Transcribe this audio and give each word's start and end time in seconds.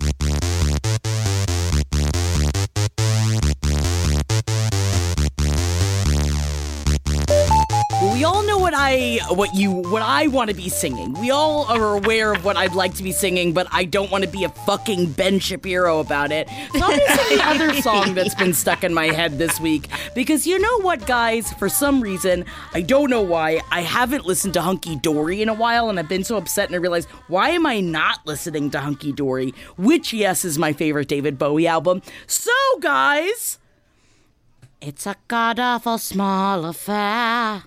Well, 0.00 0.33
what 8.74 8.82
I 8.82 9.18
what 9.28 9.54
you 9.54 9.70
what 9.70 10.02
I 10.02 10.26
want 10.26 10.50
to 10.50 10.56
be 10.56 10.68
singing. 10.68 11.12
We 11.20 11.30
all 11.30 11.64
are 11.66 11.96
aware 11.96 12.32
of 12.32 12.44
what 12.44 12.56
I'd 12.56 12.74
like 12.74 12.94
to 12.94 13.04
be 13.04 13.12
singing, 13.12 13.52
but 13.52 13.68
I 13.70 13.84
don't 13.84 14.10
want 14.10 14.24
to 14.24 14.30
be 14.30 14.42
a 14.42 14.48
fucking 14.48 15.12
Ben 15.12 15.38
Shapiro 15.38 16.00
about 16.00 16.32
it. 16.32 16.48
So 16.72 16.90
sing 16.90 17.38
the 17.38 17.44
other 17.44 17.74
song 17.82 18.14
that's 18.14 18.34
been 18.34 18.52
stuck 18.52 18.82
in 18.82 18.92
my 18.92 19.06
head 19.06 19.38
this 19.38 19.60
week 19.60 19.88
because 20.16 20.44
you 20.44 20.58
know 20.58 20.80
what, 20.80 21.06
guys? 21.06 21.52
For 21.52 21.68
some 21.68 22.00
reason, 22.00 22.46
I 22.72 22.80
don't 22.80 23.10
know 23.10 23.22
why, 23.22 23.60
I 23.70 23.82
haven't 23.82 24.26
listened 24.26 24.54
to 24.54 24.62
Hunky 24.62 24.96
Dory 24.96 25.40
in 25.40 25.48
a 25.48 25.54
while, 25.54 25.88
and 25.88 25.96
I've 25.96 26.08
been 26.08 26.24
so 26.24 26.36
upset. 26.36 26.68
And 26.68 26.74
I 26.74 26.78
realized 26.78 27.08
why 27.28 27.50
am 27.50 27.66
I 27.66 27.78
not 27.78 28.26
listening 28.26 28.70
to 28.70 28.80
Hunky 28.80 29.12
Dory? 29.12 29.54
Which, 29.76 30.12
yes, 30.12 30.44
is 30.44 30.58
my 30.58 30.72
favorite 30.72 31.06
David 31.06 31.38
Bowie 31.38 31.68
album. 31.68 32.02
So, 32.26 32.50
guys. 32.80 33.58
It's 34.80 35.06
a 35.06 35.16
god 35.28 35.60
awful 35.60 35.96
small 35.96 36.66
affair 36.66 37.62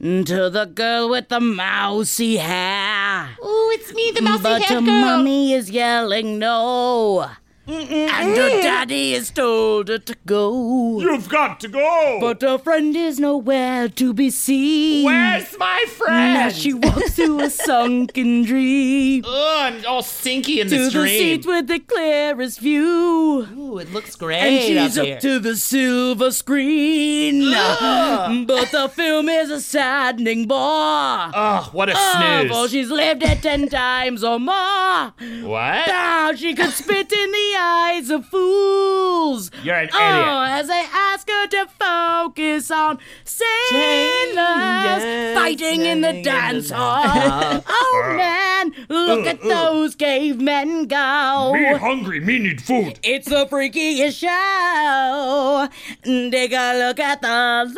to 0.00 0.48
the 0.50 0.70
girl 0.72 1.10
with 1.10 1.28
the 1.28 1.40
mousy 1.40 2.36
hair. 2.36 3.30
Ooh, 3.44 3.70
it's 3.74 3.92
me, 3.92 4.12
the 4.14 4.22
mousy 4.22 4.42
but 4.42 4.62
hair 4.62 4.80
girl. 4.80 4.82
mommy 4.82 5.52
is 5.52 5.70
yelling 5.70 6.38
no. 6.38 7.28
And 7.68 8.30
her 8.36 8.62
daddy 8.62 9.12
has 9.12 9.30
told 9.30 9.88
her 9.88 9.98
to 9.98 10.16
go. 10.24 11.00
You've 11.00 11.28
got 11.28 11.60
to 11.60 11.68
go. 11.68 12.18
But 12.20 12.40
her 12.42 12.56
friend 12.58 12.96
is 12.96 13.20
nowhere 13.20 13.88
to 13.90 14.14
be 14.14 14.30
seen. 14.30 15.04
Where's 15.04 15.56
my 15.58 15.84
friend? 15.88 16.38
As 16.38 16.56
she 16.58 16.72
walks 16.72 17.14
through 17.14 17.40
a 17.40 17.50
sunken 17.50 18.44
dream. 18.44 19.22
Ugh, 19.26 19.30
oh, 19.34 19.58
I'm 19.60 19.84
all 19.86 20.02
sinky 20.02 20.58
in 20.58 20.68
to 20.68 20.76
this 20.76 20.92
the 20.94 21.06
seat 21.08 21.44
with 21.46 21.66
the 21.66 21.78
clearest 21.80 22.60
view. 22.60 23.46
Ooh, 23.56 23.78
it 23.78 23.92
looks 23.92 24.16
great 24.16 24.38
And 24.38 24.62
she's 24.62 24.96
up 24.98 25.06
up 25.08 25.20
to 25.20 25.38
the 25.38 25.56
silver 25.56 26.30
screen. 26.30 27.52
Ugh. 27.54 28.46
But 28.48 28.70
the 28.70 28.88
film 28.88 29.28
is 29.28 29.50
a 29.50 29.60
saddening 29.60 30.46
bore. 30.46 30.58
Oh, 30.58 31.68
what 31.72 31.88
a 31.90 31.94
Oh, 31.96 32.12
snooze. 32.40 32.50
well, 32.50 32.68
she's 32.68 32.90
lived 32.90 33.22
it 33.22 33.42
ten 33.42 33.68
times 33.82 34.24
or 34.24 34.38
more. 34.40 35.12
what? 35.42 35.86
Now 35.86 36.32
she 36.34 36.54
could 36.54 36.70
spit 36.70 37.12
in 37.12 37.30
the 37.30 37.54
eyes 37.58 38.10
of 38.10 38.26
fools. 38.26 39.50
You're 39.62 39.76
an 39.76 39.88
Oh, 39.92 40.44
idiot. 40.44 40.64
as 40.64 40.70
I 40.70 40.80
ask 41.12 41.28
her 41.28 41.46
to 41.48 41.66
focus 41.78 42.70
on 42.70 42.98
sailors 43.24 45.34
fighting 45.34 45.84
in 45.86 46.00
the 46.00 46.22
dance 46.22 46.70
hall. 46.70 47.02
oh 47.68 48.14
man, 48.16 48.72
look 48.88 49.26
uh, 49.26 49.30
at 49.30 49.42
uh. 49.42 49.48
those 49.48 49.94
cavemen 49.94 50.86
go. 50.86 51.52
Me 51.54 51.64
hungry, 51.76 52.20
me 52.20 52.38
need 52.38 52.62
food. 52.62 52.98
It's 53.02 53.28
the 53.28 53.46
freakiest 53.46 54.18
show. 54.18 55.68
Take 56.04 56.52
a 56.52 56.78
look 56.78 57.00
at 57.00 57.20
the 57.22 57.72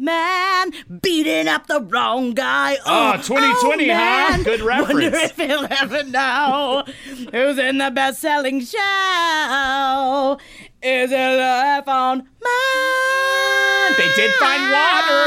lawman 0.00 0.91
beating 1.02 1.48
up 1.48 1.66
the 1.66 1.80
wrong 1.80 2.32
guy. 2.32 2.76
Ah, 2.86 3.14
oh, 3.14 3.22
2020, 3.22 3.88
huh? 3.88 3.94
man. 3.94 4.42
Good 4.44 4.62
Wonder 4.64 5.10
if 5.16 5.36
he'll 5.36 5.66
ever 5.68 6.04
know 6.04 6.84
who's 7.32 7.58
in 7.58 7.78
the 7.78 7.90
best-selling 7.90 8.60
show. 8.60 10.38
Is 10.82 11.12
it 11.12 11.38
life 11.38 11.88
on 11.88 12.18
Mars? 12.18 13.96
They 13.96 14.12
did 14.16 14.32
find 14.34 14.62
water. 14.72 15.22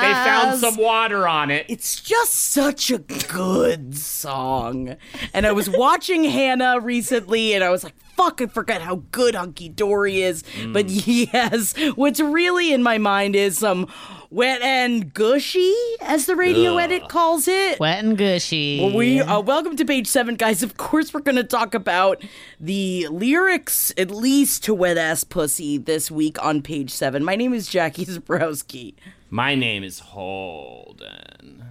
They 0.00 0.12
found 0.12 0.58
some 0.58 0.76
water 0.76 1.28
on 1.28 1.50
it. 1.50 1.66
It's 1.68 2.00
just 2.00 2.34
such 2.34 2.90
a 2.90 2.98
good 2.98 3.96
song. 3.96 4.96
And 5.32 5.46
I 5.46 5.52
was 5.52 5.68
watching 5.68 6.24
Hannah 6.24 6.80
recently 6.80 7.52
and 7.52 7.62
I 7.62 7.70
was 7.70 7.84
like, 7.84 7.94
fuck, 8.16 8.40
I 8.40 8.46
forgot 8.46 8.80
how 8.80 9.02
good 9.10 9.34
Hunky 9.34 9.68
Dory 9.68 10.22
is. 10.22 10.42
But 10.72 10.86
mm. 10.86 11.28
yes, 11.32 11.74
what's 11.94 12.20
really 12.20 12.72
in 12.72 12.82
my 12.82 12.98
mind 12.98 13.36
is 13.36 13.58
some 13.58 13.86
wet 14.34 14.60
and 14.62 15.14
gushy, 15.14 15.74
as 16.00 16.26
the 16.26 16.34
radio 16.34 16.76
edit 16.76 17.08
calls 17.08 17.46
it. 17.46 17.78
Wet 17.78 18.04
and 18.04 18.18
gushy. 18.18 18.80
Well, 18.80 18.94
we 18.94 19.20
uh, 19.20 19.40
welcome 19.40 19.76
to 19.76 19.84
page 19.84 20.08
seven, 20.08 20.34
guys. 20.34 20.62
Of 20.62 20.76
course, 20.76 21.14
we're 21.14 21.20
going 21.20 21.36
to 21.36 21.44
talk 21.44 21.72
about 21.72 22.22
the 22.58 23.06
lyrics, 23.08 23.92
at 23.96 24.10
least 24.10 24.64
to 24.64 24.74
"Wet 24.74 24.98
Ass 24.98 25.22
Pussy" 25.24 25.78
this 25.78 26.10
week 26.10 26.42
on 26.44 26.62
page 26.62 26.90
seven. 26.90 27.24
My 27.24 27.36
name 27.36 27.54
is 27.54 27.68
Jackie 27.68 28.04
Zebrowski. 28.06 28.94
My 29.30 29.54
name 29.54 29.84
is 29.84 30.00
Holden. 30.00 31.64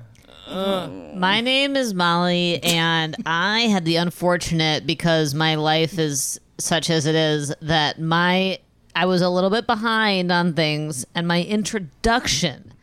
My 0.50 1.42
name 1.42 1.76
is 1.76 1.94
Molly, 1.94 2.62
and 2.64 3.16
I 3.26 3.62
had 3.62 3.86
the 3.86 3.96
unfortunate 3.96 4.86
because 4.86 5.34
my 5.34 5.56
life 5.56 5.98
is 5.98 6.40
such 6.60 6.90
as 6.90 7.06
it 7.06 7.16
is 7.16 7.54
that 7.62 8.00
my 8.00 8.60
I 8.96 9.06
was 9.06 9.22
a 9.22 9.30
little 9.30 9.50
bit 9.50 9.66
behind 9.66 10.32
on 10.32 10.54
things, 10.54 11.06
and 11.16 11.28
my 11.28 11.44
introduction 11.44 12.74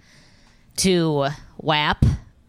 to 0.77 1.29
WAP 1.59 2.05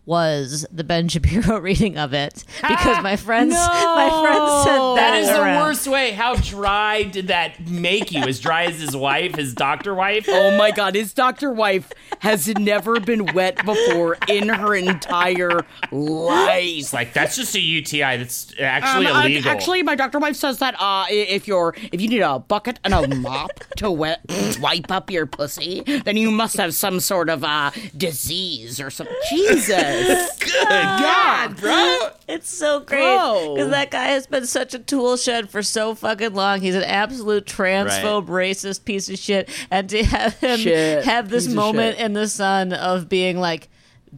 was 0.06 0.66
the 0.72 0.84
Ben 0.84 1.08
Shapiro 1.08 1.60
reading 1.62 1.98
of 1.98 2.14
it 2.14 2.44
because 2.62 3.02
my 3.04 3.16
friends 3.16 3.54
my 3.54 4.10
friends 4.24 4.64
said 4.64 4.78
that, 4.78 4.96
That 4.96 5.20
is 5.20 5.28
the 5.30 5.42
around. 5.42 5.62
worst 5.62 5.88
way. 5.88 6.12
How 6.12 6.36
dry 6.36 7.04
did 7.04 7.28
that 7.28 7.68
make 7.70 8.12
you? 8.12 8.24
As 8.24 8.40
dry 8.40 8.64
as 8.66 8.80
his 8.82 8.96
wife, 8.96 9.36
his 9.36 9.54
doctor 9.54 9.94
wife? 9.94 10.26
Oh 10.28 10.58
my 10.58 10.72
God, 10.72 10.96
his 10.96 11.14
doctor 11.14 11.52
wife 11.52 11.92
has 12.20 12.48
never 12.48 13.00
been 13.00 13.28
wet 13.34 13.64
before 13.66 14.18
in 14.28 14.50
her 14.50 14.76
entire 14.76 15.62
life. 15.92 16.60
It's 16.66 16.94
like, 16.94 17.14
that's 17.14 17.36
just 17.36 17.56
a 17.56 17.60
UTI. 17.62 18.18
That's 18.18 18.54
actually 18.60 19.08
Um, 19.08 19.16
uh, 19.18 19.22
illegal. 19.24 19.52
actually, 19.52 19.84
my 19.84 19.96
doctor 19.96 20.20
wife 20.20 20.36
says 20.36 20.60
that 20.60 20.76
uh, 20.80 21.06
if 21.10 21.48
you're 21.48 21.76
if 21.92 22.02
you 22.02 22.08
need 22.08 22.22
a 22.22 22.40
bucket 22.40 22.80
and 22.84 22.94
a 22.94 23.08
mop 23.16 23.52
to 23.78 23.92
wet 23.92 24.22
wipe 24.60 24.92
up 24.92 25.10
your 25.12 25.26
pussy, 25.26 25.82
then 26.06 26.18
you 26.18 26.32
must 26.32 26.58
have 26.58 26.74
some 26.74 27.00
sort 27.00 27.30
of 27.30 27.44
uh, 27.44 27.72
disease 27.96 28.80
or 28.80 28.90
some 28.90 29.08
Jesus, 29.30 29.64
Good 30.40 30.68
ah. 30.68 31.48
God, 31.48 31.58
bro. 31.60 32.10
It's 32.28 32.50
so 32.50 32.80
great 32.80 33.02
Bro. 33.02 33.56
because 33.56 33.72
that 33.72 33.92
guy 33.92 34.06
has 34.06 34.26
been 34.28 34.46
such 34.46 34.74
a 34.74 34.80
tool 34.80 35.18
shed 35.18 35.50
for 35.50 35.62
so 35.64 35.96
fucking 35.96 36.34
long. 36.34 36.62
He's 36.62 36.76
an 36.76 36.84
absolute 36.84 37.46
transphobe, 37.46 38.28
racist 38.28 38.86
piece 38.86 39.10
of 39.10 39.18
shit, 39.20 39.50
and 39.70 39.90
to 39.90 40.04
have 40.04 40.38
him 40.40 40.60
Shit. 40.60 41.04
have 41.06 41.30
this 41.30 41.46
Piece 41.46 41.54
of 41.54 41.56
moment 41.58 41.98
shit. 41.98 42.06
in 42.06 42.14
the 42.14 42.28
sun 42.28 42.74
of 42.74 43.10
being 43.10 43.38
like, 43.38 43.70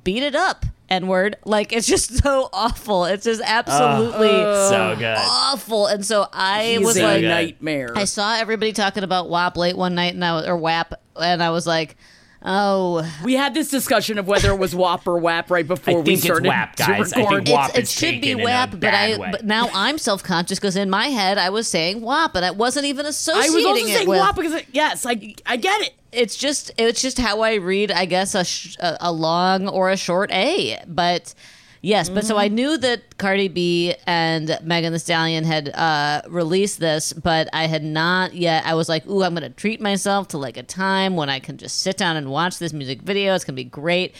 "Beat 0.03 0.23
it 0.23 0.35
up." 0.35 0.65
N 0.89 1.07
word, 1.07 1.37
like 1.45 1.73
it's 1.73 1.87
just 1.87 2.17
so 2.23 2.49
awful. 2.53 3.05
It's 3.05 3.23
just 3.23 3.41
absolutely 3.43 4.27
So 4.27 4.95
good. 4.99 5.15
awful. 5.17 5.87
And 5.87 6.05
so 6.05 6.27
I 6.31 6.75
he's 6.77 6.85
was 6.85 6.97
a 6.97 7.03
like, 7.03 7.23
nightmare. 7.23 7.93
I 7.95 8.03
saw 8.05 8.35
everybody 8.35 8.73
talking 8.73 9.03
about 9.03 9.27
WAP 9.29 9.57
late 9.57 9.75
one 9.77 9.95
night, 9.95 10.13
and 10.13 10.23
I 10.23 10.33
was, 10.33 10.45
or 10.45 10.55
WAP, 10.57 10.93
and 11.19 11.41
I 11.41 11.49
was 11.49 11.65
like, 11.65 11.95
oh, 12.43 13.09
we 13.23 13.33
had 13.33 13.53
this 13.53 13.69
discussion 13.69 14.17
of 14.17 14.27
whether 14.27 14.51
it 14.51 14.57
was 14.59 14.75
WAP 14.75 15.07
or 15.07 15.17
WAP 15.17 15.49
right 15.49 15.67
before 15.67 15.93
I 15.93 15.97
we 15.97 16.03
think 16.03 16.17
it's 16.17 16.23
started 16.25 16.47
WAP, 16.47 16.75
to 16.77 16.83
guys. 16.83 17.13
I 17.13 17.15
think 17.15 17.29
record. 17.29 17.49
WAP 17.49 17.69
It's, 17.69 17.77
it 17.77 17.83
is 17.83 17.91
should 17.91 18.05
be 18.09 18.19
taken 18.21 18.39
in 18.39 18.41
a 18.41 18.43
WAP, 18.45 18.71
but 18.79 18.93
I 18.93 19.17
way. 19.17 19.29
but 19.31 19.45
now 19.45 19.69
I'm 19.73 19.97
self 19.97 20.23
conscious 20.23 20.59
because 20.59 20.75
in 20.75 20.89
my 20.89 21.07
head 21.07 21.37
I 21.37 21.49
was 21.49 21.67
saying 21.67 22.01
WAP 22.01 22.35
and 22.35 22.45
I 22.45 22.51
wasn't 22.51 22.85
even 22.85 23.05
associating 23.05 23.43
it 23.51 23.55
I 23.55 23.59
associating 23.59 23.73
was 23.73 23.79
also 23.79 23.85
it 23.91 23.95
saying 23.95 24.09
with. 24.09 24.19
WAP 24.19 24.35
because 24.35 24.53
it, 24.53 24.65
yes, 24.71 25.05
I 25.05 25.35
I 25.45 25.57
get 25.57 25.81
it. 25.81 25.93
It's 26.11 26.35
just 26.35 26.71
it's 26.77 27.01
just 27.01 27.17
how 27.17 27.41
I 27.41 27.55
read, 27.55 27.91
I 27.91 28.05
guess 28.05 28.35
a 28.35 28.43
sh- 28.45 28.75
a, 28.79 28.97
a 29.01 29.11
long 29.11 29.67
or 29.67 29.89
a 29.89 29.97
short 29.97 30.31
A, 30.31 30.79
but. 30.87 31.33
Yes, 31.85 32.07
but 32.07 32.25
so 32.25 32.37
I 32.37 32.47
knew 32.47 32.77
that 32.77 33.17
Cardi 33.17 33.49
B 33.49 33.93
and 34.07 34.57
Megan 34.63 34.93
Thee 34.93 34.99
Stallion 34.99 35.43
had 35.43 35.67
uh, 35.67 36.21
released 36.29 36.79
this, 36.79 37.11
but 37.11 37.49
I 37.51 37.67
had 37.67 37.83
not 37.83 38.33
yet. 38.33 38.65
I 38.65 38.73
was 38.73 38.87
like, 38.87 39.05
"Ooh, 39.05 39.21
I'm 39.21 39.33
gonna 39.33 39.49
treat 39.49 39.81
myself 39.81 40.29
to 40.29 40.37
like 40.37 40.55
a 40.55 40.63
time 40.63 41.17
when 41.17 41.29
I 41.29 41.39
can 41.39 41.57
just 41.57 41.81
sit 41.81 41.97
down 41.97 42.15
and 42.15 42.31
watch 42.31 42.57
this 42.57 42.71
music 42.71 43.01
video. 43.01 43.35
It's 43.35 43.43
gonna 43.43 43.57
be 43.57 43.65
great." 43.65 44.15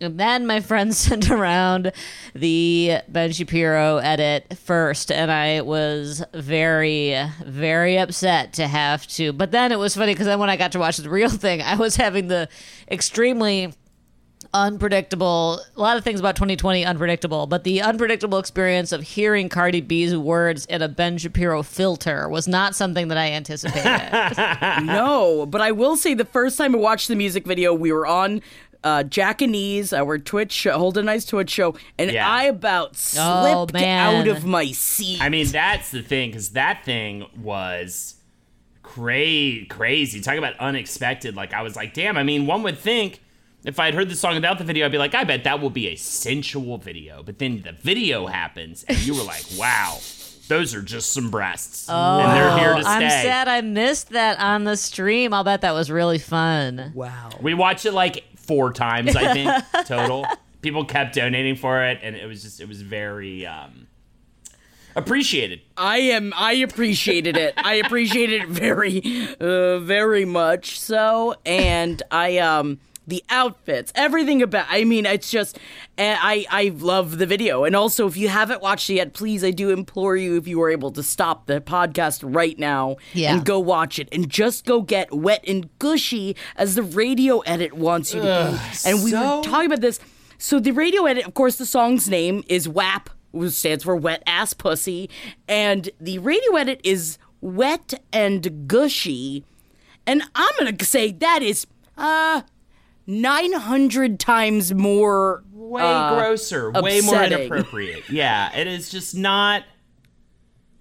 And 0.00 0.16
then 0.20 0.46
my 0.46 0.60
friend 0.60 0.94
sent 0.94 1.28
around 1.28 1.90
the 2.36 2.98
Ben 3.08 3.32
Shapiro 3.32 3.96
edit 3.96 4.56
first, 4.56 5.10
and 5.10 5.32
I 5.32 5.62
was 5.62 6.24
very, 6.34 7.20
very 7.44 7.98
upset 7.98 8.52
to 8.52 8.68
have 8.68 9.08
to. 9.08 9.32
But 9.32 9.50
then 9.50 9.72
it 9.72 9.78
was 9.80 9.96
funny 9.96 10.12
because 10.12 10.26
then 10.26 10.38
when 10.38 10.50
I 10.50 10.56
got 10.56 10.70
to 10.70 10.78
watch 10.78 10.98
the 10.98 11.10
real 11.10 11.30
thing, 11.46 11.62
I 11.62 11.74
was 11.74 11.96
having 11.96 12.28
the 12.28 12.48
extremely 12.88 13.72
unpredictable 14.54 15.60
a 15.76 15.80
lot 15.80 15.96
of 15.96 16.04
things 16.04 16.18
about 16.20 16.34
2020 16.34 16.84
unpredictable 16.84 17.46
but 17.46 17.64
the 17.64 17.82
unpredictable 17.82 18.38
experience 18.38 18.92
of 18.92 19.02
hearing 19.02 19.48
cardi 19.48 19.80
b's 19.80 20.16
words 20.16 20.64
in 20.66 20.80
a 20.80 20.88
ben 20.88 21.18
shapiro 21.18 21.62
filter 21.62 22.28
was 22.28 22.48
not 22.48 22.74
something 22.74 23.08
that 23.08 23.18
i 23.18 23.30
anticipated 23.30 23.86
no, 24.86 25.44
but 25.46 25.60
I 25.60 25.72
will 25.72 25.96
say 25.96 26.14
the 26.14 26.24
first 26.24 26.56
time 26.56 26.74
I 26.74 26.78
watched 26.78 27.08
the 27.08 27.14
music 27.16 27.46
video, 27.46 27.74
we 27.74 27.92
were 27.92 28.06
on 28.06 28.40
uh, 28.84 29.02
Jack 29.02 29.42
and 29.42 29.54
Ease, 29.56 29.92
our 29.92 30.18
Twitch 30.18 30.52
show, 30.52 30.76
Hold 30.78 30.96
a 30.98 31.02
Nice 31.02 31.24
Twitch 31.24 31.50
show, 31.50 31.74
and 31.98 32.10
Yeah. 32.12 32.28
I 32.28 32.44
about 32.44 32.90
Oh, 33.18 33.56
slipped 33.66 33.72
man. 33.74 34.16
out 34.28 34.28
of 34.28 34.44
my 34.44 34.66
seat. 34.72 35.20
I 35.20 35.28
mean, 35.28 35.46
that's 35.48 35.90
the 35.90 36.02
thing, 36.02 36.30
because 36.30 36.50
that 36.50 36.84
thing 36.84 37.26
was 37.42 38.14
cra- 38.82 39.64
crazy. 39.68 40.20
Talk 40.20 40.36
about 40.36 40.56
unexpected. 40.58 41.34
Like, 41.34 41.52
I 41.52 41.62
was 41.62 41.74
like, 41.76 41.92
damn, 41.94 42.16
I 42.16 42.22
mean, 42.22 42.46
one 42.46 42.62
would 42.62 42.78
think 42.78 43.20
if 43.64 43.78
I 43.80 43.86
had 43.86 43.94
heard 43.94 44.08
the 44.08 44.16
song 44.16 44.34
without 44.34 44.58
the 44.58 44.64
video, 44.64 44.86
I'd 44.86 44.92
be 44.92 44.98
like, 44.98 45.14
I 45.14 45.24
bet 45.24 45.44
that 45.44 45.60
will 45.60 45.70
be 45.70 45.88
a 45.88 45.96
sensual 45.96 46.78
video. 46.78 47.22
But 47.22 47.38
then 47.38 47.62
the 47.62 47.72
video 47.72 48.26
happens, 48.26 48.84
and 48.84 48.98
you 49.06 49.14
were 49.14 49.24
like, 49.24 49.44
wow, 49.58 49.98
those 50.48 50.74
are 50.74 50.82
just 50.82 51.12
some 51.12 51.30
breasts. 51.30 51.88
and 51.88 52.36
they're 52.36 52.58
here 52.58 52.74
to 52.74 52.82
stay. 52.82 52.90
i'm 52.90 53.00
sad 53.10 53.48
i 53.48 53.60
missed 53.60 54.08
that 54.10 54.38
on 54.40 54.64
the 54.64 54.78
stream 54.78 55.34
i'll 55.34 55.44
bet 55.44 55.60
that 55.60 55.72
was 55.74 55.90
really 55.90 56.18
fun 56.18 56.90
wow. 56.94 57.28
We 57.42 57.52
watched 57.52 57.84
it 57.84 57.92
like 57.92 58.24
four 58.36 58.72
times, 58.72 59.14
I 59.14 59.34
think, 59.34 59.52
total. 59.86 60.26
People 60.62 60.86
kept 60.86 61.14
donating 61.14 61.54
for 61.54 61.84
it, 61.84 61.98
and 62.02 62.16
it 62.16 62.26
was 62.26 62.42
just, 62.42 62.60
it 62.62 62.66
was 62.68 62.80
very 62.80 63.44
um, 63.46 63.88
appreciated. 64.96 65.60
I 65.76 65.98
am. 65.98 66.32
I 66.34 66.52
appreciated 66.54 67.36
it. 67.36 67.54
I 67.56 67.74
appreciated 67.74 68.42
it 68.42 68.48
very, 68.48 69.02
uh, 69.40 69.78
very 69.80 70.24
much 70.24 70.80
so. 70.80 71.36
And 71.44 72.02
I 72.10 72.38
um 72.38 72.80
the 73.08 73.24
outfits, 73.30 73.90
everything 73.96 74.42
about. 74.42 74.66
I 74.68 74.84
mean, 74.84 75.06
it's 75.06 75.30
just. 75.30 75.58
I 75.98 76.46
I 76.50 76.72
love 76.76 77.18
the 77.18 77.26
video. 77.26 77.64
And 77.64 77.74
also, 77.74 78.06
if 78.06 78.16
you 78.16 78.28
haven't 78.28 78.62
watched 78.62 78.88
it 78.90 78.94
yet, 78.94 79.14
please, 79.14 79.42
I 79.42 79.50
do 79.50 79.70
implore 79.70 80.14
you, 80.16 80.36
if 80.36 80.46
you 80.46 80.62
are 80.62 80.70
able 80.70 80.92
to 80.92 81.02
stop 81.02 81.46
the 81.46 81.60
podcast 81.60 82.20
right 82.22 82.56
now 82.58 82.96
Yeah. 83.14 83.32
and 83.34 83.44
go 83.44 83.58
watch 83.58 83.98
it, 83.98 84.08
and 84.12 84.28
just 84.28 84.64
go 84.64 84.82
get 84.82 85.12
wet 85.12 85.42
and 85.48 85.68
gushy 85.80 86.36
as 86.54 86.74
the 86.76 86.82
radio 86.84 87.40
edit 87.40 87.72
wants 87.72 88.14
you 88.14 88.20
to 88.20 88.26
be. 88.62 88.88
And 88.88 89.02
we 89.02 89.12
were 89.12 89.42
talking 89.42 89.66
about 89.66 89.80
this. 89.80 89.98
So 90.36 90.60
the 90.60 90.70
radio 90.70 91.06
edit, 91.06 91.26
of 91.26 91.34
course, 91.34 91.56
the 91.56 91.66
song's 91.66 92.08
name 92.08 92.44
is 92.48 92.68
WAP, 92.68 93.10
which 93.32 93.52
stands 93.54 93.82
for 93.84 93.96
Wet 93.96 94.22
Ass 94.26 94.52
Pussy, 94.52 95.10
and 95.48 95.90
the 96.00 96.18
radio 96.20 96.54
edit 96.56 96.80
is 96.84 97.18
Wet 97.40 97.94
and 98.12 98.68
Gushy, 98.68 99.44
and 100.06 100.22
I'm 100.34 100.50
gonna 100.58 100.76
say 100.84 101.10
that 101.12 101.42
is 101.42 101.66
uh 101.96 102.42
900 103.08 104.20
times 104.20 104.72
more. 104.74 105.42
way 105.52 105.82
uh, 105.82 106.14
grosser, 106.14 106.70
way 106.70 107.00
more 107.00 107.22
inappropriate. 107.24 108.08
Yeah, 108.10 108.54
it 108.54 108.66
is 108.66 108.90
just 108.90 109.16
not. 109.16 109.64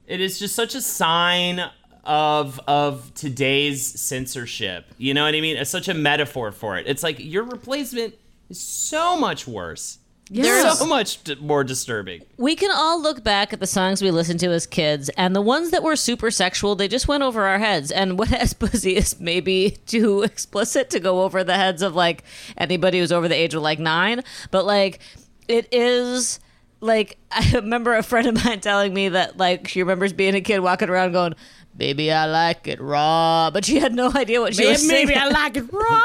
It 0.05 0.21
is 0.21 0.37
just 0.37 0.53
such 0.55 0.75
a 0.75 0.81
sign 0.81 1.61
of 2.03 2.59
of 2.67 3.13
today's 3.13 3.99
censorship. 3.99 4.85
You 4.97 5.13
know 5.13 5.23
what 5.23 5.35
I 5.35 5.41
mean? 5.41 5.57
It's 5.57 5.69
such 5.69 5.87
a 5.87 5.93
metaphor 5.93 6.51
for 6.51 6.77
it. 6.77 6.85
It's 6.85 7.01
like 7.01 7.17
your 7.19 7.43
replacement 7.43 8.15
is 8.49 8.59
so 8.59 9.17
much 9.17 9.47
worse. 9.47 9.99
There's- 10.29 10.77
so 10.79 10.85
much 10.85 11.23
d- 11.23 11.35
more 11.39 11.63
disturbing. 11.63 12.21
we 12.37 12.55
can 12.55 12.71
all 12.73 13.01
look 13.01 13.23
back 13.23 13.53
at 13.53 13.59
the 13.59 13.67
songs 13.67 14.01
we 14.01 14.11
listened 14.11 14.39
to 14.41 14.47
as 14.49 14.65
kids 14.67 15.09
and 15.17 15.35
the 15.35 15.41
ones 15.41 15.71
that 15.71 15.83
were 15.83 15.95
super 15.95 16.29
sexual 16.31 16.75
they 16.75 16.87
just 16.87 17.07
went 17.07 17.23
over 17.23 17.45
our 17.45 17.59
heads 17.59 17.91
and 17.91 18.19
what 18.19 18.31
as 18.43 18.53
pussy 18.53 18.95
is 18.97 19.19
maybe 19.19 19.77
too 19.85 20.23
explicit 20.23 20.89
to 20.89 20.99
go 20.99 21.21
over 21.23 21.43
the 21.43 21.55
heads 21.55 21.81
of 21.81 21.95
like 21.95 22.23
anybody 22.57 22.99
who's 22.99 23.11
over 23.11 23.27
the 23.27 23.35
age 23.35 23.53
of 23.53 23.61
like 23.61 23.79
nine 23.79 24.21
but 24.51 24.65
like 24.65 24.99
it 25.47 25.67
is 25.71 26.39
like 26.81 27.17
i 27.31 27.49
remember 27.53 27.95
a 27.95 28.03
friend 28.03 28.27
of 28.27 28.43
mine 28.45 28.59
telling 28.59 28.93
me 28.93 29.09
that 29.09 29.37
like 29.37 29.67
she 29.67 29.81
remembers 29.81 30.11
being 30.13 30.35
a 30.35 30.41
kid 30.41 30.59
walking 30.59 30.89
around 30.89 31.11
going 31.13 31.33
baby 31.75 32.11
i 32.11 32.25
like 32.25 32.67
it 32.67 32.81
raw 32.81 33.49
but 33.51 33.63
she 33.63 33.79
had 33.79 33.93
no 33.93 34.11
idea 34.15 34.41
what 34.41 34.53
she 34.55 34.61
Maybe, 34.63 34.71
was 34.71 34.87
saying. 34.87 35.07
maybe 35.07 35.17
I 35.19 35.27
like 35.29 35.55
it 35.57 35.71
raw. 35.71 36.01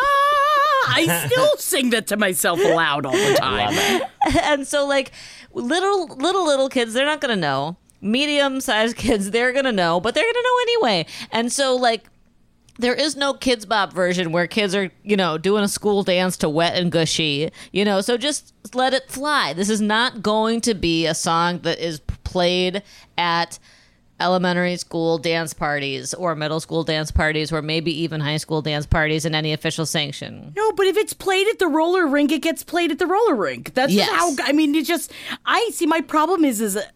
I 0.89 1.27
still 1.27 1.57
sing 1.59 1.91
that 1.91 2.07
to 2.09 2.17
myself 2.17 2.61
aloud 2.61 3.07
all 3.07 3.13
the 3.13 3.35
time. 3.35 4.03
and 4.43 4.67
so 4.67 4.87
like 4.87 5.13
little 5.53 6.07
little 6.09 6.45
little 6.45 6.69
kids 6.69 6.95
they're 6.95 7.07
not 7.07 7.21
gonna 7.21 7.37
know. 7.37 7.77
Medium 8.01 8.61
sized 8.61 8.97
kids 8.97 9.31
they're 9.31 9.53
gonna 9.53 9.73
know 9.73 10.01
but 10.01 10.15
they're 10.15 10.25
gonna 10.25 10.43
know 10.43 10.59
anyway. 10.63 11.07
And 11.31 11.53
so 11.53 11.77
like 11.77 12.05
there 12.79 12.95
is 12.95 13.17
no 13.17 13.35
Kidz 13.35 13.69
Bop 13.69 13.93
version 13.93 14.33
where 14.33 14.47
kids 14.47 14.75
are 14.75 14.91
you 15.05 15.17
know 15.17 15.39
doing 15.39 15.63
a 15.63 15.69
school 15.69 16.03
dance 16.03 16.37
to 16.39 16.49
wet 16.49 16.75
and 16.75 16.91
gushy 16.91 17.51
you 17.73 17.85
know? 17.85 18.01
So 18.01 18.17
just 18.17 18.55
let 18.75 18.95
it 18.95 19.11
fly. 19.11 19.53
This 19.53 19.69
is 19.69 19.81
not 19.81 20.23
going 20.23 20.61
to 20.63 20.75
be 20.75 21.07
a 21.07 21.15
song 21.15 21.61
that 21.61 21.79
is 21.79 22.01
played 22.25 22.83
at 23.19 23.59
elementary 24.23 24.77
school 24.77 25.19
dance 25.19 25.53
parties 25.53 26.15
or 26.15 26.35
middle 26.35 26.61
school 26.61 26.85
dance 26.85 27.11
parties 27.11 27.53
or 27.53 27.61
maybe 27.61 27.93
even 28.03 28.21
high 28.21 28.37
school 28.39 28.63
dance 28.63 28.87
parties 28.87 29.25
in 29.25 29.35
any 29.35 29.53
official 29.53 29.85
sanction 29.85 30.53
No, 30.57 30.73
but 30.73 30.87
if 30.87 30.97
it's 30.97 31.13
played 31.13 31.47
at 31.49 31.59
the 31.59 31.69
roller 31.69 32.07
rink, 32.07 32.33
it 32.33 32.41
gets 32.43 32.63
played 32.63 32.91
at 32.91 32.99
the 32.99 33.07
roller 33.07 33.35
rink. 33.35 33.75
That's 33.75 33.93
Yes. 33.93 34.09
how. 34.11 34.35
I 34.45 34.53
mean, 34.53 34.75
it 34.75 34.87
just. 34.87 35.13
I 35.45 35.69
see. 35.73 35.87
My 35.87 36.01
problem 36.01 36.45
is, 36.45 36.61
is 36.61 36.75
that 36.75 36.93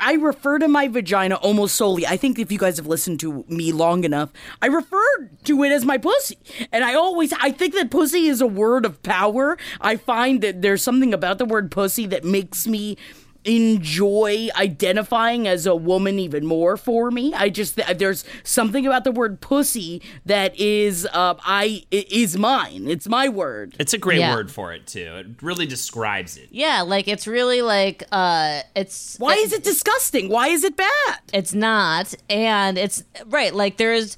I 0.00 0.14
refer 0.14 0.58
to 0.58 0.66
my 0.68 0.88
vagina 0.88 1.36
almost 1.36 1.76
solely. 1.76 2.06
I 2.06 2.16
think 2.16 2.38
if 2.38 2.50
you 2.50 2.58
guys 2.58 2.76
have 2.78 2.86
listened 2.86 3.20
to 3.20 3.44
me 3.48 3.70
long 3.72 4.04
enough, 4.04 4.32
I 4.60 4.66
refer 4.66 5.30
to 5.44 5.62
it 5.62 5.70
as 5.70 5.84
my 5.84 5.98
pussy, 5.98 6.36
and 6.72 6.82
I 6.84 6.94
always. 6.94 7.32
I 7.34 7.50
think 7.52 7.74
that 7.74 7.90
pussy 7.90 8.26
is 8.26 8.40
a 8.40 8.46
word 8.46 8.84
of 8.84 9.02
power. 9.02 9.56
I 9.80 9.96
find 9.96 10.40
that 10.42 10.62
there's 10.62 10.82
something 10.82 11.14
about 11.14 11.38
the 11.38 11.44
word 11.44 11.70
pussy 11.70 12.06
that 12.06 12.24
makes 12.24 12.66
me 12.66 12.96
enjoy 13.44 14.48
identifying 14.56 15.46
as 15.46 15.66
a 15.66 15.74
woman 15.74 16.18
even 16.18 16.46
more 16.46 16.76
for 16.76 17.10
me. 17.10 17.32
I 17.34 17.48
just 17.50 17.76
there's 17.96 18.24
something 18.42 18.86
about 18.86 19.04
the 19.04 19.12
word 19.12 19.40
pussy 19.40 20.00
that 20.26 20.58
is 20.58 21.06
uh 21.12 21.34
I 21.44 21.84
is 21.90 22.36
mine. 22.38 22.86
It's 22.88 23.08
my 23.08 23.28
word. 23.28 23.76
It's 23.78 23.92
a 23.92 23.98
great 23.98 24.18
Yeah. 24.20 24.34
word 24.34 24.50
for 24.50 24.72
it 24.72 24.86
too. 24.86 25.14
It 25.16 25.26
really 25.42 25.66
describes 25.66 26.36
it. 26.36 26.48
yeah 26.50 26.82
like 26.82 27.06
it's 27.08 27.26
really 27.26 27.62
like 27.62 28.02
uh 28.12 28.60
it's 28.74 29.16
Why 29.18 29.34
is 29.34 29.52
it 29.52 29.64
disgusting? 29.64 30.28
Why 30.28 30.48
is 30.48 30.64
it 30.64 30.76
bad? 30.76 31.18
It's 31.32 31.54
not, 31.54 32.14
and 32.30 32.78
it's 32.78 33.02
right. 33.26 33.54
Like 33.54 33.76
there's 33.76 34.16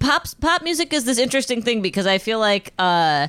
pop 0.00 0.26
pop 0.40 0.62
music 0.62 0.92
is 0.92 1.04
this 1.04 1.18
interesting 1.18 1.60
thing 1.62 1.82
because 1.82 2.06
I 2.06 2.18
feel 2.18 2.38
like 2.38 2.72
uh 2.78 3.28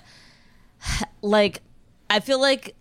like 1.22 1.62
I 2.10 2.20
feel 2.20 2.40
like 2.40 2.76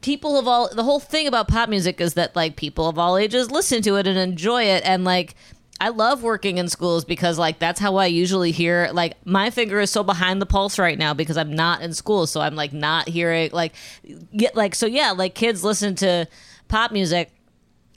people 0.00 0.38
of 0.38 0.48
all 0.48 0.68
the 0.74 0.84
whole 0.84 1.00
thing 1.00 1.26
about 1.26 1.48
pop 1.48 1.68
music 1.68 2.00
is 2.00 2.14
that 2.14 2.34
like 2.36 2.56
people 2.56 2.88
of 2.88 2.98
all 2.98 3.16
ages 3.16 3.50
listen 3.50 3.82
to 3.82 3.96
it 3.96 4.06
and 4.06 4.18
enjoy 4.18 4.64
it. 4.64 4.84
And 4.84 5.04
like 5.04 5.34
I 5.80 5.88
love 5.88 6.22
working 6.22 6.58
in 6.58 6.68
schools 6.68 7.04
because 7.04 7.38
like 7.38 7.58
that's 7.58 7.80
how 7.80 7.96
I 7.96 8.06
usually 8.06 8.50
hear 8.50 8.90
like 8.92 9.14
my 9.24 9.50
finger 9.50 9.80
is 9.80 9.90
so 9.90 10.02
behind 10.02 10.40
the 10.40 10.46
pulse 10.46 10.78
right 10.78 10.98
now 10.98 11.14
because 11.14 11.36
I'm 11.36 11.54
not 11.54 11.82
in 11.82 11.94
school. 11.94 12.26
So 12.26 12.40
I'm 12.40 12.54
like 12.54 12.72
not 12.72 13.08
hearing 13.08 13.50
like 13.52 13.74
get 14.36 14.54
like 14.54 14.74
so 14.74 14.86
yeah 14.86 15.12
like 15.12 15.34
kids 15.34 15.64
listen 15.64 15.94
to 15.96 16.26
pop 16.68 16.92
music. 16.92 17.30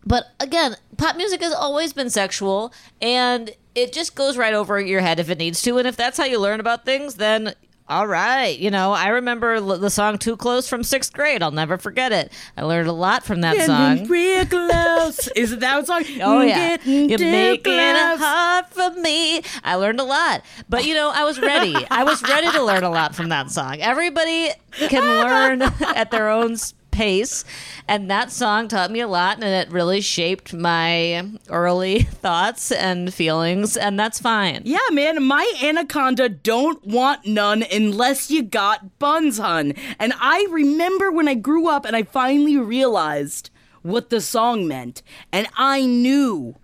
But 0.05 0.25
again, 0.39 0.75
pop 0.97 1.15
music 1.15 1.41
has 1.41 1.53
always 1.53 1.93
been 1.93 2.09
sexual, 2.09 2.73
and 3.01 3.51
it 3.73 3.93
just 3.93 4.15
goes 4.15 4.37
right 4.37 4.53
over 4.53 4.77
your 4.79 4.99
head 4.99 5.17
if 5.17 5.29
it 5.29 5.37
needs 5.37 5.61
to. 5.61 5.77
And 5.77 5.87
if 5.87 5.95
that's 5.95 6.17
how 6.17 6.25
you 6.25 6.39
learn 6.39 6.59
about 6.59 6.83
things, 6.83 7.15
then 7.15 7.53
all 7.89 8.07
right. 8.07 8.57
You 8.57 8.71
know, 8.71 8.91
I 8.93 9.09
remember 9.09 9.55
l- 9.55 9.77
the 9.77 9.89
song 9.89 10.17
Too 10.17 10.37
Close 10.37 10.67
from 10.69 10.83
sixth 10.83 11.11
grade. 11.13 11.43
I'll 11.43 11.51
never 11.51 11.77
forget 11.77 12.11
it. 12.11 12.31
I 12.57 12.63
learned 12.63 12.87
a 12.87 12.93
lot 12.93 13.23
from 13.23 13.41
that 13.41 13.57
song. 13.65 14.07
real 14.07 14.45
close. 14.45 15.27
Is 15.35 15.51
it 15.51 15.59
that 15.59 15.85
song? 15.85 16.03
Oh 16.21 16.41
yeah, 16.41 16.77
Getting 16.77 17.09
you're 17.09 17.19
making 17.19 17.73
it 17.73 17.95
hard 18.19 18.65
for 18.67 18.91
me. 18.99 19.41
I 19.63 19.75
learned 19.75 19.99
a 19.99 20.03
lot, 20.05 20.43
but 20.69 20.85
you 20.85 20.93
know, 20.93 21.11
I 21.13 21.23
was 21.25 21.39
ready. 21.39 21.75
I 21.91 22.03
was 22.03 22.21
ready 22.23 22.49
to 22.51 22.63
learn 22.63 22.83
a 22.83 22.89
lot 22.89 23.15
from 23.15 23.29
that 23.29 23.51
song. 23.51 23.81
Everybody 23.81 24.51
can 24.71 25.01
learn 25.23 25.61
at 25.95 26.09
their 26.11 26.29
own 26.29 26.55
pace. 26.91 27.43
And 27.87 28.09
that 28.09 28.31
song 28.31 28.67
taught 28.67 28.91
me 28.91 29.01
a 29.01 29.07
lot 29.07 29.35
and 29.35 29.45
it 29.45 29.71
really 29.71 30.01
shaped 30.01 30.53
my 30.53 31.29
early 31.49 32.03
thoughts 32.03 32.71
and 32.71 33.13
feelings. 33.13 33.75
And 33.75 33.99
that's 33.99 34.19
fine. 34.19 34.61
Yeah, 34.65 34.79
man, 34.91 35.23
my 35.23 35.51
anaconda 35.61 36.29
don't 36.29 36.85
want 36.85 37.25
none 37.25 37.63
unless 37.71 38.31
you 38.31 38.43
got 38.43 38.99
buns, 38.99 39.37
hun. 39.37 39.73
And 39.99 40.13
I 40.19 40.47
remember 40.49 41.11
when 41.11 41.27
I 41.27 41.33
grew 41.33 41.67
up 41.67 41.85
and 41.85 41.95
I 41.95 42.03
finally 42.03 42.57
realized 42.57 43.49
what 43.83 44.09
the 44.09 44.21
song 44.21 44.67
meant, 44.67 45.03
and 45.31 45.47
I 45.57 45.85
knew 45.85 46.55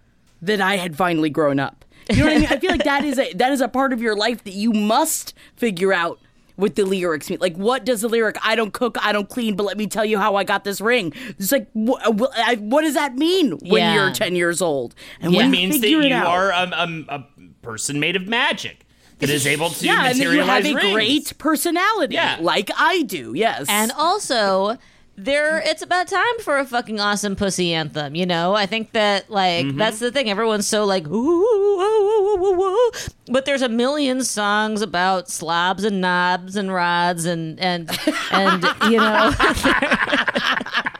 that 0.41 0.61
I 0.61 0.77
had 0.77 0.95
finally 0.95 1.29
grown 1.29 1.59
up. 1.59 1.85
You 2.09 2.19
know 2.19 2.25
what 2.25 2.33
I 2.33 2.39
mean? 2.39 2.47
I 2.49 2.57
feel 2.59 2.71
like 2.71 2.85
that 2.85 3.03
is 3.05 3.19
a 3.19 3.33
that 3.33 3.51
is 3.51 3.61
a 3.61 3.67
part 3.67 3.93
of 3.93 4.01
your 4.01 4.15
life 4.15 4.43
that 4.45 4.53
you 4.53 4.71
must 4.71 5.35
figure 5.55 5.93
out 5.93 6.19
what 6.59 6.75
the 6.75 6.85
lyrics 6.85 7.29
mean. 7.29 7.39
Like, 7.39 7.55
what 7.55 7.85
does 7.85 8.01
the 8.01 8.09
lyric 8.09 8.37
"I 8.43 8.55
don't 8.55 8.73
cook, 8.73 8.97
I 9.01 9.11
don't 9.11 9.29
clean, 9.29 9.55
but 9.55 9.63
let 9.63 9.77
me 9.77 9.87
tell 9.87 10.05
you 10.05 10.17
how 10.19 10.35
I 10.35 10.43
got 10.43 10.63
this 10.63 10.79
ring"? 10.81 11.13
It's 11.39 11.51
like, 11.51 11.67
wh- 11.73 12.05
uh, 12.05 12.11
wh- 12.13 12.37
I- 12.49 12.55
what 12.55 12.81
does 12.81 12.93
that 12.95 13.15
mean 13.15 13.51
when 13.61 13.81
Yeah. 13.81 13.93
you're 13.95 14.11
ten 14.11 14.35
years 14.35 14.61
old? 14.61 14.93
And 15.21 15.31
Yeah. 15.33 15.37
when 15.39 15.47
It 15.47 15.51
means 15.51 15.79
that 15.81 15.87
it 15.87 15.91
you 15.91 16.13
out- 16.13 16.27
are 16.27 16.51
a, 16.51 16.69
a, 17.09 17.15
a 17.15 17.25
person 17.61 17.99
made 17.99 18.15
of 18.15 18.27
magic 18.27 18.85
that 19.19 19.29
is 19.29 19.45
able 19.45 19.69
to 19.69 19.85
yeah, 19.85 20.07
and 20.09 20.17
you 20.17 20.29
have 20.41 20.65
a 20.65 20.73
rings. 20.75 20.93
great 20.93 21.37
personality, 21.37 22.15
Yeah. 22.15 22.37
like 22.39 22.69
I 22.77 23.01
do. 23.03 23.33
Yes, 23.35 23.65
And 23.69 23.91
also, 23.97 24.77
there 25.25 25.59
it's 25.65 25.81
about 25.81 26.07
time 26.07 26.39
for 26.43 26.57
a 26.57 26.65
fucking 26.65 26.99
awesome 26.99 27.35
pussy 27.35 27.73
anthem, 27.73 28.15
you 28.15 28.25
know? 28.25 28.55
I 28.55 28.65
think 28.65 28.91
that 28.93 29.29
like 29.29 29.65
Mm-hmm. 29.65 29.77
that's 29.77 29.99
the 29.99 30.11
thing. 30.11 30.29
Everyone's 30.29 30.67
so 30.67 30.85
like 30.85 31.07
ooh, 31.07 31.13
ooh, 31.13 31.81
ooh, 31.81 32.37
ooh, 32.37 32.43
ooh, 32.45 32.61
ooh. 32.61 32.91
but 33.27 33.45
there's 33.45 33.61
a 33.61 33.69
million 33.69 34.23
songs 34.23 34.81
about 34.81 35.29
slobs 35.29 35.83
and 35.83 36.01
knobs 36.01 36.55
and 36.55 36.73
rods 36.73 37.25
and 37.25 37.59
and 37.59 37.89
and 38.31 38.63
you 38.89 38.97
know 38.97 39.31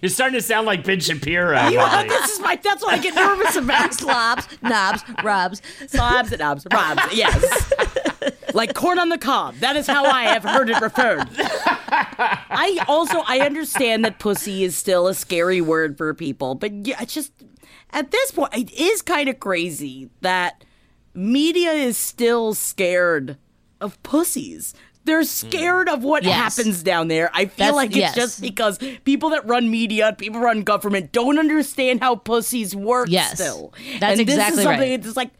You're 0.00 0.10
starting 0.10 0.38
to 0.38 0.42
sound 0.42 0.66
like 0.66 0.84
Ben 0.84 1.00
Shapiro. 1.00 1.68
You- 1.68 1.78
Molly. 1.78 2.08
this 2.08 2.30
is 2.30 2.40
my. 2.40 2.56
That's 2.56 2.82
what 2.82 2.94
I 2.94 2.98
get 2.98 3.14
nervous 3.14 3.56
about. 3.56 3.94
slobs, 3.98 4.46
knobs, 4.62 5.02
robs. 5.22 5.62
Slobs 5.88 6.32
and 6.32 6.40
knobs, 6.40 6.66
robs. 6.72 7.02
Yes, 7.12 7.72
like 8.54 8.74
corn 8.74 8.98
on 8.98 9.08
the 9.08 9.18
cob. 9.18 9.56
That 9.56 9.76
is 9.76 9.86
how 9.86 10.04
I 10.04 10.24
have 10.24 10.44
heard 10.44 10.70
it 10.70 10.80
referred. 10.80 11.26
I 11.90 12.84
also 12.88 13.22
I 13.26 13.40
understand 13.40 14.04
that 14.04 14.18
pussy 14.18 14.64
is 14.64 14.76
still 14.76 15.06
a 15.08 15.14
scary 15.14 15.60
word 15.60 15.96
for 15.96 16.12
people, 16.14 16.54
but 16.54 16.86
yeah, 16.86 17.00
it's 17.02 17.14
just 17.14 17.32
at 17.90 18.10
this 18.10 18.30
point 18.32 18.54
it 18.54 18.72
is 18.72 19.02
kind 19.02 19.28
of 19.28 19.40
crazy 19.40 20.10
that 20.20 20.64
media 21.14 21.72
is 21.72 21.96
still 21.96 22.54
scared 22.54 23.36
of 23.80 24.00
pussies. 24.02 24.74
They're 25.08 25.24
scared 25.24 25.88
of 25.88 26.04
what 26.04 26.22
Yes. 26.22 26.56
happens 26.56 26.82
down 26.82 27.08
there. 27.08 27.30
I 27.32 27.46
feel 27.46 27.50
That's- 27.56 27.74
like 27.74 27.88
it's 27.90 27.96
yes. 27.96 28.14
just 28.14 28.40
because 28.42 28.78
people 29.04 29.30
that 29.30 29.46
run 29.46 29.70
media, 29.70 30.14
people 30.16 30.38
run 30.40 30.62
government, 30.62 31.12
don't 31.12 31.38
understand 31.38 32.00
how 32.00 32.16
pussies 32.16 32.76
work. 32.76 33.08
Yes. 33.10 33.32
still, 33.34 33.72
That's 34.00 34.18
and 34.20 34.28
this 34.28 34.34
exactly 34.34 34.58
is 34.58 34.64
something 34.64 34.90
right. 34.90 35.04
It's 35.06 35.16
like, 35.16 35.30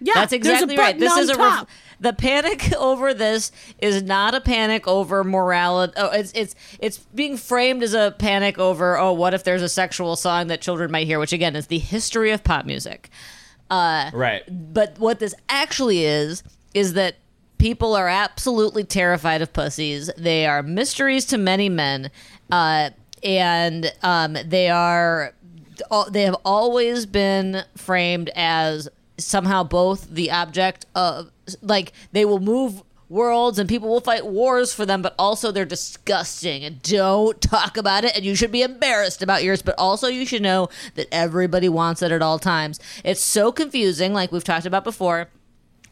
yeah, 0.00 0.14
That's 0.16 0.32
exactly 0.32 0.74
there's 0.74 0.78
a 0.78 0.82
right. 0.82 0.98
This 0.98 1.16
is 1.16 1.30
a 1.30 1.36
ref- 1.36 1.66
the 2.00 2.12
panic 2.12 2.72
over 2.76 3.14
this 3.14 3.52
is 3.78 4.02
not 4.02 4.34
a 4.34 4.40
panic 4.40 4.88
over 4.88 5.22
morality. 5.22 5.92
Oh, 5.96 6.10
it's 6.10 6.32
it's 6.32 6.54
it's 6.80 6.98
being 7.14 7.36
framed 7.36 7.82
as 7.84 7.94
a 7.94 8.14
panic 8.18 8.58
over 8.58 8.98
oh, 8.98 9.12
what 9.12 9.32
if 9.32 9.44
there's 9.44 9.62
a 9.62 9.68
sexual 9.68 10.16
song 10.16 10.48
that 10.48 10.60
children 10.60 10.90
might 10.90 11.06
hear, 11.06 11.20
which 11.20 11.32
again 11.32 11.54
is 11.54 11.68
the 11.68 11.78
history 11.78 12.32
of 12.32 12.42
pop 12.42 12.66
music. 12.66 13.10
Uh, 13.70 14.10
right. 14.12 14.42
but 14.74 14.98
what 14.98 15.20
this 15.20 15.34
actually 15.48 16.04
is 16.04 16.42
is 16.74 16.92
that 16.94 17.14
people 17.64 17.96
are 17.96 18.08
absolutely 18.08 18.84
terrified 18.84 19.40
of 19.40 19.50
pussies. 19.54 20.10
They 20.18 20.44
are 20.44 20.62
mysteries 20.62 21.24
to 21.24 21.38
many 21.38 21.70
men, 21.70 22.10
uh, 22.50 22.90
and 23.22 23.90
um, 24.02 24.36
they 24.44 24.68
are 24.68 25.32
they 26.10 26.24
have 26.24 26.36
always 26.44 27.06
been 27.06 27.62
framed 27.74 28.28
as 28.36 28.90
somehow 29.16 29.64
both 29.64 30.10
the 30.10 30.30
object 30.30 30.84
of 30.94 31.30
like 31.62 31.94
they 32.12 32.26
will 32.26 32.38
move 32.38 32.82
worlds 33.08 33.58
and 33.58 33.66
people 33.66 33.88
will 33.88 34.00
fight 34.00 34.26
wars 34.26 34.74
for 34.74 34.84
them 34.84 35.00
but 35.00 35.14
also 35.18 35.50
they're 35.50 35.64
disgusting. 35.64 36.64
And 36.64 36.82
don't 36.82 37.40
talk 37.40 37.78
about 37.78 38.04
it 38.04 38.14
and 38.14 38.26
you 38.26 38.34
should 38.34 38.52
be 38.52 38.60
embarrassed 38.60 39.22
about 39.22 39.42
yours 39.42 39.62
but 39.62 39.74
also 39.78 40.08
you 40.08 40.26
should 40.26 40.42
know 40.42 40.68
that 40.96 41.08
everybody 41.10 41.70
wants 41.70 42.02
it 42.02 42.12
at 42.12 42.20
all 42.20 42.38
times. 42.38 42.78
It's 43.04 43.22
so 43.22 43.52
confusing 43.52 44.12
like 44.12 44.32
we've 44.32 44.44
talked 44.44 44.66
about 44.66 44.84
before 44.84 45.30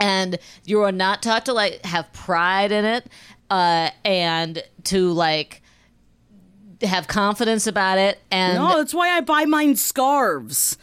and 0.01 0.39
you 0.65 0.83
are 0.83 0.93
not 0.93 1.23
taught 1.23 1.47
to 1.47 1.53
like 1.53 1.85
have 1.85 2.13
pride 2.13 2.73
in 2.73 2.85
it 2.85 3.07
uh 3.51 3.91
and 4.05 4.63
to 4.85 5.13
like 5.13 5.63
have 6.83 7.07
confidence 7.07 7.67
about 7.69 7.99
it 7.99 8.19
and 8.31 8.59
No, 8.59 8.77
that's 8.79 8.93
why 8.93 9.11
I 9.11 9.21
buy 9.21 9.45
mine 9.45 9.77
scarves. 9.77 10.77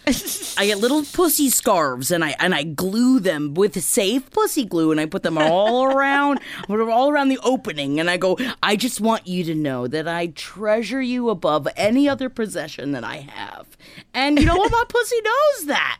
I 0.57 0.65
get 0.67 0.77
little 0.77 1.03
pussy 1.03 1.49
scarves 1.49 2.09
and 2.11 2.23
I 2.23 2.35
and 2.39 2.55
I 2.55 2.63
glue 2.63 3.19
them 3.19 3.53
with 3.53 3.81
safe 3.83 4.29
pussy 4.31 4.65
glue 4.65 4.91
and 4.91 4.99
I 4.99 5.05
put 5.05 5.23
them 5.23 5.37
all 5.37 5.83
around 5.91 6.39
all 6.69 7.09
around 7.09 7.27
the 7.29 7.39
opening 7.43 7.99
and 7.99 8.09
I 8.09 8.17
go, 8.17 8.37
I 8.63 8.75
just 8.75 9.01
want 9.01 9.27
you 9.27 9.43
to 9.45 9.55
know 9.55 9.87
that 9.87 10.07
I 10.07 10.27
treasure 10.27 11.01
you 11.01 11.29
above 11.29 11.67
any 11.75 12.07
other 12.07 12.29
possession 12.29 12.93
that 12.93 13.03
I 13.03 13.17
have. 13.17 13.67
And 14.13 14.39
you 14.39 14.45
know 14.45 14.55
what? 14.55 14.71
My 14.71 14.83
pussy 14.87 15.19
knows 15.21 15.65
that. 15.65 15.99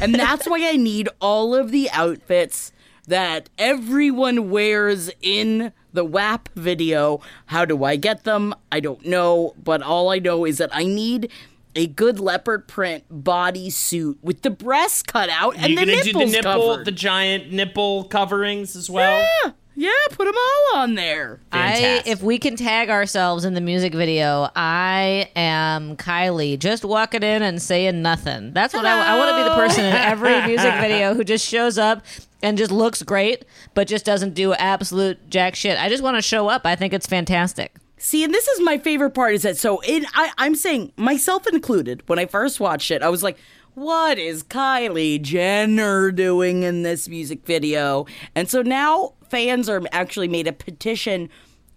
And 0.00 0.14
that's 0.14 0.46
why 0.48 0.68
I 0.68 0.76
need 0.76 1.08
all 1.20 1.54
of 1.54 1.70
the 1.70 1.90
outfits 1.90 2.72
that 3.06 3.48
everyone 3.58 4.50
wears 4.50 5.10
in 5.20 5.72
the 5.92 6.04
WAP 6.04 6.48
video. 6.54 7.20
How 7.46 7.64
do 7.64 7.82
I 7.84 7.96
get 7.96 8.24
them? 8.24 8.54
I 8.70 8.80
don't 8.80 9.04
know, 9.04 9.54
but 9.62 9.82
all 9.82 10.10
I 10.10 10.18
know 10.18 10.44
is 10.44 10.58
that 10.58 10.70
I 10.72 10.84
need 10.84 11.30
a 11.74 11.86
good 11.86 12.20
leopard 12.20 12.66
print 12.68 13.04
bodysuit 13.24 14.16
with 14.22 14.42
the 14.42 14.50
breasts 14.50 15.02
cut 15.02 15.28
out 15.28 15.56
and 15.56 15.72
You're 15.72 15.84
the 15.86 15.92
gonna 15.92 16.02
do 16.04 16.12
the 16.12 16.26
nipple, 16.26 16.68
covered. 16.70 16.84
the 16.84 16.92
giant 16.92 17.52
nipple 17.52 18.04
coverings 18.04 18.74
as 18.76 18.88
well. 18.90 19.26
yeah, 19.44 19.52
yeah, 19.80 19.90
put 20.10 20.26
them 20.26 20.34
all 20.36 20.80
on 20.80 20.94
there. 20.94 21.40
I, 21.50 22.02
if 22.04 22.22
we 22.22 22.38
can 22.38 22.54
tag 22.54 22.90
ourselves 22.90 23.46
in 23.46 23.54
the 23.54 23.62
music 23.62 23.94
video, 23.94 24.50
I 24.54 25.30
am 25.34 25.96
Kylie, 25.96 26.58
just 26.58 26.84
walking 26.84 27.22
in 27.22 27.42
and 27.42 27.62
saying 27.62 28.02
nothing. 28.02 28.52
That's 28.52 28.74
what 28.74 28.84
I, 28.84 29.14
I 29.14 29.18
want 29.18 29.30
to 29.30 29.36
be 29.36 29.42
the 29.42 29.54
person 29.54 29.86
in 29.86 29.94
every 29.94 30.38
music 30.46 30.74
video 30.82 31.14
who 31.14 31.24
just 31.24 31.48
shows 31.48 31.78
up 31.78 32.04
and 32.42 32.58
just 32.58 32.70
looks 32.70 33.02
great, 33.02 33.46
but 33.72 33.88
just 33.88 34.04
doesn't 34.04 34.34
do 34.34 34.52
absolute 34.52 35.30
jack 35.30 35.54
shit. 35.54 35.78
I 35.78 35.88
just 35.88 36.02
want 36.02 36.18
to 36.18 36.22
show 36.22 36.46
up. 36.46 36.66
I 36.66 36.76
think 36.76 36.92
it's 36.92 37.06
fantastic. 37.06 37.74
See, 37.96 38.22
and 38.22 38.34
this 38.34 38.48
is 38.48 38.60
my 38.60 38.76
favorite 38.76 39.12
part 39.12 39.34
is 39.34 39.42
that 39.42 39.56
so 39.56 39.80
it 39.80 40.04
I, 40.14 40.30
I'm 40.36 40.54
saying 40.54 40.92
myself 40.96 41.46
included, 41.46 42.02
when 42.06 42.18
I 42.18 42.26
first 42.26 42.60
watched 42.60 42.90
it, 42.90 43.02
I 43.02 43.08
was 43.08 43.22
like, 43.22 43.38
what 43.80 44.18
is 44.18 44.42
Kylie 44.42 45.22
Jenner 45.22 46.10
doing 46.10 46.64
in 46.64 46.82
this 46.82 47.08
music 47.08 47.46
video? 47.46 48.04
And 48.34 48.46
so 48.46 48.60
now 48.60 49.14
fans 49.30 49.70
are 49.70 49.80
actually 49.90 50.28
made 50.28 50.46
a 50.46 50.52
petition 50.52 51.30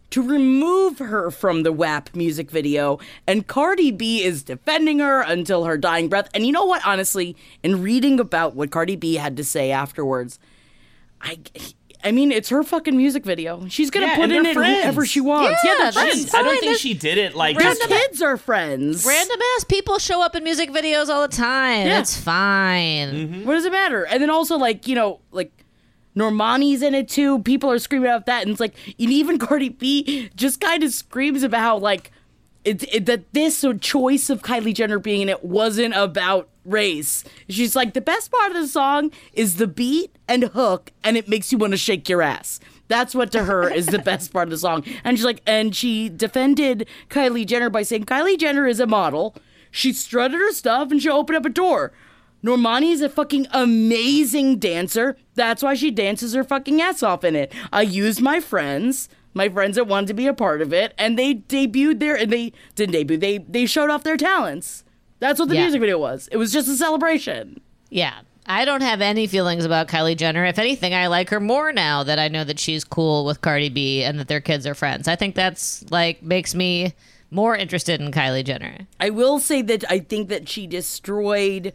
to 0.09 0.21
remove 0.21 0.99
her 0.99 1.31
from 1.31 1.63
the 1.63 1.71
WAP 1.71 2.13
music 2.13 2.51
video, 2.51 2.99
and 3.25 3.47
Cardi 3.47 3.89
B 3.89 4.21
is 4.21 4.43
defending 4.43 4.99
her 4.99 5.21
until 5.21 5.63
her 5.63 5.77
dying 5.77 6.09
breath. 6.09 6.27
And 6.33 6.45
you 6.45 6.51
know 6.51 6.65
what, 6.65 6.85
honestly, 6.85 7.37
in 7.63 7.81
reading 7.81 8.19
about 8.19 8.53
what 8.53 8.69
Cardi 8.69 8.97
B 8.97 9.15
had 9.15 9.37
to 9.37 9.43
say 9.45 9.71
afterwards, 9.71 10.39
I 11.21 11.39
I 12.03 12.11
mean, 12.11 12.31
it's 12.31 12.49
her 12.49 12.63
fucking 12.63 12.95
music 12.97 13.23
video. 13.23 13.65
She's 13.69 13.89
gonna 13.89 14.07
Yeah, 14.07 14.15
put 14.15 14.23
and 14.25 14.33
in 14.33 14.43
they're 14.43 14.51
it 14.51 14.55
friends. 14.55 14.81
whoever 14.83 15.05
she 15.05 15.21
wants. 15.21 15.59
Yeah, 15.63 15.71
Yeah, 15.71 15.75
they're 15.77 15.91
that's 15.91 15.97
friends. 15.97 16.33
I 16.33 16.37
don't 16.39 16.45
fine, 16.47 16.51
think 16.59 16.63
that's- 16.63 16.79
she 16.79 16.93
did 16.93 17.17
it 17.17 17.35
like 17.35 17.57
Their 17.57 17.69
just 17.69 17.81
kids 17.87 18.21
are 18.21 18.37
friends. 18.37 19.05
Random 19.05 19.39
ass 19.57 19.63
people 19.63 19.99
show 19.99 20.21
up 20.21 20.35
in 20.35 20.43
music 20.43 20.69
videos 20.71 21.07
all 21.09 21.21
the 21.21 21.33
time. 21.35 21.87
Yeah. 21.87 21.99
It's 21.99 22.17
fine. 22.19 23.11
Mm-hmm. 23.13 23.45
What 23.45 23.53
does 23.53 23.65
it 23.65 23.71
matter? 23.71 24.05
And 24.05 24.21
then 24.21 24.29
also 24.29 24.57
like 24.57 24.87
you 24.87 24.95
know 24.95 25.19
like. 25.31 25.51
Normani's 26.15 26.83
in 26.83 26.93
it 26.93 27.09
too. 27.09 27.39
People 27.39 27.71
are 27.71 27.79
screaming 27.79 28.07
about 28.07 28.27
that, 28.27 28.43
and 28.43 28.51
it's 28.51 28.59
like, 28.59 28.75
and 28.99 29.11
even 29.11 29.39
Cardi 29.39 29.69
B 29.69 30.29
just 30.35 30.61
kind 30.61 30.83
of 30.83 30.93
screams 30.93 31.41
about 31.41 31.61
how 31.61 31.77
like 31.79 32.11
it, 32.63 32.83
it, 32.93 33.05
that 33.07 33.33
this 33.33 33.65
choice 33.81 34.29
of 34.29 34.43
Kylie 34.43 34.75
Jenner 34.75 34.99
being 34.99 35.21
in 35.21 35.29
it 35.29 35.43
wasn't 35.43 35.95
about 35.95 36.49
race. 36.65 37.23
She's 37.49 37.75
like, 37.75 37.93
the 37.93 38.01
best 38.01 38.31
part 38.31 38.51
of 38.51 38.57
the 38.57 38.67
song 38.67 39.11
is 39.33 39.57
the 39.57 39.67
beat 39.67 40.15
and 40.27 40.43
hook, 40.43 40.91
and 41.03 41.17
it 41.17 41.27
makes 41.27 41.51
you 41.51 41.57
want 41.57 41.71
to 41.71 41.77
shake 41.77 42.09
your 42.09 42.21
ass. 42.21 42.59
That's 42.87 43.15
what 43.15 43.31
to 43.31 43.45
her 43.45 43.69
is 43.69 43.87
the 43.87 43.99
best 43.99 44.31
part 44.33 44.47
of 44.47 44.51
the 44.51 44.57
song. 44.57 44.83
And 45.03 45.17
she's 45.17 45.25
like, 45.25 45.41
and 45.45 45.75
she 45.75 46.09
defended 46.09 46.87
Kylie 47.09 47.45
Jenner 47.45 47.69
by 47.69 47.83
saying 47.83 48.05
Kylie 48.05 48.37
Jenner 48.37 48.67
is 48.67 48.79
a 48.79 48.87
model. 48.87 49.35
She 49.71 49.93
strutted 49.93 50.39
her 50.39 50.51
stuff 50.51 50.91
and 50.91 51.01
she 51.01 51.09
opened 51.09 51.37
up 51.37 51.45
a 51.45 51.49
door. 51.49 51.91
Normani 52.43 52.91
is 52.91 53.01
a 53.01 53.09
fucking 53.09 53.47
amazing 53.51 54.59
dancer. 54.59 55.17
That's 55.33 55.63
why 55.63 55.75
she 55.75 55.91
dances 55.91 56.33
her 56.33 56.43
fucking 56.43 56.81
ass 56.81 57.01
off 57.01 57.23
in 57.23 57.35
it. 57.35 57.53
I 57.71 57.83
used 57.83 58.21
my 58.21 58.41
friends, 58.41 59.07
my 59.33 59.47
friends 59.47 59.77
that 59.77 59.87
wanted 59.87 60.07
to 60.07 60.13
be 60.13 60.27
a 60.27 60.33
part 60.33 60.61
of 60.61 60.73
it, 60.73 60.93
and 60.97 61.17
they 61.17 61.35
debuted 61.35 61.99
their 61.99 62.15
and 62.15 62.31
they 62.31 62.51
didn't 62.75 62.93
debut. 62.93 63.17
They 63.17 63.37
they 63.37 63.65
showed 63.65 63.89
off 63.89 64.03
their 64.03 64.17
talents. 64.17 64.82
That's 65.23 65.39
what 65.39 65.47
the 65.47 65.55
Yeah. 65.55 65.61
music 65.61 65.79
video 65.79 65.97
was. 65.97 66.27
It 66.33 66.37
was 66.37 66.51
just 66.51 66.67
a 66.67 66.75
celebration. 66.75 67.61
Yeah. 67.89 68.13
I 68.45 68.65
don't 68.65 68.81
have 68.81 68.99
any 68.99 69.25
feelings 69.25 69.63
about 69.63 69.87
Kylie 69.87 70.17
Jenner. 70.17 70.43
If 70.43 70.59
anything, 70.59 70.93
I 70.93 71.07
like 71.07 71.29
her 71.29 71.39
more 71.39 71.71
now 71.71 72.03
that 72.03 72.19
I 72.19 72.27
know 72.27 72.43
that 72.43 72.59
she's 72.59 72.83
cool 72.83 73.23
with 73.23 73.39
Cardi 73.39 73.69
B 73.69 74.03
and 74.03 74.19
that 74.19 74.27
their 74.27 74.41
kids 74.41 74.67
are 74.67 74.75
friends. 74.75 75.07
I 75.07 75.15
think 75.15 75.33
that's 75.35 75.85
like 75.89 76.21
makes 76.21 76.53
me 76.53 76.93
more 77.31 77.55
interested 77.55 78.01
in 78.01 78.11
Kylie 78.11 78.43
Jenner. 78.43 78.79
I 78.99 79.11
will 79.11 79.39
say 79.39 79.61
that 79.61 79.89
I 79.89 79.99
think 79.99 80.27
that 80.27 80.49
she 80.49 80.67
destroyed 80.67 81.71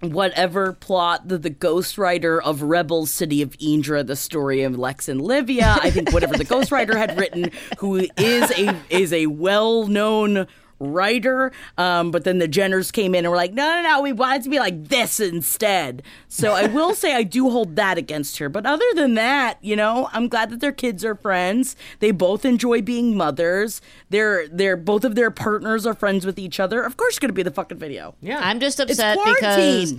whatever 0.00 0.72
plot 0.74 1.26
that 1.26 1.42
the 1.42 1.50
ghostwriter 1.50 2.40
of 2.40 2.62
Rebel 2.62 3.04
City 3.04 3.42
of 3.42 3.56
Indra, 3.58 4.04
the 4.04 4.14
story 4.14 4.62
of 4.62 4.78
Lex 4.78 5.08
and 5.08 5.20
Livia, 5.20 5.78
I 5.82 5.90
think 5.90 6.12
whatever 6.12 6.36
the 6.38 6.44
ghostwriter 6.54 6.94
had 6.96 7.18
written, 7.18 7.50
who 7.78 7.96
is 8.16 8.50
a 8.52 8.76
is 8.88 9.12
a 9.12 9.26
well 9.26 9.88
known 9.88 10.46
writer. 10.78 11.52
Um, 11.76 12.10
but 12.10 12.24
then 12.24 12.38
the 12.38 12.48
Jenners 12.48 12.92
came 12.92 13.14
in 13.14 13.24
and 13.24 13.30
were 13.30 13.36
like, 13.36 13.52
no, 13.52 13.64
no, 13.64 13.82
no, 13.82 14.02
we 14.02 14.12
want 14.12 14.40
it 14.40 14.42
to 14.44 14.50
be 14.50 14.58
like 14.58 14.88
this 14.88 15.20
instead. 15.20 16.02
So 16.28 16.52
I 16.52 16.66
will 16.66 16.94
say 16.94 17.14
I 17.14 17.22
do 17.22 17.50
hold 17.50 17.76
that 17.76 17.98
against 17.98 18.38
her. 18.38 18.48
But 18.48 18.66
other 18.66 18.84
than 18.94 19.14
that, 19.14 19.58
you 19.60 19.76
know, 19.76 20.08
I'm 20.12 20.28
glad 20.28 20.50
that 20.50 20.60
their 20.60 20.72
kids 20.72 21.04
are 21.04 21.14
friends. 21.14 21.76
They 22.00 22.10
both 22.10 22.44
enjoy 22.44 22.82
being 22.82 23.16
mothers. 23.16 23.80
They're 24.10 24.48
they're 24.48 24.76
both 24.76 25.04
of 25.04 25.14
their 25.14 25.30
partners 25.30 25.86
are 25.86 25.94
friends 25.94 26.24
with 26.24 26.38
each 26.38 26.60
other. 26.60 26.82
Of 26.82 26.96
course, 26.96 27.14
it's 27.14 27.18
gonna 27.18 27.32
be 27.32 27.42
the 27.42 27.50
fucking 27.50 27.78
video. 27.78 28.14
Yeah. 28.20 28.40
I'm 28.42 28.60
just 28.60 28.80
upset 28.80 29.18
because 29.24 29.94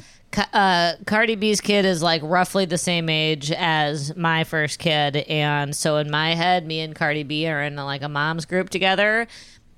uh, 0.53 0.93
Cardi 1.05 1.35
B's 1.35 1.61
kid 1.61 1.85
is 1.85 2.03
like 2.03 2.21
roughly 2.23 2.65
the 2.65 2.77
same 2.77 3.09
age 3.09 3.51
as 3.51 4.15
my 4.15 4.43
first 4.43 4.79
kid, 4.79 5.17
and 5.17 5.75
so 5.75 5.97
in 5.97 6.11
my 6.11 6.35
head, 6.35 6.65
me 6.65 6.81
and 6.81 6.95
Cardi 6.95 7.23
B 7.23 7.47
are 7.47 7.61
in 7.63 7.75
like 7.75 8.01
a 8.01 8.09
mom's 8.09 8.45
group 8.45 8.69
together, 8.69 9.27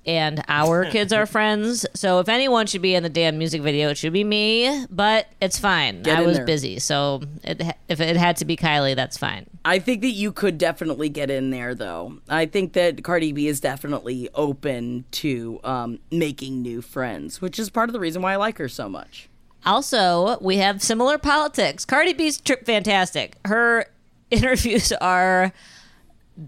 and 0.04 0.42
our 0.48 0.84
kids 0.90 1.12
are 1.12 1.26
friends. 1.26 1.86
So 1.94 2.18
if 2.20 2.28
anyone 2.28 2.66
should 2.66 2.82
be 2.82 2.94
in 2.94 3.02
the 3.02 3.08
damn 3.08 3.38
music 3.38 3.62
video, 3.62 3.90
it 3.90 3.98
should 3.98 4.12
be 4.12 4.24
me. 4.24 4.86
But 4.90 5.26
it's 5.40 5.58
fine. 5.58 6.02
Get 6.02 6.18
I 6.18 6.22
was 6.22 6.38
there. 6.38 6.46
busy, 6.46 6.78
so 6.78 7.22
it, 7.44 7.62
if 7.88 8.00
it 8.00 8.16
had 8.16 8.36
to 8.38 8.44
be 8.44 8.56
Kylie, 8.56 8.96
that's 8.96 9.16
fine. 9.16 9.46
I 9.64 9.78
think 9.78 10.02
that 10.02 10.10
you 10.10 10.32
could 10.32 10.58
definitely 10.58 11.08
get 11.08 11.30
in 11.30 11.50
there, 11.50 11.74
though. 11.74 12.18
I 12.28 12.46
think 12.46 12.72
that 12.72 13.04
Cardi 13.04 13.32
B 13.32 13.46
is 13.46 13.60
definitely 13.60 14.28
open 14.34 15.04
to 15.12 15.60
um, 15.62 16.00
making 16.10 16.62
new 16.62 16.82
friends, 16.82 17.40
which 17.40 17.58
is 17.58 17.70
part 17.70 17.88
of 17.88 17.92
the 17.92 18.00
reason 18.00 18.22
why 18.22 18.32
I 18.32 18.36
like 18.36 18.58
her 18.58 18.68
so 18.68 18.88
much. 18.88 19.28
Also, 19.64 20.38
we 20.40 20.56
have 20.56 20.82
similar 20.82 21.18
politics. 21.18 21.84
Cardi 21.84 22.12
B's 22.12 22.40
trip 22.40 22.66
fantastic. 22.66 23.36
Her 23.44 23.86
interviews 24.30 24.92
are 24.92 25.52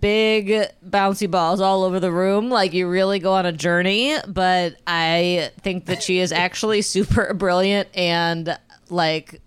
big 0.01 0.67
bouncy 0.89 1.31
balls 1.31 1.61
all 1.61 1.85
over 1.85 2.01
the 2.01 2.11
room 2.11 2.49
like 2.49 2.73
you 2.73 2.89
really 2.89 3.19
go 3.19 3.35
on 3.35 3.45
a 3.45 3.53
journey 3.53 4.17
but 4.27 4.77
i 4.87 5.51
think 5.61 5.85
that 5.87 6.03
she 6.03 6.19
is 6.19 6.33
actually 6.33 6.81
super 6.95 7.35
brilliant 7.35 7.89
and 7.95 8.59
like 8.89 9.43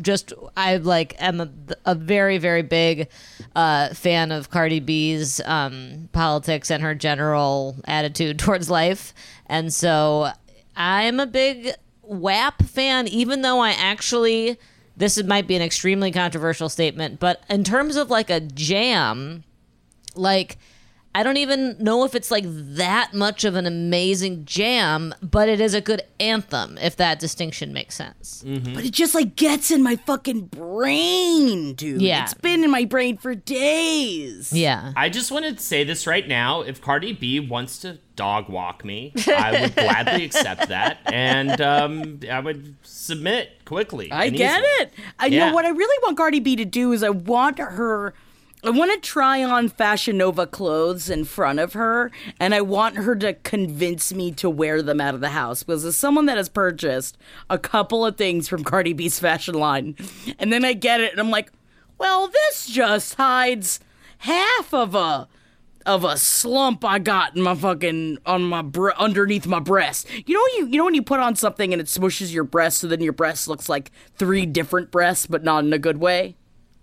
just 0.00 0.32
I 0.56 0.76
like 0.76 1.20
am 1.20 1.40
a, 1.40 1.50
a 1.84 1.94
very 1.94 2.38
very 2.38 2.62
big 2.62 3.08
uh, 3.54 3.94
fan 3.94 4.32
of 4.32 4.50
Cardi 4.50 4.80
B's 4.80 5.40
um, 5.44 6.08
politics 6.12 6.70
and 6.70 6.82
her 6.82 6.94
general 6.94 7.76
attitude 7.84 8.38
towards 8.38 8.70
life, 8.70 9.12
and 9.46 9.72
so 9.72 10.30
I'm 10.76 11.20
a 11.20 11.26
big 11.26 11.72
WAP 12.02 12.62
fan. 12.64 13.08
Even 13.08 13.42
though 13.42 13.60
I 13.60 13.70
actually 13.70 14.58
this 14.98 15.22
might 15.24 15.46
be 15.46 15.56
an 15.56 15.62
extremely 15.62 16.10
controversial 16.10 16.68
statement, 16.68 17.20
but 17.20 17.42
in 17.48 17.64
terms 17.64 17.96
of 17.96 18.10
like 18.10 18.30
a 18.30 18.40
jam, 18.40 19.44
like 20.14 20.58
I 21.14 21.22
don't 21.22 21.38
even 21.38 21.76
know 21.80 22.04
if 22.04 22.14
it's 22.14 22.30
like 22.30 22.44
that 22.46 23.12
much 23.14 23.44
of 23.44 23.56
an 23.56 23.66
amazing 23.66 24.44
jam, 24.44 25.14
but 25.22 25.48
it 25.48 25.60
is 25.60 25.74
a 25.74 25.80
good 25.80 26.02
anthem. 26.20 26.78
If 26.78 26.96
that 26.96 27.18
distinction 27.18 27.72
makes 27.72 27.94
sense. 27.96 28.44
But 28.46 28.84
it 28.84 28.92
just 28.92 29.14
like 29.14 29.34
gets 29.34 29.70
in 29.70 29.82
my 29.82 29.96
fucking 29.96 30.46
brain, 30.46 31.74
dude. 31.74 32.02
Yeah. 32.02 32.22
It's 32.22 32.34
been 32.34 32.62
in 32.62 32.70
my 32.70 32.84
brain 32.84 33.16
for 33.16 33.34
days. 33.34 34.52
Yeah. 34.52 34.92
I 34.96 35.08
just 35.08 35.30
want 35.32 35.44
to 35.46 35.62
say 35.62 35.82
this 35.84 36.06
right 36.06 36.26
now. 36.28 36.60
If 36.62 36.80
Cardi 36.80 37.12
B 37.12 37.40
wants 37.40 37.78
to 37.80 37.98
dog 38.14 38.48
walk 38.48 38.84
me, 38.84 39.12
I 39.26 39.60
would 39.62 39.74
gladly 39.74 40.24
accept 40.24 40.68
that, 40.68 40.98
and 41.06 41.60
um, 41.60 42.20
I 42.30 42.40
would 42.40 42.76
submit 42.82 43.64
quickly. 43.64 44.10
I 44.12 44.28
get 44.30 44.60
easily. 44.60 44.68
it. 44.82 44.92
I 45.18 45.26
Yeah. 45.26 45.48
know 45.48 45.54
what 45.54 45.64
I 45.64 45.70
really 45.70 45.98
want 46.04 46.16
Cardi 46.16 46.40
B 46.40 46.56
to 46.56 46.64
do 46.64 46.92
is 46.92 47.02
I 47.02 47.10
want 47.10 47.58
her 47.58 48.14
I 48.64 48.70
want 48.70 48.90
to 48.90 49.08
try 49.08 49.44
on 49.44 49.68
Fashion 49.68 50.18
Nova 50.18 50.44
clothes 50.44 51.08
in 51.08 51.24
front 51.24 51.60
of 51.60 51.74
her 51.74 52.10
and 52.40 52.52
I 52.52 52.60
want 52.60 52.96
her 52.96 53.14
to 53.14 53.34
convince 53.34 54.12
me 54.12 54.32
to 54.32 54.50
wear 54.50 54.82
them 54.82 55.00
out 55.00 55.14
of 55.14 55.20
the 55.20 55.28
house 55.28 55.62
because 55.62 55.84
as 55.84 55.96
someone 55.96 56.26
that 56.26 56.36
has 56.36 56.48
purchased 56.48 57.16
a 57.48 57.56
couple 57.56 58.04
of 58.04 58.16
things 58.16 58.48
from 58.48 58.64
Cardi 58.64 58.92
B's 58.92 59.20
fashion 59.20 59.54
line 59.54 59.94
and 60.40 60.52
then 60.52 60.64
I 60.64 60.72
get 60.72 61.00
it 61.00 61.12
and 61.12 61.20
I'm 61.20 61.30
like, 61.30 61.52
"Well, 61.98 62.26
this 62.26 62.66
just 62.66 63.14
hides 63.14 63.78
half 64.18 64.74
of 64.74 64.96
a 64.96 65.28
of 65.86 66.02
a 66.04 66.16
slump 66.18 66.84
I 66.84 66.98
got 66.98 67.36
in 67.36 67.42
my 67.42 67.54
fucking 67.54 68.18
on 68.26 68.42
my 68.42 68.64
underneath 68.98 69.46
my 69.46 69.60
breast. 69.60 70.08
You 70.26 70.34
know 70.34 70.44
you 70.58 70.66
you 70.66 70.78
know 70.78 70.84
when 70.84 70.94
you 70.94 71.02
put 71.02 71.20
on 71.20 71.36
something 71.36 71.72
and 71.72 71.80
it 71.80 71.86
smushes 71.86 72.32
your 72.32 72.44
breast, 72.44 72.78
so 72.78 72.88
then 72.88 73.00
your 73.00 73.12
breast 73.12 73.46
looks 73.46 73.68
like 73.68 73.92
three 74.16 74.46
different 74.46 74.90
breasts, 74.90 75.26
but 75.26 75.44
not 75.44 75.64
in 75.64 75.72
a 75.72 75.78
good 75.78 75.98
way. 75.98 76.34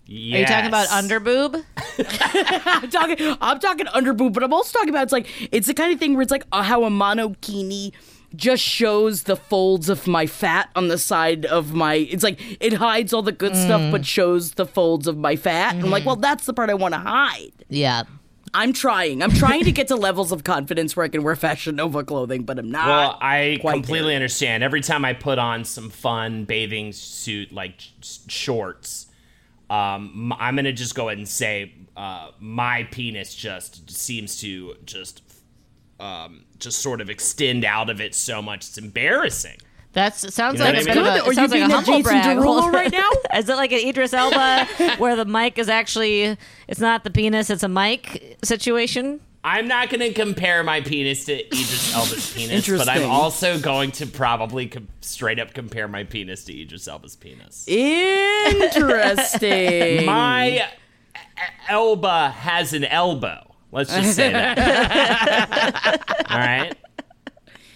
Are 0.08 0.12
you 0.12 0.46
talking 0.46 0.68
about 0.68 0.86
Yes. 0.90 0.92
underboob? 1.04 1.64
I'm 2.82 2.90
talking 2.90 3.36
I'm 3.40 3.58
talking 3.58 3.86
underboob, 3.86 4.32
but 4.32 4.42
I'm 4.42 4.52
also 4.52 4.72
talking 4.78 4.90
about 4.90 5.04
it's 5.04 5.12
like 5.12 5.26
it's 5.52 5.66
the 5.66 5.74
kind 5.74 5.92
of 5.92 5.98
thing 5.98 6.14
where 6.14 6.22
it's 6.22 6.30
like 6.30 6.44
uh, 6.52 6.62
how 6.62 6.84
a 6.84 6.90
monokini 6.90 7.92
just 8.34 8.62
shows 8.62 9.22
the 9.24 9.36
folds 9.36 9.88
of 9.88 10.06
my 10.06 10.26
fat 10.26 10.68
on 10.76 10.88
the 10.88 10.98
side 10.98 11.46
of 11.46 11.72
my 11.74 11.94
it's 11.94 12.22
like 12.22 12.38
it 12.60 12.74
hides 12.74 13.12
all 13.12 13.22
the 13.22 13.32
good 13.32 13.56
stuff 13.56 13.90
but 13.90 14.04
shows 14.04 14.52
the 14.52 14.66
folds 14.66 15.06
of 15.06 15.16
my 15.16 15.34
fat. 15.36 15.74
I'm 15.74 15.90
like, 15.90 16.04
well, 16.04 16.16
that's 16.16 16.44
the 16.46 16.52
part 16.54 16.70
I 16.70 16.74
want 16.74 16.94
to 16.94 17.00
hide. 17.00 17.52
Yeah. 17.68 18.04
I'm 18.54 18.72
trying. 18.72 19.22
I'm 19.22 19.32
trying 19.32 19.64
to 19.64 19.72
get 19.72 19.88
to 19.88 19.96
levels 20.08 20.32
of 20.32 20.44
confidence 20.44 20.96
where 20.96 21.04
I 21.04 21.08
can 21.08 21.22
wear 21.22 21.36
Fashion 21.36 21.76
Nova 21.76 22.02
clothing, 22.04 22.44
but 22.44 22.58
I'm 22.58 22.70
not. 22.70 22.86
Well, 22.86 23.18
I 23.20 23.58
quite 23.60 23.74
completely 23.74 24.08
there. 24.10 24.16
understand. 24.16 24.62
Every 24.62 24.80
time 24.80 25.04
I 25.04 25.12
put 25.12 25.38
on 25.38 25.64
some 25.64 25.90
fun 25.90 26.44
bathing 26.44 26.92
suit 26.92 27.52
like 27.52 27.74
sh- 27.80 28.18
shorts, 28.28 29.05
um, 29.70 30.12
m- 30.14 30.32
I'm 30.38 30.56
gonna 30.56 30.72
just 30.72 30.94
go 30.94 31.08
ahead 31.08 31.18
and 31.18 31.28
say 31.28 31.72
uh, 31.96 32.30
my 32.40 32.84
penis 32.90 33.34
just 33.34 33.90
seems 33.90 34.40
to 34.40 34.74
just 34.84 35.22
um, 35.98 36.44
just 36.58 36.80
sort 36.80 37.00
of 37.00 37.08
extend 37.10 37.64
out 37.64 37.88
of 37.90 38.00
it 38.00 38.14
so 38.14 38.42
much 38.42 38.66
it's 38.66 38.78
embarrassing. 38.78 39.56
That 39.94 40.14
sounds 40.14 40.58
You 40.60 40.66
know 40.66 40.72
like 40.72 40.86
a 40.86 40.88
what 40.88 40.88
I 40.88 40.94
bit 40.94 40.96
of 40.98 41.06
a, 41.06 41.24
Are 41.24 41.28
you 41.28 41.34
sounds 41.34 41.36
like 41.38 41.50
a 41.50 41.52
being 41.52 41.70
a 41.70 41.74
humble 41.74 41.92
Jason 41.94 42.02
brag. 42.02 42.36
Derulo 42.36 42.70
right 42.72 42.92
now? 42.92 43.10
Is 43.38 43.48
it 43.48 43.54
like 43.56 43.72
an 43.72 43.78
Idris 43.78 44.12
Elba 44.12 44.66
where 44.98 45.16
the 45.16 45.24
mic 45.24 45.58
is 45.58 45.70
actually 45.70 46.36
it's 46.68 46.80
not 46.80 47.02
the 47.02 47.10
penis, 47.10 47.48
it's 47.48 47.62
a 47.62 47.68
mic 47.68 48.36
situation? 48.44 49.20
I'm 49.48 49.68
not 49.68 49.90
going 49.90 50.00
to 50.00 50.12
compare 50.12 50.64
my 50.64 50.80
penis 50.80 51.26
to 51.26 51.34
Idris 51.46 51.94
Elba's 51.94 52.34
penis, 52.34 52.68
but 52.68 52.88
I'm 52.88 53.08
also 53.08 53.60
going 53.60 53.92
to 53.92 54.04
probably 54.06 54.66
com- 54.66 54.88
straight 55.00 55.38
up 55.38 55.54
compare 55.54 55.86
my 55.86 56.02
penis 56.02 56.42
to 56.46 56.60
Idris 56.60 56.88
Elba's 56.88 57.14
penis. 57.14 57.64
Interesting. 57.68 58.96
My 60.06 60.48
e- 60.48 60.62
elba 61.68 62.30
has 62.30 62.72
an 62.72 62.84
elbow. 62.84 63.54
Let's 63.70 63.94
just 63.94 64.16
say 64.16 64.32
that. 64.32 66.26
All 66.30 66.38
right. 66.38 66.74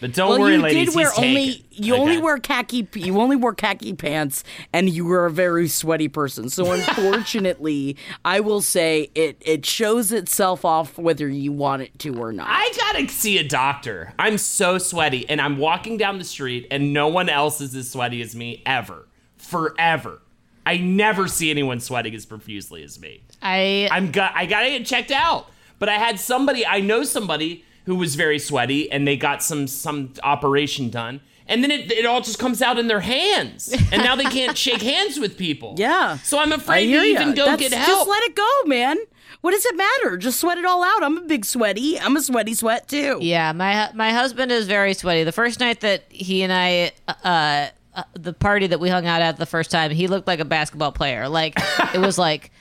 But 0.00 0.14
don't 0.14 0.30
well, 0.30 0.40
worry, 0.40 0.54
you 0.54 0.62
ladies. 0.62 0.88
did 0.88 0.94
wear 0.96 1.10
he's 1.10 1.18
only 1.18 1.52
taken. 1.52 1.84
you 1.84 1.94
only 1.94 2.18
wear 2.18 2.38
khaki 2.38 2.88
you 2.94 3.20
only 3.20 3.36
wore 3.36 3.54
khaki 3.54 3.92
pants 3.92 4.44
and 4.72 4.88
you 4.88 5.04
were 5.04 5.26
a 5.26 5.30
very 5.30 5.68
sweaty 5.68 6.08
person. 6.08 6.48
So 6.48 6.72
unfortunately, 6.72 7.96
I 8.24 8.40
will 8.40 8.62
say 8.62 9.10
it 9.14 9.36
it 9.40 9.66
shows 9.66 10.10
itself 10.12 10.64
off 10.64 10.98
whether 10.98 11.28
you 11.28 11.52
want 11.52 11.82
it 11.82 11.98
to 12.00 12.18
or 12.18 12.32
not. 12.32 12.46
I 12.48 12.72
gotta 12.76 13.08
see 13.08 13.38
a 13.38 13.44
doctor. 13.46 14.14
I'm 14.18 14.38
so 14.38 14.78
sweaty, 14.78 15.28
and 15.28 15.40
I'm 15.40 15.58
walking 15.58 15.96
down 15.96 16.18
the 16.18 16.24
street, 16.24 16.66
and 16.70 16.92
no 16.92 17.08
one 17.08 17.28
else 17.28 17.60
is 17.60 17.74
as 17.74 17.90
sweaty 17.90 18.22
as 18.22 18.34
me 18.34 18.62
ever, 18.64 19.06
forever. 19.36 20.22
I 20.64 20.76
never 20.76 21.26
see 21.28 21.50
anyone 21.50 21.80
sweating 21.80 22.14
as 22.14 22.26
profusely 22.26 22.82
as 22.82 23.00
me. 23.00 23.22
I 23.42 23.88
I'm 23.90 24.10
got 24.12 24.32
I 24.34 24.46
gotta 24.46 24.70
get 24.70 24.86
checked 24.86 25.10
out. 25.10 25.50
But 25.78 25.88
I 25.88 25.94
had 25.94 26.20
somebody 26.20 26.66
I 26.66 26.80
know 26.80 27.04
somebody 27.04 27.64
who 27.86 27.94
was 27.96 28.14
very 28.14 28.38
sweaty 28.38 28.90
and 28.90 29.06
they 29.06 29.16
got 29.16 29.42
some 29.42 29.66
some 29.66 30.12
operation 30.22 30.90
done. 30.90 31.20
And 31.46 31.64
then 31.64 31.72
it, 31.72 31.90
it 31.90 32.06
all 32.06 32.20
just 32.20 32.38
comes 32.38 32.62
out 32.62 32.78
in 32.78 32.86
their 32.86 33.00
hands. 33.00 33.74
And 33.90 34.02
now 34.04 34.14
they 34.14 34.24
can't 34.24 34.56
shake 34.66 34.82
hands 34.82 35.18
with 35.18 35.36
people. 35.36 35.74
yeah. 35.78 36.18
So 36.18 36.38
I'm 36.38 36.52
afraid 36.52 36.86
hear 36.86 37.00
to 37.00 37.06
ya. 37.08 37.20
even 37.20 37.34
go 37.34 37.44
That's- 37.46 37.58
get 37.70 37.72
help. 37.76 37.88
Just 37.88 38.08
let 38.08 38.22
it 38.22 38.36
go, 38.36 38.48
man. 38.66 38.96
What 39.40 39.50
does 39.52 39.64
it 39.66 39.74
matter? 39.76 40.16
Just 40.16 40.38
sweat 40.38 40.58
it 40.58 40.64
all 40.64 40.84
out. 40.84 41.02
I'm 41.02 41.16
a 41.16 41.22
big 41.22 41.44
sweaty. 41.46 41.98
I'm 41.98 42.14
a 42.16 42.20
sweaty 42.20 42.52
sweat 42.54 42.86
too. 42.88 43.18
Yeah, 43.22 43.52
my 43.52 43.90
my 43.94 44.12
husband 44.12 44.52
is 44.52 44.66
very 44.66 44.92
sweaty. 44.94 45.24
The 45.24 45.32
first 45.32 45.58
night 45.60 45.80
that 45.80 46.04
he 46.10 46.42
and 46.42 46.52
I, 46.52 46.92
uh, 47.08 47.68
uh, 47.94 48.02
the 48.12 48.34
party 48.34 48.66
that 48.66 48.78
we 48.80 48.90
hung 48.90 49.06
out 49.06 49.22
at 49.22 49.38
the 49.38 49.46
first 49.46 49.70
time, 49.70 49.90
he 49.92 50.08
looked 50.08 50.26
like 50.28 50.40
a 50.40 50.44
basketball 50.44 50.92
player. 50.92 51.26
Like 51.28 51.54
it 51.94 52.00
was 52.00 52.18
like 52.18 52.52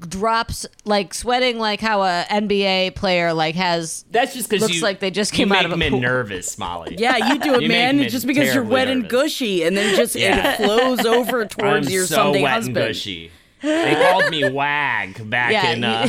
drops, 0.00 0.66
like 0.84 1.14
sweating, 1.14 1.58
like 1.58 1.80
how 1.80 2.02
a 2.02 2.24
NBA 2.30 2.94
player 2.94 3.32
like 3.32 3.54
has. 3.54 4.04
That's 4.10 4.34
just 4.34 4.48
because 4.48 4.62
Looks 4.62 4.74
you 4.76 4.82
like 4.82 5.00
they 5.00 5.10
just 5.10 5.32
you 5.32 5.38
came 5.44 5.52
out 5.52 5.64
of 5.64 5.72
a 5.72 5.76
me 5.76 5.90
pool. 5.90 6.00
nervous, 6.00 6.58
Molly. 6.58 6.96
Yeah, 6.98 7.16
you 7.32 7.38
do 7.38 7.54
it, 7.56 7.62
You 7.62 7.68
man. 7.68 8.08
Just 8.08 8.26
because 8.26 8.44
you're 8.46 8.54
terribly 8.54 8.72
wet 8.72 8.88
and 8.88 9.08
gushy, 9.08 9.62
and 9.64 9.76
then 9.76 9.96
just 9.96 10.14
Yeah. 10.14 10.52
it 10.52 10.56
flows 10.56 11.04
over 11.06 11.42
I'm 11.42 11.48
towards 11.48 11.92
your 11.92 12.06
so 12.06 12.14
Sunday 12.16 12.42
wet 12.42 12.52
husband. 12.52 12.76
and 12.78 12.86
gushy. 12.88 13.30
They 13.60 13.94
called 13.94 14.30
me 14.30 14.48
Wag 14.52 15.28
back 15.28 15.50
Yeah, 15.52 15.72
in 15.72 15.82
uh, 15.84 16.08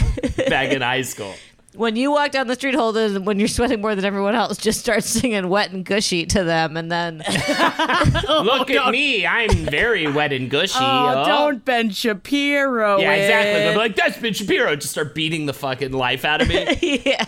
back 0.49 0.71
in 0.71 0.81
high 0.83 1.01
school. 1.01 1.33
When 1.79 1.95
you 1.95 2.11
walk 2.11 2.31
down 2.31 2.47
the 2.47 2.55
street, 2.55 2.75
Holden, 2.75 3.23
when 3.23 3.39
you're 3.39 3.47
sweating 3.47 3.79
more 3.79 3.95
than 3.95 4.03
everyone 4.03 4.35
else, 4.35 4.57
just 4.57 4.81
start 4.81 5.03
singing 5.03 5.47
"Wet 5.47 5.71
and 5.71 5.85
Gushy" 5.85 6.25
to 6.27 6.43
them, 6.43 6.75
and 6.75 6.91
then 6.91 7.19
Look 8.27 8.69
at 8.69 8.91
me. 8.91 9.25
I'm 9.25 9.49
very 9.65 10.05
wet 10.11 10.33
and 10.33 10.49
gushy. 10.49 10.77
Oh, 10.79 11.23
Oh. 11.23 11.25
don't 11.25 11.63
Ben 11.63 11.89
Shapiro. 11.89 12.99
Yeah, 12.99 13.13
exactly. 13.13 13.51
it. 13.61 13.73
But 13.73 13.77
like, 13.77 13.95
that's 13.95 14.17
Ben 14.17 14.33
Shapiro. 14.33 14.75
Just 14.75 14.91
start 14.91 15.15
beating 15.15 15.45
the 15.45 15.53
fucking 15.53 15.91
life 15.91 16.25
out 16.25 16.41
of 16.41 16.49
me. 16.49 16.55
yeah, 17.05 17.23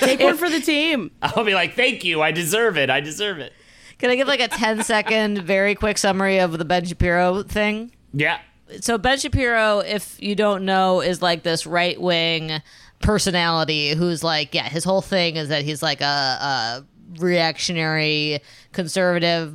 Take 0.00 0.20
one 0.20 0.36
for 0.36 0.50
the 0.50 0.60
team. 0.60 1.10
I'll 1.22 1.44
be 1.44 1.54
like, 1.54 1.74
thank 1.74 2.04
you. 2.04 2.20
I 2.20 2.32
deserve 2.32 2.76
it. 2.76 2.90
I 2.90 3.00
deserve 3.00 3.38
it. 3.38 3.52
can 3.98 4.10
I 4.10 4.16
give 4.16 4.26
like 4.28 4.40
a 4.40 4.48
10 4.48 4.82
second, 4.84 5.38
very 5.42 5.74
quick 5.74 5.98
summary 5.98 6.38
of 6.38 6.58
the 6.58 6.64
Ben 6.64 6.84
Shapiro 6.84 7.42
thing? 7.44 7.92
Yeah. 8.12 8.40
so 8.80 8.98
Ben 8.98 9.18
Shapiro, 9.18 9.78
if 9.80 10.20
you 10.20 10.34
don't 10.34 10.64
know, 10.64 11.00
is 11.00 11.22
like 11.22 11.42
this 11.44 11.64
right 11.66 12.00
wing 12.00 12.60
personality 13.00 13.94
who's 13.94 14.22
like, 14.24 14.54
yeah, 14.54 14.68
his 14.68 14.84
whole 14.84 15.02
thing 15.02 15.36
is 15.36 15.48
that 15.48 15.62
he's 15.62 15.82
like 15.82 16.00
a, 16.00 16.04
a 16.04 16.84
reactionary, 17.18 18.40
conservative, 18.72 19.52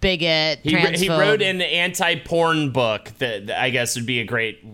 bigot, 0.00 0.60
He, 0.62 0.72
transphobe. 0.72 0.96
he 0.98 1.08
wrote 1.08 1.42
an 1.42 1.60
anti-porn 1.60 2.70
book 2.70 3.10
that, 3.18 3.46
that 3.48 3.60
I 3.60 3.70
guess 3.70 3.96
would 3.96 4.06
be 4.06 4.20
a 4.20 4.24
great 4.24 4.64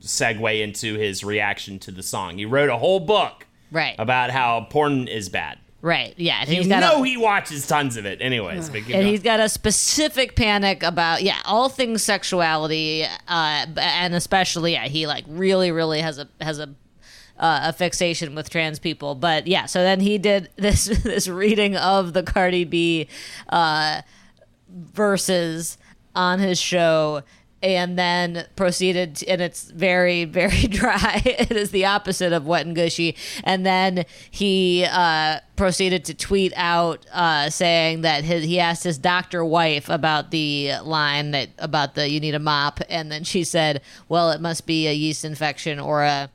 segue 0.00 0.60
into 0.62 0.94
his 0.98 1.24
reaction 1.24 1.78
to 1.80 1.90
the 1.90 2.02
song. 2.02 2.38
He 2.38 2.44
wrote 2.44 2.68
a 2.70 2.76
whole 2.76 3.00
book 3.00 3.46
right, 3.70 3.94
about 3.98 4.30
how 4.30 4.66
porn 4.68 5.06
is 5.08 5.28
bad. 5.28 5.58
right, 5.80 6.12
yeah. 6.18 6.40
and 6.40 6.48
You 6.50 6.56
he's 6.56 6.68
got 6.68 6.80
know 6.80 7.02
a, 7.02 7.06
he 7.06 7.16
watches 7.16 7.66
tons 7.66 7.96
of 7.96 8.04
it. 8.04 8.20
Anyways, 8.20 8.68
but 8.68 8.78
and 8.80 8.88
going. 8.88 9.06
he's 9.06 9.22
got 9.22 9.40
a 9.40 9.48
specific 9.48 10.34
panic 10.36 10.82
about 10.82 11.22
yeah 11.22 11.38
all 11.46 11.68
things 11.68 12.02
sexuality 12.02 13.04
uh 13.28 13.66
and 13.78 14.14
especially 14.14 14.72
yeah 14.72 14.88
he 14.88 15.06
like 15.06 15.24
really 15.28 15.70
really 15.70 16.00
has 16.00 16.18
a 16.18 16.28
has 16.40 16.58
a 16.58 16.68
uh, 17.38 17.60
a 17.64 17.72
fixation 17.72 18.34
with 18.34 18.50
trans 18.50 18.78
people. 18.78 19.14
But 19.14 19.46
yeah 19.46 19.66
so 19.66 19.82
then 19.82 20.00
he 20.00 20.18
did 20.18 20.50
this 20.56 20.86
this 20.86 21.28
reading 21.28 21.76
of 21.76 22.12
the 22.12 22.22
cardi 22.22 22.64
b 22.64 23.08
uh 23.48 24.02
verses 24.68 25.78
on 26.14 26.38
his 26.38 26.60
show 26.60 27.22
and 27.62 27.98
then 27.98 28.46
proceeded 28.56 29.16
to- 29.16 29.26
and 29.26 29.40
it's 29.40 29.70
very 29.70 30.24
very 30.40 30.66
dry. 30.66 31.22
It 31.24 31.50
is 31.52 31.70
the 31.70 31.86
opposite 31.86 32.32
of 32.32 32.46
wet 32.46 32.66
and 32.66 32.76
gushy. 32.76 33.16
And 33.42 33.64
then 33.64 34.04
he 34.30 34.86
uh, 34.90 35.40
proceeded 35.56 36.04
to 36.06 36.14
tweet 36.14 36.52
out 36.56 37.06
uh, 37.12 37.48
saying 37.48 38.02
that 38.02 38.22
his, 38.24 38.44
he 38.44 38.60
asked 38.60 38.84
his 38.84 38.98
doctor 38.98 39.44
wife 39.44 39.88
about 39.88 40.30
the 40.30 40.72
line 40.82 41.30
that 41.30 41.48
about 41.58 41.94
the 41.94 42.08
you 42.08 42.20
need 42.20 42.34
a 42.34 42.38
mop. 42.38 42.80
And 42.90 43.10
then 43.10 43.24
she 43.24 43.44
said 43.44 43.80
well 44.08 44.30
it 44.30 44.40
must 44.40 44.66
be 44.66 44.86
a 44.86 44.92
yeast 44.92 45.24
infection 45.24 45.80
or 45.80 46.02
a 46.02 46.30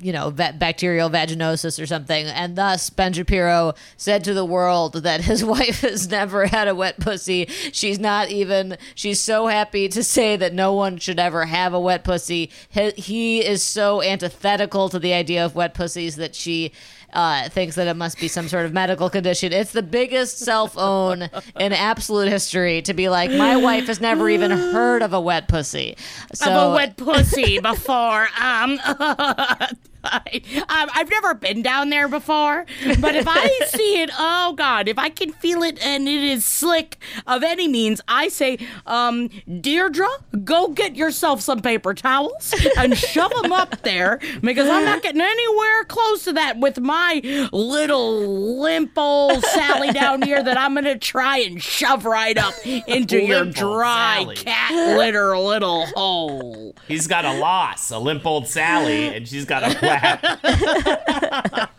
you 0.00 0.12
know, 0.12 0.30
bacterial 0.30 1.08
vaginosis 1.08 1.80
or 1.80 1.86
something. 1.86 2.26
And 2.26 2.56
thus, 2.56 2.90
Ben 2.90 3.12
Shapiro 3.12 3.74
said 3.96 4.24
to 4.24 4.34
the 4.34 4.44
world 4.44 4.94
that 5.02 5.22
his 5.22 5.44
wife 5.44 5.80
has 5.82 6.08
never 6.08 6.46
had 6.46 6.68
a 6.68 6.74
wet 6.74 7.00
pussy. 7.00 7.46
She's 7.72 7.98
not 7.98 8.28
even, 8.30 8.76
she's 8.94 9.20
so 9.20 9.46
happy 9.46 9.88
to 9.88 10.02
say 10.02 10.36
that 10.36 10.52
no 10.52 10.72
one 10.72 10.98
should 10.98 11.18
ever 11.18 11.46
have 11.46 11.72
a 11.72 11.80
wet 11.80 12.04
pussy. 12.04 12.50
He, 12.68 12.90
he 12.90 13.44
is 13.44 13.62
so 13.62 14.02
antithetical 14.02 14.88
to 14.88 14.98
the 14.98 15.12
idea 15.12 15.44
of 15.44 15.54
wet 15.54 15.74
pussies 15.74 16.16
that 16.16 16.34
she. 16.34 16.72
Uh, 17.14 17.48
thinks 17.48 17.76
that 17.76 17.86
it 17.86 17.94
must 17.94 18.18
be 18.18 18.26
some 18.26 18.48
sort 18.48 18.66
of 18.66 18.72
medical 18.72 19.08
condition. 19.08 19.52
It's 19.52 19.70
the 19.70 19.84
biggest 19.84 20.38
self 20.38 20.76
own 20.76 21.30
in 21.60 21.72
absolute 21.72 22.28
history 22.28 22.82
to 22.82 22.92
be 22.92 23.08
like, 23.08 23.30
my 23.30 23.56
wife 23.56 23.86
has 23.86 24.00
never 24.00 24.28
even 24.28 24.50
heard 24.50 25.00
of 25.00 25.12
a 25.12 25.20
wet 25.20 25.46
pussy. 25.46 25.96
So, 26.32 26.50
of 26.50 26.72
a 26.72 26.74
wet 26.74 26.96
pussy 26.96 27.60
before. 27.60 28.26
Um, 28.40 28.80
I, 30.04 30.42
um, 30.68 30.90
I've 30.94 31.10
never 31.10 31.34
been 31.34 31.62
down 31.62 31.90
there 31.90 32.08
before, 32.08 32.66
but 33.00 33.14
if 33.14 33.26
I 33.28 33.48
see 33.68 34.02
it, 34.02 34.10
oh 34.18 34.54
God, 34.56 34.88
if 34.88 34.98
I 34.98 35.08
can 35.08 35.32
feel 35.32 35.62
it 35.62 35.84
and 35.84 36.06
it 36.08 36.22
is 36.22 36.44
slick 36.44 36.98
of 37.26 37.42
any 37.42 37.68
means, 37.68 38.00
I 38.08 38.28
say, 38.28 38.58
um, 38.86 39.28
Deirdre, 39.60 40.08
go 40.44 40.68
get 40.68 40.96
yourself 40.96 41.40
some 41.40 41.60
paper 41.60 41.94
towels 41.94 42.54
and 42.76 42.96
shove 42.96 43.32
them 43.42 43.52
up 43.52 43.82
there 43.82 44.18
because 44.40 44.68
I'm 44.68 44.84
not 44.84 45.02
getting 45.02 45.20
anywhere 45.20 45.84
close 45.84 46.24
to 46.24 46.32
that 46.34 46.58
with 46.58 46.80
my 46.80 47.20
little 47.52 48.60
limp 48.60 48.92
old 48.96 49.42
Sally 49.44 49.92
down 49.92 50.22
here 50.22 50.42
that 50.42 50.58
I'm 50.58 50.74
gonna 50.74 50.98
try 50.98 51.38
and 51.38 51.62
shove 51.62 52.04
right 52.04 52.36
up 52.36 52.54
into 52.66 53.20
your 53.20 53.44
Limp 53.44 53.48
old 53.48 53.54
dry 53.56 54.22
Sally. 54.22 54.36
cat 54.36 54.96
litter 54.96 55.36
little 55.38 55.86
hole. 55.86 56.74
He's 56.88 57.06
got 57.06 57.24
a 57.24 57.32
loss, 57.34 57.90
a 57.90 57.98
limp 57.98 58.24
old 58.26 58.46
Sally, 58.46 59.08
and 59.08 59.26
she's 59.26 59.44
got 59.44 59.62
a 59.62 59.74
whack. 60.02 61.70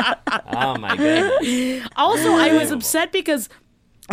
oh 0.48 0.78
my 0.78 0.96
god. 0.96 1.90
Also, 1.96 2.34
I 2.34 2.54
was 2.54 2.72
upset 2.72 3.12
because 3.12 3.50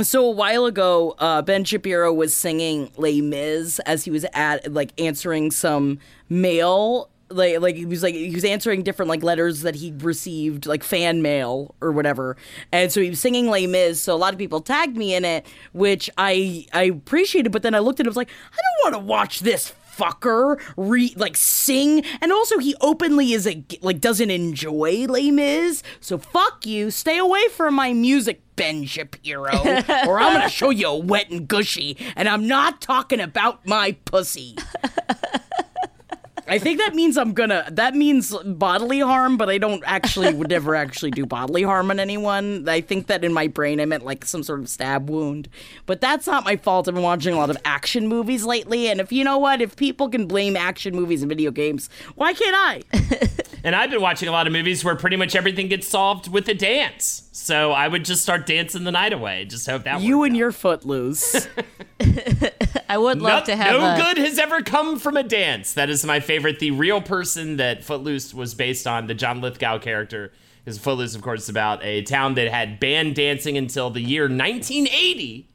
so 0.01 0.25
a 0.25 0.31
while 0.31 0.65
ago, 0.65 1.15
uh, 1.19 1.43
Ben 1.43 1.65
Shapiro 1.65 2.13
was 2.13 2.35
singing 2.35 2.91
Les 2.97 3.21
Mis 3.21 3.79
as 3.81 4.05
he 4.05 4.11
was 4.11 4.25
at 4.33 4.73
like 4.73 4.99
answering 5.01 5.51
some 5.51 5.99
mail. 6.29 7.11
Like, 7.29 7.61
like 7.61 7.77
he 7.77 7.87
was 7.87 8.03
like 8.03 8.15
he 8.15 8.35
was 8.35 8.45
answering 8.45 8.83
different 8.83 9.09
like 9.09 9.23
letters 9.23 9.63
that 9.63 9.75
he'd 9.75 10.03
received 10.03 10.67
like 10.67 10.83
fan 10.83 11.23
mail 11.23 11.75
or 11.81 11.91
whatever, 11.91 12.37
and 12.73 12.93
so 12.93 13.01
he 13.01 13.09
was 13.09 13.21
singing 13.21 13.49
Les 13.49 13.67
Mis. 13.67 14.01
So 14.03 14.15
a 14.15 14.17
lot 14.17 14.35
of 14.35 14.39
people 14.39 14.61
tagged 14.61 14.99
me 14.99 15.15
in 15.15 15.25
it, 15.25 15.47
which 15.73 16.11
I 16.19 16.67
I 16.75 16.85
appreciated. 16.85 17.51
But 17.51 17.63
then 17.63 17.75
I 17.75 17.79
looked 17.79 18.01
at 18.01 18.07
it, 18.07 18.09
I 18.09 18.11
was 18.11 18.19
like, 18.19 18.29
I 18.53 18.57
don't 18.85 18.93
want 18.93 19.03
to 19.03 19.07
watch 19.07 19.41
this 19.41 19.73
fucker 19.97 20.61
re 20.77 21.13
like 21.17 21.37
sing. 21.37 22.05
And 22.21 22.33
also 22.33 22.59
he 22.59 22.75
openly 22.81 23.33
is 23.33 23.47
a 23.47 23.65
like 23.81 24.01
doesn't 24.01 24.31
enjoy 24.31 25.07
Les 25.09 25.31
Mis. 25.31 25.83
So 26.01 26.19
fuck 26.19 26.67
you. 26.67 26.91
Stay 26.91 27.19
away 27.19 27.49
from 27.49 27.75
my 27.75 27.93
music 27.93 28.43
Ben 28.57 28.85
Shapiro 28.85 29.51
or 30.07 30.21
I'm 30.21 30.35
gonna 30.35 30.49
show 30.49 30.71
you 30.71 30.89
a 30.89 30.97
wet 30.97 31.31
and 31.31 31.49
gushy 31.49 31.97
and 32.17 32.29
I'm 32.29 32.47
not 32.47 32.81
talking 32.81 33.21
about 33.21 33.67
my 33.67 33.93
pussy 34.05 34.57
I 36.53 36.59
think 36.59 36.81
that 36.81 36.95
means 36.95 37.17
I'm 37.17 37.33
gonna. 37.33 37.67
That 37.73 37.95
means 37.95 38.37
bodily 38.45 39.01
harm, 39.01 39.39
but 39.39 39.49
I 39.49 39.57
don't 39.57 39.83
actually 39.87 40.35
would 40.35 40.51
never 40.51 40.75
actually 40.75 41.11
do 41.11 41.25
bodily 41.25 41.63
harm 41.63 41.91
on 41.91 41.99
anyone. 41.99 42.69
I 42.69 42.83
think 42.83 43.07
that 43.07 43.25
in 43.25 43.33
my 43.33 43.47
brain 43.47 43.81
I 43.81 43.87
meant 43.87 44.05
like 44.05 44.27
some 44.27 44.43
sort 44.43 44.61
of 44.61 44.69
stab 44.69 45.09
wound, 45.09 45.49
but 45.87 46.03
that's 46.03 46.27
not 46.27 46.45
my 46.45 46.57
fault. 46.57 46.89
I've 46.89 46.95
been 46.95 47.03
watching 47.03 47.33
a 47.33 47.39
lot 47.39 47.49
of 47.49 47.57
action 47.65 48.07
movies 48.07 48.45
lately, 48.45 48.89
and 48.89 49.01
if 49.01 49.11
you 49.11 49.25
know 49.25 49.39
what, 49.39 49.63
if 49.63 49.77
people 49.77 50.11
can 50.11 50.27
blame 50.27 50.55
action 50.55 50.95
movies 50.95 51.23
and 51.23 51.31
video 51.31 51.51
games, 51.51 51.89
why 52.17 52.35
can't 52.35 52.55
I? 52.55 52.83
And 53.65 53.77
I've 53.77 53.91
been 53.91 54.03
watching 54.03 54.29
a 54.29 54.33
lot 54.33 54.47
of 54.47 54.53
movies 54.53 54.85
where 54.85 54.97
pretty 54.97 55.17
much 55.17 55.37
everything 55.37 55.69
gets 55.69 55.87
solved 55.87 56.29
with 56.29 56.49
a 56.49 56.55
dance. 56.55 57.29
So 57.35 57.73
I 57.73 57.89
would 57.89 58.05
just 58.05 58.23
start 58.23 58.45
dancing 58.45 58.85
the 58.85 58.93
night 58.93 59.15
away. 59.15 59.47
Just 59.47 59.67
hope 59.67 59.85
that 59.85 60.03
you 60.03 60.23
and 60.23 60.35
out. 60.35 60.39
your 60.39 60.53
footloose. 60.53 61.49
I 62.89 62.99
would 62.99 63.23
love 63.23 63.41
No- 63.41 63.47
to 63.47 63.57
have 63.57 63.81
no 63.81 63.95
a, 63.95 63.97
good 63.97 64.19
has 64.19 64.39
ever 64.39 64.61
come 64.61 64.99
from 64.99 65.17
a 65.17 65.23
dance. 65.23 65.73
That 65.73 65.89
is 65.89 66.05
my 66.05 66.21
favorite. 66.21 66.59
The 66.59 66.73
real 66.73 67.01
person 67.01 67.57
that 67.57 67.85
Footloose 67.85 68.35
was 68.35 68.53
based 68.55 68.87
on, 68.87 69.07
the 69.07 69.15
John 69.15 69.41
Lithgow 69.41 69.79
character, 69.79 70.31
because 70.63 70.79
Footloose, 70.79 71.15
of 71.15 71.23
course, 71.23 71.49
about 71.49 71.83
a 71.83 72.03
town 72.03 72.35
that 72.35 72.49
had 72.49 72.79
banned 72.79 73.15
dancing 73.15 73.57
until 73.57 73.89
the 73.89 74.03
year 74.03 74.25
1980. 74.25 75.49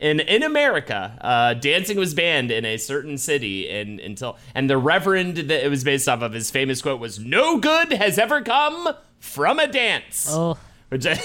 In, 0.00 0.18
in 0.18 0.42
America, 0.42 1.16
uh, 1.20 1.54
dancing 1.54 1.96
was 1.96 2.12
banned 2.14 2.50
in 2.50 2.64
a 2.64 2.76
certain 2.76 3.16
city, 3.16 3.70
and 3.70 4.00
until 4.00 4.36
and 4.52 4.68
the 4.68 4.76
reverend 4.76 5.36
that 5.36 5.64
it 5.64 5.68
was 5.68 5.84
based 5.84 6.08
off 6.08 6.22
of, 6.22 6.32
his 6.32 6.50
famous 6.50 6.82
quote 6.82 6.98
was, 6.98 7.20
"No 7.20 7.58
good 7.58 7.92
has 7.92 8.18
ever 8.18 8.42
come 8.42 8.96
from 9.20 9.60
a 9.60 9.68
dance." 9.68 10.26
Oh. 10.28 10.58
Which 10.92 11.06
I, 11.06 11.18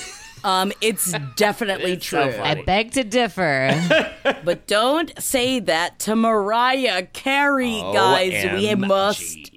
um, 0.44 0.72
it's 0.82 1.14
definitely 1.36 1.94
It's 1.94 2.08
so 2.08 2.24
true. 2.24 2.32
funny. 2.40 2.62
I 2.62 2.64
beg 2.64 2.92
to 2.94 3.04
differ. 3.04 4.14
But 4.44 4.68
don't 4.68 5.12
say 5.22 5.60
that 5.62 6.00
to 6.00 6.16
Mariah 6.16 7.06
Carey, 7.08 7.80
guys. 7.82 8.32
we 8.32 8.68
OMG. 8.68 8.88
must 8.88 9.52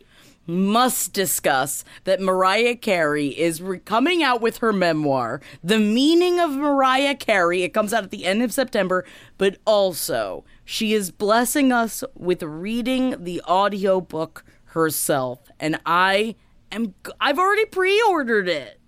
must 0.46 1.12
discuss 1.12 1.84
that 2.04 2.20
Mariah 2.20 2.74
Carey 2.74 3.28
is 3.28 3.62
re- 3.62 3.78
coming 3.78 4.22
out 4.22 4.40
with 4.40 4.58
her 4.58 4.72
memoir, 4.72 5.40
The 5.62 5.78
Meaning 5.78 6.40
of 6.40 6.50
Mariah 6.52 7.14
Carey. 7.14 7.62
It 7.62 7.68
comes 7.72 7.92
out 7.92 8.02
at 8.02 8.10
the 8.10 8.24
end 8.24 8.42
of 8.42 8.52
September, 8.52 9.04
but 9.38 9.58
also 9.64 10.44
she 10.64 10.92
is 10.92 11.12
blessing 11.12 11.70
us 11.72 12.02
with 12.16 12.42
reading 12.42 13.14
the 13.22 13.40
audiobook 13.46 14.44
herself. 14.66 15.38
And 15.60 15.78
I 15.86 16.34
am 16.72 16.94
I've 17.20 17.38
already 17.38 17.66
pre-ordered 17.66 18.48
it. 18.48 18.79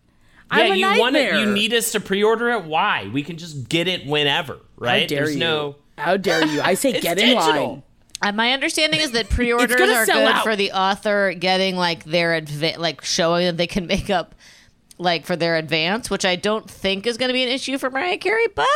I'm 0.53 0.67
yeah, 0.77 0.91
a 0.93 0.95
you 0.95 1.01
want 1.01 1.17
it. 1.17 1.35
You 1.35 1.47
need 1.47 1.73
us 1.73 1.93
to 1.93 2.01
pre-order 2.01 2.51
it. 2.51 2.65
Why? 2.65 3.09
We 3.13 3.23
can 3.23 3.39
just 3.39 3.69
get 3.69 3.89
it 3.89 4.07
whenever, 4.07 4.59
right? 4.77 5.03
How 5.03 5.07
dare 5.09 5.19
There's 5.25 5.35
you? 5.35 5.41
no. 5.41 5.77
How 5.97 6.17
dare 6.17 6.47
you? 6.47 6.61
I 6.61 6.75
say 6.83 7.01
get 7.01 7.19
in 7.19 7.37
digital. 7.37 7.69
line. 7.69 7.83
Uh, 8.21 8.33
my 8.33 8.53
understanding 8.53 9.01
is 9.01 9.13
that 9.13 9.31
pre-orders 9.31 9.73
are 9.75 10.07
good 10.07 10.15
out. 10.33 10.45
for 10.45 10.55
the 10.55 10.73
author 10.73 11.33
getting 11.33 11.77
like 11.77 12.05
their 12.05 12.41
adva- 12.41 12.79
like 12.79 13.03
showing 13.05 13.47
that 13.47 13.57
they 13.57 13.67
can 13.67 13.87
make 13.87 14.11
up 14.11 14.35
like 14.99 15.27
for 15.27 15.35
their 15.37 15.57
advance, 15.57 16.11
which 16.11 16.25
I 16.25 16.37
don't 16.37 16.71
think 16.71 17.07
is 17.07 17.17
going 17.17 17.31
to 17.31 17.33
be 17.33 17.43
an 17.43 17.49
issue 17.49 17.79
for 17.79 17.91
Mariah 17.91 18.19
Carey, 18.19 18.47
but 18.55 18.67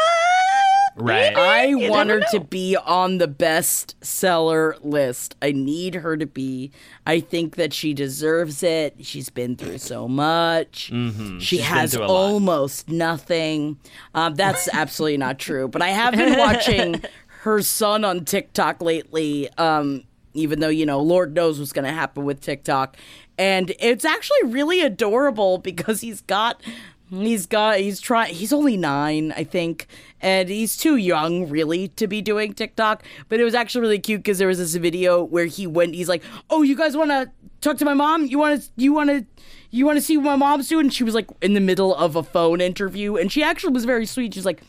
Right. 0.96 1.36
I 1.36 1.74
want 1.74 2.08
her 2.10 2.20
to 2.32 2.40
be 2.40 2.74
on 2.76 3.18
the 3.18 3.28
bestseller 3.28 4.74
list. 4.82 5.36
I 5.42 5.52
need 5.52 5.96
her 5.96 6.16
to 6.16 6.26
be. 6.26 6.70
I 7.06 7.20
think 7.20 7.56
that 7.56 7.72
she 7.72 7.94
deserves 7.94 8.62
it. 8.62 8.94
She's 9.04 9.28
been 9.28 9.56
through 9.56 9.78
so 9.78 10.08
much. 10.08 10.76
She 10.76 10.92
Mm-hmm. 10.92 11.38
She's 11.38 11.60
has 11.62 11.92
through 11.94 12.04
a 12.04 12.06
lot. 12.06 12.10
almost 12.32 12.88
nothing. 12.88 13.78
Um, 14.14 14.34
that's 14.34 14.68
absolutely 14.72 15.18
not 15.18 15.38
true. 15.38 15.68
But 15.68 15.82
I 15.82 15.88
have 15.90 16.14
been 16.14 16.38
watching 16.38 17.02
her 17.42 17.62
son 17.62 18.04
on 18.04 18.24
TikTok 18.24 18.80
lately. 18.82 19.48
Um, 19.58 20.04
even 20.34 20.60
though 20.60 20.68
you 20.68 20.84
know, 20.86 21.00
Lord 21.00 21.34
knows 21.34 21.58
what's 21.58 21.72
going 21.72 21.84
to 21.86 21.92
happen 21.92 22.24
with 22.24 22.40
TikTok, 22.40 22.96
and 23.38 23.72
it's 23.78 24.04
actually 24.04 24.44
really 24.44 24.80
adorable 24.82 25.58
because 25.58 26.00
he's 26.00 26.20
got 26.22 26.60
He's 27.10 27.46
got 27.46 27.78
he's 27.78 28.00
trying 28.00 28.34
he's 28.34 28.52
only 28.52 28.76
9 28.76 29.32
I 29.36 29.44
think 29.44 29.86
and 30.20 30.48
he's 30.48 30.76
too 30.76 30.96
young 30.96 31.48
really 31.48 31.88
to 31.88 32.08
be 32.08 32.20
doing 32.20 32.52
TikTok 32.52 33.04
but 33.28 33.38
it 33.38 33.44
was 33.44 33.54
actually 33.54 33.82
really 33.82 33.98
cute 34.00 34.24
cuz 34.24 34.38
there 34.38 34.48
was 34.48 34.58
this 34.58 34.74
video 34.74 35.22
where 35.22 35.46
he 35.46 35.68
went 35.68 35.94
he's 35.94 36.08
like 36.08 36.24
oh 36.50 36.62
you 36.62 36.74
guys 36.74 36.96
want 36.96 37.10
to 37.10 37.30
talk 37.60 37.78
to 37.78 37.84
my 37.84 37.94
mom? 37.94 38.26
You 38.26 38.38
want 38.38 38.62
to 38.62 38.70
you 38.76 38.92
want 38.92 39.10
to 39.10 39.26
you 39.70 39.84
want 39.84 39.96
to 39.96 40.02
see 40.02 40.16
what 40.16 40.24
my 40.24 40.36
mom's 40.36 40.68
doing? 40.68 40.86
And 40.86 40.94
she 40.94 41.04
was 41.04 41.14
like 41.14 41.28
in 41.42 41.54
the 41.54 41.60
middle 41.60 41.94
of 41.94 42.16
a 42.16 42.22
phone 42.22 42.60
interview 42.60 43.16
and 43.16 43.30
she 43.30 43.42
actually 43.42 43.72
was 43.72 43.84
very 43.84 44.06
sweet. 44.06 44.34
She's 44.34 44.46
like 44.46 44.62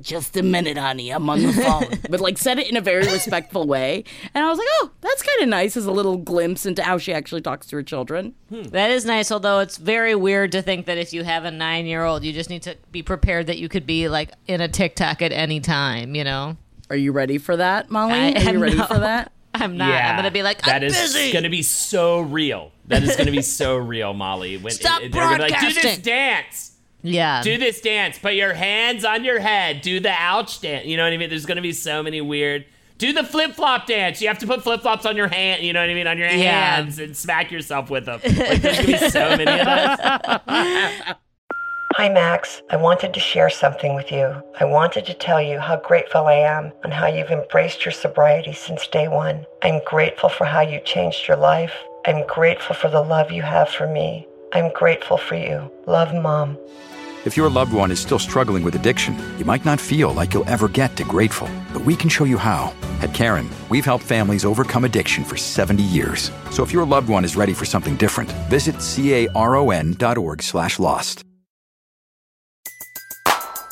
just 0.00 0.36
a 0.36 0.42
minute, 0.42 0.76
honey. 0.76 1.10
I'm 1.10 1.28
on 1.28 1.42
the 1.42 1.52
phone. 1.52 1.98
but 2.10 2.20
like 2.20 2.38
said 2.38 2.58
it 2.58 2.68
in 2.68 2.76
a 2.76 2.80
very 2.80 3.04
respectful 3.06 3.66
way. 3.66 4.04
And 4.34 4.44
I 4.44 4.48
was 4.48 4.58
like, 4.58 4.68
oh, 4.72 4.90
that's 5.00 5.22
kind 5.22 5.42
of 5.42 5.48
nice 5.48 5.76
as 5.76 5.86
a 5.86 5.92
little 5.92 6.16
glimpse 6.16 6.66
into 6.66 6.82
how 6.82 6.98
she 6.98 7.12
actually 7.12 7.40
talks 7.40 7.66
to 7.68 7.76
her 7.76 7.82
children. 7.82 8.34
Hmm. 8.48 8.64
That 8.64 8.90
is 8.90 9.04
nice, 9.04 9.32
although 9.32 9.60
it's 9.60 9.76
very 9.78 10.14
weird 10.14 10.52
to 10.52 10.62
think 10.62 10.86
that 10.86 10.98
if 10.98 11.12
you 11.12 11.24
have 11.24 11.44
a 11.44 11.50
nine 11.50 11.86
year 11.86 12.04
old, 12.04 12.24
you 12.24 12.32
just 12.32 12.50
need 12.50 12.62
to 12.62 12.76
be 12.92 13.02
prepared 13.02 13.46
that 13.46 13.58
you 13.58 13.68
could 13.68 13.86
be 13.86 14.08
like 14.08 14.30
in 14.46 14.60
a 14.60 14.68
TikTok 14.68 15.22
at 15.22 15.32
any 15.32 15.60
time, 15.60 16.14
you 16.14 16.24
know? 16.24 16.56
Are 16.90 16.96
you 16.96 17.12
ready 17.12 17.38
for 17.38 17.56
that, 17.56 17.90
Molly? 17.90 18.12
I 18.12 18.44
Are 18.46 18.52
you 18.52 18.58
ready 18.58 18.76
know. 18.76 18.86
for 18.86 18.98
that? 18.98 19.32
I'm 19.54 19.76
not. 19.76 19.88
Yeah, 19.88 20.10
I'm 20.10 20.16
going 20.16 20.24
to 20.24 20.30
be 20.30 20.42
like, 20.42 20.62
that 20.62 20.82
I'm 20.82 20.84
is 20.84 20.94
busy. 20.94 21.32
gonna 21.32 21.48
be 21.50 21.62
so 21.62 22.20
real. 22.20 22.72
That 22.88 23.02
is 23.02 23.16
gonna 23.16 23.30
be 23.30 23.42
so 23.42 23.76
real, 23.76 24.12
Molly. 24.12 24.58
When 24.58 24.72
Stop 24.72 25.00
they're 25.00 25.10
gonna 25.10 25.46
be 25.46 25.50
like, 25.50 25.60
do 25.60 25.72
this 25.72 25.98
dance. 25.98 26.65
Yeah. 27.06 27.42
Do 27.42 27.56
this 27.58 27.80
dance. 27.80 28.18
Put 28.18 28.34
your 28.34 28.54
hands 28.54 29.04
on 29.04 29.24
your 29.24 29.38
head. 29.40 29.80
Do 29.80 30.00
the 30.00 30.10
ouch 30.10 30.60
dance. 30.60 30.86
You 30.86 30.96
know 30.96 31.04
what 31.04 31.12
I 31.12 31.16
mean? 31.16 31.28
There's 31.30 31.46
gonna 31.46 31.60
be 31.62 31.72
so 31.72 32.02
many 32.02 32.20
weird. 32.20 32.64
Do 32.98 33.12
the 33.12 33.24
flip 33.24 33.52
flop 33.52 33.86
dance. 33.86 34.22
You 34.22 34.28
have 34.28 34.38
to 34.38 34.46
put 34.46 34.62
flip 34.62 34.80
flops 34.80 35.04
on 35.04 35.16
your 35.16 35.28
hand. 35.28 35.62
You 35.62 35.72
know 35.74 35.80
what 35.82 35.90
I 35.90 35.94
mean? 35.94 36.06
On 36.06 36.16
your 36.18 36.28
Yeah. 36.28 36.76
hands 36.76 36.98
and 36.98 37.16
smack 37.16 37.50
yourself 37.52 37.90
with 37.90 38.06
them. 38.06 38.20
Like, 38.24 38.60
there's 38.62 38.76
gonna 38.78 38.86
be 38.86 39.10
so 39.10 39.36
many 39.36 39.60
of 39.60 39.66
those. 39.66 41.16
Hi, 41.94 42.10
Max. 42.10 42.60
I 42.70 42.76
wanted 42.76 43.14
to 43.14 43.20
share 43.20 43.48
something 43.48 43.94
with 43.94 44.12
you. 44.12 44.42
I 44.60 44.64
wanted 44.66 45.06
to 45.06 45.14
tell 45.14 45.40
you 45.40 45.58
how 45.58 45.76
grateful 45.76 46.26
I 46.26 46.34
am 46.34 46.72
and 46.84 46.92
how 46.92 47.06
you've 47.06 47.30
embraced 47.30 47.86
your 47.86 47.92
sobriety 47.92 48.52
since 48.52 48.86
day 48.86 49.08
one. 49.08 49.46
I'm 49.62 49.80
grateful 49.84 50.28
for 50.28 50.44
how 50.44 50.60
you 50.60 50.80
changed 50.80 51.26
your 51.26 51.38
life. 51.38 51.72
I'm 52.06 52.26
grateful 52.26 52.74
for 52.76 52.88
the 52.88 53.00
love 53.00 53.30
you 53.32 53.42
have 53.42 53.70
for 53.70 53.86
me. 53.88 54.26
I'm 54.52 54.72
grateful 54.72 55.18
for 55.18 55.34
you. 55.34 55.70
Love, 55.86 56.14
Mom. 56.14 56.58
If 57.26 57.36
your 57.36 57.50
loved 57.50 57.72
one 57.72 57.90
is 57.90 57.98
still 57.98 58.20
struggling 58.20 58.62
with 58.62 58.76
addiction, 58.76 59.18
you 59.36 59.44
might 59.44 59.64
not 59.64 59.80
feel 59.80 60.12
like 60.12 60.32
you'll 60.32 60.48
ever 60.48 60.68
get 60.68 60.96
to 60.96 61.04
grateful, 61.04 61.48
but 61.72 61.84
we 61.84 61.96
can 61.96 62.08
show 62.08 62.22
you 62.22 62.38
how. 62.38 62.72
At 63.02 63.14
Caron, 63.14 63.50
we've 63.68 63.84
helped 63.84 64.04
families 64.04 64.44
overcome 64.44 64.84
addiction 64.84 65.24
for 65.24 65.36
70 65.36 65.82
years. 65.82 66.30
So 66.52 66.62
if 66.62 66.72
your 66.72 66.86
loved 66.86 67.08
one 67.08 67.24
is 67.24 67.34
ready 67.34 67.52
for 67.52 67.64
something 67.64 67.96
different, 67.96 68.30
visit 68.48 68.76
caron.org 68.80 70.42
slash 70.42 70.78
lost. 70.78 71.24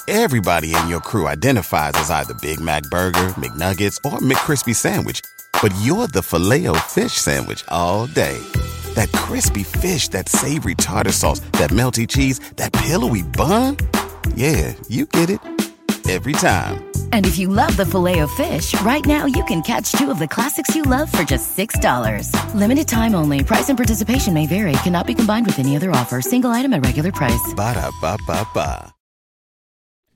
Everybody 0.09 0.75
in 0.75 0.89
your 0.89 1.01
crew 1.01 1.29
identifies 1.29 1.93
as 1.95 2.11
either 2.11 2.35
Big 2.35 2.61
Mac 2.61 2.83
Burger, 2.91 3.29
McNuggets, 3.39 3.97
or 4.05 4.19
McCrispy 4.19 4.75
Sandwich. 4.75 5.23
But 5.63 5.73
you're 5.81 6.09
the 6.09 6.23
filet 6.23 6.67
fish 6.77 7.13
Sandwich 7.13 7.65
all 7.69 8.07
day. 8.09 8.39
That 8.95 9.11
crispy 9.13 9.63
fish, 9.63 10.09
that 10.09 10.29
savory 10.29 10.75
tartar 10.75 11.13
sauce, 11.13 11.41
that 11.59 11.71
melty 11.71 12.09
cheese, 12.09 12.41
that 12.57 12.73
pillowy 12.73 13.23
bun. 13.23 13.77
Yeah, 14.35 14.75
you 14.89 15.07
get 15.07 15.31
it. 15.31 15.41
Every 16.09 16.33
time. 16.35 16.85
And 17.13 17.25
if 17.25 17.39
you 17.39 17.49
love 17.49 17.75
the 17.77 17.87
filet 17.87 18.19
of 18.19 18.31
fish, 18.33 18.79
right 18.83 19.05
now 19.07 19.25
you 19.25 19.43
can 19.45 19.63
catch 19.63 19.93
two 19.93 20.11
of 20.11 20.19
the 20.19 20.29
classics 20.29 20.75
you 20.75 20.83
love 20.83 21.11
for 21.11 21.23
just 21.23 21.57
$6. 21.57 22.55
Limited 22.55 22.87
time 22.87 23.15
only. 23.15 23.43
Price 23.43 23.71
and 23.71 23.79
participation 23.79 24.35
may 24.35 24.47
vary. 24.47 24.73
Cannot 24.83 25.07
be 25.07 25.15
combined 25.15 25.47
with 25.47 25.59
any 25.59 25.77
other 25.77 25.91
offer. 25.93 26.21
Single 26.21 26.51
item 26.51 26.75
at 26.75 26.85
regular 26.85 27.11
price. 27.11 27.55
Ba-da-ba-ba-ba. 27.57 28.93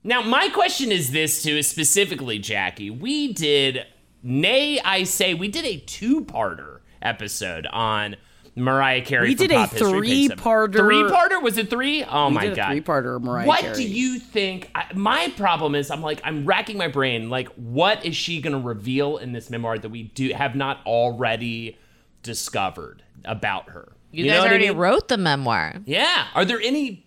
Now, 0.03 0.21
my 0.21 0.49
question 0.49 0.91
is 0.91 1.11
this 1.11 1.43
too, 1.43 1.61
specifically, 1.63 2.39
Jackie. 2.39 2.89
We 2.89 3.33
did, 3.33 3.85
nay, 4.23 4.79
I 4.79 5.03
say, 5.03 5.33
we 5.33 5.49
did 5.49 5.65
a 5.65 5.77
two-parter 5.77 6.79
episode 7.01 7.65
on 7.67 8.15
Mariah 8.55 9.01
Carey. 9.03 9.29
We 9.29 9.35
from 9.35 9.47
did 9.47 9.51
a 9.53 9.59
Pop 9.59 9.71
History 9.71 10.27
three-parter- 10.27 10.75
Three-parter? 10.75 11.41
Was 11.41 11.57
it 11.57 11.69
three? 11.69 12.03
Oh 12.03 12.27
We 12.29 12.33
my 12.35 12.41
did 12.43 12.53
a 12.53 12.55
god! 12.55 12.67
three-parter 12.69 13.15
of 13.15 13.23
Mariah 13.23 13.47
What 13.47 13.59
Carey. 13.61 13.75
do 13.75 13.83
you 13.83 14.19
think? 14.19 14.69
I, 14.75 14.85
my 14.93 15.31
problem 15.37 15.75
is, 15.75 15.89
I'm 15.91 16.01
like, 16.01 16.21
I'm 16.23 16.45
racking 16.45 16.77
my 16.77 16.87
brain. 16.87 17.29
Like, 17.29 17.47
what 17.55 18.05
is 18.05 18.15
she 18.15 18.41
going 18.41 18.53
to 18.59 18.65
reveal 18.67 19.17
in 19.17 19.31
this 19.33 19.49
memoir 19.49 19.77
that 19.77 19.89
we 19.89 20.03
do 20.03 20.33
have 20.33 20.55
not 20.55 20.79
already 20.85 21.77
discovered 22.23 23.03
about 23.25 23.69
her? 23.69 23.93
you, 24.11 24.25
know 24.25 24.31
guys 24.31 24.39
what 24.39 24.47
I 24.47 24.49
already 24.49 24.67
mean? 24.69 24.77
wrote 24.77 25.07
the 25.07 25.17
memoir. 25.17 25.75
Yeah. 25.85 26.27
Are 26.33 26.43
there 26.45 26.59
any 26.59 27.05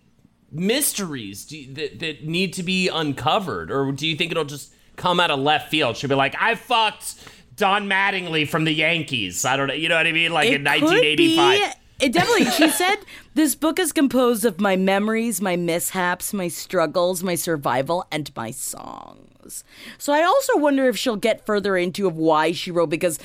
mysteries 0.51 1.45
do 1.45 1.57
you, 1.57 1.73
that, 1.73 1.99
that 1.99 2.23
need 2.25 2.53
to 2.53 2.63
be 2.63 2.87
uncovered? 2.87 3.71
Or 3.71 3.91
do 3.91 4.07
you 4.07 4.15
think 4.15 4.31
it'll 4.31 4.45
just 4.45 4.73
come 4.95 5.19
out 5.19 5.31
of 5.31 5.39
left 5.39 5.69
field? 5.69 5.97
She'll 5.97 6.09
be 6.09 6.15
like, 6.15 6.35
I 6.39 6.55
fucked 6.55 7.15
Don 7.55 7.87
Mattingly 7.87 8.47
from 8.47 8.63
the 8.65 8.73
Yankees. 8.73 9.45
I 9.45 9.55
don't 9.57 9.67
know. 9.67 9.73
You 9.73 9.89
know 9.89 9.95
what 9.97 10.07
I 10.07 10.11
mean? 10.11 10.31
Like 10.31 10.47
in 10.49 10.63
could 10.63 10.65
1985. 10.65 11.59
be- 11.99 12.05
It 12.05 12.11
definitely. 12.13 12.45
She 12.51 12.69
said 12.83 12.97
this 13.35 13.55
book 13.55 13.79
is 13.79 13.91
composed 13.91 14.45
of 14.45 14.59
my 14.59 14.75
memories, 14.75 15.41
my 15.41 15.55
mishaps, 15.55 16.33
my 16.33 16.47
struggles, 16.47 17.23
my 17.23 17.35
survival, 17.35 18.05
and 18.11 18.31
my 18.35 18.51
songs. 18.51 19.63
So 19.97 20.13
I 20.13 20.23
also 20.23 20.57
wonder 20.57 20.87
if 20.87 20.97
she'll 20.97 21.15
get 21.15 21.45
further 21.45 21.75
into 21.77 22.07
of 22.07 22.15
why 22.15 22.51
she 22.51 22.71
wrote 22.71 22.89
because. 22.89 23.19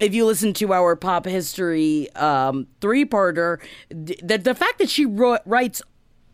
If 0.00 0.12
you 0.12 0.26
listen 0.26 0.52
to 0.54 0.72
our 0.72 0.96
pop 0.96 1.24
history 1.24 2.10
um, 2.16 2.66
three-parter, 2.80 3.60
th- 3.90 4.18
the, 4.24 4.38
the 4.38 4.54
fact 4.54 4.78
that 4.78 4.90
she 4.90 5.06
wrote, 5.06 5.38
writes 5.46 5.82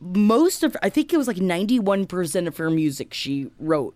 most 0.00 0.62
of, 0.62 0.74
I 0.82 0.88
think 0.88 1.12
it 1.12 1.18
was 1.18 1.26
like 1.28 1.36
ninety-one 1.36 2.06
percent 2.06 2.48
of 2.48 2.56
her 2.56 2.70
music 2.70 3.12
she 3.12 3.50
wrote 3.58 3.94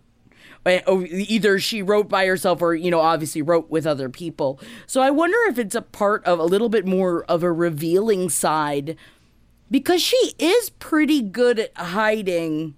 Oh, 0.65 1.05
either 1.07 1.59
she 1.59 1.83
wrote 1.83 2.09
by 2.09 2.25
herself 2.25 2.59
or 2.61 2.73
you 2.73 2.89
know 2.89 2.99
obviously 2.99 3.43
wrote 3.43 3.69
with 3.69 3.85
other 3.85 4.09
people 4.09 4.59
so 4.87 4.99
i 4.99 5.11
wonder 5.11 5.37
if 5.47 5.59
it's 5.59 5.75
a 5.75 5.81
part 5.81 6.25
of 6.25 6.39
a 6.39 6.43
little 6.43 6.69
bit 6.69 6.87
more 6.87 7.23
of 7.25 7.43
a 7.43 7.51
revealing 7.51 8.29
side 8.29 8.97
because 9.69 10.01
she 10.01 10.33
is 10.39 10.71
pretty 10.71 11.21
good 11.21 11.59
at 11.59 11.77
hiding 11.77 12.73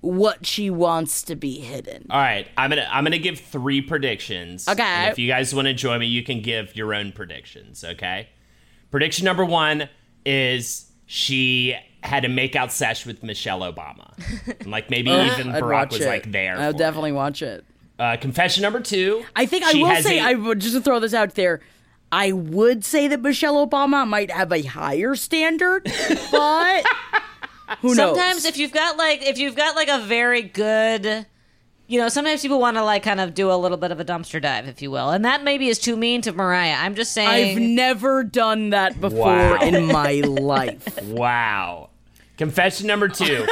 what 0.00 0.44
she 0.46 0.68
wants 0.68 1.22
to 1.22 1.36
be 1.36 1.60
hidden 1.60 2.06
All 2.10 2.20
right, 2.20 2.48
I'm 2.56 2.70
gonna 2.70 2.88
I'm 2.90 3.04
gonna 3.04 3.18
give 3.18 3.38
three 3.38 3.80
predictions. 3.80 4.66
Okay. 4.66 4.82
And 4.82 5.12
if 5.12 5.18
you 5.18 5.28
guys 5.28 5.54
want 5.54 5.68
to 5.68 5.74
join 5.74 6.00
me, 6.00 6.06
you 6.06 6.24
can 6.24 6.42
give 6.42 6.74
your 6.74 6.92
own 6.92 7.12
predictions. 7.12 7.84
Okay. 7.84 8.28
Prediction 8.90 9.24
number 9.24 9.44
one 9.44 9.88
is 10.26 10.90
she 11.06 11.76
had 12.02 12.24
a 12.24 12.28
makeout 12.28 12.70
sesh 12.70 13.06
with 13.06 13.22
Michelle 13.22 13.60
Obama, 13.60 14.12
and 14.60 14.70
like 14.70 14.90
maybe 14.90 15.10
even 15.10 15.50
I'd 15.50 15.62
Barack 15.62 15.90
was 15.92 16.00
it. 16.00 16.06
like 16.08 16.30
there. 16.32 16.56
i'll 16.58 16.70
for 16.72 16.76
it. 16.76 16.78
definitely 16.78 17.12
watch 17.12 17.42
it 17.42 17.64
Uh, 17.98 18.16
confession 18.16 18.62
number 18.62 18.80
two. 18.80 19.24
i 19.36 19.46
think 19.46 19.64
i 19.64 19.70
she 19.72 19.82
will 19.82 19.96
say 20.02 20.18
a- 20.18 20.22
i 20.24 20.34
would 20.34 20.60
just 20.60 20.74
to 20.74 20.80
throw 20.80 20.98
this 21.00 21.14
out 21.14 21.34
there 21.34 21.60
I 22.14 22.30
would 22.32 22.84
say 22.84 23.08
that 23.08 23.22
Michelle 23.22 23.66
Obama 23.66 24.06
might 24.06 24.30
have 24.30 24.52
a 24.52 24.60
higher 24.60 25.14
standard, 25.14 25.84
but 26.30 26.84
who 27.80 27.88
knows? 27.94 27.96
Sometimes 27.96 28.44
if 28.44 28.58
you've 28.58 28.70
got 28.72 28.98
like 28.98 29.22
if 29.22 29.38
you've 29.38 29.56
got 29.56 29.74
like 29.76 29.88
a 29.88 29.98
very 30.04 30.42
good 30.42 31.24
you 31.88 31.98
know, 31.98 32.08
sometimes 32.10 32.42
people 32.42 32.60
want 32.60 32.76
to 32.76 32.84
like 32.84 33.02
kind 33.02 33.18
of 33.18 33.32
do 33.32 33.50
a 33.50 33.56
little 33.56 33.78
bit 33.78 33.92
of 33.92 33.98
a 34.00 34.04
dumpster 34.04 34.42
dive, 34.42 34.68
if 34.68 34.82
you 34.82 34.90
will. 34.90 35.08
And 35.08 35.24
that 35.24 35.42
maybe 35.42 35.68
is 35.68 35.78
too 35.78 35.96
mean 35.96 36.20
to 36.22 36.32
Mariah. 36.34 36.76
I'm 36.78 36.94
just 36.94 37.12
saying 37.12 37.28
I've 37.56 37.58
never 37.62 38.24
done 38.24 38.70
that 38.70 39.00
before 39.00 39.24
Wow. 39.26 39.60
in 39.62 39.86
my 39.86 40.20
life. 40.20 40.98
Wow. 41.04 41.88
Confession 42.36 42.86
number 42.86 43.08
two. 43.08 43.46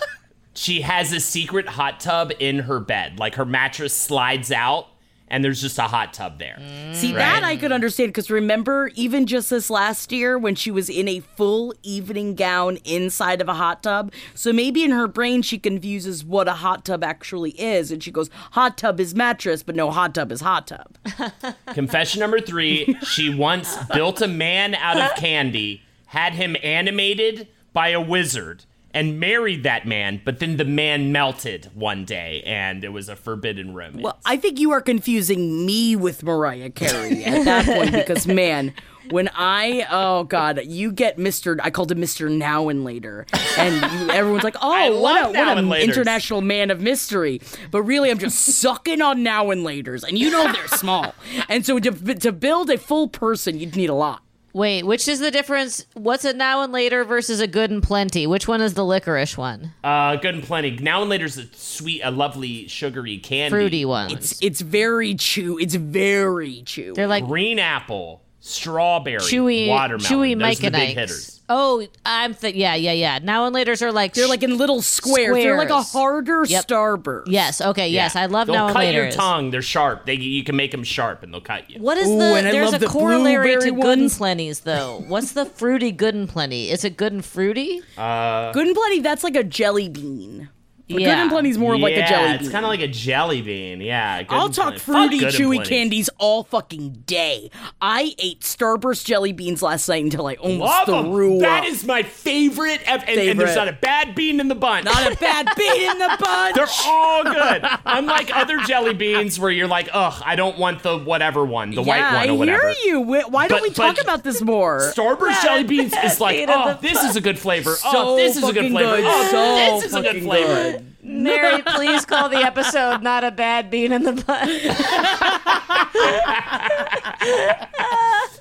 she 0.54 0.82
has 0.82 1.12
a 1.12 1.20
secret 1.20 1.68
hot 1.68 2.00
tub 2.00 2.32
in 2.38 2.60
her 2.60 2.80
bed. 2.80 3.18
Like 3.18 3.36
her 3.36 3.44
mattress 3.44 3.94
slides 3.94 4.50
out 4.50 4.88
and 5.32 5.42
there's 5.42 5.62
just 5.62 5.78
a 5.78 5.84
hot 5.84 6.12
tub 6.12 6.38
there. 6.38 6.58
See, 6.92 7.12
that 7.12 7.42
I 7.42 7.56
could 7.56 7.72
understand 7.72 8.10
because 8.10 8.30
remember, 8.30 8.90
even 8.94 9.24
just 9.24 9.48
this 9.48 9.70
last 9.70 10.12
year 10.12 10.36
when 10.38 10.54
she 10.54 10.70
was 10.70 10.90
in 10.90 11.08
a 11.08 11.20
full 11.20 11.74
evening 11.82 12.34
gown 12.34 12.76
inside 12.84 13.40
of 13.40 13.48
a 13.48 13.54
hot 13.54 13.82
tub. 13.82 14.12
So 14.34 14.52
maybe 14.52 14.84
in 14.84 14.90
her 14.90 15.08
brain, 15.08 15.40
she 15.40 15.58
confuses 15.58 16.22
what 16.22 16.48
a 16.48 16.52
hot 16.52 16.84
tub 16.84 17.02
actually 17.02 17.52
is. 17.52 17.90
And 17.90 18.02
she 18.04 18.10
goes, 18.10 18.28
hot 18.52 18.76
tub 18.76 19.00
is 19.00 19.14
mattress, 19.14 19.62
but 19.62 19.74
no, 19.74 19.90
hot 19.90 20.14
tub 20.14 20.30
is 20.30 20.42
hot 20.42 20.66
tub. 20.66 20.98
Confession 21.68 22.20
number 22.20 22.38
three. 22.38 22.94
She 23.02 23.34
once 23.34 23.78
built 23.94 24.20
a 24.20 24.28
man 24.28 24.74
out 24.74 24.98
of 24.98 25.16
candy, 25.16 25.80
had 26.08 26.34
him 26.34 26.56
animated 26.62 27.48
by 27.72 27.88
a 27.88 28.00
wizard, 28.00 28.64
and 28.94 29.18
married 29.18 29.62
that 29.62 29.86
man, 29.86 30.20
but 30.24 30.38
then 30.38 30.56
the 30.56 30.64
man 30.64 31.12
melted 31.12 31.70
one 31.74 32.04
day 32.04 32.42
and 32.44 32.84
it 32.84 32.90
was 32.90 33.08
a 33.08 33.16
forbidden 33.16 33.74
romance. 33.74 34.02
Well, 34.02 34.18
I 34.24 34.36
think 34.36 34.60
you 34.60 34.72
are 34.72 34.80
confusing 34.80 35.64
me 35.64 35.96
with 35.96 36.22
Mariah 36.22 36.70
Carey 36.70 37.24
at 37.24 37.44
that 37.44 37.64
point 37.66 37.92
because, 37.92 38.26
man, 38.26 38.74
when 39.10 39.30
I, 39.34 39.86
oh 39.90 40.24
God, 40.24 40.60
you 40.64 40.92
get 40.92 41.16
Mr. 41.16 41.58
I 41.62 41.70
called 41.70 41.90
him 41.90 41.98
Mr. 41.98 42.30
Now 42.30 42.68
and 42.68 42.84
Later. 42.84 43.26
And 43.56 43.74
you, 43.74 44.10
everyone's 44.10 44.44
like, 44.44 44.56
oh, 44.62 45.00
what, 45.00 45.30
a, 45.30 45.38
what 45.38 45.58
an 45.58 45.72
international 45.72 46.40
man 46.40 46.70
of 46.70 46.80
mystery. 46.80 47.40
But 47.70 47.82
really, 47.82 48.10
I'm 48.10 48.18
just 48.18 48.38
sucking 48.38 49.00
on 49.00 49.22
Now 49.22 49.50
and 49.50 49.64
Laters. 49.64 50.04
And 50.04 50.18
you 50.18 50.30
know 50.30 50.52
they're 50.52 50.68
small. 50.68 51.14
And 51.48 51.64
so 51.64 51.78
to, 51.78 52.14
to 52.14 52.32
build 52.32 52.70
a 52.70 52.78
full 52.78 53.08
person, 53.08 53.58
you'd 53.58 53.76
need 53.76 53.90
a 53.90 53.94
lot. 53.94 54.22
Wait, 54.52 54.82
which 54.84 55.08
is 55.08 55.18
the 55.20 55.30
difference? 55.30 55.86
What's 55.94 56.24
a 56.24 56.32
now 56.32 56.62
and 56.62 56.72
later 56.72 57.04
versus 57.04 57.40
a 57.40 57.46
good 57.46 57.70
and 57.70 57.82
plenty? 57.82 58.26
Which 58.26 58.46
one 58.46 58.60
is 58.60 58.74
the 58.74 58.84
licorice 58.84 59.36
one? 59.38 59.72
uh, 59.82 60.16
good 60.16 60.34
and 60.34 60.44
plenty. 60.44 60.72
Now 60.72 61.00
and 61.00 61.08
later 61.10 61.24
is 61.24 61.38
a 61.38 61.46
sweet, 61.54 62.02
a 62.04 62.10
lovely, 62.10 62.68
sugary 62.68 63.18
candy. 63.18 63.50
Fruity 63.50 63.84
ones. 63.84 64.12
It's, 64.12 64.42
it's 64.42 64.60
very 64.60 65.14
chew. 65.14 65.58
It's 65.58 65.74
very 65.74 66.62
chew. 66.62 66.92
They're 66.94 67.06
like 67.06 67.24
Green 67.24 67.58
apple, 67.58 68.22
strawberry, 68.42 69.18
chewy, 69.20 69.68
watermelon. 69.68 70.04
chewy 70.36 70.38
Those 70.38 70.58
are 70.58 70.62
the 70.62 70.70
big 70.70 70.88
Mike 70.88 70.96
hitters. 70.96 71.40
Oh, 71.48 71.86
I'm 72.06 72.34
th- 72.34 72.54
yeah, 72.54 72.74
yeah, 72.74 72.92
yeah. 72.92 73.18
Now 73.22 73.44
and 73.46 73.54
later's 73.54 73.82
are 73.82 73.92
like 73.92 74.14
They're 74.14 74.26
like 74.28 74.42
in 74.42 74.56
little 74.56 74.80
squares. 74.82 75.34
They're 75.36 75.56
like 75.58 75.70
a 75.70 75.82
harder 75.82 76.44
Yep. 76.46 76.66
Starburst. 76.66 77.24
yes, 77.26 77.60
okay, 77.60 77.88
yes. 77.88 78.14
Yeah. 78.14 78.22
I 78.22 78.26
love 78.26 78.46
They'll 78.46 78.56
now 78.56 78.66
and 78.68 78.74
cut 78.74 78.92
your 78.92 79.10
tongue. 79.10 79.50
They're 79.50 79.60
sharp. 79.62 80.06
They 80.06 80.14
you 80.14 80.44
can 80.44 80.56
make 80.56 80.70
them 80.70 80.82
sharp 80.82 81.22
and 81.22 81.32
they'll 81.32 81.40
cut 81.42 81.68
you. 81.70 81.80
What 81.80 81.98
is 81.98 82.08
Ooh, 82.08 82.18
the? 82.18 82.24
and 82.36 82.48
I 82.48 82.52
There's 82.52 82.72
love 82.72 82.82
a 82.82 82.84
the 82.84 82.86
corollary 82.90 83.52
to 83.54 83.58
blueberry 83.58 83.82
good 83.82 83.98
and 83.98 84.10
plenty's 84.10 84.60
though. 84.60 85.04
What's 85.06 85.32
the 85.32 85.44
fruity 85.44 85.92
good 85.92 86.14
and 86.14 86.28
plenty? 86.28 86.70
Is 86.70 86.84
it 86.84 86.96
good 86.96 87.12
and 87.12 87.24
fruity? 87.24 87.82
Uh, 87.98 88.50
good 88.52 88.66
and 88.66 88.74
Plenty, 88.76 89.00
that's 89.00 89.22
like 89.22 89.36
a 89.36 89.44
jelly 89.44 89.88
bean. 89.88 90.48
But 90.88 90.94
Good 90.98 91.02
Yeah. 91.02 91.22
and 91.22 91.30
Plenty's 91.30 91.56
more 91.58 91.74
of 91.74 91.80
like 91.80 91.94
a 91.94 92.00
jelly 92.06 92.10
bean. 92.10 92.28
Yeah, 92.32 92.40
It's 92.40 92.48
kind 92.50 92.64
of 92.64 92.68
like 92.68 92.80
a 92.80 92.88
jelly 92.88 93.40
bean. 93.40 93.80
Yeah. 93.80 94.22
Good 94.24 94.34
I'll 94.34 94.48
talk 94.50 94.76
Plenty. 94.76 95.18
Fruity, 95.18 95.18
Good 95.20 95.34
chewy 95.34 95.64
candies 95.66 96.10
all 96.18 96.42
fucking 96.44 97.04
day. 97.06 97.50
I 97.80 98.14
ate 98.18 98.40
Starburst 98.40 99.04
jelly 99.04 99.32
beans 99.32 99.62
last 99.62 99.88
night 99.88 100.02
until 100.04 100.26
I 100.26 100.34
almost 100.34 100.88
Love 100.88 101.06
'em. 101.06 101.12
threw 101.12 101.38
That 101.38 101.58
up. 101.58 101.64
That 101.64 101.70
is 101.72 101.84
my 101.86 102.02
favorite. 102.02 102.80
ev- 102.86 103.04
And, 103.06 103.18
and 103.20 103.40
there's 103.40 103.56
not 103.56 103.68
a 103.68 103.72
bad 103.72 104.14
bean 104.14 104.40
in 104.40 104.48
the 104.48 104.54
bunch. 104.54 104.84
not 104.84 105.12
a 105.12 105.16
bad 105.16 105.48
bean 105.56 105.90
in 105.90 105.98
the 105.98 106.16
bunch. 106.20 106.56
They're 106.56 106.66
all 106.84 107.24
good. 107.24 107.64
Unlike 107.86 108.36
other 108.36 108.58
jelly 108.66 108.92
beans 108.94 109.38
where 109.38 109.50
you're 109.50 109.68
like, 109.68 109.88
ugh, 109.92 110.20
I 110.26 110.36
don't 110.36 110.58
want 110.58 110.82
the 110.82 110.98
whatever 110.98 111.44
one, 111.44 111.70
the 111.70 111.82
white 111.82 112.12
one 112.12 112.28
or 112.30 112.34
whatever. 112.34 112.58
I 112.62 112.66
whatever. 112.66 112.80
hear 112.82 112.92
you. 112.94 113.00
Why 113.00 113.48
don't 113.48 113.58
But- 113.58 113.62
we 113.62 113.70
talk 113.70 114.00
about 114.00 114.24
this 114.24 114.42
more? 114.42 114.92
Starburst 114.94 115.42
jelly 115.42 115.64
beans 115.64 115.94
is 116.04 116.20
like, 116.20 116.44
oh, 116.48 116.76
this 116.82 117.02
is 117.02 117.16
a 117.16 117.20
good 117.20 117.38
flavor. 117.38 117.74
So 117.76 117.88
oh, 117.92 118.16
this 118.16 118.36
is 118.36 118.42
a 118.46 118.52
good 118.52 118.70
flavor. 118.70 118.96
good. 118.96 119.04
Oh, 119.06 119.28
So 119.30 119.76
this 119.80 119.84
is 119.84 119.94
a 119.94 120.02
good 120.02 120.22
flavor. 120.22 120.72
good. 120.72 120.81
Mary, 121.02 121.62
please 121.62 122.04
call 122.04 122.28
the 122.28 122.38
episode 122.38 123.02
"Not 123.02 123.24
a 123.24 123.30
Bad 123.30 123.70
Bean 123.70 123.92
in 123.92 124.02
the 124.02 124.12
Butt." 124.12 124.48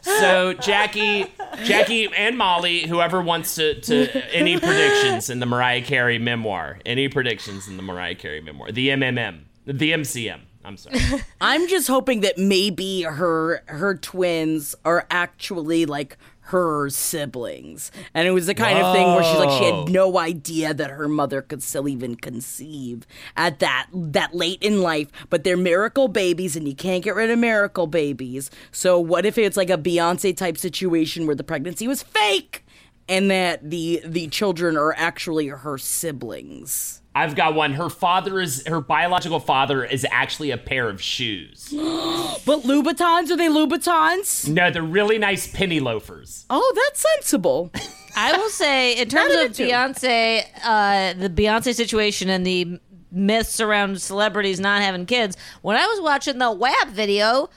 So 0.04 0.54
Jackie, 0.54 1.26
Jackie 1.64 2.10
and 2.16 2.38
Molly, 2.38 2.88
whoever 2.88 3.22
wants 3.22 3.56
to, 3.56 3.80
to 3.82 4.34
any 4.34 4.60
predictions 4.60 5.30
in 5.30 5.40
the 5.40 5.46
Mariah 5.46 5.82
Carey 5.82 6.20
memoir, 6.20 6.80
any 6.86 7.08
predictions 7.08 7.68
in 7.68 7.78
the 7.78 7.84
Mariah 7.84 8.16
Carey 8.16 8.42
memoir, 8.42 8.72
the 8.72 8.90
MMM, 8.90 9.42
the 9.66 9.92
MCM. 9.92 10.42
I'm 10.64 10.78
sorry. 10.78 11.00
I'm 11.42 11.68
just 11.68 11.88
hoping 11.88 12.22
that 12.22 12.38
maybe 12.38 13.04
her 13.04 13.64
her 13.66 13.96
twins 13.96 14.76
are 14.86 15.08
actually 15.10 15.86
like 15.86 16.18
her 16.46 16.90
siblings. 16.90 17.92
And 18.14 18.28
it 18.28 18.32
was 18.32 18.48
the 18.48 18.56
kind 18.56 18.78
of 18.78 18.94
thing 18.96 19.08
where 19.08 19.24
she's 19.24 19.38
like 19.38 19.58
she 19.60 19.66
had 19.66 19.90
no 19.90 20.18
idea 20.18 20.74
that 20.74 20.90
her 20.90 21.08
mother 21.08 21.42
could 21.42 21.62
still 21.64 21.88
even 21.88 22.16
conceive 22.16 23.06
at 23.38 23.60
that 23.60 23.88
that 23.94 24.34
late 24.34 24.62
in 24.62 24.82
life, 24.82 25.10
but 25.30 25.44
they're 25.44 25.58
miracle 25.58 26.08
babies 26.08 26.56
and 26.56 26.68
you 26.68 26.76
can't 26.76 27.04
get 27.04 27.16
rid 27.16 27.30
of 27.30 27.40
miracle 27.40 27.88
babies. 27.88 28.50
So 28.72 29.00
what 29.00 29.26
if 29.26 29.38
it's 29.38 29.58
like 29.58 29.70
a 29.70 29.78
Beyonce 29.78 30.36
type 30.36 30.58
situation 30.58 31.26
where 31.26 31.36
the 31.36 31.44
pregnancy 31.44 31.88
was 31.88 32.04
fake 32.04 32.66
and 33.08 33.30
that 33.30 33.70
the 33.70 34.02
the 34.04 34.28
children 34.28 34.78
are 34.78 34.94
actually 34.98 35.48
her 35.48 35.78
siblings? 35.78 37.01
I've 37.14 37.36
got 37.36 37.56
one. 37.56 37.74
Her 37.74 37.90
father 37.90 38.40
is 38.40 38.66
her 38.66 38.80
biological 38.80 39.40
father 39.40 39.84
is 39.84 40.06
actually 40.12 40.52
a 40.52 40.58
pair 40.58 40.90
of 40.90 41.02
shoes. 41.02 41.74
But 42.44 42.64
Louboutins 42.64 43.30
are 43.30 43.38
they 43.38 43.48
Louboutins? 43.48 44.48
No, 44.48 44.72
they're 44.72 44.82
really 44.82 45.20
nice 45.20 45.46
penny 45.46 45.80
loafers. 45.80 46.46
Oh, 46.50 46.74
that's 46.76 47.06
sensible. 47.14 47.72
I 48.16 48.36
will 48.36 48.50
say, 48.50 48.98
in 48.98 49.10
terms 49.10 49.36
of 49.36 49.52
of 49.52 49.58
the. 49.58 49.70
Beyonce, 49.70 50.44
uh, 50.64 51.14
the 51.14 51.30
Beyonce 51.30 51.76
situation 51.76 52.30
and 52.30 52.46
the 52.46 52.80
myths 53.12 53.60
around 53.60 54.02
celebrities 54.02 54.60
not 54.60 54.82
having 54.82 55.06
kids, 55.06 55.38
when 55.62 55.78
I 55.78 55.86
was 55.86 56.02
watching 56.02 56.40
the 56.40 56.52
WAP 56.52 56.88
video, 56.88 57.50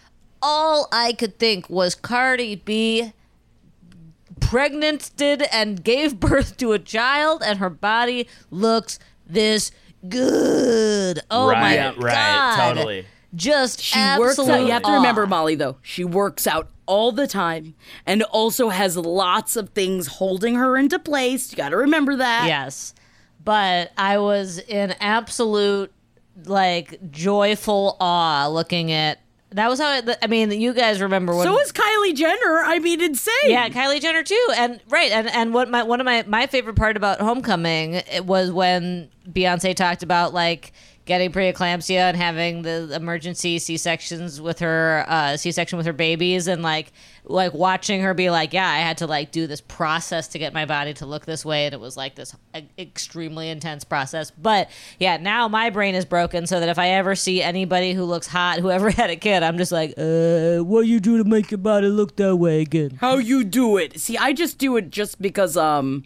all 0.43 0.89
I 0.93 1.15
could 1.15 1.39
think 1.39 1.71
was 1.71 1.95
Cardi 1.95 2.57
B 2.57 3.13
pregnanted 4.41 5.47
and 5.51 5.83
gave 5.83 6.21
birth 6.21 6.57
to 6.59 6.73
a 6.73 6.79
child, 6.79 7.43
and 7.45 7.59
her 7.59 7.71
body 7.71 8.29
looks 8.51 8.99
this 9.27 9.71
good. 10.09 11.21
Oh 11.31 11.47
my 11.47 11.53
right, 11.53 11.95
god! 11.95 12.03
right, 12.03 12.75
totally. 12.75 13.07
Just 13.35 13.81
She 13.81 13.99
works 14.19 14.39
out. 14.39 14.61
You 14.61 14.71
have 14.71 14.83
to 14.83 14.93
remember, 14.93 15.27
Molly, 15.27 15.57
though. 15.57 15.77
She 15.83 16.05
works 16.05 16.47
out 16.47 16.69
all 16.87 17.11
the 17.13 17.27
time 17.27 17.75
and 18.07 18.23
also 18.25 18.69
has 18.69 18.97
lots 18.97 19.57
of 19.57 19.71
things 19.71 20.07
holding 20.07 20.55
her 20.55 20.77
into 20.77 20.99
place. 20.99 21.51
You 21.51 21.57
got 21.57 21.71
to 21.71 21.77
remember 21.77 22.17
that. 22.17 22.47
Yes. 22.47 22.95
But 23.43 23.91
I 23.99 24.19
was 24.19 24.59
in 24.59 24.95
absolute 25.01 25.93
like 26.45 27.11
joyful 27.11 27.97
awe 28.01 28.49
looking 28.49 28.93
at 28.93 29.19
that 29.55 29.69
was 29.69 29.81
how 29.81 29.87
I, 29.87 30.17
I 30.23 30.27
mean 30.27 30.51
you 30.53 30.75
guys 30.75 31.01
remember 31.01 31.35
when 31.35 31.45
So 31.47 31.59
is 31.61 31.73
Kylie 31.73 32.15
Jenner. 32.15 32.63
I 32.65 32.79
mean, 32.81 33.01
insane. 33.01 33.35
yeah 33.45 33.69
Kylie 33.69 34.01
Jenner 34.01 34.23
too 34.23 34.49
and 34.57 34.81
right 34.89 35.11
and 35.11 35.29
and 35.29 35.55
what 35.55 35.71
my 35.71 35.83
one 35.83 36.01
of 36.01 36.05
my 36.05 36.25
my 36.27 36.47
favorite 36.47 36.77
part 36.77 36.97
about 36.97 37.21
Homecoming 37.21 37.95
it 37.95 38.27
was 38.27 38.51
when 38.53 39.09
Beyonce 39.31 39.75
talked 39.75 40.03
about 40.03 40.35
like 40.35 40.73
getting 41.05 41.31
preeclampsia 41.31 41.99
and 41.99 42.17
having 42.17 42.63
the 42.63 42.91
emergency 42.95 43.59
C-sections 43.59 44.41
with 44.41 44.59
her 44.61 45.05
uh, 45.09 45.37
C-section 45.37 45.77
with 45.77 45.87
her 45.87 45.93
babies 45.93 46.47
and 46.49 46.63
like 46.63 46.93
like 47.27 47.55
watching 47.55 48.03
her 48.03 48.13
be 48.15 48.31
like 48.31 48.53
yeah 48.53 48.69
I 48.69 48.79
had 48.79 48.99
to 48.99 49.07
like 49.07 49.31
do 49.31 49.47
this 49.47 49.61
process 49.61 50.29
to 50.29 50.39
get 50.39 50.53
my 50.53 50.67
body 50.67 50.93
to 50.95 51.07
look 51.07 51.25
this 51.25 51.45
way 51.45 51.67
and 51.67 51.75
it 51.75 51.81
was 51.81 51.97
like 51.97 52.15
this 52.15 52.35
extremely 52.79 53.49
intense 53.49 53.83
process 53.85 54.31
but 54.31 54.71
yeah 54.99 55.17
now 55.17 55.49
my 55.49 55.71
brain 55.71 55.95
is 55.95 56.05
broken 56.05 56.47
so 56.47 56.61
that 56.61 56.69
if 56.69 56.79
I 56.79 56.91
ever 56.91 57.15
see 57.15 57.43
anybody 57.43 57.93
who 57.93 58.05
looks 58.05 58.27
hot 58.27 58.61
who 58.61 58.71
ever 58.71 58.91
had 59.01 59.11
a 59.11 59.17
kid 59.17 59.43
I'm 59.43 59.57
just 59.59 59.73
like 59.73 59.95
uh 59.97 60.59
what 60.59 60.87
you 60.87 61.01
do 61.01 61.17
to 61.19 61.25
make 61.25 61.51
your 61.51 61.59
body 61.59 61.89
look 61.89 62.17
that 62.17 62.37
way 62.37 62.61
again 62.61 62.99
How 63.01 63.17
you 63.17 63.45
do 63.45 63.79
it? 63.79 63.99
See, 63.99 64.19
I 64.19 64.33
just 64.33 64.59
do 64.59 64.77
it 64.77 64.91
just 64.91 65.21
because 65.21 65.57
um 65.57 66.05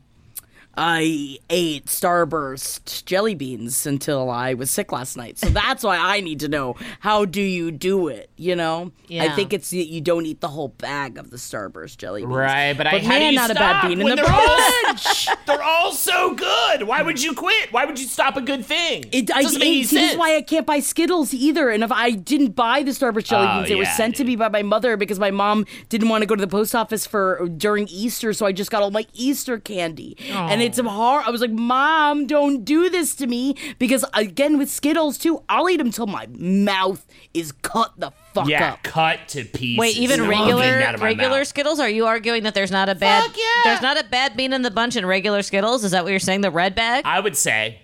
I 0.80 1.38
ate 1.50 1.86
Starburst 1.86 3.04
jelly 3.04 3.34
beans 3.34 3.84
until 3.84 4.30
I 4.30 4.54
was 4.54 4.70
sick 4.70 4.92
last 4.92 5.16
night. 5.16 5.36
So 5.36 5.48
that's 5.48 5.82
why 5.82 5.96
I 5.98 6.20
need 6.20 6.38
to 6.40 6.48
know 6.48 6.76
how 7.00 7.24
do 7.24 7.40
you 7.42 7.72
do 7.72 8.06
it, 8.06 8.30
you 8.36 8.54
know? 8.54 8.92
I 9.10 9.30
think 9.30 9.52
it's 9.52 9.72
you 9.72 10.00
don't 10.00 10.24
eat 10.24 10.40
the 10.40 10.46
whole 10.48 10.68
bag 10.68 11.18
of 11.18 11.30
the 11.30 11.36
Starburst 11.36 11.96
jelly 11.98 12.22
beans. 12.22 12.32
Right, 12.32 12.74
but, 12.74 12.86
I 12.86 12.92
But 12.92 13.02
how 13.02 13.14
do 13.14 13.18
man, 13.18 13.32
you 13.32 13.38
not 13.38 13.50
a 13.50 13.54
bad 13.54 13.88
bean 13.88 14.00
in 14.00 14.08
the 14.08 14.14
they're 14.16 14.30
all, 14.30 14.56
bunch. 14.84 15.28
they're 15.46 15.62
all 15.62 15.90
so 15.92 16.34
good. 16.34 16.84
Why 16.84 17.02
would 17.02 17.20
you 17.20 17.34
quit? 17.34 17.72
Why 17.72 17.84
would 17.84 17.98
you 17.98 18.06
stop 18.06 18.36
a 18.36 18.40
good 18.40 18.64
thing? 18.64 19.04
It, 19.10 19.32
I, 19.34 19.42
doesn't 19.42 19.58
make 19.58 19.68
it- 19.68 19.72
see, 19.72 19.80
this 19.82 19.90
sense. 19.90 20.12
is 20.12 20.18
why 20.18 20.36
I 20.36 20.42
can't 20.42 20.64
buy 20.66 20.78
Skittles 20.78 21.34
either. 21.34 21.70
And 21.70 21.82
if 21.82 21.90
I 21.90 22.12
didn't 22.12 22.54
buy 22.54 22.84
the 22.84 22.92
Starburst 22.92 23.24
jelly 23.24 23.48
Oh, 23.50 23.56
beans, 23.56 23.68
they 23.68 23.74
were 23.74 23.82
yeah, 23.82 23.96
sent 23.96 24.14
to 24.16 24.24
me 24.24 24.36
by 24.36 24.48
my 24.48 24.62
mother 24.62 24.96
because 24.96 25.18
my 25.18 25.32
mom 25.32 25.66
didn't 25.88 26.08
want 26.08 26.22
to 26.22 26.26
go 26.26 26.36
to 26.36 26.40
the 26.40 26.46
post 26.46 26.74
office 26.76 27.04
for 27.04 27.48
during 27.56 27.88
Easter, 27.88 28.32
so 28.32 28.46
I 28.46 28.52
just 28.52 28.70
got 28.70 28.82
all 28.82 28.92
my 28.92 29.06
Easter 29.14 29.58
candy. 29.58 30.16
And 30.30 30.67
it's 30.68 30.80
hard. 30.80 31.24
I 31.26 31.30
was 31.30 31.40
like, 31.40 31.50
Mom, 31.50 32.26
don't 32.26 32.64
do 32.64 32.88
this 32.90 33.14
to 33.16 33.26
me 33.26 33.56
because 33.78 34.04
again 34.14 34.58
with 34.58 34.70
Skittles 34.70 35.18
too, 35.18 35.42
I'll 35.48 35.68
eat 35.68 35.78
them 35.78 35.90
till 35.90 36.06
my 36.06 36.26
mouth 36.30 37.06
is 37.34 37.52
cut 37.52 37.92
the 37.98 38.12
fuck 38.32 38.48
yeah, 38.48 38.72
up. 38.72 38.82
cut 38.82 39.28
to 39.28 39.44
pieces. 39.44 39.78
Wait, 39.78 39.96
even 39.96 40.20
I'm 40.20 40.28
regular 40.28 40.64
out 40.64 40.94
of 40.94 41.00
my 41.00 41.08
regular 41.08 41.38
mouth. 41.38 41.48
Skittles? 41.48 41.80
Are 41.80 41.88
you 41.88 42.06
arguing 42.06 42.42
that 42.44 42.54
there's 42.54 42.70
not 42.70 42.88
a 42.88 42.94
bad 42.94 43.24
Fuck 43.24 43.36
yeah. 43.36 43.44
there's 43.64 43.82
not 43.82 43.98
a 43.98 44.04
bad 44.04 44.36
bean 44.36 44.52
in 44.52 44.62
the 44.62 44.70
bunch 44.70 44.96
in 44.96 45.04
regular 45.04 45.42
Skittles? 45.42 45.84
Is 45.84 45.92
that 45.92 46.04
what 46.04 46.10
you're 46.10 46.18
saying? 46.18 46.42
The 46.42 46.50
red 46.50 46.74
bag? 46.74 47.04
I 47.04 47.20
would 47.20 47.36
say, 47.36 47.80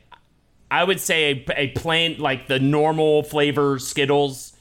I 0.70 0.84
would 0.84 1.00
say 1.00 1.44
a, 1.48 1.60
a 1.60 1.68
plain 1.68 2.18
like 2.18 2.48
the 2.48 2.58
normal 2.58 3.22
flavor 3.22 3.78
Skittles. 3.78 4.52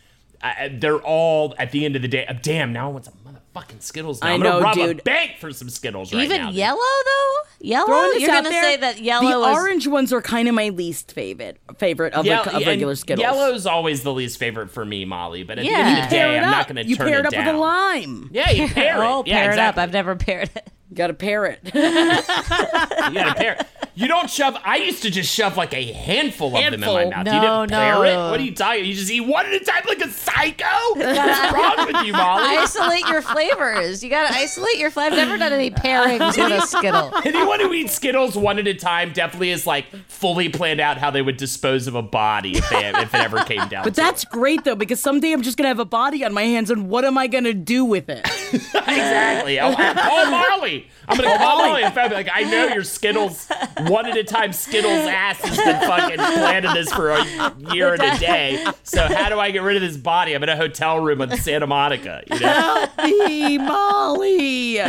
Uh, 0.42 0.70
they're 0.72 1.02
all 1.02 1.56
at 1.58 1.72
the 1.72 1.86
end 1.86 1.96
of 1.96 2.02
the 2.02 2.08
day. 2.08 2.26
Uh, 2.26 2.34
damn, 2.42 2.74
now 2.74 2.90
I 2.90 2.92
want 2.92 3.06
some 3.06 3.14
motherfucking 3.56 3.82
Skittles. 3.82 4.22
Now. 4.22 4.28
I 4.28 4.32
I'm 4.34 4.42
gonna 4.42 4.62
rob 4.64 4.76
dude. 4.76 5.00
a 5.00 5.04
bank 5.04 5.38
for 5.40 5.52
some 5.54 5.70
Skittles 5.70 6.14
right 6.14 6.24
even 6.26 6.38
now. 6.42 6.48
dude. 6.48 6.56
yellow 6.56 6.78
though? 6.80 7.30
Yellow? 7.60 7.86
Throwing 7.88 8.12
this 8.12 8.22
You're 8.22 8.32
gonna 8.32 8.50
there, 8.50 8.64
say 8.64 8.78
that 8.78 9.02
yellow 9.02 9.42
The 9.42 9.50
is 9.52 9.56
orange 9.58 9.88
ones 9.88 10.12
are 10.14 10.22
kind 10.22 10.48
of 10.48 10.56
my 10.56 10.70
least 10.70 11.12
favorite 11.14 11.60
favorite 11.78 12.14
of, 12.14 12.26
Yeah, 12.26 12.44
the, 12.44 12.58
of 12.58 12.66
regular 12.66 12.96
Skittles. 12.96 13.24
Yellow's 13.24 13.66
always 13.66 14.04
the 14.04 14.14
least 14.14 14.38
favorite 14.38 14.70
for 14.72 14.84
me, 14.86 15.06
Molly. 15.06 15.44
But 15.44 15.60
at 15.60 15.66
Yeah. 15.66 15.72
the 15.72 15.78
end 15.90 15.98
of 16.04 16.10
the 16.10 16.16
day, 16.16 16.36
it 16.38 16.40
I'm 16.44 16.52
not 16.52 16.68
going 16.68 16.76
to 16.78 16.86
You 16.90 16.96
turn 16.98 17.08
pair 17.08 17.18
it 17.18 17.22
it 17.22 17.26
up 17.28 17.32
down. 17.32 17.46
with 17.46 17.56
a 17.56 17.58
lime. 17.58 18.30
Yeah, 18.34 18.50
you 18.52 18.68
pair 18.74 19.02
it. 19.02 19.06
Oh, 19.06 19.24
yeah, 19.26 19.42
pair 19.42 19.52
it 19.54 19.60
up. 19.60 19.78
I've 19.78 19.94
never 19.94 20.16
paired 20.16 20.50
it. 20.56 20.70
Got 20.94 21.08
to 21.08 21.14
pair 21.14 21.46
it. 21.46 21.60
You 21.74 23.20
got 23.20 23.34
to 23.34 23.36
pair. 23.42 23.54
it. 23.60 23.68
You 23.96 24.08
don't 24.08 24.30
shove. 24.30 24.56
I 24.64 24.78
used 24.78 25.04
to 25.04 25.12
just 25.12 25.32
shove 25.32 25.56
like 25.56 25.74
a 25.74 25.92
handful 25.92 26.48
of 26.48 26.54
them 26.54 26.74
in 26.74 26.80
my 26.80 27.06
mouth. 27.06 27.26
No, 27.26 27.34
you 27.34 27.42
didn't 27.42 27.70
pair 27.70 27.94
no. 27.96 28.02
it. 28.04 28.32
What 28.32 28.40
are 28.40 28.44
you 28.44 28.56
talking? 28.56 28.86
You 28.86 28.94
just 28.96 29.12
eat 29.12 29.22
one 29.22 29.46
at 29.46 29.54
a 29.54 29.60
time 29.60 29.84
like 29.88 30.02
a 30.02 30.10
psycho. 30.10 30.66
What's 30.96 31.54
wrong 31.54 31.88
with 31.94 32.06
you, 32.08 32.14
Molly? 32.14 32.58
isolate 32.58 33.08
your 33.08 33.22
flavors. 33.22 34.04
You 34.04 34.10
gotta 34.10 34.34
isolate 34.34 34.78
your 34.78 34.90
flavors. 34.90 35.20
I've 35.20 35.28
never 35.28 35.38
done 35.38 35.54
any 35.54 35.70
pairings 35.70 36.36
with 36.38 36.64
a 36.64 36.66
Skittle. 36.66 37.12
Anyone 37.24 37.60
who 37.60 37.72
eats 37.74 37.94
Skittles 37.94 38.36
one 38.36 38.58
at 38.58 38.66
a 38.68 38.74
time 38.74 39.12
definitely 39.14 39.52
is 39.52 39.68
like 39.68 39.86
fully 40.08 40.50
planned 40.50 40.80
out 40.80 40.98
how 40.98 41.12
they 41.12 41.22
would 41.22 41.38
dispose 41.38 41.86
of 41.86 41.94
a 41.94 42.02
body 42.02 42.58
if 42.58 42.68
they 42.70 42.88
if 42.90 43.14
it 43.14 43.20
ever 43.20 43.44
came 43.44 43.68
down. 43.68 43.84
But 43.84 43.94
to 43.96 44.02
that's 44.02 44.26
great 44.26 44.64
though, 44.64 44.76
because 44.76 45.02
someday 45.02 45.34
I'm 45.34 45.44
just 45.44 45.58
gonna 45.58 45.68
have 45.68 45.80
a 45.80 45.86
body 45.86 46.24
on 46.26 46.34
my 46.34 46.44
hands, 46.44 46.72
and 46.72 46.90
what 46.90 47.06
am 47.06 47.18
I 47.18 47.28
gonna 47.28 47.54
do 47.54 47.86
with 47.86 48.10
it? 48.10 48.26
it. 48.26 48.56
exactly. 48.56 49.60
I'll, 49.60 49.76
I'll 49.78 50.50
call 50.50 50.66
Molly. 51.08 51.08
I'm 51.08 51.18
gonna 51.18 51.34
oh, 51.34 51.38
call 51.38 51.58
Molly. 51.58 51.84
and 51.84 51.94
fact, 51.94 52.14
like 52.14 52.30
I 52.32 52.44
know 52.44 52.68
your 52.68 52.84
Skittles 52.84 53.50
one 53.88 54.06
at 54.06 54.18
a 54.18 54.24
time. 54.24 54.54
Skittles 54.54 55.08
ass 55.08 55.40
has 55.42 55.58
been 55.58 55.80
fucking 55.82 56.18
planning 56.18 56.74
this 56.74 56.92
for 56.92 57.12
a 57.12 57.26
year 57.74 57.94
and 57.94 58.04
a 58.04 58.18
day. 58.20 58.66
So 58.84 59.02
how 59.02 59.30
do 59.30 59.40
I 59.40 59.52
get 59.52 59.64
rid 59.64 59.76
of 59.76 59.82
this 59.82 59.98
body? 59.98 60.34
I'm 60.34 60.44
in 60.44 60.50
a 60.50 60.56
hotel 60.56 61.00
room 61.00 61.22
in 61.22 61.38
Santa 61.38 61.68
Monica. 61.68 62.24
You 62.32 62.40
know. 62.40 62.88
Hey, 63.00 63.58
Molly. 63.58 64.80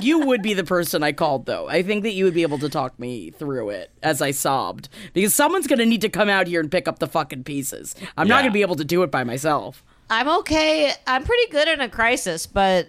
You 0.00 0.20
would 0.26 0.42
be 0.42 0.52
the 0.52 0.64
person 0.64 1.02
I 1.02 1.12
called, 1.12 1.46
though. 1.46 1.68
I 1.68 1.82
think 1.82 2.02
that 2.02 2.12
you 2.12 2.24
would 2.24 2.34
be 2.34 2.42
able 2.42 2.58
to 2.58 2.68
talk 2.68 2.98
me 2.98 3.30
through 3.30 3.70
it 3.70 3.90
as 4.02 4.20
I 4.20 4.30
sobbed. 4.30 4.90
Because 5.14 5.34
someone's 5.34 5.66
going 5.66 5.78
to 5.78 5.86
need 5.86 6.02
to 6.02 6.10
come 6.10 6.28
out 6.28 6.46
here 6.46 6.60
and 6.60 6.70
pick 6.70 6.86
up 6.86 6.98
the 6.98 7.06
fucking 7.06 7.44
pieces. 7.44 7.94
I'm 8.16 8.28
not 8.28 8.42
going 8.42 8.50
to 8.50 8.54
be 8.54 8.60
able 8.60 8.76
to 8.76 8.84
do 8.84 9.02
it 9.02 9.10
by 9.10 9.24
myself. 9.24 9.82
I'm 10.10 10.28
okay. 10.40 10.92
I'm 11.06 11.24
pretty 11.24 11.50
good 11.50 11.68
in 11.68 11.80
a 11.80 11.88
crisis, 11.88 12.46
but 12.46 12.88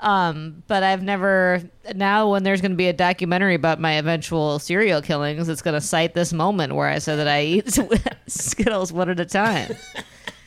um, 0.00 0.62
but 0.66 0.82
I've 0.82 1.02
never. 1.02 1.62
Now, 1.94 2.30
when 2.30 2.42
there's 2.42 2.60
going 2.60 2.72
to 2.72 2.76
be 2.76 2.88
a 2.88 2.92
documentary 2.92 3.54
about 3.54 3.80
my 3.80 3.92
eventual 3.92 4.58
serial 4.58 5.02
killings, 5.02 5.48
it's 5.48 5.62
going 5.62 5.74
to 5.74 5.80
cite 5.80 6.14
this 6.14 6.32
moment 6.32 6.74
where 6.74 6.88
I 6.88 6.98
said 6.98 7.16
that 7.16 7.28
I 7.28 7.42
eat 7.42 7.78
Skittles 8.26 8.92
one 8.92 9.08
at 9.08 9.20
a 9.20 9.24
time. 9.24 9.74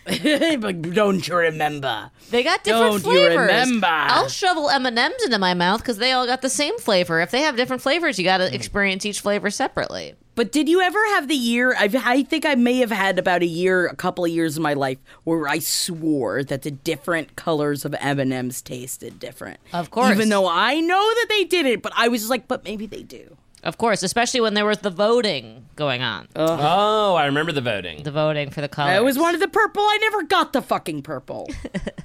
but 0.60 0.82
don't 0.94 1.28
you 1.28 1.36
remember? 1.36 2.12
They 2.30 2.44
got 2.44 2.64
different 2.64 3.02
flavors. 3.02 3.04
Don't 3.04 3.32
you 3.34 3.40
remember? 3.40 3.88
I'll 3.88 4.30
shovel 4.30 4.70
M 4.70 4.86
and 4.86 4.98
M's 4.98 5.24
into 5.24 5.40
my 5.40 5.54
mouth 5.54 5.82
because 5.82 5.98
they 5.98 6.12
all 6.12 6.26
got 6.26 6.42
the 6.42 6.50
same 6.50 6.78
flavor. 6.80 7.20
If 7.20 7.32
they 7.32 7.42
have 7.42 7.58
different 7.58 7.82
flavors, 7.82 8.18
you 8.18 8.24
got 8.24 8.38
to 8.38 8.54
experience 8.54 9.06
each 9.06 9.20
flavor 9.20 9.50
separately. 9.50 10.16
But 10.38 10.52
did 10.52 10.70
you 10.70 10.82
ever 10.82 11.00
have 11.16 11.28
the 11.28 11.36
year? 11.36 11.76
I've, 11.80 11.96
I 11.96 12.22
think 12.22 12.46
I 12.46 12.54
may 12.54 12.78
have 12.78 12.92
had 12.92 13.18
about 13.18 13.42
a 13.42 13.48
year, 13.48 13.88
a 13.88 13.96
couple 13.96 14.24
of 14.24 14.30
years 14.30 14.56
in 14.56 14.62
my 14.62 14.76
life 14.76 15.00
where 15.24 15.48
I 15.48 15.58
swore 15.58 16.44
that 16.44 16.62
the 16.62 16.70
different 16.70 17.36
colors 17.36 17.86
of 17.86 17.96
M 18.00 18.20
and 18.20 18.32
M's 18.32 18.62
tasted 18.62 19.20
different. 19.20 19.60
Of 19.74 19.90
course. 19.90 20.12
even 20.12 20.30
though 20.30 20.48
I 20.48 20.80
know 20.80 21.02
that 21.02 21.26
they 21.30 21.44
didn't, 21.46 21.82
but 21.82 21.92
I 21.98 22.10
was 22.10 22.22
just 22.22 22.30
like, 22.30 22.48
but 22.48 22.64
maybe 22.64 22.86
they 22.86 23.02
do. 23.02 23.36
Of 23.64 23.80
course, 23.80 24.04
especially 24.04 24.40
when 24.40 24.54
there 24.54 24.68
was 24.68 24.78
the 24.78 24.92
voting 24.92 25.66
going 25.76 26.04
on. 26.04 26.28
Oh, 26.36 27.16
I 27.16 27.26
remember 27.26 27.52
the 27.52 27.62
voting. 27.62 28.04
The 28.04 28.12
voting 28.12 28.52
for 28.52 28.62
the 28.62 28.70
colors. 28.70 28.92
I 28.92 28.98
always 28.98 29.18
wanted 29.18 29.42
the 29.42 29.48
purple. 29.48 29.82
I 29.82 29.98
never 30.02 30.22
got 30.22 30.54
the 30.54 30.62
fucking 30.62 31.02
purple. 31.02 31.50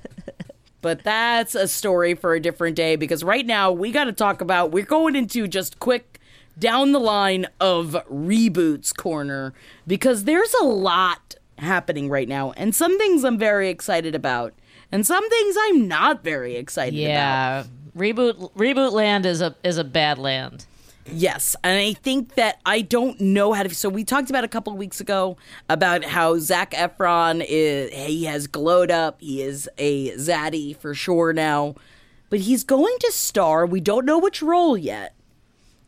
but 0.80 1.04
that's 1.04 1.54
a 1.54 1.68
story 1.68 2.14
for 2.14 2.32
a 2.32 2.40
different 2.40 2.76
day 2.76 2.96
because 2.96 3.22
right 3.22 3.44
now 3.44 3.70
we 3.70 3.92
got 3.92 4.04
to 4.04 4.12
talk 4.12 4.40
about. 4.40 4.72
We're 4.72 4.86
going 4.86 5.16
into 5.16 5.46
just 5.46 5.78
quick 5.80 6.18
down 6.59 6.92
the 6.92 6.98
line 6.98 7.46
of 7.61 7.96
reboots 8.11 8.94
corner 8.94 9.53
because 9.86 10.24
there's 10.24 10.55
a 10.55 10.64
lot 10.64 11.36
happening 11.59 12.09
right 12.09 12.28
now, 12.28 12.53
and 12.53 12.74
some 12.74 12.98
things 12.98 13.24
I'm 13.24 13.38
very 13.38 13.68
excited 13.68 14.14
about, 14.14 14.53
and 14.90 15.07
some 15.07 15.28
things 15.28 15.57
I'm 15.59 15.88
not 15.88 16.22
very 16.24 16.57
excited 16.57 16.98
about. 16.98 17.09
Yeah, 17.09 17.64
reboot 17.96 18.53
reboot 18.55 18.92
land 18.92 19.26
is 19.26 19.40
a 19.40 19.55
is 19.62 19.78
a 19.78 19.84
bad 19.84 20.18
land. 20.18 20.66
Yes, 21.11 21.57
and 21.64 21.76
I 21.78 21.94
think 21.94 22.36
that 22.36 22.61
I 22.64 22.80
don't 22.80 23.20
know 23.20 23.53
how 23.53 23.64
to. 23.64 23.74
So 23.74 23.88
we 23.88 24.05
talked 24.05 24.30
about 24.30 24.44
a 24.44 24.48
couple 24.48 24.72
of 24.72 24.78
weeks 24.78 25.00
ago 25.00 25.36
about 25.68 26.05
how 26.05 26.38
Zac 26.38 26.72
Efron 26.72 27.44
is. 27.48 27.92
He 27.92 28.24
has 28.26 28.46
glowed 28.46 28.90
up. 28.90 29.20
He 29.20 29.42
is 29.42 29.68
a 29.78 30.12
zaddy 30.12 30.76
for 30.76 30.94
sure 30.94 31.32
now, 31.32 31.74
but 32.30 32.40
he's 32.40 32.62
going 32.62 32.94
to 33.00 33.11
star. 33.11 33.66
We 33.66 33.80
don't 33.80 34.05
know 34.05 34.18
which 34.18 34.42
role 34.42 34.76
yet. 34.78 35.14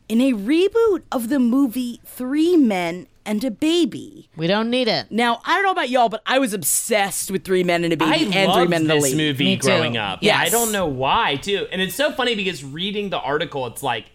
In 0.07 0.21
a 0.21 0.33
reboot 0.33 1.01
of 1.11 1.29
the 1.29 1.39
movie 1.39 1.99
Three 2.05 2.55
Men 2.57 3.07
and 3.25 3.43
a 3.43 3.49
Baby. 3.49 4.29
We 4.37 4.45
don't 4.45 4.69
need 4.69 4.87
it. 4.87 5.09
Now 5.09 5.41
I 5.45 5.55
don't 5.55 5.63
know 5.63 5.71
about 5.71 5.89
y'all, 5.89 6.09
but 6.09 6.21
I 6.27 6.37
was 6.37 6.53
obsessed 6.53 7.31
with 7.31 7.43
Three 7.43 7.63
Men 7.63 7.83
and 7.83 7.91
a 7.91 7.97
Baby 7.97 8.11
I 8.11 8.15
and 8.15 8.31
Three 8.33 8.45
loved 8.47 8.69
Men 8.69 8.81
and 8.83 8.91
a 8.91 8.95
this 9.01 9.15
movie 9.15 9.45
Me 9.45 9.57
too. 9.57 9.67
growing 9.67 9.97
up. 9.97 10.19
Yes. 10.21 10.47
I 10.47 10.49
don't 10.49 10.71
know 10.71 10.85
why, 10.85 11.37
too. 11.37 11.67
And 11.71 11.81
it's 11.81 11.95
so 11.95 12.11
funny 12.11 12.35
because 12.35 12.63
reading 12.63 13.09
the 13.09 13.19
article, 13.19 13.65
it's 13.65 13.81
like 13.81 14.05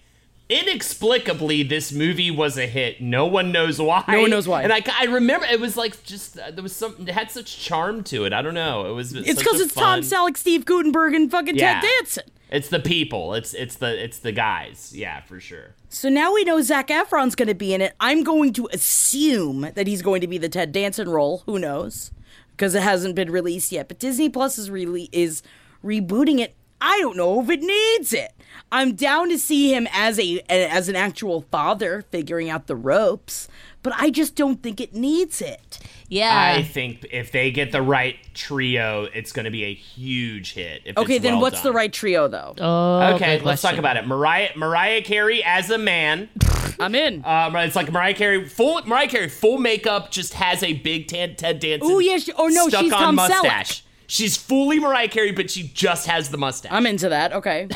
inexplicably 0.49 1.63
this 1.63 1.93
movie 1.93 2.31
was 2.31 2.57
a 2.59 2.67
hit. 2.67 3.01
No 3.01 3.27
one 3.27 3.51
knows 3.53 3.81
why. 3.81 4.05
No 4.09 4.21
one 4.23 4.31
knows 4.31 4.47
why. 4.49 4.63
And 4.63 4.73
I, 4.73 4.83
I 4.99 5.05
remember 5.07 5.47
it 5.47 5.61
was 5.61 5.77
like 5.77 6.03
just 6.05 6.39
uh, 6.39 6.51
there 6.51 6.63
was 6.63 6.75
some 6.75 6.95
it 7.01 7.09
had 7.09 7.31
such 7.31 7.59
charm 7.59 8.05
to 8.05 8.25
it. 8.25 8.33
I 8.33 8.43
don't 8.43 8.55
know. 8.55 8.89
It 8.91 8.93
was. 8.93 9.13
It's 9.13 9.39
because 9.39 9.61
a 9.61 9.65
it's 9.65 9.75
Tom 9.75 10.01
Selleck, 10.01 10.37
Steve 10.37 10.65
Guttenberg, 10.65 11.15
and 11.15 11.31
fucking 11.31 11.57
Yeah. 11.57 11.81
Ted 11.81 11.91
Danson. 11.99 12.25
It's 12.51 12.69
the 12.69 12.81
people. 12.81 13.35
It's 13.35 13.55
it's 13.55 13.77
the 13.77 14.03
it's 14.03 14.19
the 14.19 14.33
guys. 14.33 14.93
Yeah, 14.95 15.21
for 15.23 15.39
sure. 15.39 15.75
So 15.89 16.09
now 16.09 16.35
we 16.35 16.45
know 16.45 16.61
Zac 16.61 16.89
Efron's 16.89 17.37
going 17.37 17.49
to 17.49 17.55
be 17.55 17.73
in 17.73 17.81
it. 17.81 17.95
I'm 18.01 18.25
going 18.25 18.53
to 18.55 18.69
assume 18.73 19.71
that 19.75 19.87
he's 19.87 20.03
going 20.03 20.21
to 20.21 20.27
be 20.27 20.39
the 20.39 20.49
Ted 20.49 20.73
Danson 20.73 21.09
role. 21.09 21.45
Who 21.47 21.59
knows? 21.59 22.11
Because 22.51 22.75
it 22.75 22.83
hasn't 22.83 23.15
been 23.15 23.31
released 23.31 23.71
yet. 23.71 23.87
But 23.89 24.01
Disney 24.01 24.29
Plus 24.29 24.59
is 24.59 24.69
really 24.71 25.09
is 25.13 25.43
rebooting 25.85 26.41
it. 26.41 26.55
I 26.81 26.99
don't 27.01 27.17
know 27.17 27.41
if 27.41 27.51
it 27.51 27.61
needs 27.61 28.13
it. 28.13 28.33
I'm 28.73 28.95
down 28.95 29.29
to 29.29 29.39
see 29.39 29.73
him 29.73 29.87
as 29.93 30.19
a 30.19 30.41
as 30.49 30.89
an 30.89 30.97
actual 30.97 31.43
father 31.53 32.05
figuring 32.11 32.51
out 32.51 32.67
the 32.67 32.77
ropes, 32.77 33.49
but 33.83 33.93
I 33.97 34.11
just 34.11 34.35
don't 34.35 34.63
think 34.63 34.81
it 34.81 34.95
needs 34.95 35.41
it. 35.41 35.79
Yeah. 36.11 36.55
I 36.59 36.65
think 36.65 37.07
if 37.13 37.31
they 37.31 37.53
get 37.53 37.71
the 37.71 37.81
right 37.81 38.17
trio, 38.35 39.05
it's 39.15 39.31
going 39.31 39.45
to 39.45 39.51
be 39.51 39.63
a 39.65 39.73
huge 39.73 40.55
hit. 40.55 40.83
if 40.85 40.99
Okay, 40.99 41.15
it's 41.17 41.23
then 41.23 41.35
well 41.35 41.43
what's 41.43 41.61
the 41.61 41.73
right 41.73 41.93
trio 41.93 42.27
though? 42.27 42.55
oh, 42.59 43.15
Okay, 43.15 43.41
let's 43.41 43.63
talk 43.63 43.77
about 43.77 43.97
it. 43.97 44.07
Mariah 44.07 44.51
Mariah 44.57 45.03
Carey 45.03 45.43
as 45.45 45.71
a 45.71 45.79
man. 45.79 46.29
I'm 46.81 46.95
in. 46.97 47.25
Um, 47.25 47.55
it's 47.57 47.77
like 47.77 47.93
Mariah 47.93 48.15
Carey, 48.15 48.49
full 48.49 48.83
Mariah 48.87 49.09
Carey, 49.09 49.29
full 49.29 49.59
makeup, 49.59 50.11
just 50.11 50.35
has 50.35 50.63
a 50.65 50.73
big 50.73 51.07
tan, 51.07 51.37
Ted 51.37 51.61
Danson. 51.61 51.89
Oh 51.91 52.01
yeah, 52.01 52.19
she- 52.19 52.33
or 52.33 52.51
no, 52.51 52.69
stuck 52.69 52.83
she's 52.83 52.93
on 52.93 53.17
Tom 53.17 53.31
Selleck. 53.31 53.83
She's 54.09 54.37
fully 54.37 54.81
Mariah 54.81 55.07
Carey, 55.09 55.31
but 55.31 55.49
she 55.51 55.69
just 55.69 56.09
has 56.09 56.31
the 56.31 56.39
mustache. 56.39 56.73
I'm 56.73 56.87
into 56.87 57.09
that. 57.11 57.33
Okay. 57.35 57.69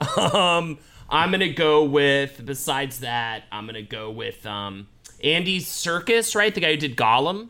um, 0.16 0.78
I'm 1.08 1.30
gonna 1.30 1.52
go 1.52 1.84
with. 1.84 2.44
Besides 2.44 3.00
that, 3.00 3.44
I'm 3.52 3.66
gonna 3.66 3.82
go 3.82 4.10
with 4.10 4.44
um 4.46 4.88
Andy 5.22 5.60
Serkis, 5.60 6.34
right? 6.34 6.54
The 6.54 6.60
guy 6.60 6.70
who 6.72 6.76
did 6.76 6.96
Gollum. 6.96 7.48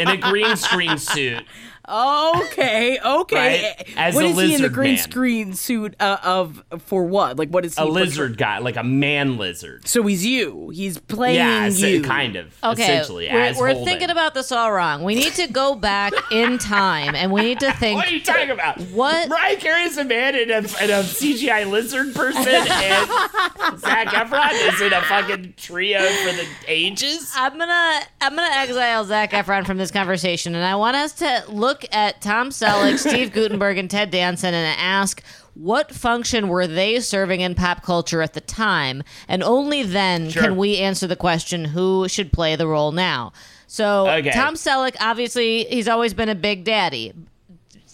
in 0.00 0.08
a 0.08 0.16
green 0.16 0.56
screen 0.56 0.98
suit. 0.98 1.44
Okay, 1.88 2.98
okay. 3.04 3.74
Right? 3.76 3.92
As 3.96 4.14
what 4.14 4.24
a 4.24 4.28
is 4.28 4.38
he 4.38 4.54
in 4.54 4.62
the 4.62 4.68
green 4.68 4.94
man. 4.94 5.02
screen 5.02 5.52
suit 5.54 5.96
uh, 5.98 6.16
of 6.22 6.62
for 6.86 7.04
what? 7.04 7.36
Like 7.38 7.48
what 7.50 7.64
is 7.64 7.74
he? 7.76 7.82
A 7.82 7.86
portray- 7.86 8.02
lizard 8.02 8.38
guy, 8.38 8.58
like 8.58 8.76
a 8.76 8.84
man 8.84 9.36
lizard. 9.36 9.86
So 9.88 10.04
he's 10.04 10.24
you. 10.24 10.70
He's 10.70 10.98
playing 10.98 11.36
Yeah, 11.36 11.66
you. 11.66 12.02
kind 12.02 12.36
of. 12.36 12.54
Okay, 12.62 12.82
essentially, 12.84 13.28
we're, 13.32 13.40
as 13.40 13.58
we're 13.58 13.74
thinking 13.84 14.10
about 14.10 14.34
this 14.34 14.52
all 14.52 14.72
wrong. 14.72 15.02
We 15.02 15.14
need 15.16 15.32
to 15.34 15.48
go 15.48 15.74
back 15.74 16.12
in 16.30 16.58
time 16.58 17.14
and 17.16 17.32
we 17.32 17.42
need 17.42 17.60
to 17.60 17.72
think. 17.72 17.96
What 17.96 18.08
are 18.08 18.12
you 18.12 18.22
talking 18.22 18.50
about? 18.50 18.80
What? 18.92 19.28
Mariah 19.28 19.56
Carey 19.56 19.82
is 19.82 19.98
a 19.98 20.04
man 20.04 20.34
and 20.36 20.50
a, 20.50 20.56
and 20.56 20.90
a 20.90 21.02
CGI 21.02 21.68
lizard 21.68 22.14
person, 22.14 22.46
and 22.46 23.80
Zac 23.80 24.08
Efron 24.08 24.72
is 24.72 24.80
in 24.80 24.92
a 24.92 25.00
fucking 25.02 25.54
trio 25.56 26.00
for 26.00 26.32
the 26.32 26.46
ages. 26.68 27.32
I'm 27.34 27.58
gonna 27.58 28.00
I'm 28.20 28.36
gonna 28.36 28.54
exile 28.56 29.04
Zac 29.04 29.32
Efron 29.32 29.66
from 29.66 29.78
this 29.78 29.90
conversation, 29.90 30.54
and 30.54 30.64
I 30.64 30.76
want 30.76 30.96
us 30.96 31.12
to 31.14 31.44
look 31.48 31.71
at 31.92 32.20
Tom 32.20 32.50
Selleck, 32.50 32.98
Steve 33.08 33.32
Guttenberg, 33.32 33.78
and 33.78 33.90
Ted 33.90 34.10
Danson, 34.10 34.54
and 34.54 34.78
ask 34.80 35.22
what 35.54 35.94
function 35.94 36.48
were 36.48 36.66
they 36.66 36.98
serving 37.00 37.40
in 37.42 37.54
pop 37.54 37.82
culture 37.82 38.22
at 38.22 38.32
the 38.32 38.40
time, 38.40 39.02
and 39.28 39.42
only 39.42 39.82
then 39.82 40.30
Sure. 40.30 40.42
can 40.42 40.56
we 40.56 40.78
answer 40.78 41.06
the 41.06 41.16
question 41.16 41.66
who 41.66 42.08
should 42.08 42.32
play 42.32 42.56
the 42.56 42.66
role 42.66 42.92
now. 42.92 43.32
So 43.66 44.08
Okay. 44.08 44.30
Tom 44.32 44.54
Selleck, 44.54 44.96
obviously, 45.00 45.64
he's 45.64 45.88
always 45.88 46.14
been 46.14 46.28
a 46.28 46.34
big 46.34 46.64
daddy. 46.64 47.12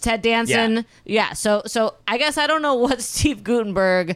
Ted 0.01 0.21
Danson, 0.21 0.75
Yeah. 0.77 0.81
yeah. 1.05 1.33
So 1.33 1.61
so 1.65 1.95
I 2.07 2.17
guess 2.17 2.37
I 2.37 2.47
don't 2.47 2.61
know 2.61 2.75
what 2.75 3.01
Steve 3.13 3.43
Guttenberg. 3.43 4.15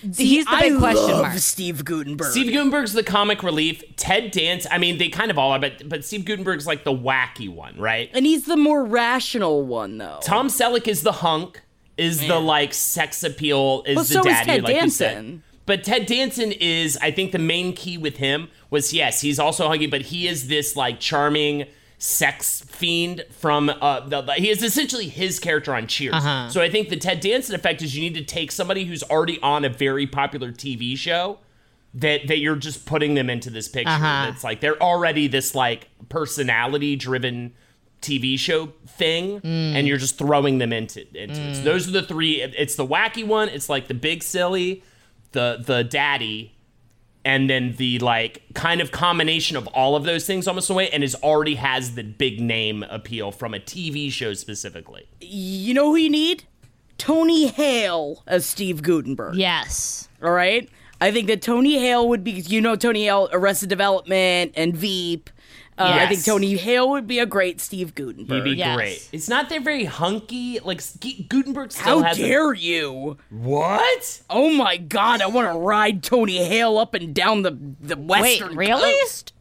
He's 0.00 0.44
the 0.44 0.56
big 0.60 0.74
I 0.74 0.78
question 0.78 1.10
love 1.10 1.22
mark. 1.22 1.38
Steve 1.38 1.84
Guttenberg. 1.84 2.30
Steve 2.30 2.52
Guttenberg's 2.52 2.92
the 2.92 3.02
comic 3.02 3.42
relief. 3.42 3.82
Ted 3.96 4.30
Dance, 4.30 4.66
I 4.70 4.78
mean, 4.78 4.98
they 4.98 5.08
kind 5.08 5.30
of 5.30 5.38
all 5.38 5.52
are, 5.52 5.58
but 5.58 5.88
but 5.88 6.04
Steve 6.04 6.24
Guttenberg's 6.24 6.66
like 6.66 6.84
the 6.84 6.92
wacky 6.92 7.48
one, 7.48 7.78
right? 7.78 8.10
and 8.12 8.26
he's 8.26 8.46
the 8.46 8.56
more 8.56 8.84
rational 8.84 9.64
one, 9.64 9.98
though. 9.98 10.18
Tom 10.22 10.48
Selleck 10.48 10.86
is 10.86 11.02
the 11.02 11.12
hunk, 11.12 11.62
is 11.96 12.26
the 12.26 12.38
like 12.38 12.74
sex 12.74 13.22
appeal, 13.24 13.82
is 13.86 13.94
But 13.96 14.06
the 14.06 14.12
so 14.14 14.20
is 14.20 14.24
daddy, 14.26 14.46
Ted 14.46 14.62
like 14.64 14.82
you 14.82 14.90
said. 14.90 15.14
Danson. 15.14 15.42
But 15.64 15.82
Ted 15.82 16.06
Danson 16.06 16.52
is, 16.52 16.96
I 17.02 17.10
think, 17.10 17.32
the 17.32 17.40
main 17.40 17.72
key 17.72 17.98
with 17.98 18.18
him 18.18 18.48
was 18.70 18.92
yes, 18.92 19.20
he's 19.20 19.38
also 19.40 19.66
hunky, 19.66 19.88
but 19.88 20.02
he 20.02 20.28
is 20.28 20.46
this 20.46 20.76
like 20.76 21.00
charming 21.00 21.66
sex 21.98 22.60
fiend 22.62 23.24
from 23.30 23.70
uh 23.70 24.00
the, 24.00 24.20
the- 24.20 24.34
he 24.34 24.50
is 24.50 24.62
essentially 24.62 25.08
his 25.08 25.38
character 25.38 25.74
on 25.74 25.86
Cheers. 25.86 26.14
Uh-huh. 26.14 26.48
So 26.50 26.60
I 26.60 26.68
think 26.70 26.88
the 26.90 26.96
Ted 26.96 27.20
Danson 27.20 27.54
effect 27.54 27.80
is 27.82 27.96
you 27.96 28.02
need 28.02 28.14
to 28.14 28.24
take 28.24 28.52
somebody 28.52 28.84
who's 28.84 29.02
already 29.04 29.40
on 29.40 29.64
a 29.64 29.68
very 29.68 30.06
popular 30.06 30.52
TV 30.52 30.96
show 30.96 31.38
that 31.94 32.26
that 32.28 32.38
you're 32.38 32.56
just 32.56 32.84
putting 32.84 33.14
them 33.14 33.30
into 33.30 33.48
this 33.48 33.68
picture. 33.68 33.90
Uh-huh. 33.90 34.26
That's 34.30 34.44
like 34.44 34.60
they're 34.60 34.80
already 34.82 35.26
this 35.28 35.54
like 35.54 35.88
personality 36.10 36.96
driven 36.96 37.54
TV 38.02 38.38
show 38.38 38.66
thing, 38.86 39.40
and 39.42 39.88
you're 39.88 39.96
just 39.96 40.18
throwing 40.18 40.58
them 40.58 40.72
into 40.72 41.00
into 41.16 41.40
it. 41.40 41.56
So 41.56 41.62
those 41.62 41.88
are 41.88 41.92
the 41.92 42.02
three. 42.02 42.42
It's 42.42 42.76
the 42.76 42.86
wacky 42.86 43.26
one. 43.26 43.48
It's 43.48 43.68
like 43.70 43.88
the 43.88 43.94
big 43.94 44.22
silly, 44.22 44.82
the 45.32 45.62
the 45.64 45.82
daddy, 45.82 46.54
and 47.26 47.50
then 47.50 47.74
the 47.76 47.98
like 47.98 48.40
kind 48.54 48.80
of 48.80 48.92
combination 48.92 49.56
of 49.56 49.66
all 49.68 49.96
of 49.96 50.04
those 50.04 50.24
things 50.24 50.46
almost 50.46 50.70
in 50.70 50.74
a 50.74 50.76
way, 50.76 50.88
and 50.90 51.02
is 51.02 51.16
already 51.16 51.56
has 51.56 51.96
the 51.96 52.04
big 52.04 52.40
name 52.40 52.84
appeal 52.84 53.32
from 53.32 53.52
a 53.52 53.58
TV 53.58 54.10
show 54.12 54.32
specifically. 54.32 55.08
You 55.20 55.74
know 55.74 55.90
who 55.90 55.96
you 55.96 56.08
need? 56.08 56.44
Tony 56.98 57.48
Hale 57.48 58.22
as 58.28 58.46
Steve 58.46 58.80
Guttenberg. 58.80 59.34
Yes. 59.34 60.08
All 60.22 60.30
right. 60.30 60.70
I 61.00 61.10
think 61.10 61.26
that 61.26 61.42
Tony 61.42 61.78
Hale 61.78 62.08
would 62.08 62.22
be, 62.22 62.30
you 62.30 62.60
know, 62.60 62.76
Tony 62.76 63.04
Hale, 63.04 63.28
Arrested 63.32 63.68
Development 63.68 64.52
and 64.56 64.74
Veep. 64.74 65.28
Uh, 65.78 65.98
I 66.00 66.06
think 66.06 66.24
Tony 66.24 66.56
Hale 66.56 66.88
would 66.90 67.06
be 67.06 67.18
a 67.18 67.26
great 67.26 67.60
Steve 67.60 67.94
Guttenberg. 67.94 68.44
He'd 68.44 68.50
be 68.52 68.56
Yes. 68.56 68.76
great. 68.76 69.08
It's 69.12 69.28
not 69.28 69.48
that 69.50 69.62
very 69.62 69.84
hunky. 69.84 70.58
Like 70.60 70.80
Gu- 71.00 71.24
Guttenberg 71.28 71.70
still 71.72 72.00
How 72.00 72.08
has. 72.08 72.18
a- 72.18 72.22
dare 72.22 72.54
you? 72.54 73.18
what? 73.30 74.22
Oh 74.30 74.50
my 74.50 74.78
God! 74.78 75.20
I 75.20 75.26
want 75.26 75.52
to 75.52 75.58
ride 75.58 76.02
Tony 76.02 76.38
Hale 76.44 76.78
up 76.78 76.94
and 76.94 77.14
down 77.14 77.42
the 77.42 77.58
the 77.80 77.96
western 77.96 78.56
Wait, 78.56 78.68
really? 78.68 78.94
coast. 79.00 79.32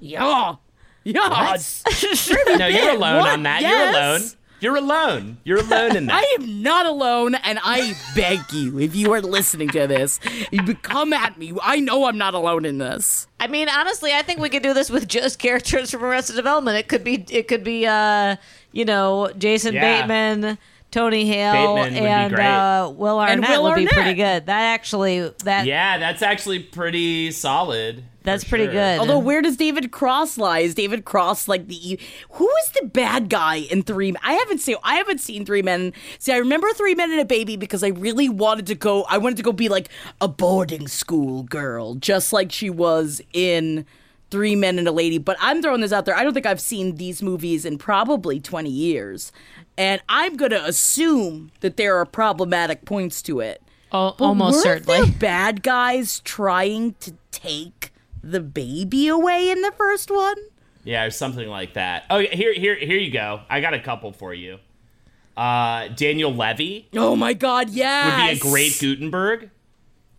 Yeah, 0.00 0.56
yeah. 1.04 1.56
No, 2.58 2.66
you're 2.66 2.90
alone 2.90 3.20
What? 3.20 3.30
on 3.32 3.42
that. 3.44 3.62
Yes. 3.62 3.70
You're 3.70 3.88
alone. 3.90 4.22
You're 4.62 4.76
alone. 4.76 5.38
You're 5.42 5.58
alone 5.58 5.96
in 5.96 6.06
that. 6.06 6.22
I 6.24 6.36
am 6.40 6.62
not 6.62 6.86
alone, 6.86 7.34
and 7.34 7.58
I 7.62 7.94
beg 8.14 8.38
you, 8.52 8.78
if 8.78 8.94
you 8.94 9.12
are 9.12 9.20
listening 9.20 9.68
to 9.70 9.88
this, 9.88 10.20
you 10.52 10.62
come 10.76 11.12
at 11.12 11.36
me. 11.36 11.52
I 11.60 11.80
know 11.80 12.04
I'm 12.06 12.16
not 12.16 12.34
alone 12.34 12.64
in 12.64 12.78
this. 12.78 13.26
I 13.40 13.48
mean, 13.48 13.68
honestly, 13.68 14.12
I 14.12 14.22
think 14.22 14.38
we 14.38 14.48
could 14.48 14.62
do 14.62 14.72
this 14.72 14.88
with 14.88 15.08
just 15.08 15.40
characters 15.40 15.90
from 15.90 16.04
Arrested 16.04 16.36
Development. 16.36 16.78
It 16.78 16.86
could 16.86 17.02
be, 17.02 17.24
it 17.28 17.48
could 17.48 17.64
be, 17.64 17.86
uh, 17.86 18.36
you 18.70 18.84
know, 18.84 19.32
Jason 19.36 19.74
Yeah. 19.74 20.06
Bateman, 20.06 20.58
Tony 20.92 21.26
Hale, 21.26 21.74
Bateman 21.74 22.06
and 22.06 22.34
uh, 22.34 22.92
Will 22.94 23.18
Arnett 23.18 23.38
And 23.38 23.48
Will 23.48 23.64
would 23.64 23.74
be 23.76 23.86
pretty 23.86 24.14
good. 24.14 24.46
That 24.46 24.74
actually, 24.74 25.28
that 25.42 25.66
yeah, 25.66 25.98
that's 25.98 26.22
actually 26.22 26.60
pretty 26.60 27.32
solid. 27.32 28.04
That's 28.24 28.44
for 28.44 28.50
pretty 28.50 28.64
sure. 28.64 28.72
good. 28.74 28.98
Although, 29.00 29.18
where 29.18 29.42
does 29.42 29.56
David 29.56 29.90
Cross 29.92 30.38
lie? 30.38 30.60
Is 30.60 30.74
David 30.74 31.04
Cross 31.04 31.48
like 31.48 31.68
the 31.68 31.92
e- 31.92 31.98
who 32.30 32.48
is 32.48 32.68
the 32.80 32.86
bad 32.88 33.28
guy 33.28 33.56
in 33.56 33.82
Three? 33.82 34.14
I 34.22 34.32
haven't 34.34 34.58
seen 34.58 34.76
I 34.82 34.96
haven't 34.96 35.20
seen 35.20 35.44
Three 35.46 35.62
Men. 35.62 35.92
See, 36.18 36.32
I 36.32 36.36
remember 36.38 36.68
Three 36.74 36.94
Men 36.94 37.10
and 37.10 37.20
a 37.20 37.24
Baby 37.24 37.56
because 37.56 37.82
I 37.82 37.88
really 37.88 38.28
wanted 38.28 38.66
to 38.68 38.74
go. 38.74 39.04
I 39.04 39.18
wanted 39.18 39.36
to 39.38 39.42
go 39.42 39.52
be 39.52 39.68
like 39.68 39.88
a 40.20 40.28
boarding 40.28 40.88
school 40.88 41.42
girl, 41.44 41.94
just 41.96 42.32
like 42.32 42.52
she 42.52 42.70
was 42.70 43.20
in 43.32 43.84
Three 44.30 44.56
Men 44.56 44.78
and 44.78 44.88
a 44.88 44.92
Lady. 44.92 45.18
But 45.18 45.36
I'm 45.40 45.60
throwing 45.62 45.80
this 45.82 45.92
out 45.92 46.04
there. 46.04 46.16
I 46.16 46.24
don't 46.24 46.32
think 46.34 46.46
I've 46.46 46.60
seen 46.60 46.96
these 46.96 47.22
movies 47.22 47.64
in 47.64 47.76
probably 47.78 48.40
20 48.40 48.70
years, 48.70 49.30
and 49.76 50.00
I'm 50.08 50.36
gonna 50.36 50.62
assume 50.64 51.50
that 51.60 51.76
there 51.76 51.96
are 51.96 52.06
problematic 52.06 52.84
points 52.84 53.20
to 53.22 53.40
it. 53.40 53.60
Al- 53.92 54.14
But 54.18 54.24
almost 54.24 54.64
weren't 54.64 54.84
certainly. 54.86 55.10
there 55.10 55.18
bad 55.18 55.62
guys 55.62 56.20
trying 56.20 56.94
to 57.00 57.12
take 57.30 57.81
the 58.22 58.40
baby 58.40 59.08
away 59.08 59.50
in 59.50 59.62
the 59.62 59.72
first 59.72 60.10
one? 60.10 60.36
Yeah, 60.84 61.04
or 61.04 61.10
something 61.10 61.48
like 61.48 61.74
that. 61.74 62.04
Oh, 62.10 62.18
here, 62.18 62.52
here, 62.54 62.74
here 62.74 62.98
you 62.98 63.10
go. 63.10 63.42
I 63.48 63.60
got 63.60 63.74
a 63.74 63.78
couple 63.80 64.12
for 64.12 64.34
you. 64.34 64.58
Uh, 65.36 65.88
Daniel 65.88 66.32
Levy 66.34 66.88
Oh 66.94 67.16
my 67.16 67.32
god, 67.32 67.70
yeah, 67.70 68.26
would 68.26 68.32
be 68.32 68.38
a 68.38 68.50
great 68.50 68.78
Guttenberg. 68.78 69.48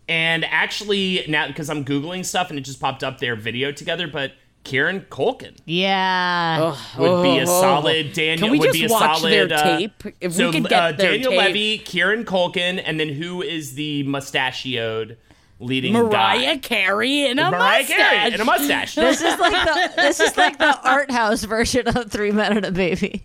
And 0.08 0.44
actually, 0.46 1.24
now 1.28 1.48
because 1.48 1.70
I'm 1.70 1.86
googling 1.86 2.26
stuff 2.26 2.50
and 2.50 2.58
it 2.58 2.64
just 2.64 2.80
popped 2.80 3.04
up 3.04 3.20
their 3.20 3.36
video 3.36 3.72
together, 3.72 4.08
but 4.08 4.34
Kieran 4.64 5.02
Culkin 5.02 5.56
yeah. 5.66 6.76
would 6.98 7.24
be 7.24 7.38
a 7.40 7.44
Oh, 7.44 7.46
solid 7.46 8.08
oh. 8.10 8.14
Daniel. 8.14 8.48
Can 8.48 8.52
we 8.52 8.60
would 8.60 8.68
just 8.68 8.80
be 8.80 8.86
a 8.86 8.90
watch 8.90 9.20
solid 9.20 9.32
their 9.32 9.58
uh, 9.58 9.78
tape? 9.78 10.04
If 10.20 10.32
we 10.32 10.38
so, 10.38 10.52
could 10.52 10.68
get 10.68 10.74
uh, 10.74 10.92
their 10.94 11.12
Daniel 11.12 11.32
tape. 11.32 11.40
Levy, 11.40 11.78
Kieran 11.80 12.26
Culkin, 12.26 12.82
and 12.84 13.00
then 13.00 13.10
who 13.10 13.42
is 13.42 13.76
the 13.76 14.04
mustachioed 14.04 15.18
leading 15.64 15.94
Mariah 15.94 16.56
guy? 16.56 16.58
Carey 16.58 17.26
in 17.26 17.40
a 17.40 17.50
Mariah 17.52 17.80
mustache. 17.80 17.98
Carey 17.98 18.34
in 18.34 18.42
a 18.42 18.46
mustache. 18.46 18.96
This 18.96 19.22
is 19.22 19.40
like 19.40 19.66
the 19.66 20.02
this 20.02 20.20
is 20.20 20.38
like 20.38 20.58
the 20.58 20.80
art 20.90 21.12
house 21.12 21.44
version 21.44 21.88
of 21.88 22.12
Three 22.12 22.32
Men 22.32 22.58
and 22.58 22.66
a 22.66 22.72
Baby. 22.72 23.24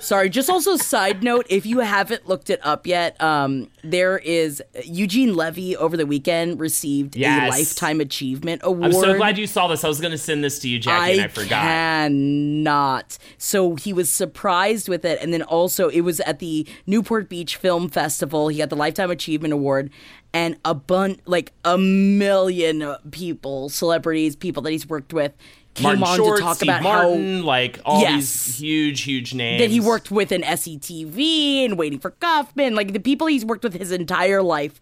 Sorry, 0.00 0.28
just 0.28 0.50
also 0.50 0.76
side 0.76 1.22
note, 1.22 1.46
if 1.48 1.64
you 1.64 1.80
haven't 1.80 2.28
looked 2.28 2.50
it 2.50 2.60
up 2.64 2.86
yet, 2.86 3.20
um, 3.22 3.70
there 3.84 4.18
is 4.18 4.62
Eugene 4.84 5.34
Levy 5.34 5.76
over 5.76 5.96
the 5.96 6.06
weekend 6.06 6.58
received 6.60 7.16
a 7.16 7.48
lifetime 7.48 8.00
achievement 8.00 8.62
award. 8.64 8.86
I'm 8.86 8.92
so 8.92 9.16
glad 9.16 9.38
you 9.38 9.46
saw 9.46 9.68
this. 9.68 9.84
I 9.84 9.88
was 9.88 10.00
going 10.00 10.10
to 10.10 10.18
send 10.18 10.42
this 10.42 10.58
to 10.60 10.68
you, 10.68 10.78
Jackie, 10.78 11.12
and 11.12 11.22
I 11.22 11.28
forgot. 11.28 11.62
cannot. 11.62 13.18
So 13.38 13.76
he 13.76 13.92
was 13.92 14.10
surprised 14.10 14.88
with 14.88 15.04
it, 15.04 15.20
and 15.22 15.32
then 15.32 15.42
also 15.42 15.88
it 15.88 16.00
was 16.00 16.20
at 16.20 16.38
the 16.38 16.66
Newport 16.86 17.28
Beach 17.28 17.56
Film 17.56 17.88
Festival. 17.88 18.48
He 18.48 18.58
got 18.58 18.70
the 18.70 18.76
Lifetime 18.76 19.10
Achievement 19.10 19.52
Award, 19.52 19.90
and 20.36 20.56
a 20.66 20.74
bunch, 20.74 21.18
like 21.24 21.52
a 21.64 21.78
million 21.78 22.94
people, 23.10 23.70
celebrities, 23.70 24.36
people 24.36 24.62
that 24.64 24.70
he's 24.70 24.86
worked 24.86 25.14
with, 25.14 25.32
came 25.72 25.84
Martin 25.98 26.02
on 26.04 26.16
Short, 26.16 26.36
to 26.36 26.42
talk 26.42 26.56
Steve 26.56 26.68
about 26.68 26.82
Martin, 26.82 27.42
like 27.42 27.80
all 27.86 28.02
Yes. 28.02 28.14
these 28.16 28.58
huge, 28.58 29.00
huge 29.02 29.32
names. 29.32 29.62
that 29.62 29.70
he 29.70 29.80
worked 29.80 30.10
with 30.10 30.32
in 30.32 30.42
SCTV 30.42 31.64
and 31.64 31.78
Waiting 31.78 31.98
for 31.98 32.10
Guffman, 32.12 32.74
like 32.74 32.92
the 32.92 33.00
people 33.00 33.26
he's 33.28 33.46
worked 33.46 33.64
with 33.64 33.74
his 33.74 33.90
entire 33.90 34.42
life. 34.42 34.78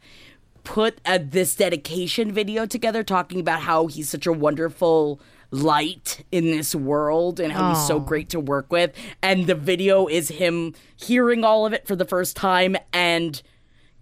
Put 0.64 0.98
a, 1.06 1.18
this 1.20 1.54
dedication 1.54 2.32
video 2.32 2.66
together 2.66 3.04
talking 3.04 3.38
about 3.38 3.60
how 3.60 3.86
he's 3.86 4.08
such 4.08 4.26
a 4.26 4.32
wonderful 4.32 5.20
light 5.50 6.24
in 6.32 6.46
this 6.46 6.74
world 6.74 7.38
and 7.38 7.52
how 7.52 7.74
he's 7.74 7.86
so 7.86 8.00
great 8.00 8.28
to 8.30 8.40
work 8.40 8.72
with. 8.72 8.92
And 9.22 9.46
the 9.46 9.54
video 9.54 10.08
is 10.08 10.30
him 10.30 10.74
hearing 10.96 11.44
all 11.44 11.64
of 11.64 11.72
it 11.72 11.86
for 11.86 11.94
the 11.94 12.06
first 12.06 12.34
time. 12.34 12.76
And 12.92 13.40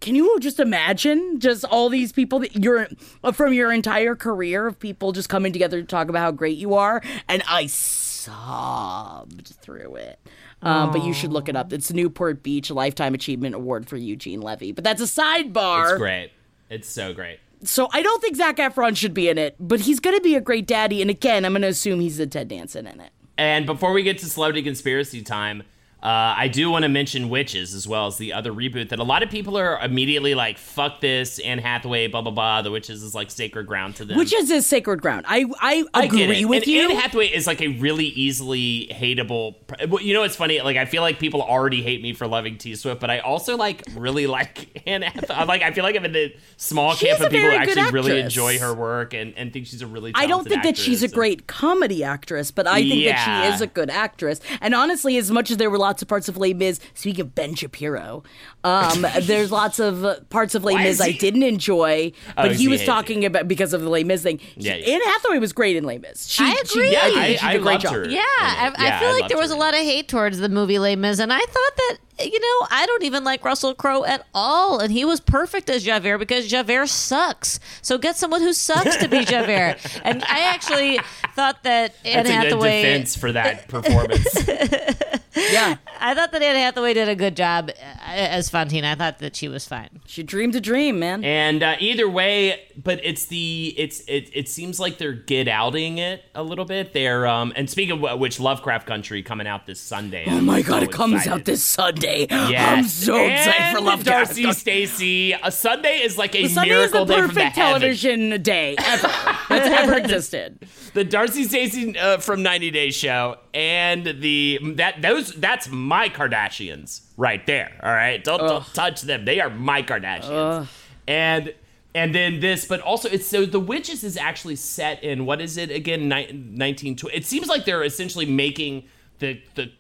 can 0.03 0.17
you 0.17 0.39
just 0.41 0.61
imagine 0.61 1.39
just 1.39 1.65
all 1.65 1.89
these 1.89 2.13
people 2.13 2.41
that 2.41 2.57
you're 2.57 2.89
from 3.33 3.53
your 3.53 3.73
entire 3.73 4.17
career 4.17 4.67
of 4.67 4.79
people 4.79 5.13
just 5.13 5.29
coming 5.29 5.53
together 5.53 5.81
to 5.81 5.87
talk 5.87 6.09
about 6.09 6.21
how 6.21 6.33
great 6.33 6.59
you 6.59 6.75
are? 6.75 7.01
And 7.29 7.43
I 7.49 7.67
sobbed 7.67 9.55
through 9.63 9.95
it. 9.95 10.19
Um, 10.61 10.93
but 10.93 11.03
you 11.03 11.13
should 11.13 11.33
look 11.33 11.49
it 11.49 11.57
up. 11.57 11.73
It's 11.73 11.93
Newport 11.93 12.43
Beach 12.43 12.71
Lifetime 12.71 13.15
Achievement 13.15 13.55
Award 13.55 13.89
for 13.89 13.97
Eugene 13.97 14.41
Levy. 14.41 14.71
But 14.71 14.85
that's 14.85 15.01
a 15.01 15.07
sidebar. 15.07 15.91
It's 15.91 15.99
great. 15.99 16.31
It's 16.69 16.89
so 16.89 17.13
great. 17.13 17.41
So 17.65 17.89
I 17.93 18.03
don't 18.03 18.21
think 18.21 18.37
Zac 18.37 18.57
Efron 18.57 18.97
should 18.97 19.15
be 19.15 19.29
in 19.29 19.39
it, 19.39 19.57
but 19.59 19.81
he's 19.81 20.01
going 20.01 20.17
to 20.17 20.23
be 20.23 20.35
a 20.35 20.41
great 20.41 20.67
daddy. 20.67 21.01
And 21.01 21.11
again, 21.11 21.45
I'm 21.45 21.53
going 21.53 21.63
to 21.63 21.69
assume 21.69 22.01
he's 22.01 22.17
the 22.17 22.27
Ted 22.27 22.49
Danson 22.49 22.87
in 22.87 23.01
it. 23.01 23.11
And 23.39 23.67
before 23.67 23.93
we 23.93 24.03
get 24.03 24.19
to 24.19 24.27
celebrity 24.27 24.63
conspiracy 24.63 25.23
time, 25.23 25.63
uh, 26.03 26.35
I 26.37 26.49
do 26.49 26.69
want 26.69 26.83
to 26.83 26.89
mention 26.89 27.29
Witches 27.29 27.75
as 27.75 27.87
well 27.87 28.09
as 28.09 28.19
the 28.19 28.33
other 28.33 28.53
reboot 28.53 28.89
that 28.89 28.99
a 28.99 29.05
lot 29.05 29.23
of 29.23 29.31
people 29.31 29.57
are 29.57 29.79
immediately 29.79 30.35
like, 30.35 30.59
"Fuck 30.59 31.01
this!" 31.01 31.39
Anne 31.39 31.59
Hathaway, 31.59 32.09
blah 32.09 32.23
blah 32.23 32.33
blah. 32.33 32.63
The 32.63 32.73
Witches 32.73 33.05
is 33.05 33.15
like 33.15 33.31
sacred 33.31 33.69
ground 33.69 33.95
to 33.97 34.05
them. 34.05 34.19
Which 34.19 34.33
is 34.33 34.67
sacred 34.67 35.01
ground. 35.01 35.27
I 35.29 35.47
I 35.61 35.85
I 35.95 36.05
agree 36.07 36.45
with 36.45 36.65
and 36.65 36.67
you. 36.67 36.83
Anne 36.83 36.97
Hathaway 36.97 37.29
is 37.29 37.47
like 37.47 37.61
a 37.61 37.69
really 37.69 38.07
easily 38.07 38.89
hateable. 38.91 39.55
You 40.03 40.15
know, 40.15 40.23
what's 40.23 40.35
funny. 40.35 40.61
Like, 40.61 40.77
I 40.77 40.87
feel 40.87 41.03
like 41.03 41.21
people 41.21 41.41
already 41.41 41.83
hate 41.83 42.03
me 42.03 42.15
for 42.15 42.27
loving 42.27 42.59
T 42.59 42.75
Swift, 42.75 43.01
but 43.01 43.09
I 43.09 43.21
also 43.21 43.57
like 43.57 43.85
really 43.95 44.27
like 44.39 44.83
Anne 44.89 45.03
Hathaway. 45.03 45.45
Like, 45.45 45.63
I 45.63 45.71
feel 45.71 45.85
like 45.85 45.95
I'm 45.95 46.05
in 46.05 46.13
the 46.13 46.35
small 46.57 46.97
camp 46.97 47.21
of 47.21 47.31
people 47.31 47.49
who 47.49 47.57
actually 47.57 47.93
really 47.93 48.19
enjoy 48.19 48.59
her 48.59 48.75
work 48.75 49.15
and, 49.15 49.35
and 49.37 49.53
think 49.53 49.67
she's 49.67 49.83
a 49.83 49.87
really. 49.87 50.11
I 50.17 50.27
don't 50.27 50.49
think 50.49 50.65
that 50.65 50.77
she's 50.77 51.05
a 51.05 51.09
great 51.09 51.47
comedy 51.47 52.03
actress, 52.03 52.51
but 52.51 52.67
I 52.67 52.83
think 52.83 53.05
that 53.05 53.25
she 53.25 53.55
is 53.55 53.61
a 53.61 53.69
good 53.69 53.89
actress. 53.89 54.41
And 54.61 54.75
honestly, 54.75 55.17
as 55.17 55.31
much 55.31 55.53
as 55.53 55.59
there 55.59 55.71
were 55.71 55.79
lots 55.79 55.92
of 56.01 56.09
parts 56.09 56.29
of 56.29 56.39
Les 56.39 56.55
Mis, 56.55 56.81
speaking 56.95 57.21
of 57.21 57.35
Ben 57.35 57.55
Shapiro, 57.55 58.23
um, 58.65 59.05
there's 59.23 59.53
lots 59.53 59.79
of 59.79 60.05
uh, 60.05 60.21
parts 60.31 60.55
of 60.55 60.65
Les 60.65 60.73
Why 60.75 60.85
Mis 60.85 60.95
is 60.95 61.01
I 61.03 61.13
didn't 61.13 61.43
enjoy, 61.43 62.13
Oh, 62.29 62.33
but 62.37 62.53
is 62.53 62.59
he 62.59 62.65
he 62.65 62.69
was 62.69 62.81
hating? 62.81 62.95
talking 62.95 63.25
about 63.27 63.49
because 63.49 63.75
of 63.75 63.83
the 63.83 63.91
Les 63.91 64.05
Mis 64.05 64.23
thing. 64.23 64.41
Yeah, 64.57 64.75
She- 64.77 64.89
yeah. 64.89 64.95
Anne 64.95 65.01
Hathaway 65.05 65.39
was 65.41 65.53
great 65.53 65.77
in 65.77 65.85
Les 65.85 65.99
Mis. 65.99 66.27
She, 66.29 66.43
I 66.45 66.55
she- 66.65 66.79
agree. 66.79 66.97
I 66.97 67.01
think 67.01 67.17
I- 67.19 67.27
she 67.27 67.33
did 67.33 67.43
I 67.43 67.53
a 67.53 67.59
great 67.59 67.65
loved 67.73 67.83
job. 67.83 67.93
her. 67.95 68.09
Yeah, 68.09 68.21
I, 68.39 68.73
I 68.79 68.99
feel 69.01 69.09
I 69.09 69.13
like 69.13 69.21
loved 69.23 69.31
there 69.33 69.39
was 69.39 69.51
her. 69.51 69.57
a 69.57 69.59
lot 69.61 69.75
of 69.75 69.81
hate 69.81 70.09
towards 70.09 70.39
the 70.39 70.49
movie 70.49 70.79
Les 70.79 70.95
Mis, 70.97 71.19
and 71.19 71.33
I 71.33 71.41
thought 71.41 71.77
that 71.77 71.97
you 72.21 72.39
know 72.39 72.67
I 72.71 72.87
don't 72.87 73.03
even 73.03 73.25
like 73.25 73.45
Russell 73.45 73.75
Crowe 73.75 74.05
at 74.05 74.25
all, 74.33 74.79
and 74.79 74.93
he 74.93 75.05
was 75.05 75.19
perfect 75.19 75.69
as 75.69 75.83
Javert 75.83 76.19
because 76.19 76.47
Javert 76.47 76.87
sucks. 76.89 77.59
So 77.81 77.99
get 77.99 78.17
someone 78.17 78.43
who 78.43 78.53
sucks 78.53 78.97
to 78.99 79.09
be 79.09 79.25
Javert. 79.25 79.79
and 80.05 80.23
I 80.25 80.41
actually 80.41 81.01
thought 81.35 81.63
that 81.65 81.97
Anne 82.05 82.25
That's 82.25 82.53
a 82.53 82.57
good 82.57 82.61
defense 82.63 83.17
for 83.17 83.33
that 83.33 83.67
performance. 83.67 84.29
Yeah, 85.35 85.77
I 86.01 86.15
thought 86.15 86.33
that 86.33 86.43
Anne 86.43 86.57
Hathaway 86.57 86.95
did 86.95 87.09
a 87.09 87.15
good 87.17 87.37
job 87.37 87.71
uh, 87.71 87.99
as 88.07 88.51
Fantine. 88.51 88.85
I 88.85 88.95
thought 88.95 89.19
that 89.21 89.37
she 89.37 89.49
was 89.49 89.67
fine. 89.67 90.01
she 90.07 90.23
dreamed 90.23 90.55
a 90.55 90.61
dream, 90.61 90.99
man. 90.99 91.25
And 91.25 91.63
uh, 91.63 91.77
either 91.81 92.09
way, 92.09 92.61
it, 92.77 92.83
but 92.83 93.01
it's 93.05 93.27
the 93.27 93.75
it's 93.77 94.01
it. 94.09 94.31
It 94.35 94.49
seems 94.49 94.81
like 94.81 94.99
they're 94.99 95.13
get 95.13 95.49
outing 95.49 95.99
it 95.99 96.25
a 96.35 96.43
little 96.43 96.65
bit. 96.65 96.93
They're 96.93 97.27
um 97.27 97.53
and 97.57 97.69
speaking 97.69 98.05
of 98.05 98.19
which, 98.19 98.41
Lovecraft 98.41 98.87
Country 98.87 99.23
coming 99.23 99.47
out 99.47 99.67
this 99.67 99.81
Sunday. 99.81 100.25
Oh 100.27 100.39
I'm 100.39 100.47
my 100.47 100.63
god, 100.63 100.81
so 100.81 100.85
it 100.85 100.93
comes 100.93 101.15
excited. 101.15 101.33
out 101.33 101.45
this 101.45 101.63
Sunday. 101.65 102.27
Yes. 102.53 102.79
I'm 102.79 102.85
so 102.85 103.25
excited 103.25 103.77
for 103.77 103.83
Lovecraft. 103.83 104.33
Darcey 104.33 104.55
Stacey. 104.55 105.33
A 105.33 105.51
Sunday 105.51 106.01
is 106.03 106.19
like 106.19 106.35
a 106.35 106.49
Sunday 106.49 106.71
is 106.73 106.93
miracle 106.93 107.05
the 107.07 107.15
day 107.15 107.21
from 107.21 107.29
the 107.29 107.35
perfect 107.35 107.55
television 107.55 108.43
day 108.43 108.75
ever 108.79 109.09
that's 109.49 109.81
ever 109.81 109.95
existed. 109.95 110.59
the 110.95 111.05
Darcey 111.05 111.45
Stacey 111.45 111.97
uh, 111.99 112.19
from 112.19 112.43
90 112.43 112.71
Day 112.73 112.91
Show 112.91 113.37
and 113.55 114.05
the 114.21 114.59
that 114.77 115.01
those 115.01 115.33
that's 115.35 115.69
my 115.69 116.09
Kardashians 116.09 117.03
right 117.17 117.45
there. 117.47 117.73
All 117.83 117.93
right, 117.93 118.23
don't, 118.23 118.39
don't 118.41 118.67
touch 118.75 119.03
them. 119.03 119.25
They 119.25 119.41
are 119.41 119.51
my 119.51 119.83
Kardashians. 119.83 120.69
And 121.07 121.55
and 121.95 122.15
then 122.15 122.41
this, 122.41 122.65
but 122.65 122.81
also 122.81 123.09
it's 123.09 123.27
so 123.27 123.45
the 123.45 123.61
witches 123.61 124.03
is 124.03 124.17
actually 124.17 124.57
set 124.57 125.03
in 125.05 125.27
what 125.27 125.41
is 125.41 125.57
it 125.57 125.71
again? 125.71 126.03
Ni- 126.09 126.33
1920. 126.33 127.15
It 127.15 127.27
seems 127.27 127.49
like 127.49 127.65
they're 127.65 127.83
essentially 127.83 128.27
making 128.27 128.85
the 129.19 129.43
the 129.55 129.71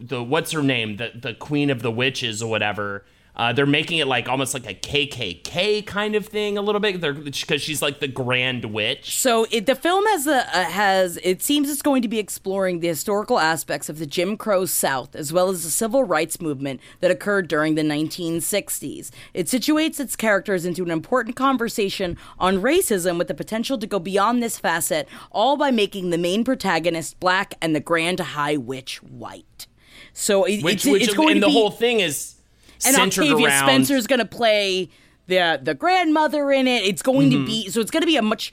the 0.00 0.22
what's 0.22 0.52
her 0.52 0.62
name 0.62 0.96
the 0.96 1.12
the 1.14 1.34
queen 1.34 1.70
of 1.70 1.82
the 1.82 1.90
witches 1.90 2.42
or 2.42 2.50
whatever. 2.50 3.04
Uh, 3.36 3.52
they're 3.52 3.66
making 3.66 3.98
it 3.98 4.06
like 4.06 4.28
almost 4.28 4.54
like 4.54 4.66
a 4.66 4.74
KKK 4.74 5.84
kind 5.86 6.14
of 6.14 6.26
thing 6.26 6.56
a 6.56 6.62
little 6.62 6.80
bit 6.80 7.00
because 7.00 7.60
she's 7.60 7.82
like 7.82 8.00
the 8.00 8.08
grand 8.08 8.66
witch. 8.66 9.18
So 9.18 9.46
it, 9.50 9.66
the 9.66 9.74
film 9.74 10.06
has 10.06 10.26
a 10.26 10.46
uh, 10.56 10.64
has 10.64 11.18
it 11.22 11.42
seems 11.42 11.68
it's 11.68 11.82
going 11.82 12.00
to 12.02 12.08
be 12.08 12.18
exploring 12.18 12.80
the 12.80 12.88
historical 12.88 13.38
aspects 13.38 13.88
of 13.90 13.98
the 13.98 14.06
Jim 14.06 14.36
Crow 14.38 14.64
South 14.64 15.14
as 15.14 15.32
well 15.32 15.50
as 15.50 15.64
the 15.64 15.70
civil 15.70 16.04
rights 16.04 16.40
movement 16.40 16.80
that 17.00 17.10
occurred 17.10 17.48
during 17.48 17.74
the 17.74 17.82
1960s. 17.82 19.10
It 19.34 19.46
situates 19.46 20.00
its 20.00 20.16
characters 20.16 20.64
into 20.64 20.82
an 20.82 20.90
important 20.90 21.36
conversation 21.36 22.16
on 22.38 22.62
racism 22.62 23.18
with 23.18 23.28
the 23.28 23.34
potential 23.34 23.76
to 23.78 23.86
go 23.86 23.98
beyond 23.98 24.42
this 24.42 24.58
facet, 24.58 25.08
all 25.30 25.58
by 25.58 25.70
making 25.70 26.08
the 26.08 26.18
main 26.18 26.42
protagonist 26.42 27.20
black 27.20 27.54
and 27.60 27.76
the 27.76 27.80
Grand 27.80 28.20
High 28.20 28.56
Witch 28.56 29.02
white. 29.02 29.66
So 30.14 30.44
it, 30.44 30.62
which, 30.62 30.76
it's, 30.76 30.86
which 30.86 31.02
it's 31.04 31.14
going 31.14 31.32
and 31.32 31.36
to 31.36 31.40
the 31.42 31.46
be 31.48 31.52
whole 31.52 31.70
thing 31.70 32.00
is 32.00 32.35
and 32.84 32.94
centered 32.94 33.22
Octavia 33.22 33.46
around 33.48 33.66
Spencer's 33.68 34.06
going 34.06 34.18
to 34.18 34.24
play 34.26 34.88
the 35.26 35.58
the 35.62 35.74
grandmother 35.74 36.50
in 36.52 36.66
it. 36.66 36.84
It's 36.84 37.02
going 37.02 37.30
Mm-hmm. 37.30 37.40
to 37.44 37.46
be 37.46 37.68
so 37.70 37.80
it's 37.80 37.90
going 37.90 38.02
to 38.02 38.06
be 38.06 38.16
a 38.16 38.22
much 38.22 38.52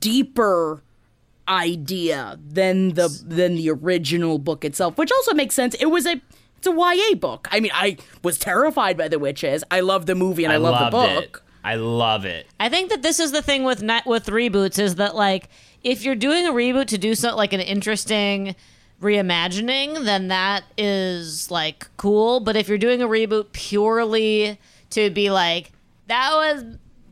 deeper 0.00 0.82
idea 1.46 2.38
than 2.46 2.94
the 2.94 3.08
than 3.24 3.54
the 3.56 3.70
original 3.70 4.38
book 4.38 4.64
itself, 4.64 4.98
which 4.98 5.10
also 5.12 5.34
makes 5.34 5.54
sense. 5.54 5.74
It 5.80 5.86
was 5.86 6.06
a 6.06 6.20
it's 6.58 6.66
a 6.66 6.72
YA 6.72 7.14
book. 7.14 7.48
I 7.52 7.60
mean, 7.60 7.70
I 7.74 7.96
was 8.22 8.38
terrified 8.38 8.96
by 8.96 9.08
the 9.08 9.18
witches. 9.18 9.62
I 9.70 9.80
love 9.80 10.06
the 10.06 10.14
movie 10.16 10.42
and 10.44 10.52
I, 10.52 10.56
love 10.56 10.90
the 10.90 10.96
book. 10.96 11.36
It. 11.36 11.42
I 11.62 11.76
love 11.76 12.24
it. 12.24 12.46
I 12.58 12.68
think 12.68 12.90
that 12.90 13.02
this 13.02 13.20
is 13.20 13.30
the 13.30 13.42
thing 13.42 13.62
with 13.64 13.80
not 13.82 14.06
with 14.06 14.26
reboots 14.26 14.78
is 14.78 14.96
that 14.96 15.14
like 15.14 15.48
if 15.84 16.02
you're 16.04 16.16
doing 16.16 16.46
a 16.46 16.52
reboot 16.52 16.86
to 16.88 16.98
do 16.98 17.14
something 17.14 17.36
like 17.36 17.52
an 17.52 17.60
interesting 17.60 18.56
reimagining, 19.00 20.04
then 20.04 20.28
that 20.28 20.64
is 20.76 21.50
like 21.50 21.88
cool. 21.96 22.40
But 22.40 22.56
if 22.56 22.68
you're 22.68 22.78
doing 22.78 23.02
a 23.02 23.08
reboot 23.08 23.52
purely 23.52 24.58
to 24.90 25.10
be 25.10 25.30
like 25.30 25.72
that 26.06 26.30
was 26.32 26.64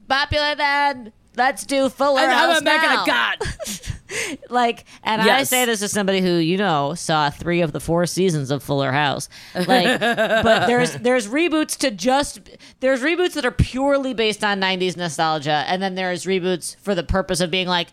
popular 0.09 0.55
then, 0.55 1.13
let's 1.37 1.65
do 1.65 1.89
Fuller 1.89 2.21
And 2.23 2.33
House 2.33 2.59
I'm 2.59 2.65
now. 2.65 3.01
in 3.03 3.07
God. 3.07 3.37
like 4.51 4.85
and 5.03 5.21
i 5.21 5.43
say 5.43 5.65
this 5.65 5.83
as 5.83 5.91
somebody 5.91 6.21
who 6.21 6.35
you 6.37 6.57
know 6.57 6.95
saw 6.95 7.29
three 7.29 7.61
of 7.61 7.73
the 7.73 7.81
four 7.81 8.07
seasons 8.07 8.53
of 8.53 8.63
fuller 8.63 8.93
house 8.93 9.29
like 9.67 9.99
but 10.01 10.67
there's 10.69 10.95
there's 10.99 11.27
reboots 11.27 11.77
to 11.77 11.91
just 11.91 12.39
there's 12.79 13.01
reboots 13.03 13.33
that 13.33 13.45
are 13.45 13.51
purely 13.51 14.15
based 14.15 14.45
on 14.45 14.61
90s 14.61 14.97
nostalgia 14.97 15.65
and 15.67 15.83
then 15.83 15.97
there's 15.97 16.25
reboots 16.25 16.77
for 16.77 16.95
the 16.95 17.03
purpose 17.03 17.41
of 17.41 17.51
being 17.51 17.67
like 17.67 17.89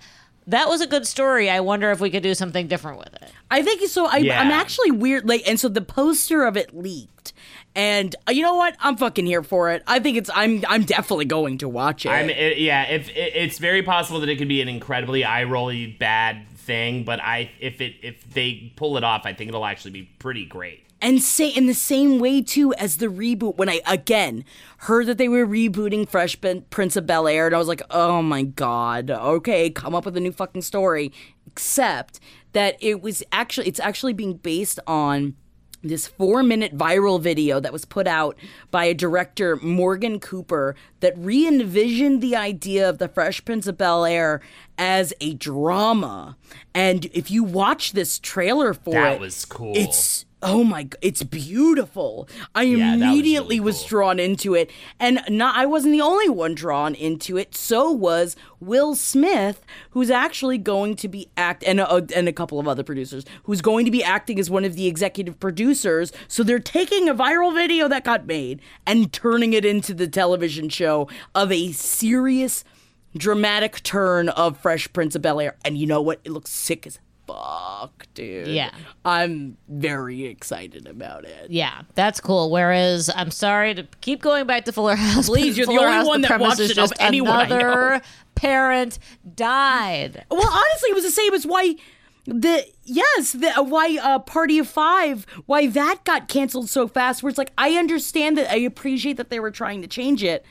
that 0.47 0.67
was 0.67 0.81
a 0.81 0.87
good 0.87 1.07
story 1.07 1.49
i 1.49 1.59
wonder 1.59 1.91
if 1.91 1.99
we 1.99 2.09
could 2.09 2.23
do 2.23 2.33
something 2.33 2.67
different 2.67 2.97
with 2.97 3.13
it 3.21 3.31
I 3.53 3.61
think 3.61 3.87
so. 3.87 4.07
I, 4.07 4.17
Yeah. 4.17 4.41
I'm 4.41 4.49
actually 4.49 4.89
weird. 4.89 5.29
Like, 5.29 5.47
and 5.47 5.59
so 5.59 5.69
the 5.69 5.81
poster 5.81 6.43
of 6.43 6.57
it 6.57 6.75
leaked, 6.75 7.33
and 7.75 8.15
uh, 8.27 8.31
you 8.31 8.41
know 8.41 8.55
what? 8.55 8.75
I'm 8.79 8.97
fucking 8.97 9.27
here 9.27 9.43
for 9.43 9.69
it. 9.69 9.83
I 9.85 9.99
think 9.99 10.17
it's. 10.17 10.31
I'm. 10.33 10.63
I'm 10.67 10.83
definitely 10.83 11.25
going 11.25 11.59
to 11.59 11.69
watch 11.69 12.03
it. 12.07 12.09
I'm 12.09 12.31
it, 12.31 12.57
yeah. 12.57 12.85
If 12.85 13.09
it, 13.09 13.35
it's 13.35 13.59
very 13.59 13.83
possible 13.83 14.19
that 14.21 14.29
it 14.29 14.37
could 14.37 14.47
be 14.47 14.61
an 14.61 14.67
incredibly 14.67 15.23
eye 15.23 15.43
rolly 15.43 15.85
bad 15.85 16.47
thing, 16.63 17.03
but 17.03 17.19
I 17.19 17.51
if 17.59 17.81
it 17.81 17.95
if 18.01 18.23
they 18.33 18.71
pull 18.75 18.97
it 18.97 19.03
off, 19.03 19.21
I 19.25 19.33
think 19.33 19.49
it'll 19.49 19.65
actually 19.65 19.91
be 19.91 20.03
pretty 20.19 20.45
great. 20.45 20.79
and 21.01 21.21
say 21.21 21.49
in 21.49 21.65
the 21.67 21.73
same 21.73 22.17
way 22.19 22.41
too 22.41 22.73
as 22.75 22.97
the 22.97 23.07
reboot 23.07 23.57
when 23.57 23.67
i 23.67 23.81
again 23.85 24.45
heard 24.87 25.05
that 25.05 25.17
they 25.17 25.27
were 25.27 25.45
rebooting 25.45 26.07
fresh 26.07 26.37
prince 26.69 26.95
of 26.95 27.05
bel 27.05 27.27
air 27.27 27.45
and 27.45 27.53
i 27.53 27.57
was 27.57 27.67
like 27.67 27.81
oh 27.89 28.21
my 28.21 28.43
god 28.43 29.11
okay 29.11 29.69
come 29.69 29.93
up 29.93 30.05
with 30.05 30.15
a 30.15 30.19
new 30.21 30.31
fucking 30.31 30.61
story 30.61 31.11
except 31.45 32.21
that 32.53 32.77
it 32.79 33.01
was 33.01 33.21
actually 33.33 33.67
it's 33.67 33.81
actually 33.81 34.13
being 34.13 34.35
based 34.35 34.79
on 34.87 35.35
this 35.83 36.07
four 36.07 36.41
minute 36.43 36.77
viral 36.77 37.21
video 37.21 37.59
that 37.59 37.73
was 37.73 37.85
put 37.85 38.07
out 38.07 38.37
by 38.71 38.85
a 38.85 38.93
director, 38.93 39.57
Morgan 39.57 40.19
Cooper, 40.19 40.75
that 41.01 41.13
re 41.17 41.47
envisioned 41.47 42.21
the 42.21 42.35
idea 42.35 42.87
of 42.89 42.97
the 42.97 43.07
Fresh 43.07 43.45
Prince 43.45 43.67
of 43.67 43.77
Bel 43.77 44.05
Air 44.05 44.41
as 44.77 45.13
a 45.19 45.33
drama. 45.33 46.37
And 46.73 47.05
if 47.13 47.29
you 47.29 47.43
watch 47.43 47.91
this 47.91 48.17
trailer 48.19 48.73
for 48.73 48.93
That 48.93 49.15
it, 49.15 49.19
was 49.19 49.45
cool. 49.45 49.73
It's 49.75 50.25
oh 50.43 50.63
my 50.63 50.87
it's 51.01 51.23
beautiful. 51.23 52.27
I 52.53 52.63
Yeah, 52.63 52.77
that 52.77 52.91
was 52.93 53.01
immediately 53.01 53.59
really 53.59 53.65
was, 53.65 53.79
cool. 53.79 53.87
drawn 53.87 54.19
into 54.19 54.53
it. 54.53 54.69
And 54.99 55.21
not 55.29 55.55
i 55.55 55.65
wasn't 55.65 55.93
the 55.93 56.01
only 56.01 56.29
one 56.29 56.53
drawn 56.53 56.93
into 56.95 57.37
it. 57.37 57.55
So 57.55 57.91
was 57.91 58.35
will 58.59 58.95
smith 58.95 59.65
who's 59.91 60.09
actually 60.09 60.57
going 60.57 60.95
to 60.97 61.07
be 61.07 61.29
act 61.37 61.63
and 61.65 61.79
uh, 61.79 62.01
and 62.15 62.27
a 62.27 62.33
couple 62.33 62.59
of 62.59 62.67
other 62.67 62.83
producers 62.83 63.25
who's 63.43 63.61
going 63.61 63.85
to 63.85 63.91
be 63.91 64.03
acting 64.03 64.39
as 64.39 64.49
one 64.49 64.65
of 64.65 64.75
the 64.75 64.87
executive 64.87 65.39
producers. 65.39 66.11
So 66.27 66.43
they're 66.43 66.59
taking 66.59 67.09
a 67.09 67.15
viral 67.15 67.53
video 67.53 67.87
that 67.87 68.03
got 68.03 68.25
made 68.25 68.61
and 68.85 69.11
turning 69.11 69.53
it 69.53 69.65
into 69.65 69.93
the 69.93 70.07
television 70.07 70.69
show 70.69 71.07
of 71.33 71.51
a 71.51 71.71
serious 71.71 72.63
dramatic 73.15 73.83
turn 73.83 74.29
of 74.29 74.57
fresh 74.57 74.91
prince 74.91 75.15
of 75.15 75.21
bel 75.21 75.39
air 75.39 75.55
and 75.63 75.77
you 75.77 75.85
know 75.85 76.01
what? 76.01 76.19
It 76.23 76.31
looks 76.31 76.51
sick 76.51 76.87
as 76.87 76.99
fuck 77.27 78.05
dude 78.13 78.47
Yeah. 78.47 78.71
I'm 79.05 79.57
very 79.69 80.25
excited 80.25 80.87
about 80.87 81.25
it. 81.25 81.49
yeah 81.51 81.81
that's 81.95 82.19
cool 82.19 82.51
whereas 82.51 83.09
i'm 83.15 83.31
sorry 83.31 83.73
to 83.75 83.83
keep 84.01 84.21
going 84.21 84.45
back 84.45 84.65
to 84.65 84.71
fuller 84.71 84.95
house 84.95 85.27
Please, 85.27 85.57
you're 85.57 85.65
the 85.67 85.73
only 85.79 85.91
house, 85.91 86.05
one 86.07 86.21
that 86.21 86.27
premise 86.27 86.47
watched 86.47 86.59
it 86.61 86.69
of 86.71 86.75
just 86.75 86.93
anyone 86.99 87.45
another 87.51 88.01
parent 88.35 88.99
died 89.35 90.25
Well, 90.29 90.47
honestly, 90.49 90.89
it 90.89 90.95
was 90.95 91.03
the 91.03 91.11
same 91.11 91.33
as 91.33 91.45
why 91.45 91.75
the 92.25 92.65
yes, 92.85 93.33
the 93.33 93.51
why 93.63 93.97
uh, 94.01 94.17
Party 94.19 94.57
of 94.57 94.65
Five, 94.67 95.25
why 95.45 95.67
that 95.67 96.05
got 96.05 96.29
canceled 96.29 96.69
so 96.69 96.87
fast. 96.87 97.21
Where 97.21 97.29
it's 97.29 97.37
like 97.37 97.51
I 97.57 97.71
understand 97.75 98.37
that, 98.37 98.49
I 98.49 98.55
appreciate 98.59 99.17
that 99.17 99.29
they 99.29 99.41
were 99.41 99.51
trying 99.51 99.81
to 99.81 99.89
change 99.89 100.23
it, 100.23 100.45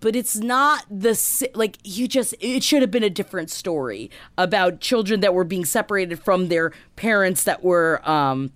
but 0.00 0.14
it's 0.16 0.36
not 0.36 0.84
the 0.90 1.50
like 1.54 1.78
you 1.84 2.08
just 2.08 2.34
it 2.40 2.62
should 2.62 2.82
have 2.82 2.90
been 2.90 3.02
a 3.02 3.10
different 3.10 3.50
story 3.50 4.10
about 4.36 4.80
children 4.80 5.20
that 5.20 5.34
were 5.34 5.44
being 5.44 5.64
separated 5.64 6.22
from 6.22 6.48
their 6.48 6.72
parents 6.96 7.44
that 7.44 7.62
were 7.62 8.06
um 8.08 8.52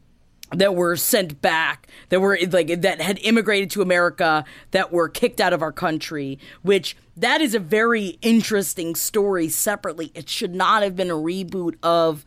that 0.52 0.74
were 0.74 0.96
sent 0.96 1.40
back 1.40 1.86
that 2.08 2.20
were 2.20 2.36
like 2.50 2.80
that 2.80 3.00
had 3.00 3.18
immigrated 3.20 3.70
to 3.70 3.82
America 3.82 4.44
that 4.72 4.92
were 4.92 5.08
kicked 5.08 5.40
out 5.40 5.52
of 5.52 5.62
our 5.62 5.72
country 5.72 6.38
which 6.62 6.96
that 7.20 7.42
is 7.42 7.54
a 7.54 7.58
very 7.58 8.18
interesting 8.22 8.94
story 8.94 9.50
separately. 9.50 10.10
It 10.14 10.30
should 10.30 10.54
not 10.54 10.82
have 10.82 10.96
been 10.96 11.10
a 11.10 11.14
reboot 11.14 11.74
of 11.82 12.24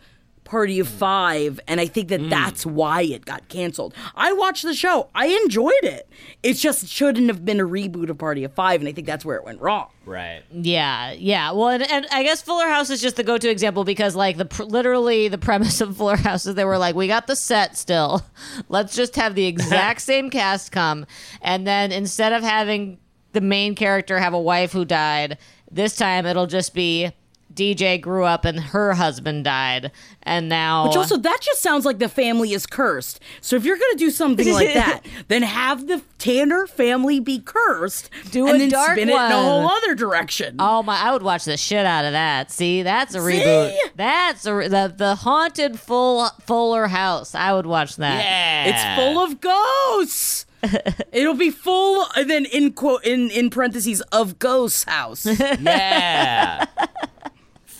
Party 0.53 0.79
of 0.79 0.87
5 0.87 1.59
and 1.67 1.81
I 1.81 1.87
think 1.87 2.09
that 2.09 2.21
mm. 2.21 2.29
that's 2.29 2.63
why 2.63 3.01
it 3.01 3.25
got 3.25 3.49
canceled. 3.49 3.95
I 4.13 4.33
watched 4.33 4.61
the 4.61 4.75
show. 4.75 5.09
I 5.15 5.25
enjoyed 5.25 5.73
it. 5.81 6.07
It 6.43 6.53
just 6.53 6.87
shouldn't 6.87 7.27
have 7.29 7.43
been 7.43 7.59
a 7.59 7.65
reboot 7.65 8.11
of 8.11 8.19
Party 8.19 8.43
of 8.43 8.53
5 8.53 8.81
and 8.81 8.87
I 8.87 8.91
think 8.91 9.07
that's 9.07 9.25
where 9.25 9.35
it 9.35 9.43
went 9.43 9.59
wrong. 9.61 9.87
Right. 10.05 10.43
Yeah, 10.51 11.13
yeah. 11.13 11.53
Well, 11.53 11.69
and, 11.69 11.89
and 11.89 12.05
I 12.11 12.21
guess 12.21 12.43
Fuller 12.43 12.67
House 12.67 12.91
is 12.91 13.01
just 13.01 13.15
the 13.15 13.23
go-to 13.23 13.49
example 13.49 13.83
because, 13.83 14.15
like, 14.15 14.37
the 14.37 14.45
pr- 14.45 14.65
literally 14.65 15.27
the 15.27 15.39
premise 15.39 15.81
of 15.81 15.97
Fuller 15.97 16.17
House 16.17 16.45
is 16.45 16.53
they 16.53 16.65
were 16.65 16.77
like, 16.77 16.93
we 16.93 17.07
got 17.07 17.25
the 17.25 17.35
set 17.35 17.75
still. 17.75 18.21
Let's 18.69 18.95
just 18.95 19.15
have 19.15 19.33
the 19.33 19.47
exact 19.47 20.01
same 20.03 20.29
cast 20.29 20.71
come, 20.71 21.07
and 21.41 21.65
then 21.65 21.91
instead 21.91 22.31
of 22.31 22.43
having 22.43 22.99
the 23.31 23.41
main 23.41 23.73
character 23.73 24.19
have 24.19 24.35
a 24.35 24.39
wife 24.39 24.71
who 24.71 24.85
died, 24.85 25.39
this 25.71 25.95
time 25.95 26.27
it'll 26.27 26.45
just 26.45 26.75
be 26.75 27.11
DJ 27.55 27.99
grew 28.01 28.23
up 28.25 28.45
and 28.45 28.59
her 28.59 28.93
husband 28.93 29.43
died, 29.45 29.91
and 30.23 30.49
now 30.49 30.87
Which 30.87 30.97
also, 30.97 31.17
that 31.17 31.39
just 31.41 31.61
sounds 31.61 31.85
like 31.85 31.99
the 31.99 32.09
family 32.09 32.53
is 32.53 32.65
cursed. 32.65 33.19
So 33.41 33.55
if 33.55 33.65
you're 33.65 33.77
going 33.77 33.91
to 33.93 33.97
do 33.97 34.09
something 34.09 34.51
like 34.51 34.73
that, 34.73 35.01
then 35.27 35.41
have 35.43 35.87
the 35.87 36.01
Tanner 36.17 36.67
family 36.67 37.19
be 37.19 37.39
cursed. 37.39 38.09
Do 38.31 38.47
and 38.47 38.55
a 38.55 38.59
then 38.59 38.69
dark 38.69 38.91
spin 38.97 39.09
it 39.09 39.13
in 39.13 39.17
a 39.17 39.21
one. 39.21 39.31
whole 39.31 39.67
other 39.69 39.93
direction. 39.95 40.55
Oh 40.59 40.81
my! 40.83 40.97
I 40.97 41.11
would 41.11 41.23
watch 41.23 41.45
the 41.45 41.57
shit 41.57 41.85
out 41.85 42.05
of 42.05 42.13
that. 42.13 42.51
See, 42.51 42.81
that's 42.83 43.13
a 43.15 43.19
reboot. 43.19 43.75
That's 43.95 44.45
a 44.45 44.53
re- 44.55 44.67
the 44.67 44.93
the 44.95 45.15
haunted 45.15 45.79
full 45.79 46.27
Fuller 46.45 46.87
House. 46.87 47.35
I 47.35 47.53
would 47.53 47.65
watch 47.65 47.97
that. 47.97 48.23
Yeah. 48.23 48.65
It's 48.65 48.99
full 49.01 49.23
of 49.23 49.41
ghosts. 49.41 50.45
It'll 51.11 51.33
be 51.33 51.49
full, 51.49 52.05
and 52.15 52.29
then 52.29 52.45
in 52.45 52.71
quote 52.71 53.03
in 53.03 53.29
in 53.31 53.49
parentheses 53.49 53.99
of 54.13 54.39
ghosts 54.39 54.85
house. 54.85 55.25
Yeah. 55.59 56.65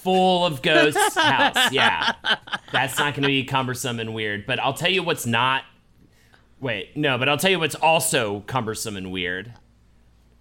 Full 0.03 0.45
of 0.45 0.61
ghosts 0.61 1.15
house. 1.15 1.55
Yeah. 1.71 2.13
That's 2.71 2.97
not 2.97 3.13
going 3.13 3.23
to 3.23 3.27
be 3.27 3.43
cumbersome 3.45 3.99
and 3.99 4.13
weird. 4.13 4.45
But 4.45 4.59
I'll 4.59 4.73
tell 4.73 4.89
you 4.91 5.03
what's 5.03 5.25
not. 5.25 5.63
Wait, 6.59 6.95
no, 6.95 7.17
but 7.17 7.27
I'll 7.27 7.37
tell 7.37 7.51
you 7.51 7.59
what's 7.59 7.75
also 7.75 8.41
cumbersome 8.47 8.95
and 8.95 9.11
weird. 9.11 9.53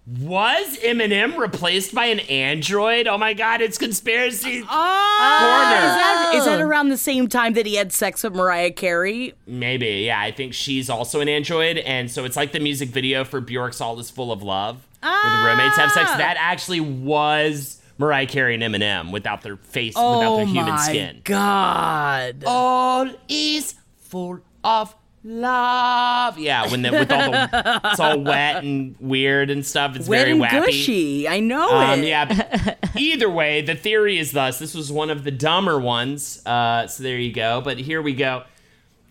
Was 0.05 0.77
Eminem 0.79 1.37
replaced 1.37 1.95
by 1.95 2.07
an 2.07 2.19
android? 2.21 3.07
Oh 3.07 3.17
my 3.17 3.33
god, 3.33 3.61
it's 3.61 3.77
conspiracy. 3.77 4.57
Oh, 4.59 4.61
is 4.61 4.65
that, 4.67 6.31
is 6.35 6.45
that 6.45 6.59
around 6.59 6.89
the 6.89 6.97
same 6.97 7.29
time 7.29 7.53
that 7.53 7.65
he 7.65 7.75
had 7.75 7.93
sex 7.93 8.21
with 8.21 8.33
Mariah 8.35 8.71
Carey? 8.71 9.33
Maybe, 9.47 10.03
yeah. 10.05 10.19
I 10.19 10.31
think 10.31 10.53
she's 10.53 10.89
also 10.89 11.21
an 11.21 11.29
android, 11.29 11.77
and 11.77 12.11
so 12.11 12.25
it's 12.25 12.35
like 12.35 12.51
the 12.51 12.59
music 12.59 12.89
video 12.89 13.23
for 13.23 13.39
Bjork's 13.39 13.79
"All 13.79 13.97
Is 13.97 14.09
Full 14.09 14.33
of 14.33 14.43
Love," 14.43 14.85
where 15.01 15.37
the 15.37 15.45
roommates 15.45 15.77
have 15.77 15.91
sex. 15.93 16.09
Ah. 16.13 16.17
That 16.17 16.35
actually 16.37 16.81
was 16.81 17.81
Mariah 18.03 18.27
Carey 18.27 18.53
and 18.55 18.63
Eminem 18.63 19.11
without 19.11 19.41
their 19.43 19.55
face, 19.57 19.95
without 19.95 20.23
oh 20.25 20.37
their 20.37 20.45
human 20.45 20.73
my 20.73 20.77
skin. 20.81 21.21
god! 21.23 22.43
All 22.45 23.09
is 23.29 23.75
full 23.99 24.39
of 24.63 24.93
love. 25.23 26.37
Yeah, 26.37 26.69
when 26.69 26.81
the, 26.81 26.91
with 26.91 27.11
all 27.11 27.31
the 27.31 27.81
it's 27.85 27.99
all 27.99 28.19
wet 28.19 28.63
and 28.63 28.95
weird 28.99 29.49
and 29.49 29.65
stuff. 29.65 29.95
It's 29.95 30.07
Wet 30.09 30.25
very 30.27 30.31
and 30.33 30.41
wappy. 30.41 30.65
gushy. 30.65 31.27
I 31.29 31.39
know 31.39 31.69
Um, 31.71 31.99
it. 32.01 32.07
yeah. 32.07 32.75
Either 32.97 33.29
way, 33.29 33.61
the 33.61 33.75
theory 33.75 34.17
is 34.19 34.33
thus. 34.33 34.59
This 34.59 34.73
was 34.75 34.91
one 34.91 35.09
of 35.09 35.23
the 35.23 35.31
dumber 35.31 35.79
ones. 35.79 36.45
Uh, 36.45 36.87
so 36.87 37.03
there 37.03 37.17
you 37.17 37.31
go. 37.33 37.61
But 37.61 37.77
here 37.79 38.01
we 38.01 38.13
go. 38.13 38.43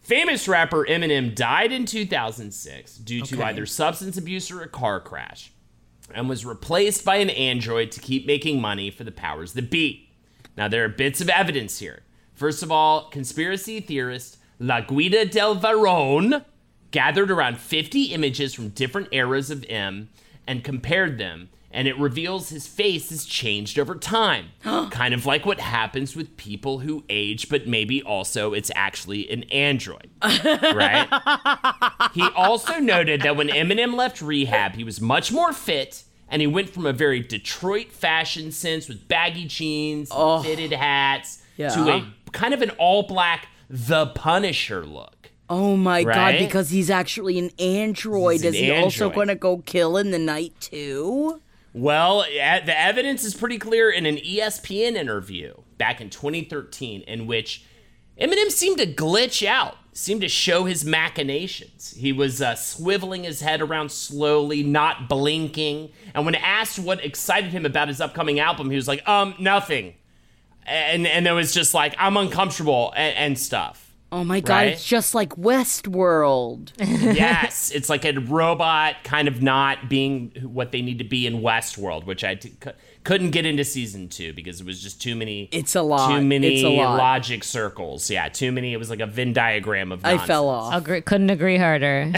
Famous 0.02 0.48
rapper 0.48 0.84
Eminem 0.84 1.34
died 1.34 1.72
in 1.72 1.86
2006 1.86 2.96
due 2.98 3.22
to 3.22 3.42
either 3.44 3.64
substance 3.64 4.18
abuse 4.18 4.50
or 4.50 4.60
a 4.60 4.68
car 4.68 5.00
crash, 5.00 5.52
and 6.14 6.28
was 6.28 6.44
replaced 6.44 7.04
by 7.04 7.16
an 7.16 7.30
android 7.30 7.90
to 7.92 8.00
keep 8.00 8.26
making 8.26 8.60
money 8.60 8.90
for 8.90 9.04
the 9.04 9.12
powers 9.12 9.52
that 9.54 9.70
be. 9.70 10.10
Now 10.56 10.68
there 10.68 10.84
are 10.84 10.88
bits 10.88 11.20
of 11.20 11.28
evidence 11.28 11.78
here. 11.78 12.02
First 12.34 12.62
of 12.62 12.70
all, 12.70 13.08
conspiracy 13.10 13.80
theorist 13.80 14.38
La 14.58 14.80
Guida 14.80 15.24
del 15.24 15.56
Varone 15.56 16.44
gathered 16.90 17.30
around 17.30 17.58
50 17.58 18.04
images 18.06 18.54
from 18.54 18.68
different 18.68 19.08
eras 19.12 19.50
of 19.50 19.64
M 19.68 20.08
and 20.46 20.62
compared 20.62 21.18
them, 21.18 21.48
and 21.72 21.88
it 21.88 21.98
reveals 21.98 22.50
his 22.50 22.66
face 22.66 23.10
has 23.10 23.24
changed 23.24 23.78
over 23.78 23.94
time. 23.94 24.46
kind 24.90 25.14
of 25.14 25.26
like 25.26 25.44
what 25.46 25.58
happens 25.60 26.14
with 26.14 26.36
people 26.36 26.80
who 26.80 27.02
age, 27.08 27.48
but 27.48 27.66
maybe 27.66 28.02
also 28.02 28.52
it's 28.52 28.70
actually 28.76 29.30
an 29.30 29.42
android. 29.44 30.10
right? 30.22 31.08
He 32.14 32.22
also 32.36 32.78
noted 32.78 33.22
that 33.22 33.36
when 33.36 33.48
Eminem 33.48 33.94
left 33.94 34.20
rehab, 34.20 34.74
he 34.74 34.84
was 34.84 35.00
much 35.00 35.32
more 35.32 35.52
fit. 35.52 36.04
And 36.28 36.40
he 36.40 36.46
went 36.46 36.70
from 36.70 36.86
a 36.86 36.92
very 36.92 37.20
Detroit 37.20 37.90
fashion 37.92 38.52
sense 38.52 38.88
with 38.88 39.06
baggy 39.08 39.46
jeans, 39.46 40.08
oh, 40.10 40.42
fitted 40.42 40.72
hats, 40.72 41.42
to 41.58 41.90
a 41.90 42.12
kind 42.32 42.54
of 42.54 42.62
an 42.62 42.70
all 42.78 43.02
black 43.02 43.48
The 43.68 44.06
Punisher 44.06 44.84
look. 44.86 45.30
oh 45.50 45.76
my 45.76 46.02
Right? 46.02 46.14
god! 46.14 46.38
Because 46.38 46.70
he's 46.70 46.88
actually 46.90 47.38
an 47.38 47.50
android. 47.58 48.40
An 48.40 48.46
Is 48.48 48.54
he 48.60 48.70
also 48.70 49.10
going 49.10 49.28
to 49.28 49.34
go 49.34 49.58
kill 49.58 49.96
in 49.98 50.10
the 50.10 50.18
night 50.18 50.52
too? 50.60 51.40
Well, 51.74 52.20
the 52.22 52.78
evidence 52.78 53.24
is 53.24 53.34
pretty 53.34 53.58
clear 53.58 53.90
in 53.90 54.04
an 54.04 54.16
ESPN 54.16 54.94
interview 54.94 55.54
back 55.78 56.00
in 56.00 56.10
2013, 56.10 57.02
in 57.02 57.26
which 57.26 57.64
Eminem 58.20 58.50
seemed 58.50 58.78
to 58.78 58.86
glitch 58.86 59.46
out, 59.46 59.78
seemed 59.92 60.20
to 60.20 60.28
show 60.28 60.64
his 60.64 60.84
machinations. 60.84 61.94
He 61.96 62.12
was 62.12 62.42
uh, 62.42 62.52
swiveling 62.52 63.24
his 63.24 63.40
head 63.40 63.62
around 63.62 63.90
slowly, 63.90 64.62
not 64.62 65.08
blinking. 65.08 65.90
And 66.14 66.26
when 66.26 66.34
asked 66.34 66.78
what 66.78 67.02
excited 67.04 67.52
him 67.52 67.64
about 67.64 67.88
his 67.88 68.00
upcoming 68.00 68.38
album, 68.38 68.68
he 68.68 68.76
was 68.76 68.88
like, 68.88 69.06
um, 69.08 69.34
nothing. 69.38 69.94
And, 70.64 71.06
and 71.06 71.26
it 71.26 71.32
was 71.32 71.54
just 71.54 71.72
like, 71.72 71.94
I'm 71.98 72.16
uncomfortable 72.16 72.92
and, 72.96 73.16
and 73.16 73.38
stuff. 73.38 73.91
Oh 74.14 74.24
my 74.24 74.40
god! 74.40 74.54
Right? 74.54 74.68
It's 74.74 74.84
just 74.86 75.14
like 75.14 75.30
Westworld. 75.36 76.72
yes, 76.78 77.70
it's 77.70 77.88
like 77.88 78.04
a 78.04 78.12
robot 78.20 78.96
kind 79.04 79.26
of 79.26 79.40
not 79.42 79.88
being 79.88 80.32
what 80.42 80.70
they 80.70 80.82
need 80.82 80.98
to 80.98 81.04
be 81.04 81.26
in 81.26 81.40
Westworld, 81.40 82.04
which 82.04 82.22
I 82.22 82.34
t- 82.34 82.52
c- 82.62 82.70
couldn't 83.04 83.30
get 83.30 83.46
into 83.46 83.64
season 83.64 84.08
two 84.10 84.34
because 84.34 84.60
it 84.60 84.66
was 84.66 84.82
just 84.82 85.00
too 85.00 85.16
many. 85.16 85.48
It's 85.50 85.74
a 85.74 85.80
lot. 85.82 86.10
Too 86.14 86.22
many 86.22 86.56
It's 86.56 86.62
a 86.62 86.68
lot. 86.76 86.98
logic 86.98 87.42
circles. 87.42 88.10
Yeah, 88.10 88.28
too 88.28 88.52
many. 88.52 88.74
It 88.74 88.76
was 88.76 88.90
like 88.90 89.00
a 89.00 89.06
Venn 89.06 89.32
diagram 89.32 89.90
of. 89.92 90.04
I 90.04 90.18
fell 90.18 90.46
off. 90.48 90.74
Agree, 90.74 91.00
couldn't 91.00 91.30
agree 91.30 91.56
harder. 91.56 92.12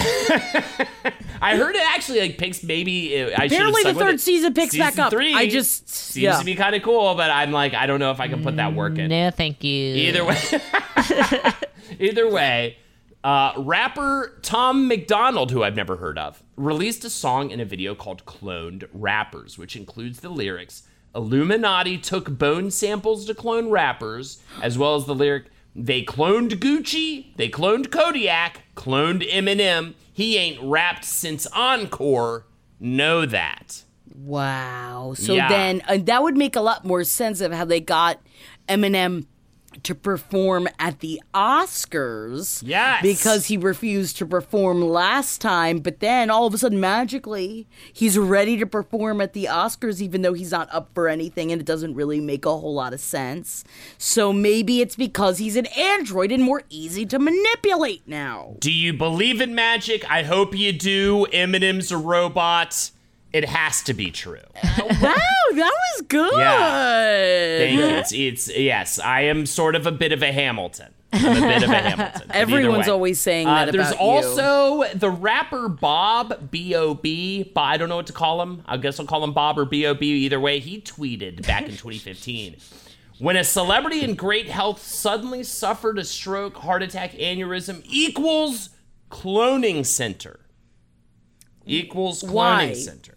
I 1.40 1.56
heard 1.56 1.76
it 1.76 1.82
actually 1.94 2.20
like 2.22 2.38
picks 2.38 2.64
maybe. 2.64 3.22
uh, 3.22 3.26
I 3.38 3.46
should've 3.46 3.52
Apparently 3.52 3.82
the 3.84 3.94
third 3.94 4.20
season 4.20 4.52
picks 4.52 4.76
back 4.76 4.94
Season 4.94 5.04
up. 5.04 5.10
Three 5.12 5.32
I 5.34 5.48
just- 5.48 5.88
seems 5.88 6.22
yeah. 6.22 6.38
to 6.38 6.44
be 6.44 6.56
kind 6.56 6.74
of 6.74 6.82
cool, 6.82 7.14
but 7.14 7.30
I'm 7.30 7.52
like 7.52 7.72
I 7.74 7.86
don't 7.86 8.00
know 8.00 8.10
if 8.10 8.18
I 8.18 8.26
can 8.26 8.42
put 8.42 8.56
that 8.56 8.74
work 8.74 8.98
in. 8.98 9.10
no, 9.10 9.30
thank 9.30 9.62
you. 9.62 9.94
Either 9.94 10.24
way, 10.24 10.36
either 12.00 12.30
way, 12.30 12.78
uh, 13.22 13.52
rapper 13.56 14.38
Tom 14.42 14.86
MacDonald, 14.88 15.50
who 15.50 15.62
I've 15.62 15.76
never 15.76 15.96
heard 15.96 16.18
of, 16.18 16.42
released 16.56 17.04
a 17.04 17.10
song 17.10 17.50
in 17.50 17.60
a 17.60 17.64
video 17.64 17.94
called 17.94 18.24
"Cloned 18.26 18.86
Rappers," 18.92 19.56
which 19.58 19.76
includes 19.76 20.20
the 20.20 20.28
lyrics. 20.28 20.82
Illuminati 21.14 21.96
took 21.96 22.38
bone 22.38 22.70
samples 22.70 23.24
to 23.26 23.34
clone 23.34 23.70
rappers, 23.70 24.42
as 24.60 24.76
well 24.76 24.96
as 24.96 25.06
the 25.06 25.14
lyric, 25.14 25.44
they 25.74 26.02
cloned 26.02 26.50
Gucci, 26.58 27.34
they 27.36 27.48
cloned 27.48 27.90
Kodak, 27.90 28.62
cloned 28.76 29.28
Eminem. 29.30 29.94
He 30.12 30.36
ain't 30.36 30.60
rapped 30.62 31.04
since 31.04 31.46
Encore. 31.48 32.46
Know 32.80 33.26
that. 33.26 33.82
Wow. 34.14 35.14
So 35.16 35.34
Yeah. 35.34 35.48
then 35.48 35.82
uh, 35.88 35.98
that 36.02 36.22
would 36.22 36.36
make 36.36 36.56
a 36.56 36.60
lot 36.60 36.84
more 36.84 37.04
sense 37.04 37.40
of 37.40 37.52
how 37.52 37.64
they 37.64 37.80
got 37.80 38.20
Eminem 38.68 39.26
to 39.82 39.94
perform 39.94 40.68
at 40.78 41.00
the 41.00 41.20
Oscars. 41.34 42.62
Yes. 42.64 43.02
Because 43.02 43.46
he 43.46 43.56
refused 43.56 44.16
to 44.18 44.26
perform 44.26 44.80
last 44.80 45.40
time, 45.40 45.78
but 45.78 46.00
then 46.00 46.30
all 46.30 46.46
of 46.46 46.54
a 46.54 46.58
sudden, 46.58 46.80
magically, 46.80 47.66
he's 47.92 48.18
ready 48.18 48.56
to 48.56 48.66
perform 48.66 49.20
at 49.20 49.32
the 49.32 49.46
Oscars, 49.46 50.00
even 50.00 50.22
though 50.22 50.32
he's 50.32 50.52
not 50.52 50.68
up 50.72 50.90
for 50.94 51.08
anything, 51.08 51.52
and 51.52 51.60
it 51.60 51.66
doesn't 51.66 51.94
really 51.94 52.20
make 52.20 52.46
a 52.46 52.56
whole 52.56 52.74
lot 52.74 52.94
of 52.94 53.00
sense. 53.00 53.64
So 53.98 54.32
maybe 54.32 54.80
it's 54.80 54.96
because 54.96 55.38
he's 55.38 55.56
an 55.56 55.66
android 55.66 56.32
and 56.32 56.42
more 56.42 56.62
easy 56.70 57.04
to 57.06 57.18
manipulate 57.18 58.06
now. 58.06 58.56
Do 58.60 58.72
you 58.72 58.92
believe 58.92 59.40
in 59.40 59.54
magic? 59.54 60.08
I 60.10 60.22
hope 60.22 60.56
you 60.56 60.72
do. 60.72 61.26
Eminem's 61.32 61.90
a 61.90 61.98
robot. 61.98 62.90
It 63.34 63.44
has 63.46 63.82
to 63.82 63.94
be 63.94 64.12
true. 64.12 64.38
wow, 64.62 64.78
that 65.00 65.56
was 65.56 66.02
good. 66.06 66.32
Thank 66.32 67.78
you. 67.78 67.84
It's, 67.84 68.12
it's 68.12 68.56
yes. 68.56 69.00
I 69.00 69.22
am 69.22 69.44
sort 69.44 69.74
of 69.74 69.86
a 69.88 69.92
bit 69.92 70.12
of 70.12 70.22
a 70.22 70.30
Hamilton. 70.30 70.94
I'm 71.12 71.42
a 71.42 71.46
bit 71.48 71.62
of 71.64 71.70
a 71.70 71.74
Hamilton. 71.80 72.30
Everyone's 72.30 72.86
always 72.88 73.20
saying 73.20 73.48
Uh, 73.48 73.64
that 73.66 73.72
there's 73.72 73.88
about 73.90 74.00
you. 74.00 74.06
also 74.06 74.84
the 74.94 75.10
rapper 75.10 75.68
Bob 75.68 76.48
B 76.52 76.76
O 76.76 76.94
B. 76.94 77.42
But 77.54 77.62
I 77.62 77.76
don't 77.76 77.88
know 77.88 77.96
what 77.96 78.06
to 78.06 78.12
call 78.12 78.40
him. 78.40 78.62
I 78.66 78.76
guess 78.76 79.00
I'll 79.00 79.06
call 79.06 79.24
him 79.24 79.32
Bob 79.32 79.58
or 79.58 79.64
B 79.64 79.84
O 79.86 79.94
B. 79.94 80.06
Either 80.26 80.38
way, 80.38 80.60
he 80.60 80.80
tweeted 80.80 81.44
back 81.46 81.62
in 81.64 81.70
2015. 81.70 82.56
When 83.18 83.36
a 83.36 83.42
celebrity 83.44 84.02
in 84.04 84.14
great 84.14 84.48
health 84.48 84.80
suddenly 84.80 85.42
suffered 85.42 85.98
a 85.98 86.04
stroke, 86.04 86.56
heart 86.58 86.84
attack, 86.84 87.12
aneurysm 87.14 87.82
equals 87.88 88.70
cloning 89.10 89.84
center. 89.84 90.38
Equals 91.66 92.22
cloning 92.22 92.32
Why? 92.32 92.72
center. 92.74 93.13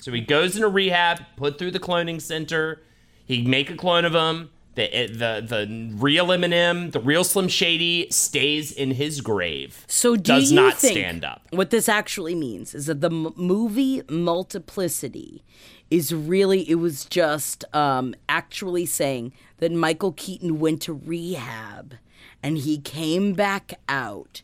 So 0.00 0.12
he 0.12 0.20
goes 0.20 0.56
into 0.56 0.68
rehab, 0.68 1.20
put 1.36 1.58
through 1.58 1.72
the 1.72 1.80
cloning 1.80 2.20
center. 2.20 2.82
He 3.24 3.42
make 3.42 3.70
a 3.70 3.76
clone 3.76 4.04
of 4.04 4.14
him. 4.14 4.50
The 4.76 5.08
the 5.08 5.44
the 5.46 5.90
real 5.96 6.28
Eminem, 6.28 6.92
the 6.92 7.00
real 7.00 7.24
Slim 7.24 7.48
Shady, 7.48 8.08
stays 8.10 8.70
in 8.72 8.92
his 8.92 9.20
grave. 9.20 9.84
So 9.88 10.14
do 10.16 10.22
does 10.22 10.50
you 10.50 10.56
not 10.56 10.74
think 10.74 10.92
stand 10.92 11.24
up. 11.24 11.42
What 11.50 11.70
this 11.70 11.88
actually 11.88 12.34
means 12.34 12.74
is 12.74 12.86
that 12.86 13.00
the 13.00 13.10
m- 13.10 13.32
movie 13.36 14.02
Multiplicity 14.08 15.44
is 15.90 16.14
really 16.14 16.68
it 16.70 16.76
was 16.76 17.04
just 17.04 17.64
um, 17.74 18.14
actually 18.28 18.86
saying 18.86 19.32
that 19.58 19.72
Michael 19.72 20.12
Keaton 20.12 20.60
went 20.60 20.80
to 20.82 20.92
rehab 20.94 21.94
and 22.42 22.58
he 22.58 22.78
came 22.78 23.32
back 23.32 23.74
out 23.88 24.42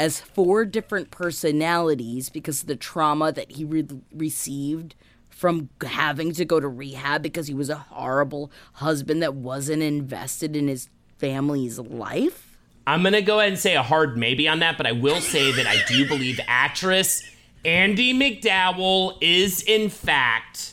as 0.00 0.18
four 0.18 0.64
different 0.64 1.10
personalities 1.10 2.30
because 2.30 2.62
of 2.62 2.68
the 2.68 2.74
trauma 2.74 3.30
that 3.30 3.52
he 3.52 3.64
re- 3.66 3.86
received 4.14 4.94
from 5.28 5.68
having 5.82 6.32
to 6.32 6.42
go 6.46 6.58
to 6.58 6.66
rehab 6.66 7.20
because 7.20 7.48
he 7.48 7.52
was 7.52 7.68
a 7.68 7.76
horrible 7.76 8.50
husband 8.74 9.22
that 9.22 9.34
wasn't 9.34 9.82
invested 9.82 10.56
in 10.56 10.68
his 10.68 10.88
family's 11.18 11.78
life? 11.78 12.56
I'm 12.86 13.02
gonna 13.02 13.20
go 13.20 13.40
ahead 13.40 13.52
and 13.52 13.60
say 13.60 13.76
a 13.76 13.82
hard 13.82 14.16
maybe 14.16 14.48
on 14.48 14.60
that, 14.60 14.78
but 14.78 14.86
I 14.86 14.92
will 14.92 15.20
say 15.20 15.52
that 15.52 15.66
I 15.66 15.76
do 15.86 16.08
believe 16.08 16.40
actress 16.48 17.22
Andie 17.62 18.14
MacDowell 18.14 19.18
is 19.20 19.62
in 19.62 19.90
fact 19.90 20.69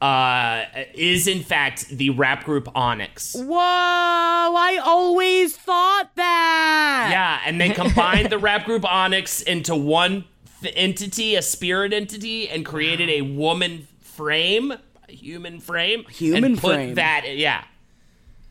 uh 0.00 0.64
is 0.94 1.26
in 1.26 1.42
fact 1.42 1.88
the 1.88 2.10
rap 2.10 2.44
group 2.44 2.68
Onyx. 2.74 3.34
Whoa, 3.34 3.56
I 3.56 4.80
always 4.84 5.56
thought 5.56 6.10
that. 6.14 7.08
Yeah, 7.10 7.40
and 7.44 7.60
they 7.60 7.70
combined 7.70 8.30
the 8.30 8.38
rap 8.38 8.64
group 8.64 8.84
Onyx 8.84 9.42
into 9.42 9.74
one 9.74 10.24
th- 10.62 10.72
entity, 10.76 11.34
a 11.34 11.42
spirit 11.42 11.92
entity, 11.92 12.48
and 12.48 12.64
created 12.64 13.08
a 13.10 13.22
woman 13.22 13.88
frame, 14.00 14.72
a 14.72 15.12
human 15.12 15.58
frame, 15.60 16.04
Human 16.10 16.44
and 16.44 16.58
put 16.58 16.74
frame. 16.74 16.94
that. 16.94 17.36
Yeah, 17.36 17.64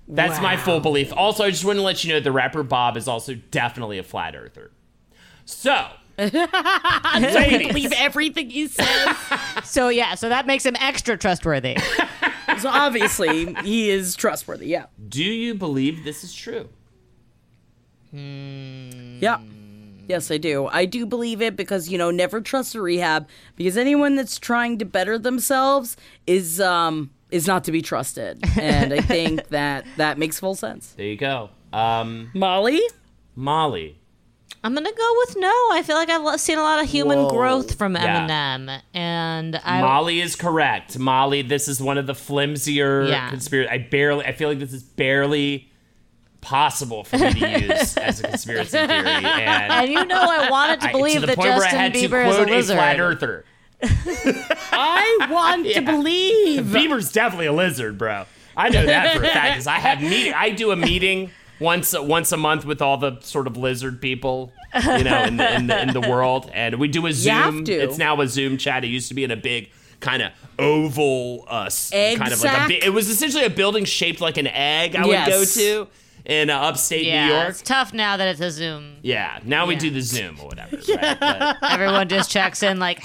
that's 0.08 0.41
my 0.41 0.58
full 0.58 0.80
belief. 0.82 1.14
Also, 1.16 1.45
I 1.45 1.50
just 1.52 1.64
want 1.66 1.78
to 1.78 1.84
let 1.84 2.04
you 2.04 2.14
know 2.14 2.20
the 2.20 2.32
rapper 2.32 2.64
Bob 2.64 2.98
is 2.98 3.08
also 3.08 3.36
definitely 3.36 3.98
a 4.00 4.04
flat 4.04 4.36
earther. 4.36 4.72
So, 5.45 5.88
ladies, 6.18 7.68
Believe 7.68 7.91
everything 7.97 8.49
he 8.49 8.68
says. 8.68 9.15
So 9.63 9.89
yeah, 9.89 10.15
so 10.15 10.30
that 10.30 10.47
makes 10.47 10.65
him 10.65 10.76
extra 10.80 11.18
trustworthy. 11.18 11.78
so 12.59 12.70
obviously 12.70 13.53
he 13.63 13.89
is 13.89 14.15
trustworthy. 14.15 14.68
Yeah. 14.68 14.86
do 15.09 15.24
you 15.24 15.53
believe 15.55 16.03
this 16.03 16.24
is 16.24 16.34
true? 16.34 16.70
Yeah. 18.11 19.39
Yes, 20.07 20.32
I 20.32 20.38
do. 20.38 20.68
I 20.68 20.86
do 20.86 21.05
believe 21.05 21.41
it 21.41 21.55
because 21.57 21.89
you 21.89 21.97
know, 21.97 22.11
never 22.11 22.39
trust 22.39 22.76
a 22.76 22.82
rehab 22.82 23.28
because 23.57 23.76
anyone 23.78 24.15
that's 24.15 24.39
trying 24.39 24.78
to 24.80 24.86
better 24.86 25.20
themselves 25.20 25.97
is 26.26 26.61
um 26.61 27.09
is 27.30 27.45
not 27.45 27.65
to 27.65 27.72
be 27.72 27.82
trusted. 27.82 28.41
And 28.57 28.93
I 28.93 29.01
think 29.01 29.49
that 29.49 29.86
that 29.97 30.18
makes 30.18 30.39
full 30.39 30.55
sense. 30.55 30.93
There 30.95 31.05
you 31.05 31.18
go. 31.18 31.49
Um, 31.74 32.32
Molly? 32.34 32.82
Molly. 33.36 33.99
I'm 34.64 34.74
gonna 34.74 34.91
go 34.91 35.14
with 35.20 35.38
no. 35.38 35.52
I 35.72 35.82
feel 35.86 35.95
like 35.95 36.10
I've 36.10 36.39
seen 36.41 36.58
a 36.58 36.62
lot 36.64 36.84
of 36.84 36.89
human 36.89 37.20
Whoa. 37.20 37.30
growth 37.30 37.76
from 37.78 37.95
Yeah. 37.95 38.28
Eminem, 38.28 38.82
and 38.93 39.62
I 39.64 39.82
Molly 39.82 40.20
is 40.20 40.36
correct. 40.36 40.98
Molly, 41.00 41.41
this 41.41 41.68
is 41.68 41.82
one 41.82 41.98
of 41.98 42.06
the 42.08 42.14
flimsier 42.14 43.08
Yeah. 43.10 43.30
conspiracy. 43.30 43.70
I 43.70 43.78
barely, 43.78 44.26
I 44.26 44.34
feel 44.34 44.50
like 44.50 44.60
this 44.60 44.74
is 44.74 44.84
barely 44.84 45.72
possible 46.41 47.04
for 47.04 47.18
me 47.18 47.34
to 47.34 47.60
use 47.62 47.98
as 47.98 48.20
a 48.22 48.28
conspiracy 48.30 48.72
theory. 48.72 48.88
And 48.89 49.72
and 49.72 49.91
you 49.91 50.06
know 50.06 50.22
I 50.22 50.50
wanted 50.50 50.82
to 50.82 50.89
I- 50.89 50.91
believe 50.91 51.22
to 51.22 51.28
that 51.28 51.36
point 51.36 51.50
where 51.50 51.58
I 51.58 51.60
Justin 51.60 51.80
had 51.80 51.93
to 51.93 52.00
Bieber 52.00 52.28
is 52.28 52.36
a 52.36 52.38
quote 52.38 52.50
a, 52.50 52.52
lizard. 52.56 52.76
flat 52.78 53.00
earther. 53.00 53.45
I 53.84 55.28
want 55.30 55.68
to 55.68 55.82
believe. 55.86 56.66
Bieber's 56.66 57.12
definitely 57.12 57.48
a 57.48 57.54
lizard, 57.54 57.98
bro. 57.98 58.26
I 58.56 58.70
know 58.70 58.86
that 58.86 59.16
for 59.18 59.24
a 59.24 59.28
fact 59.28 59.52
because 59.54 59.68
I 59.68 59.78
have 59.80 60.02
meeting. 60.02 60.34
I 60.34 60.50
do 60.50 60.72
a 60.72 60.76
meeting 60.76 61.30
once 61.60 61.97
once 61.97 62.32
a 62.32 62.38
month 62.38 62.66
with 62.66 62.82
all 62.82 62.97
the 62.97 63.20
sort 63.22 63.47
of 63.47 63.58
lizard 63.58 64.01
people, 64.01 64.51
you 64.76 65.03
know, 65.03 65.24
in 65.24 65.38
the 65.38 65.55
in 65.55 65.68
the, 65.68 65.82
in 65.82 65.93
the 65.93 66.01
world, 66.10 66.49
and 66.53 66.76
we 66.80 66.88
do 66.88 67.05
a 67.08 67.14
Zoom. 67.14 67.34
have 67.34 67.64
to. 67.66 67.74
It's 67.74 67.97
now 67.97 68.20
a 68.22 68.28
Zoom 68.28 68.58
chat. 68.58 68.84
It 68.84 68.88
used 68.88 69.08
to 69.10 69.14
be 69.14 69.24
in 69.24 69.32
a 69.32 69.36
big 69.38 69.72
kind 69.99 70.22
of 70.22 70.32
oval, 70.60 71.45
uh, 71.47 71.70
Egg 71.91 72.20
kind 72.20 72.32
of 72.34 72.41
like 72.43 72.70
a. 72.72 72.86
It 72.86 72.93
was 72.93 73.10
essentially 73.10 73.45
a 73.45 73.49
building 73.49 73.86
shaped 73.86 74.22
like 74.22 74.38
an 74.38 74.47
egg. 74.47 74.95
I 74.95 75.05
Yes. 75.05 75.28
would 75.28 75.34
go 75.34 75.45
to 75.45 75.88
in 76.26 76.49
uh, 76.49 76.60
upstate 76.60 77.05
Yeah, 77.05 77.28
New 77.28 77.34
York. 77.34 77.49
it's 77.49 77.62
tough 77.62 77.93
now 77.93 78.18
that 78.18 78.28
it's 78.28 78.41
a 78.41 78.51
Zoom. 78.51 78.97
Yeah, 79.01 79.39
now 79.45 79.66
we 79.66 79.76
do 79.78 79.89
the 79.89 80.01
Zoom 80.01 80.38
or 80.41 80.47
whatever. 80.47 80.78
Right? 80.88 81.18
But- 81.20 81.58
Everyone 81.72 82.08
just 82.10 82.30
checks 82.30 82.62
in 82.64 82.80
like, 82.80 82.99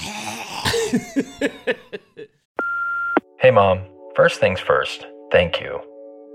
Hey, 3.39 3.51
Mom. 3.53 3.81
First 4.15 4.41
things 4.41 4.61
first, 4.61 5.07
thank 5.31 5.61
you. 5.61 5.81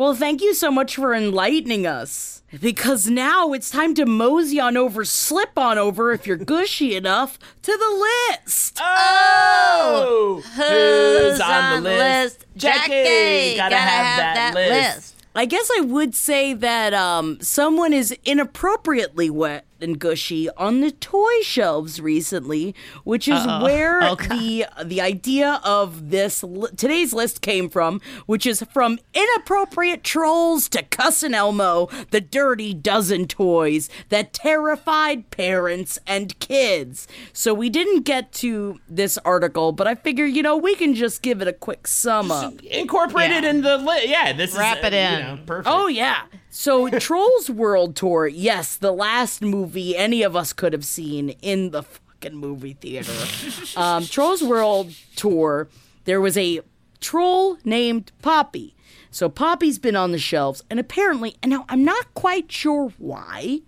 Well, 0.00 0.14
thank 0.14 0.40
you 0.40 0.54
so 0.54 0.70
much 0.70 0.96
for 0.96 1.12
enlightening 1.12 1.86
us. 1.86 2.42
Because 2.58 3.10
now 3.10 3.52
it's 3.52 3.68
time 3.68 3.92
to 3.96 4.06
mosey 4.06 4.58
on 4.58 4.78
over, 4.78 5.04
slip 5.04 5.58
on 5.58 5.76
over, 5.76 6.10
if 6.12 6.26
you're 6.26 6.38
gushy 6.38 6.96
enough, 6.96 7.38
to 7.60 7.70
the 7.70 8.38
list. 8.40 8.78
Oh, 8.80 10.42
who's 10.54 11.38
on 11.38 11.82
the 11.82 11.90
list? 11.90 12.46
Jackie, 12.56 13.56
gotta, 13.58 13.76
have, 13.76 14.16
that, 14.16 14.52
list. 14.54 15.16
I 15.34 15.44
guess 15.44 15.70
I 15.76 15.82
would 15.82 16.14
say 16.14 16.54
that 16.54 16.94
um, 16.94 17.38
someone 17.42 17.92
is 17.92 18.16
inappropriately 18.24 19.28
wet 19.28 19.66
and 19.82 19.98
gushy 19.98 20.48
on 20.56 20.80
the 20.80 20.90
toy 20.90 21.40
shelves 21.42 22.00
recently, 22.00 22.74
which 23.04 23.28
is 23.28 23.44
where 23.62 24.02
Oh, 24.02 24.14
the 24.16 24.66
the 24.84 25.00
idea 25.00 25.60
of 25.64 26.10
this 26.10 26.42
li- 26.42 26.68
today's 26.76 27.12
list 27.12 27.40
came 27.40 27.68
from, 27.68 28.00
which 28.26 28.46
is 28.46 28.62
from 28.72 28.98
inappropriate 29.14 30.04
trolls 30.04 30.68
to 30.70 30.82
Cuss 30.82 31.22
and 31.22 31.34
Elmo, 31.34 31.88
the 32.10 32.20
dirty 32.20 32.74
dozen 32.74 33.26
toys 33.26 33.88
that 34.08 34.32
terrified 34.32 35.30
parents 35.30 35.98
and 36.06 36.38
kids. 36.40 37.06
So 37.32 37.54
we 37.54 37.70
didn't 37.70 38.02
get 38.04 38.32
to 38.34 38.80
this 38.88 39.18
article, 39.18 39.72
but 39.72 39.86
I 39.86 39.94
figure 39.94 40.24
you 40.26 40.42
know 40.42 40.56
we 40.56 40.74
can 40.74 40.94
just 40.94 41.22
give 41.22 41.40
it 41.42 41.48
a 41.48 41.52
quick 41.52 41.86
sum 41.86 42.30
up. 42.30 42.60
Incorporate 42.62 43.30
it 43.30 43.44
in 43.44 43.62
the 43.62 43.76
list. 43.78 44.08
Yeah, 44.08 44.32
this 44.32 44.56
Wrap 44.56 44.78
is 44.78 44.84
it 44.84 44.92
uh, 44.92 44.96
in. 44.96 45.12
You 45.18 45.24
know, 45.24 45.38
perfect. 45.46 45.68
Oh 45.68 45.86
yeah. 45.86 46.22
So 46.50 46.88
Trolls 46.90 47.48
World 47.48 47.94
Tour, 47.94 48.26
yes, 48.26 48.76
the 48.76 48.92
last 48.92 49.40
movie 49.40 49.96
any 49.96 50.22
of 50.22 50.34
us 50.34 50.52
could 50.52 50.72
have 50.72 50.84
seen 50.84 51.30
in 51.40 51.70
the 51.70 51.84
fucking 51.84 52.36
movie 52.36 52.74
theater. 52.74 53.12
Um, 53.76 54.04
Trolls 54.04 54.42
World 54.42 54.92
Tour, 55.14 55.68
there 56.04 56.20
was 56.20 56.36
a 56.36 56.60
troll 57.00 57.56
named 57.64 58.10
Poppy. 58.20 58.74
So 59.12 59.28
Poppy's 59.28 59.78
been 59.78 59.96
on 59.96 60.10
the 60.12 60.18
shelves, 60.18 60.62
and 60.68 60.78
apparently, 60.80 61.36
and 61.42 61.50
now 61.50 61.64
I'm 61.68 61.84
not 61.84 62.14
quite 62.14 62.50
sure 62.50 62.92
why. 62.98 63.60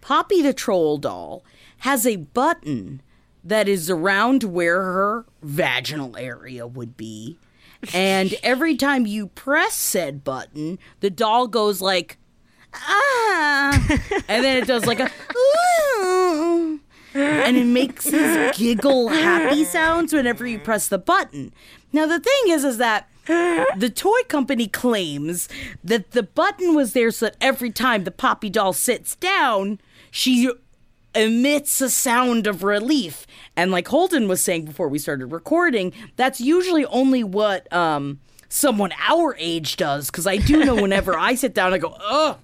Poppy 0.00 0.40
the 0.42 0.54
troll 0.54 0.96
doll 0.98 1.44
has 1.78 2.06
a 2.06 2.16
button 2.16 3.02
that 3.44 3.68
is 3.68 3.90
around 3.90 4.44
where 4.44 4.82
her 4.82 5.26
vaginal 5.42 6.16
area 6.16 6.66
would 6.66 6.96
be. 6.96 7.38
And 7.94 8.34
every 8.42 8.76
time 8.76 9.06
you 9.06 9.28
press 9.28 9.74
said 9.74 10.22
button, 10.22 10.78
the 11.00 11.10
doll 11.10 11.48
goes 11.48 11.80
like, 11.80 12.18
ah. 12.74 13.98
And 14.28 14.44
then 14.44 14.58
it 14.58 14.66
does 14.66 14.86
like 14.86 15.00
a, 15.00 15.10
ooh. 15.36 16.80
And 17.14 17.56
it 17.56 17.64
makes 17.64 18.04
these 18.04 18.56
giggle 18.56 19.08
happy 19.08 19.64
sounds 19.64 20.12
whenever 20.12 20.46
you 20.46 20.58
press 20.58 20.88
the 20.88 20.98
button. 20.98 21.52
Now, 21.92 22.06
the 22.06 22.20
thing 22.20 22.52
is, 22.52 22.64
is 22.64 22.76
that 22.78 23.08
the 23.26 23.92
toy 23.94 24.20
company 24.28 24.66
claims 24.66 25.48
that 25.82 26.12
the 26.12 26.22
button 26.22 26.74
was 26.74 26.92
there 26.92 27.10
so 27.10 27.26
that 27.26 27.36
every 27.40 27.70
time 27.70 28.04
the 28.04 28.10
Poppy 28.10 28.50
doll 28.50 28.72
sits 28.72 29.16
down, 29.16 29.80
she 30.10 30.50
emits 31.14 31.80
a 31.80 31.90
sound 31.90 32.46
of 32.46 32.62
relief. 32.62 33.26
And 33.56 33.70
like 33.70 33.88
Holden 33.88 34.28
was 34.28 34.42
saying 34.42 34.64
before 34.64 34.88
we 34.88 34.98
started 34.98 35.26
recording, 35.26 35.92
that's 36.16 36.40
usually 36.40 36.84
only 36.86 37.24
what 37.24 37.72
um, 37.72 38.20
someone 38.48 38.92
our 39.08 39.36
age 39.38 39.76
does. 39.76 40.10
Because 40.10 40.26
I 40.26 40.36
do 40.36 40.64
know 40.64 40.74
whenever 40.74 41.18
I 41.18 41.34
sit 41.34 41.54
down, 41.54 41.72
I 41.72 41.78
go, 41.78 41.96
ugh. 42.04 42.38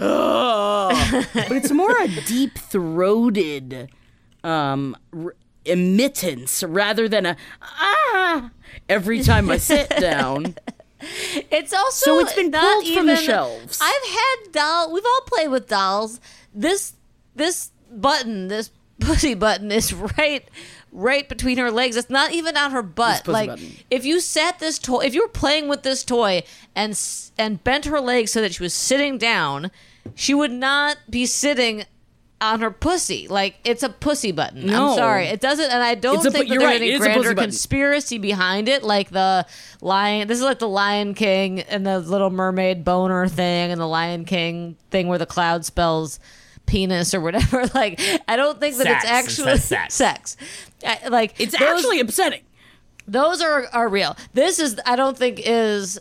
ugh." 0.00 1.26
but 1.34 1.52
it's 1.52 1.70
more 1.70 1.96
a 2.00 2.08
deep 2.26 2.58
throated 2.58 3.90
um, 4.42 4.96
r- 5.16 5.34
emittance 5.64 6.62
rather 6.62 7.08
than 7.08 7.26
a 7.26 7.36
ah. 7.62 8.50
every 8.88 9.22
time 9.22 9.50
I 9.50 9.58
sit 9.58 9.88
down. 9.90 10.56
It's 11.50 11.74
also 11.74 12.06
So 12.06 12.20
it's 12.20 12.32
been 12.32 12.50
pulled 12.50 12.84
even, 12.84 12.98
from 12.98 13.06
the 13.08 13.16
shelves. 13.16 13.78
I've 13.82 14.10
had 14.10 14.52
doll. 14.52 14.90
We've 14.90 15.04
all 15.04 15.20
played 15.26 15.48
with 15.48 15.68
dolls. 15.68 16.18
This 16.54 16.94
this 17.36 17.72
button, 18.00 18.48
this 18.48 18.70
pussy 19.00 19.34
button, 19.34 19.70
is 19.72 19.92
right 19.92 20.48
right 20.92 21.28
between 21.28 21.58
her 21.58 21.70
legs. 21.70 21.96
It's 21.96 22.10
not 22.10 22.32
even 22.32 22.56
on 22.56 22.70
her 22.70 22.82
butt. 22.82 23.26
Like 23.26 23.50
button. 23.50 23.72
if 23.90 24.04
you 24.04 24.20
sat 24.20 24.58
this 24.60 24.78
toy, 24.78 25.00
if 25.00 25.14
you 25.14 25.22
were 25.22 25.28
playing 25.28 25.68
with 25.68 25.82
this 25.82 26.04
toy 26.04 26.42
and 26.74 26.98
and 27.36 27.62
bent 27.64 27.84
her 27.86 28.00
legs 28.00 28.32
so 28.32 28.40
that 28.40 28.54
she 28.54 28.62
was 28.62 28.72
sitting 28.74 29.18
down, 29.18 29.70
she 30.14 30.34
would 30.34 30.52
not 30.52 30.98
be 31.10 31.26
sitting. 31.26 31.84
On 32.40 32.60
her 32.60 32.70
pussy, 32.70 33.26
like 33.26 33.54
it's 33.64 33.82
a 33.82 33.88
pussy 33.88 34.30
button. 34.30 34.66
No. 34.66 34.90
I'm 34.90 34.96
sorry, 34.96 35.26
it 35.28 35.40
doesn't, 35.40 35.70
and 35.70 35.82
I 35.82 35.94
don't 35.94 36.16
It's 36.16 36.26
a 36.26 36.30
think 36.30 36.48
that 36.48 36.52
you're 36.52 36.60
there's 36.60 36.72
right, 36.72 36.82
any 36.82 36.92
a 36.92 36.98
grander 36.98 37.34
conspiracy 37.34 38.18
behind 38.18 38.68
it, 38.68 38.82
like 38.82 39.08
the 39.10 39.46
lion. 39.80 40.28
This 40.28 40.38
is 40.38 40.44
like 40.44 40.58
the 40.58 40.68
Lion 40.68 41.14
King 41.14 41.60
and 41.60 41.86
the 41.86 42.00
Little 42.00 42.28
Mermaid 42.28 42.84
boner 42.84 43.28
thing, 43.28 43.70
and 43.70 43.80
the 43.80 43.86
Lion 43.86 44.26
King 44.26 44.76
thing 44.90 45.08
where 45.08 45.16
the 45.16 45.24
cloud 45.24 45.64
spells 45.64 46.18
penis 46.74 47.14
or 47.14 47.20
whatever. 47.20 47.64
Like, 47.74 48.00
I 48.28 48.36
don't 48.36 48.58
think 48.60 48.76
that 48.76 48.84
Sex. 48.86 49.04
it's 49.04 49.12
actually 49.12 49.56
says 49.58 49.92
sex. 49.94 50.36
I- 50.86 51.08
like 51.08 51.34
It's 51.40 51.56
those- 51.58 51.68
actually 51.68 52.00
upsetting. 52.00 52.42
those 53.06 53.40
are 53.42 53.66
are 53.72 53.88
real. 53.88 54.16
This 54.32 54.58
is 54.58 54.80
I 54.86 54.96
don't 54.96 55.16
think 55.16 55.40
is 55.44 55.98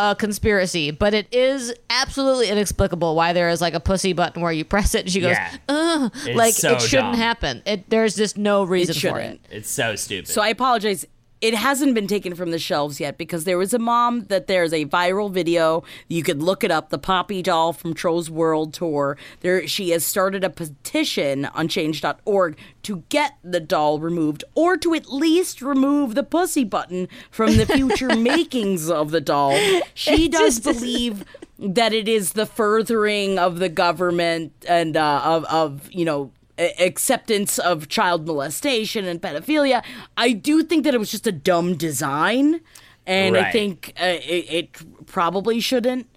a 0.00 0.14
conspiracy, 0.14 0.92
but 0.92 1.12
it 1.12 1.26
is 1.32 1.74
absolutely 1.90 2.48
inexplicable 2.48 3.16
why 3.16 3.32
there 3.32 3.48
is 3.48 3.60
like 3.60 3.74
a 3.74 3.80
pussy 3.80 4.12
button 4.12 4.40
where 4.42 4.52
you 4.52 4.64
press 4.64 4.94
it 4.94 5.00
and 5.02 5.10
she 5.10 5.20
goes, 5.20 5.32
Yeah. 5.32 5.56
Ugh. 5.68 6.12
Like 6.34 6.54
so 6.54 6.74
it 6.74 6.82
shouldn't 6.82 7.12
dumb. 7.14 7.20
happen. 7.20 7.62
It 7.66 7.90
there's 7.90 8.14
just 8.14 8.38
no 8.38 8.62
reason 8.64 8.94
for 9.10 9.18
it. 9.18 9.40
It's 9.50 9.68
so 9.70 9.96
stupid. 9.96 10.28
So 10.28 10.40
I 10.40 10.48
apologize. 10.48 11.04
It 11.40 11.54
hasn't 11.54 11.94
been 11.94 12.06
taken 12.06 12.34
from 12.34 12.50
the 12.50 12.58
shelves 12.58 12.98
yet 12.98 13.16
because 13.16 13.44
there 13.44 13.58
was 13.58 13.72
a 13.72 13.78
mom 13.78 14.24
that 14.24 14.46
there's 14.46 14.72
a 14.72 14.86
viral 14.86 15.30
video. 15.30 15.84
You 16.08 16.22
could 16.22 16.42
look 16.42 16.64
it 16.64 16.70
up. 16.70 16.90
The 16.90 16.98
Poppy 16.98 17.42
doll 17.42 17.72
from 17.72 17.94
Trolls 17.94 18.28
World 18.28 18.74
Tour. 18.74 19.16
There, 19.40 19.66
she 19.68 19.90
has 19.90 20.04
started 20.04 20.42
a 20.42 20.50
petition 20.50 21.44
on 21.46 21.68
Change.org 21.68 22.58
to 22.82 23.04
get 23.08 23.36
the 23.44 23.60
doll 23.60 24.00
removed, 24.00 24.44
or 24.54 24.76
to 24.78 24.94
at 24.94 25.12
least 25.12 25.62
remove 25.62 26.14
the 26.14 26.22
pussy 26.22 26.64
button 26.64 27.08
from 27.30 27.56
the 27.56 27.66
future 27.66 28.08
makings 28.16 28.90
of 28.90 29.10
the 29.10 29.20
doll. 29.20 29.58
She 29.94 30.28
does 30.28 30.60
believe 30.60 31.24
that 31.58 31.92
it 31.92 32.08
is 32.08 32.32
the 32.32 32.46
furthering 32.46 33.38
of 33.38 33.58
the 33.58 33.68
government 33.68 34.52
and 34.68 34.96
uh, 34.96 35.20
of 35.24 35.44
of 35.46 35.92
you 35.92 36.04
know 36.04 36.30
acceptance 36.58 37.58
of 37.58 37.88
child 37.88 38.26
molestation 38.26 39.04
and 39.04 39.20
pedophilia. 39.22 39.84
I 40.16 40.32
do 40.32 40.62
think 40.62 40.84
that 40.84 40.94
it 40.94 40.98
was 40.98 41.10
just 41.10 41.26
a 41.26 41.32
dumb 41.32 41.76
design, 41.76 42.60
and 43.06 43.36
I 43.36 43.50
think 43.50 43.92
uh, 44.00 44.04
it, 44.04 44.46
it 44.50 45.06
probably 45.06 45.60
shouldn't 45.60 46.08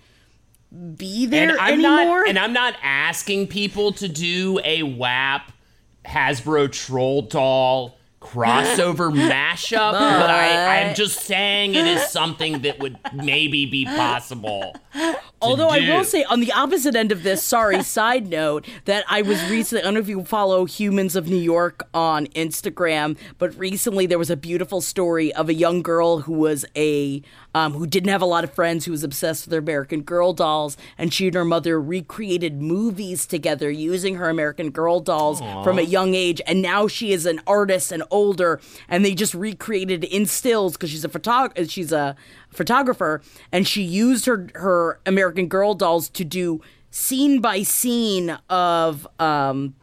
be 0.96 1.26
there 1.26 1.50
and 1.50 1.60
I'm 1.60 1.84
anymore. 1.86 2.20
not 2.20 2.30
and 2.30 2.40
I'm 2.40 2.54
not 2.54 2.76
asking 2.82 3.48
people 3.48 3.92
to 3.94 4.08
do 4.08 4.60
a 4.64 4.84
WAP 4.84 5.52
Hasbro 6.06 6.72
troll 6.72 7.24
doll 7.24 7.98
crossover 8.22 9.12
mashup, 9.30 9.92
but 9.92 10.30
I, 10.30 10.80
I'm 10.80 10.96
just 10.96 11.20
saying 11.22 11.76
it 11.76 11.88
is 11.88 12.08
something 12.08 12.62
that 12.62 12.80
would 12.80 12.98
maybe 13.14 13.66
be 13.66 13.86
possible. 13.86 14.76
Although 15.42 15.70
I 15.70 15.80
will 15.80 16.04
say, 16.04 16.24
on 16.24 16.40
the 16.40 16.52
opposite 16.52 16.96
end 16.96 17.12
of 17.12 17.24
this, 17.24 17.44
sorry, 17.44 17.84
side 17.92 18.28
note, 18.28 18.68
that 18.86 19.04
I 19.10 19.22
was 19.22 19.42
recently, 19.50 19.82
I 19.82 19.86
don't 19.86 19.96
know 19.96 20.00
if 20.00 20.08
you 20.08 20.24
follow 20.24 20.66
Humans 20.66 21.16
of 21.16 21.28
New 21.28 21.36
York 21.36 21.88
on 21.94 22.28
Instagram, 22.28 23.18
but 23.38 23.58
recently 23.58 24.06
there 24.06 24.20
was 24.20 24.30
a 24.30 24.38
beautiful 24.38 24.82
story 24.82 25.34
of 25.34 25.50
a 25.50 25.54
young 25.54 25.82
girl 25.82 26.20
who 26.20 26.34
was 26.34 26.66
a, 26.76 27.22
um, 27.56 27.74
who 27.74 27.88
didn't 27.88 28.10
have 28.10 28.22
a 28.22 28.26
lot 28.26 28.44
of 28.44 28.54
friends, 28.54 28.86
who 28.86 28.92
was 28.92 29.04
obsessed 29.04 29.46
with 29.46 29.54
her 29.54 29.60
American 29.60 30.02
Girl 30.02 30.34
dolls, 30.34 30.78
and 30.98 31.14
she 31.14 31.28
and 31.28 31.36
her 31.36 31.46
mother 31.46 31.82
recreated 31.82 32.62
movies 32.62 33.26
together 33.26 33.70
using 33.70 34.16
her 34.16 34.30
American 34.30 34.70
Girl 34.70 35.00
dolls 35.00 35.40
from 35.64 35.80
a 35.80 35.84
young 35.84 36.14
age, 36.14 36.42
and 36.46 36.62
now 36.62 36.88
she 36.88 37.12
is 37.12 37.26
an 37.26 37.42
artist 37.48 37.92
and 37.92 38.04
older, 38.12 38.62
and 38.88 39.04
they 39.04 39.16
just 39.16 39.34
recreated 39.34 40.04
in 40.04 40.26
stills 40.26 40.74
because 40.74 40.90
she's 40.92 41.06
a 41.06 41.10
photographer, 41.10 41.66
she's 41.68 41.92
a 41.92 42.16
photographer, 42.52 43.22
and 43.52 43.68
she 43.68 43.82
used 43.82 44.26
her 44.26 44.48
her 44.56 45.00
American 45.06 45.48
Girl 45.48 45.74
dolls 45.74 46.10
to 46.10 46.24
do 46.24 46.62
scene 46.90 47.40
by 47.40 47.64
scene 47.64 48.38
of 48.50 49.08
um 49.20 49.76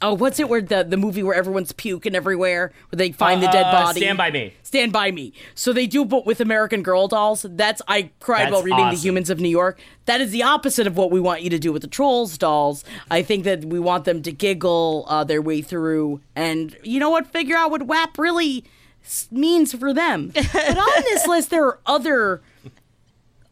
oh 0.00 0.14
what's 0.14 0.40
it 0.40 0.48
where 0.48 0.62
the 0.62 0.82
the 0.82 0.96
movie 0.96 1.22
where 1.22 1.34
everyone's 1.34 1.72
puking 1.72 2.14
everywhere 2.14 2.72
where 2.90 2.96
they 2.96 3.12
find 3.12 3.42
the 3.42 3.46
dead 3.48 3.66
Uh, 3.66 3.72
body 3.72 4.00
Stand 4.00 4.16
by 4.18 4.30
me. 4.30 4.54
Stand 4.62 4.92
by 4.92 5.10
me. 5.10 5.34
So 5.54 5.72
they 5.74 5.86
do, 5.86 6.04
but 6.06 6.24
with 6.24 6.40
American 6.40 6.82
Girl 6.82 7.06
dolls. 7.06 7.44
That's 7.48 7.82
I 7.86 8.10
cried 8.20 8.44
That's 8.44 8.52
while 8.54 8.62
reading 8.62 8.88
The. 8.90 8.96
Humans 8.96 9.28
of 9.28 9.38
New 9.40 9.50
York. 9.50 9.78
That 10.06 10.20
is 10.22 10.30
the 10.30 10.42
opposite 10.42 10.86
of 10.86 10.96
what 10.96 11.10
we 11.10 11.20
want 11.20 11.42
you 11.42 11.50
to 11.50 11.58
do 11.58 11.70
with 11.72 11.82
the 11.82 11.88
Trolls 11.88 12.38
dolls. 12.38 12.82
I 13.10 13.22
think 13.22 13.44
that 13.44 13.66
we 13.66 13.78
want 13.78 14.06
them 14.06 14.22
to 14.22 14.32
giggle 14.32 15.04
uh, 15.08 15.24
their 15.24 15.42
way 15.42 15.60
through, 15.60 16.22
and 16.34 16.74
you 16.82 16.98
know 16.98 17.10
what? 17.10 17.26
Figure 17.26 17.56
out 17.56 17.70
what 17.70 17.82
WAP 17.82 18.16
really 18.18 18.64
means 19.30 19.74
for 19.74 19.92
them. 19.92 20.28
But 20.34 20.78
on 20.78 21.02
this 21.04 21.26
list, 21.26 21.50
there 21.50 21.64
are 21.66 21.78
other. 21.86 22.42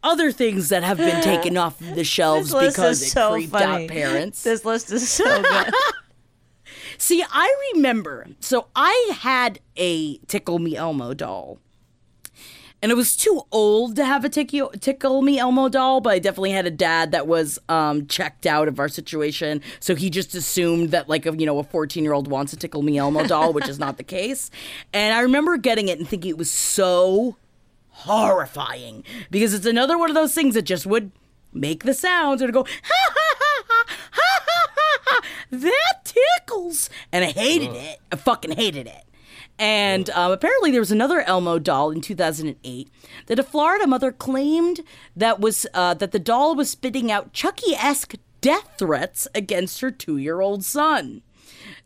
Other 0.03 0.31
things 0.31 0.69
that 0.69 0.81
have 0.81 0.97
been 0.97 1.21
taken 1.21 1.57
off 1.57 1.77
the 1.77 2.03
shelves 2.15 2.51
because 2.51 3.03
it 3.03 3.09
so 3.09 3.33
creeped 3.33 3.51
funny. 3.51 3.83
out 3.83 3.87
parents. 3.87 4.41
This 4.41 4.65
list 4.65 4.91
is 4.91 5.07
so 5.07 5.23
good. 5.43 5.73
See, 6.97 7.23
I 7.31 7.71
remember. 7.75 8.25
So 8.39 8.69
I 8.75 9.11
had 9.19 9.59
a 9.77 10.17
Tickle 10.25 10.57
Me 10.57 10.75
Elmo 10.75 11.13
doll 11.13 11.59
and 12.81 12.91
it 12.91 12.95
was 12.95 13.15
too 13.15 13.43
old 13.51 13.95
to 13.97 14.05
have 14.05 14.25
a 14.25 14.29
tickle, 14.29 14.69
tickle 14.79 15.21
me 15.21 15.37
Elmo 15.37 15.69
doll, 15.69 16.01
but 16.01 16.13
I 16.13 16.19
definitely 16.19 16.51
had 16.51 16.65
a 16.65 16.71
dad 16.71 17.11
that 17.11 17.27
was 17.27 17.59
um, 17.69 18.07
checked 18.07 18.45
out 18.45 18.67
of 18.67 18.79
our 18.79 18.89
situation, 18.89 19.61
so 19.79 19.95
he 19.95 20.09
just 20.09 20.33
assumed 20.33 20.91
that 20.91 21.07
like 21.07 21.25
a, 21.25 21.35
you 21.35 21.45
know 21.45 21.59
a 21.59 21.63
fourteen 21.63 22.03
year 22.03 22.13
old 22.13 22.27
wants 22.27 22.53
a 22.53 22.57
tickle 22.57 22.81
me 22.81 22.97
Elmo 22.97 23.25
doll, 23.27 23.53
which 23.53 23.67
is 23.67 23.79
not 23.79 23.97
the 23.97 24.03
case. 24.03 24.49
And 24.93 25.13
I 25.13 25.21
remember 25.21 25.57
getting 25.57 25.87
it 25.87 25.99
and 25.99 26.07
thinking 26.07 26.31
it 26.31 26.37
was 26.37 26.51
so 26.51 27.35
horrifying 27.89 29.03
because 29.29 29.53
it's 29.53 29.65
another 29.65 29.97
one 29.97 30.09
of 30.09 30.15
those 30.15 30.33
things 30.33 30.55
that 30.55 30.63
just 30.63 30.85
would 30.85 31.11
make 31.53 31.83
the 31.83 31.93
sounds 31.93 32.41
and 32.41 32.51
go 32.53 32.63
ha 32.63 32.69
ha 32.83 33.35
ha 33.37 33.63
ha 33.67 33.85
ha 34.11 34.39
ha 34.41 34.99
ha 35.05 35.21
that 35.51 35.95
tickles, 36.05 36.89
and 37.11 37.23
I 37.25 37.31
hated 37.31 37.75
it. 37.75 37.99
I 38.11 38.15
fucking 38.15 38.51
hated 38.51 38.87
it. 38.87 39.03
And 39.61 40.09
um, 40.09 40.31
apparently, 40.31 40.71
there 40.71 40.81
was 40.81 40.91
another 40.91 41.21
Elmo 41.21 41.59
doll 41.59 41.91
in 41.91 42.01
2008 42.01 42.89
that 43.27 43.37
a 43.37 43.43
Florida 43.43 43.85
mother 43.85 44.11
claimed 44.11 44.79
that 45.15 45.39
was 45.39 45.67
uh, 45.75 45.93
that 45.93 46.11
the 46.11 46.17
doll 46.17 46.55
was 46.55 46.71
spitting 46.71 47.11
out 47.11 47.31
Chucky-esque 47.31 48.15
death 48.41 48.73
threats 48.79 49.27
against 49.35 49.81
her 49.81 49.91
two-year-old 49.91 50.65
son. 50.65 51.21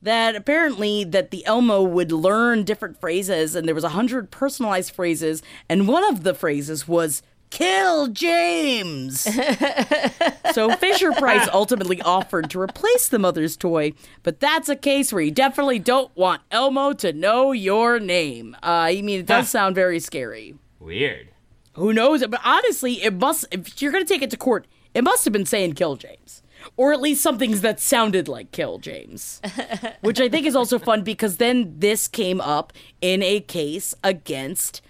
That 0.02 0.38
apparently 0.38 1.04
that 1.04 1.32
the 1.32 1.46
Elmo 1.46 1.84
would 1.84 2.14
learn 2.14 2.64
different 2.64 2.98
phrases 2.98 3.56
and 3.56 3.68
there 3.68 3.76
was 3.76 3.84
a 3.84 3.90
hundred 3.90 4.32
personalized 4.32 4.92
phrases 4.92 5.44
and 5.68 5.86
one 5.86 6.06
of 6.06 6.24
the 6.24 6.34
phrases 6.34 6.88
was 6.88 7.24
kill 7.56 8.08
James. 8.08 9.22
so 10.54 10.70
Fisher 10.76 11.14
Price 11.14 11.48
ultimately 11.54 12.02
offered 12.02 12.50
to 12.50 12.60
replace 12.60 13.08
the 13.08 13.18
mother's 13.18 13.56
toy, 13.56 13.94
but 14.24 14.42
that's 14.42 14.68
a 14.68 14.76
case 14.76 15.14
where 15.14 15.22
you 15.22 15.32
definitely 15.32 15.80
don't 15.80 16.16
want 16.18 16.42
Elmo 16.52 16.92
to 16.94 17.14
know 17.14 17.54
your 17.54 17.98
name. 18.00 18.56
Uh, 18.62 18.92
I 18.92 19.02
mean, 19.02 19.22
it 19.22 19.26
does 19.26 19.50
sound 19.50 19.74
very 19.74 20.00
scary. 20.00 20.56
Weird. 20.80 21.30
Who 21.74 21.94
knows? 21.94 22.26
But 22.28 22.42
honestly, 22.44 23.02
it 23.02 23.14
must. 23.14 23.46
If 23.52 23.82
you're 23.82 23.92
gonna 23.92 24.06
take 24.06 24.22
it 24.22 24.32
to 24.32 24.38
court, 24.38 24.68
it 24.94 25.04
must 25.04 25.24
have 25.24 25.34
been 25.34 25.46
saying 25.46 25.74
"kill 25.74 25.96
James," 25.96 26.44
or 26.76 26.92
at 26.92 27.02
least 27.02 27.22
something 27.24 27.52
that 27.60 27.80
sounded 27.80 28.28
like 28.28 28.52
"kill 28.52 28.80
James," 28.80 29.42
which 30.02 30.20
I 30.20 30.28
think 30.28 30.46
is 30.46 30.56
also 30.56 30.78
fun 30.78 31.04
because 31.04 31.38
then 31.38 31.76
this 31.80 32.08
came 32.08 32.40
up 32.40 32.74
in 33.02 33.22
a 33.24 33.40
case 33.40 33.94
against 34.04 34.82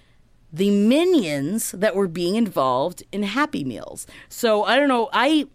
the 0.55 0.71
minions 0.71 1.71
that 1.71 1.95
were 1.95 2.07
being 2.07 2.35
involved 2.35 3.03
in 3.11 3.23
Happy 3.23 3.65
Meals. 3.65 4.07
So 4.29 4.63
I 4.63 4.77
don't 4.77 4.87
know. 4.87 5.09
I 5.11 5.47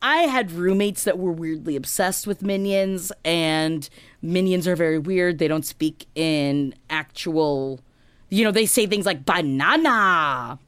I 0.00 0.22
had 0.22 0.50
roommates 0.52 1.04
that 1.04 1.18
were 1.18 1.30
weirdly 1.32 1.76
obsessed 1.76 2.26
with 2.26 2.40
minions, 2.42 3.12
and 3.22 3.86
minions 4.22 4.66
are 4.66 4.76
very 4.76 4.98
weird. 4.98 5.38
They 5.38 5.48
don't 5.48 5.66
speak 5.66 6.06
in 6.14 6.74
actual, 6.88 7.80
you 8.30 8.42
know, 8.42 8.50
they 8.50 8.64
say 8.64 8.86
things 8.86 9.04
like 9.04 9.26
banana 9.26 10.58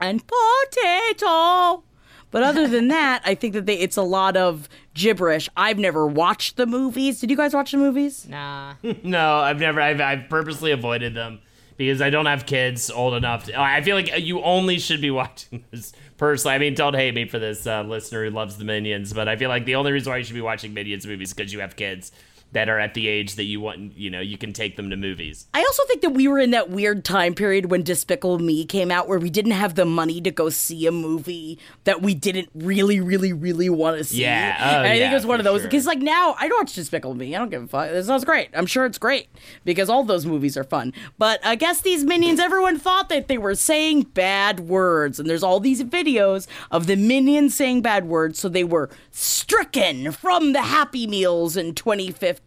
and 0.00 0.22
potato. 0.24 1.82
But 2.30 2.44
other 2.44 2.68
than 2.68 2.86
that, 2.96 3.22
I 3.24 3.34
think 3.34 3.54
that 3.54 3.66
they, 3.66 3.76
it's 3.76 3.96
a 3.96 4.02
lot 4.02 4.36
of 4.36 4.68
gibberish. 4.94 5.48
I've 5.56 5.80
never 5.80 6.06
watched 6.06 6.56
the 6.56 6.66
movies. 6.66 7.20
Did 7.20 7.30
you 7.30 7.36
guys 7.36 7.54
watch 7.54 7.72
the 7.72 7.78
movies? 7.78 8.28
Nah. 8.28 8.74
No, 9.02 9.38
I've 9.38 9.58
never. 9.58 9.80
I've, 9.80 10.00
I've 10.00 10.28
purposely 10.28 10.70
avoided 10.70 11.14
them 11.14 11.40
because 11.76 12.00
I 12.00 12.10
don't 12.10 12.26
have 12.26 12.46
kids 12.46 12.90
old 12.90 13.14
enough. 13.14 13.44
To, 13.44 13.60
I 13.60 13.82
feel 13.82 13.96
like 13.96 14.18
you 14.18 14.42
only 14.42 14.78
should 14.78 15.00
be 15.00 15.10
watching 15.16 15.64
this 15.70 15.92
personally, 16.16 16.54
I 16.54 16.58
mean, 16.58 16.74
don't 16.74 16.94
hate 16.94 17.14
me 17.14 17.26
for 17.26 17.38
this 17.38 17.66
uh, 17.66 17.82
listener 17.82 18.24
who 18.24 18.30
loves 18.30 18.56
the 18.56 18.64
Minions, 18.64 19.12
but 19.12 19.28
I 19.28 19.36
feel 19.36 19.48
like 19.48 19.64
the 19.64 19.74
only 19.74 19.92
reason 19.92 20.10
why 20.10 20.18
you 20.18 20.24
should 20.24 20.34
be 20.34 20.40
watching 20.40 20.74
Minions 20.74 21.06
movies 21.06 21.28
is 21.28 21.34
because 21.34 21.52
you 21.52 21.60
have 21.60 21.76
kids 21.76 22.12
that 22.52 22.68
are 22.68 22.78
at 22.78 22.94
the 22.94 23.08
age 23.08 23.34
that 23.34 23.44
you 23.44 23.60
want, 23.60 23.96
you 23.98 24.08
know, 24.08 24.20
you 24.20 24.38
can 24.38 24.52
take 24.52 24.76
them 24.76 24.88
to 24.90 24.96
movies. 24.96 25.46
I 25.52 25.60
also 25.60 25.84
think 25.84 26.00
that 26.02 26.10
we 26.10 26.28
were 26.28 26.38
in 26.38 26.52
that 26.52 26.70
weird 26.70 27.04
time 27.04 27.34
period 27.34 27.70
when 27.70 27.82
Despicable 27.82 28.38
Me 28.38 28.64
came 28.64 28.90
out 28.90 29.08
where 29.08 29.18
we 29.18 29.30
didn't 29.30 29.52
have 29.52 29.74
the 29.74 29.84
money 29.84 30.20
to 30.22 30.30
go 30.30 30.48
see 30.48 30.86
a 30.86 30.92
movie 30.92 31.58
that 31.84 32.00
we 32.00 32.14
didn't 32.14 32.48
really, 32.54 33.00
really, 33.00 33.32
really 33.32 33.68
want 33.68 33.98
to 33.98 34.04
see. 34.04 34.22
Yeah. 34.22 34.56
Oh, 34.58 34.78
and 34.78 34.86
I 34.86 34.98
think 34.98 35.12
it 35.12 35.14
was 35.14 35.26
one 35.26 35.40
of 35.40 35.44
those 35.44 35.62
sure. 35.62 35.70
because 35.70 35.86
like 35.86 35.98
now 35.98 36.34
I 36.38 36.48
don't 36.48 36.60
watch 36.60 36.74
Despicable 36.74 37.14
Me. 37.14 37.34
I 37.34 37.38
don't 37.38 37.50
give 37.50 37.64
a 37.64 37.68
fuck. 37.68 37.90
This 37.90 38.06
sounds 38.06 38.24
great. 38.24 38.48
I'm 38.54 38.66
sure 38.66 38.86
it's 38.86 38.98
great 38.98 39.28
because 39.64 39.90
all 39.90 40.04
those 40.04 40.24
movies 40.24 40.56
are 40.56 40.64
fun. 40.64 40.94
But 41.18 41.44
I 41.44 41.56
guess 41.56 41.82
these 41.82 42.04
minions, 42.04 42.40
everyone 42.40 42.78
thought 42.78 43.08
that 43.08 43.28
they 43.28 43.38
were 43.38 43.54
saying 43.54 44.02
bad 44.14 44.60
words, 44.60 45.20
and 45.20 45.28
there's 45.28 45.42
all 45.42 45.60
these 45.60 45.82
videos 45.82 46.46
of 46.70 46.86
the 46.86 46.96
minions 46.96 47.54
saying 47.54 47.82
bad 47.82 48.06
words, 48.06 48.38
so 48.38 48.48
they 48.48 48.64
were 48.64 48.88
stricken 49.10 50.12
from 50.12 50.52
the 50.52 50.62
Happy 50.62 51.06
Meals 51.06 51.56
in 51.56 51.74
2015. 51.74 52.45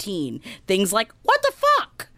Things 0.68 0.92
like 0.92 1.14
what 1.24 1.42
the 1.42 1.52
fuck. 1.52 2.09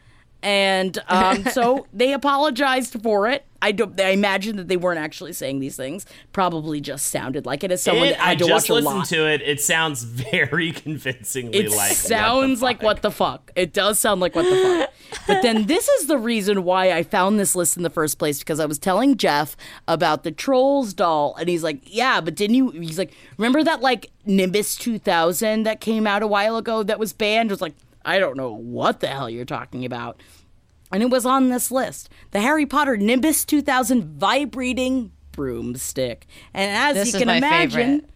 And 0.44 0.98
um, 1.08 1.46
so 1.46 1.86
they 1.94 2.14
apologized 2.14 3.02
for 3.04 3.28
it. 3.28 3.46
I 3.64 3.72
don't. 3.72 4.00
I 4.02 4.10
imagine 4.10 4.56
that 4.58 4.68
they 4.70 4.76
weren't 4.78 4.98
actually 4.98 5.34
saying 5.34 5.60
these 5.60 5.76
things. 5.76 6.08
Probably 6.34 6.82
just 6.82 7.08
sounded 7.10 7.46
like 7.46 7.64
it 7.64 7.72
as 7.72 7.84
someone 7.84 8.08
It- 8.08 8.20
I 8.20 8.34
to 8.34 8.44
just 8.46 8.70
listened 8.72 9.06
to 9.06 9.28
it. 9.30 9.42
It 9.44 9.62
sounds 9.62 10.04
very 10.04 10.72
convincingly 10.72 11.60
It 11.60 11.70
like. 11.72 11.92
sounds 11.92 12.64
like 12.64 12.82
what 12.82 13.04
the 13.04 13.12
fuck. 13.12 13.52
It 13.56 13.72
does 13.72 14.00
sound 14.00 14.20
like 14.20 14.34
what 14.36 14.46
the 14.50 14.90
fuck. 15.12 15.22
but 15.28 15.44
then 15.44 15.66
this 15.68 15.88
is 15.88 16.08
the 16.08 16.18
reason 16.18 16.64
why 16.64 16.92
I 16.92 17.04
found 17.04 17.40
this 17.40 17.56
list 17.56 17.78
in 17.78 17.84
the 17.84 17.92
first 17.92 18.18
place 18.18 18.40
because 18.40 18.60
I 18.60 18.66
was 18.66 18.80
telling 18.80 19.16
Jeff 19.16 19.56
about 19.88 20.24
the 20.24 20.32
Trolls 20.32 20.96
doll, 20.96 21.36
and 21.40 21.48
he's 21.48 21.62
like, 21.64 21.82
"Yeah, 21.86 22.20
but 22.20 22.34
didn't 22.34 22.56
you?" 22.56 22.72
He's 22.72 22.98
like, 22.98 23.14
"Remember 23.38 23.64
that 23.64 23.82
like 23.82 24.10
Nimbus 24.26 24.76
2000 24.76 25.64
that 25.64 25.80
came 25.82 26.08
out 26.08 26.24
a 26.24 26.28
while 26.28 26.58
ago 26.58 26.82
that 26.82 26.98
was 26.98 27.14
banned?" 27.14 27.52
I 27.52 27.54
was 27.54 27.62
like, 27.62 27.76
"I 28.06 28.20
don't 28.20 28.38
know 28.38 28.54
what 28.54 29.00
the 29.00 29.08
hell 29.08 29.30
you're 29.30 29.46
talking 29.46 29.86
about." 29.86 30.22
And 30.92 31.02
it 31.02 31.10
was 31.10 31.26
on 31.26 31.50
this 31.50 31.72
list. 31.72 32.10
The 32.32 32.42
Harry 32.42 32.66
Potter 32.66 32.98
Nimbus 32.98 33.46
2000 33.46 34.20
vibrating 34.20 35.12
broomstick. 35.32 36.28
And 36.54 36.70
as 36.70 36.96
This 36.96 37.14
you 37.14 37.20
can 37.20 37.30
imagine, 37.30 38.02
favorite. 38.02 38.10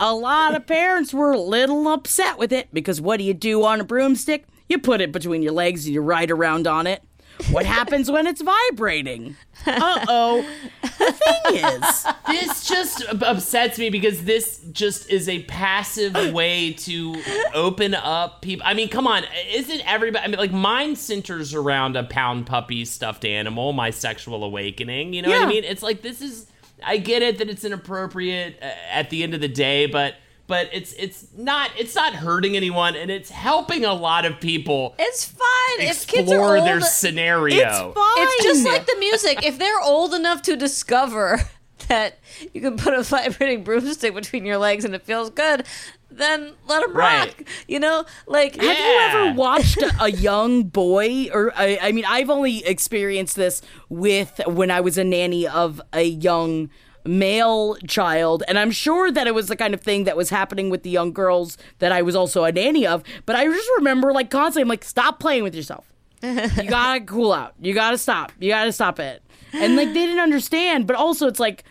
a 0.00 0.14
lot 0.14 0.54
of 0.54 0.66
parents 0.66 1.12
were 1.12 1.32
a 1.32 1.38
little 1.38 1.86
upset 1.88 2.38
with 2.38 2.52
it 2.52 2.68
because 2.72 3.00
what 3.00 3.18
do 3.18 3.24
you 3.24 3.34
do 3.34 3.64
on 3.64 3.80
a 3.80 3.84
broomstick? 3.84 4.46
You 4.68 4.78
put 4.78 5.02
it 5.02 5.12
between 5.12 5.42
your 5.42 5.52
legs 5.52 5.84
and 5.84 5.94
you 5.94 6.00
ride 6.00 6.30
around 6.30 6.66
on 6.66 6.86
it. 6.86 7.02
What 7.50 7.66
happens 7.66 8.10
when 8.10 8.26
it's 8.26 8.42
vibrating? 8.42 9.36
Uh 9.66 10.04
oh. 10.08 10.48
The 10.82 11.12
thing 11.12 11.56
is, 11.56 12.06
this 12.28 12.66
just 12.66 13.04
upsets 13.22 13.78
me 13.78 13.90
because 13.90 14.24
this 14.24 14.60
just 14.72 15.10
is 15.10 15.28
a 15.28 15.42
passive 15.44 16.32
way 16.32 16.72
to 16.72 17.20
open 17.54 17.94
up 17.94 18.42
people. 18.42 18.66
I 18.66 18.74
mean, 18.74 18.88
come 18.88 19.06
on, 19.06 19.24
isn't 19.48 19.80
everybody? 19.86 20.24
I 20.24 20.28
mean, 20.28 20.38
like 20.38 20.52
mine 20.52 20.96
centers 20.96 21.54
around 21.54 21.96
a 21.96 22.04
pound 22.04 22.46
puppy 22.46 22.84
stuffed 22.84 23.24
animal, 23.24 23.72
my 23.72 23.90
sexual 23.90 24.44
awakening. 24.44 25.12
You 25.12 25.22
know 25.22 25.30
what 25.30 25.42
I 25.42 25.46
mean? 25.46 25.64
It's 25.64 25.82
like 25.82 26.02
this 26.02 26.22
is. 26.22 26.46
I 26.82 26.98
get 26.98 27.22
it 27.22 27.38
that 27.38 27.48
it's 27.48 27.64
inappropriate 27.64 28.58
uh, 28.60 28.66
at 28.90 29.08
the 29.08 29.22
end 29.22 29.32
of 29.32 29.40
the 29.40 29.48
day, 29.48 29.86
but 29.86 30.16
but 30.46 30.68
it's 30.72 30.92
it's 30.94 31.26
not 31.36 31.70
it's 31.78 31.94
not 31.94 32.14
hurting 32.14 32.56
anyone, 32.56 32.94
and 32.96 33.10
it's 33.10 33.30
helping 33.30 33.84
a 33.84 33.94
lot 33.94 34.24
of 34.24 34.40
people 34.40 34.94
It's 34.98 35.24
fine. 35.24 35.86
if 35.86 36.06
kids 36.06 36.30
are 36.30 36.34
explore 36.36 36.56
old, 36.58 36.66
their 36.66 36.80
scenario. 36.80 37.56
it's 37.56 37.76
fine. 37.76 37.94
It's 38.18 38.44
just 38.44 38.64
like 38.66 38.86
the 38.86 38.96
music. 38.98 39.44
If 39.44 39.58
they're 39.58 39.80
old 39.82 40.14
enough 40.14 40.42
to 40.42 40.56
discover 40.56 41.40
that 41.88 42.18
you 42.52 42.60
can 42.60 42.76
put 42.76 42.94
a 42.94 43.02
vibrating 43.02 43.64
broomstick 43.64 44.14
between 44.14 44.44
your 44.46 44.58
legs 44.58 44.84
and 44.84 44.94
it 44.94 45.02
feels 45.02 45.30
good, 45.30 45.66
then 46.10 46.52
let 46.68 46.80
them 46.82 46.94
Right. 46.96 47.26
rock. 47.36 47.48
You 47.66 47.80
know, 47.80 48.04
like 48.26 48.54
Have 48.56 48.78
you 48.78 48.98
ever 49.00 49.32
watched 49.34 49.78
a, 49.82 49.92
a 50.04 50.10
young 50.10 50.62
boy, 50.64 51.28
or 51.32 51.52
I, 51.56 51.78
I 51.82 51.92
mean, 51.92 52.04
I've 52.06 52.30
only 52.30 52.64
experienced 52.64 53.36
this 53.36 53.60
with 53.88 54.40
when 54.46 54.70
I 54.70 54.80
was 54.80 54.96
a 54.98 55.04
nanny 55.04 55.46
of 55.46 55.80
a 55.92 56.02
young 56.02 56.70
male 57.06 57.76
child, 57.86 58.42
and 58.48 58.58
I'm 58.58 58.70
sure 58.70 59.10
that 59.12 59.26
it 59.26 59.34
was 59.34 59.48
the 59.48 59.56
kind 59.56 59.74
of 59.74 59.80
thing 59.80 60.04
that 60.04 60.16
was 60.16 60.30
happening 60.30 60.70
with 60.70 60.82
the 60.82 60.90
young 60.90 61.12
girls 61.12 61.58
that 61.78 61.92
I 61.92 62.02
was 62.02 62.14
also 62.16 62.44
a 62.44 62.52
nanny 62.52 62.86
of. 62.86 63.02
But 63.26 63.36
I 63.36 63.44
just 63.46 63.68
remember, 63.76 64.12
like, 64.12 64.30
constantly, 64.30 64.62
I'm 64.62 64.68
like, 64.68 64.84
stop 64.84 65.18
playing 65.20 65.42
with 65.42 65.54
yourself. 65.54 65.92
You 66.22 66.48
gotta 66.68 67.00
cool 67.04 67.32
out. 67.32 67.54
You 67.60 67.74
gotta 67.74 67.98
stop. 67.98 68.32
You 68.40 68.50
gotta 68.50 68.72
stop 68.72 68.98
it. 68.98 69.22
And 69.52 69.76
like, 69.76 69.88
they 69.88 70.06
didn't 70.06 70.20
understand, 70.20 70.86
but 70.86 70.96
also 70.96 71.26
it's 71.26 71.38
like, 71.40 71.64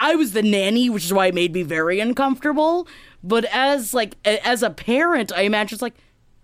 I 0.00 0.16
was 0.16 0.32
the 0.32 0.42
nanny, 0.42 0.88
which 0.90 1.04
is 1.04 1.12
why 1.12 1.26
it 1.26 1.34
made 1.34 1.52
me 1.52 1.62
very 1.62 2.00
uncomfortable. 2.00 2.86
But 3.22 3.44
as 3.46 3.94
like 3.94 4.16
a- 4.24 4.44
as 4.46 4.62
a 4.62 4.70
parent, 4.70 5.32
I 5.32 5.42
imagine 5.42 5.76
it's 5.76 5.82
like 5.82 5.94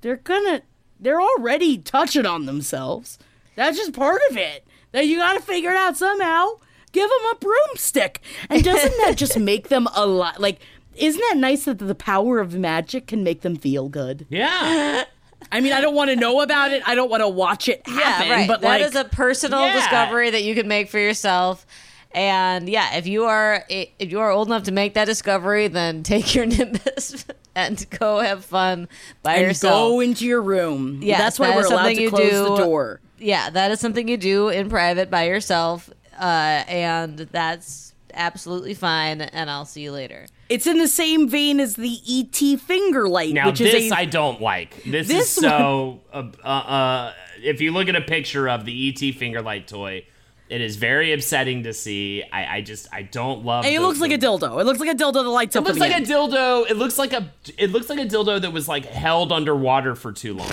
they're 0.01 0.16
gonna 0.16 0.62
they're 1.01 1.20
already 1.20 1.79
touching 1.79 2.26
on 2.26 2.47
themselves. 2.47 3.18
That's 3.57 3.76
just 3.76 3.93
part 3.93 4.20
of 4.31 4.37
it. 4.37 4.66
That 4.93 5.07
you 5.07 5.16
got 5.18 5.35
to 5.35 5.41
figure 5.41 5.70
it 5.70 5.76
out 5.76 5.97
somehow. 5.97 6.47
Give 6.93 7.09
them 7.09 7.32
a 7.32 7.34
broomstick, 7.36 8.20
and 8.51 8.62
doesn't 8.64 8.97
that 8.99 9.16
just 9.16 9.39
make 9.53 9.68
them 9.68 9.86
a 9.95 10.07
lot 10.07 10.41
like? 10.41 10.61
Isn't 10.97 11.20
that 11.30 11.36
nice 11.36 11.64
that 11.66 11.78
the 11.78 11.95
power 11.95 12.41
of 12.41 12.55
magic 12.55 13.07
can 13.07 13.22
make 13.22 13.43
them 13.43 13.57
feel 13.57 13.89
good? 13.89 14.26
yeah. 14.28 15.05
I 15.53 15.61
mean, 15.61 15.72
I 15.72 15.80
don't 15.80 15.95
want 15.95 16.11
to 16.11 16.16
know 16.16 16.41
about 16.41 16.72
it. 16.72 16.82
I 16.86 16.97
don't 16.97 17.09
want 17.09 17.22
to 17.22 17.28
watch 17.28 17.68
it 17.68 17.86
happen. 17.86 18.26
yeah, 18.28 18.34
right. 18.34 18.49
But 18.49 18.61
that 18.62 18.80
like, 18.80 18.82
is 18.82 18.97
a 18.97 19.05
personal 19.05 19.61
Yeah. 19.62 19.74
discovery 19.74 20.30
that 20.30 20.43
you 20.43 20.55
can 20.57 20.66
make 20.66 20.91
for 20.91 20.99
yourself. 20.99 21.64
And 22.12 22.68
yeah, 22.68 22.97
if 22.97 23.07
you 23.07 23.24
are 23.24 23.64
if 23.68 24.11
you 24.11 24.18
are 24.18 24.30
old 24.30 24.49
enough 24.49 24.64
to 24.64 24.72
make 24.72 24.95
that 24.95 25.05
discovery, 25.05 25.68
then 25.68 26.03
take 26.03 26.34
your 26.34 26.45
Nimbus 26.57 27.24
and 27.55 27.86
go 27.99 28.18
have 28.18 28.45
fun 28.45 28.89
by 29.22 29.34
and 29.36 29.47
yourself. 29.47 29.72
go 29.93 30.01
into 30.01 30.26
your 30.26 30.43
room. 30.43 30.99
Yeah, 31.03 31.18
that's 31.18 31.39
why 31.39 31.49
that 31.49 31.57
we're 31.57 31.64
is 31.66 31.70
allowed 31.70 31.89
to 31.95 32.09
close 32.11 32.30
do. 32.30 32.43
the 32.45 32.57
door. 32.57 33.01
yeah, 33.18 33.49
that 33.49 33.70
is 33.70 33.78
something 33.78 34.09
you 34.09 34.16
do 34.16 34.49
in 34.49 34.68
private 34.68 35.09
by 35.09 35.28
yourself, 35.28 35.89
uh, 36.19 36.64
and 36.69 37.19
that's 37.19 37.95
absolutely 38.14 38.75
fine. 38.75 39.21
And 39.21 39.51
I'll 39.51 39.64
see 39.64 39.83
you 39.83 39.93
later. 39.93 40.27
It's 40.49 40.66
in 40.66 40.79
the 40.79 40.89
same 40.89 41.29
vein 41.29 41.61
as 41.61 41.75
the 41.75 42.01
ET 42.09 42.61
finger 42.61 43.09
light, 43.09 43.35
Now 43.35 43.47
which 43.47 43.59
this 43.59 43.75
is 43.75 43.93
a 43.93 43.97
I 43.97 44.05
don't 44.07 44.41
like. 44.41 44.83
This, 44.85 45.09
This 45.09 45.29
is 45.29 45.29
so. 45.29 46.01
Uh, 46.12 46.31
uh, 46.43 46.49
uh, 46.49 47.12
if 47.43 47.61
you 47.61 47.73
look 47.73 47.89
at 47.89 47.97
a 47.97 48.01
picture 48.01 48.49
of 48.49 48.64
the 48.64 48.89
ET 48.89 49.14
finger 49.14 49.43
light 49.43 49.69
toy, 49.69 50.07
it 50.51 50.61
is 50.61 50.77
very 50.77 51.13
upsetting 51.13 51.63
to 51.65 51.73
see. 51.73 52.23
I, 52.33 52.57
I 52.57 52.61
just 52.61 52.89
I 52.93 53.03
don't 53.03 53.45
love. 53.45 53.65
It 53.65 53.71
the- 53.75 53.79
looks 53.81 54.01
like 54.01 54.11
the- 54.11 54.17
a 54.17 54.19
dildo. 54.19 54.61
It 54.61 54.65
looks 54.65 54.81
like 54.81 54.91
a 54.91 54.95
dildo 54.95 55.13
that 55.15 55.23
lights 55.29 55.57
It 55.57 55.59
up. 55.61 55.65
It 55.65 55.69
looks 55.69 55.81
like 55.81 55.93
a 55.97 56.05
dildo. 56.05 56.71
It 56.71 56.77
looks 56.77 56.99
like 56.99 57.13
a. 57.13 57.33
It 57.57 57.71
looks 57.71 57.89
like 57.89 57.99
a 57.99 58.07
dildo 58.07 58.41
that 58.41 58.53
was 58.53 58.69
like 58.69 58.85
held 58.87 59.33
underwater 59.33 59.95
for 59.95 60.13
too 60.13 60.35
long. 60.35 60.49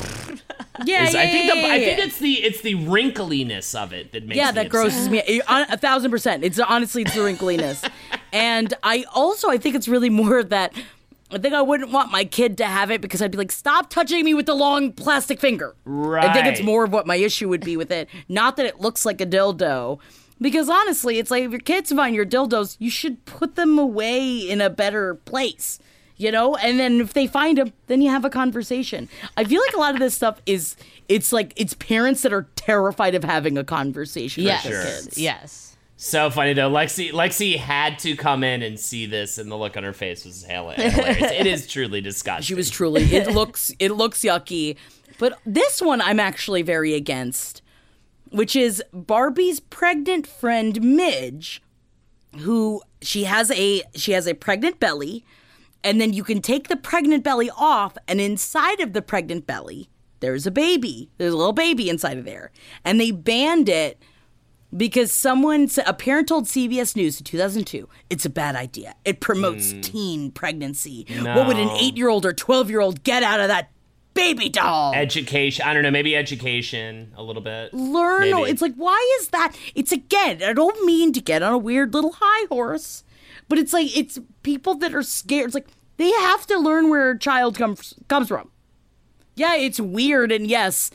yeah, 0.86 1.04
Is- 1.08 1.14
yeah, 1.14 1.22
I 1.22 1.28
think 1.28 1.52
the, 1.52 1.58
yeah, 1.60 1.68
I 1.74 1.80
think 1.80 2.00
it's 2.00 2.20
the 2.20 2.34
it's 2.34 2.62
the 2.62 2.76
wrinkliness 2.76 3.76
of 3.76 3.94
it 3.94 4.12
that 4.12 4.24
makes 4.26 4.36
it. 4.38 4.38
yeah, 4.38 4.52
that 4.52 4.68
upset. 4.68 4.72
grosses 4.72 5.10
me 5.10 5.22
a, 5.28 5.42
a 5.48 5.78
thousand 5.78 6.12
percent. 6.12 6.44
It's 6.44 6.60
honestly 6.60 7.04
it's 7.04 7.14
the 7.16 7.22
wrinkliness, 7.22 7.88
and 8.34 8.74
I 8.84 9.06
also 9.14 9.50
I 9.50 9.58
think 9.58 9.76
it's 9.76 9.88
really 9.88 10.10
more 10.10 10.44
that. 10.44 10.74
I 11.32 11.38
think 11.40 11.54
I 11.54 11.62
wouldn't 11.62 11.92
want 11.92 12.12
my 12.12 12.24
kid 12.24 12.58
to 12.60 12.66
have 12.66 12.92
it 12.92 13.02
because 13.02 13.22
I'd 13.22 13.32
be 13.32 13.38
like, 13.38 13.52
stop 13.52 13.90
touching 13.90 14.24
me 14.24 14.34
with 14.34 14.46
the 14.46 14.54
long 14.54 14.92
plastic 14.92 15.40
finger. 15.40 15.76
Right. 15.84 16.24
I 16.30 16.34
think 16.34 16.46
it's 16.46 16.62
more 16.62 16.84
of 16.84 16.94
what 16.94 17.08
my 17.08 17.16
issue 17.16 17.50
would 17.50 17.66
be 17.66 17.76
with 17.78 17.92
it. 17.92 18.08
Not 18.30 18.58
that 18.58 18.66
it 18.68 18.80
looks 18.80 19.06
like 19.06 19.20
a 19.22 19.26
dildo. 19.26 20.00
Because 20.40 20.70
honestly, 20.70 21.18
it's 21.18 21.32
like 21.32 21.44
if 21.44 21.52
your 21.52 21.60
kids 21.62 21.92
find 21.92 22.16
your 22.16 22.26
dildos, 22.26 22.76
you 22.80 22.90
should 22.92 23.24
put 23.26 23.56
them 23.56 23.80
away 23.80 24.38
in 24.38 24.62
a 24.62 24.70
better 24.70 25.16
place. 25.16 25.80
You 26.18 26.32
know? 26.32 26.56
And 26.58 26.80
then 26.80 27.02
if 27.02 27.14
they 27.14 27.26
find 27.28 27.58
them, 27.58 27.74
then 27.88 28.02
you 28.02 28.10
have 28.12 28.24
a 28.24 28.30
conversation. 28.30 29.10
I 29.36 29.46
feel 29.46 29.62
like 29.62 29.74
a 29.76 29.80
lot 29.80 29.94
of 29.96 30.00
this 30.00 30.14
stuff 30.14 30.42
is 30.46 30.76
it's 31.10 31.34
like 31.34 31.54
it's 31.56 31.74
parents 31.74 32.22
that 32.22 32.34
are 32.34 32.48
terrified 32.56 33.16
of 33.16 33.24
having 33.24 33.58
a 33.58 33.64
conversation 33.64 34.44
Yes, 34.44 34.64
with 34.64 34.74
their 34.74 34.84
kids. 34.86 35.18
yes. 35.18 35.75
So 35.98 36.30
funny 36.30 36.54
though. 36.54 36.70
Lexi 36.70 37.12
Lexi 37.12 37.58
had 37.58 38.00
to 38.00 38.16
come 38.16 38.44
in 38.44 38.62
and 38.62 38.80
see 38.80 39.06
this, 39.06 39.38
and 39.38 39.50
the 39.50 39.56
look 39.56 39.78
on 39.78 39.84
her 39.84 39.94
face 39.94 40.26
was 40.26 40.46
hila- 40.48 40.76
hilarious. 40.76 41.32
it 41.32 41.48
is 41.48 41.68
truly 41.68 42.02
disgusting. 42.02 42.44
She 42.44 42.54
was 42.54 42.70
truly. 42.70 43.04
It 43.04 43.32
looks. 43.32 43.72
It 43.80 43.92
looks 43.92 44.20
yucky. 44.22 44.76
But 45.18 45.40
this 45.46 45.82
one, 45.82 46.02
I'm 46.02 46.20
actually 46.20 46.62
very 46.62 46.94
against, 46.94 47.62
which 48.30 48.56
is 48.56 48.84
Barbie's 48.92 49.62
pregnant 49.62 50.28
friend 50.28 50.82
Midge, 50.82 51.62
who 52.40 52.82
she 53.02 53.24
has 53.24 53.50
a 53.52 53.84
she 53.96 54.12
has 54.12 54.28
a 54.28 54.34
pregnant 54.34 54.82
belly, 54.82 55.24
and 55.82 56.02
then 56.02 56.12
you 56.12 56.26
can 56.26 56.42
take 56.42 56.68
the 56.68 56.76
pregnant 56.76 57.24
belly 57.24 57.50
off, 57.56 57.98
and 58.06 58.20
inside 58.20 58.82
of 58.82 58.92
the 58.92 59.02
pregnant 59.02 59.48
belly, 59.48 59.90
there's 60.20 60.46
a 60.46 60.52
baby. 60.52 61.10
There's 61.18 61.34
a 61.34 61.38
little 61.38 61.54
baby 61.54 61.90
inside 61.90 62.18
of 62.18 62.26
there, 62.26 62.52
and 62.84 63.00
they 63.00 63.12
banned 63.12 63.70
it 63.70 63.98
because 64.76 65.12
someone, 65.12 65.70
a 65.86 65.94
parent 65.94 66.28
told 66.28 66.46
CBS 66.46 66.96
News 66.96 67.20
in 67.20 67.24
2002, 67.24 67.88
it's 68.10 68.26
a 68.26 68.30
bad 68.30 68.56
idea. 68.56 68.96
It 69.06 69.20
promotes 69.20 69.74
mm. 69.74 69.84
teen 69.84 70.32
pregnancy. 70.32 71.06
What 71.22 71.48
would 71.48 71.58
an 71.58 71.70
eight 71.72 71.98
year 71.98 72.10
old 72.10 72.26
or 72.26 72.34
12 72.34 72.70
year 72.70 72.82
old 72.82 73.04
get 73.04 73.24
out 73.24 73.40
of 73.40 73.48
that 73.48 73.70
baby 74.14 74.50
doll? 74.50 74.94
education. 74.94 75.66
I 75.68 75.74
don't 75.74 75.84
know. 75.84 75.92
Maybe 75.92 76.16
education 76.16 77.14
a 77.16 77.24
little 77.24 77.42
bit. 77.42 77.74
Learn. 77.74 78.32
Maybe. 78.32 78.50
It's 78.50 78.62
like, 78.62 78.76
why 78.76 79.18
is 79.22 79.30
that? 79.30 79.56
It's 79.76 79.92
again, 79.92 80.42
I 80.44 80.54
don't 80.54 80.86
mean 80.86 81.14
to 81.14 81.22
get 81.22 81.42
on 81.44 81.54
a 81.54 81.58
weird 81.58 81.94
little 81.94 82.14
high 82.20 82.46
horse. 82.50 83.04
but 83.48 83.58
it's 83.58 83.74
like 83.74 83.96
it's 83.96 84.20
people 84.44 84.76
that 84.76 84.94
are 84.94 85.04
scared. 85.04 85.48
It's 85.48 85.56
like 85.56 85.68
they 85.98 86.12
have 86.12 86.46
to 86.48 86.58
learn 86.58 86.90
where 86.90 87.12
a 87.12 87.20
child 87.20 87.58
comes 87.58 87.94
comes 88.08 88.28
from. 88.28 88.52
Yeah, 89.36 89.56
it's 89.56 89.80
weird, 89.80 90.32
and 90.32 90.48
yes, 90.48 90.92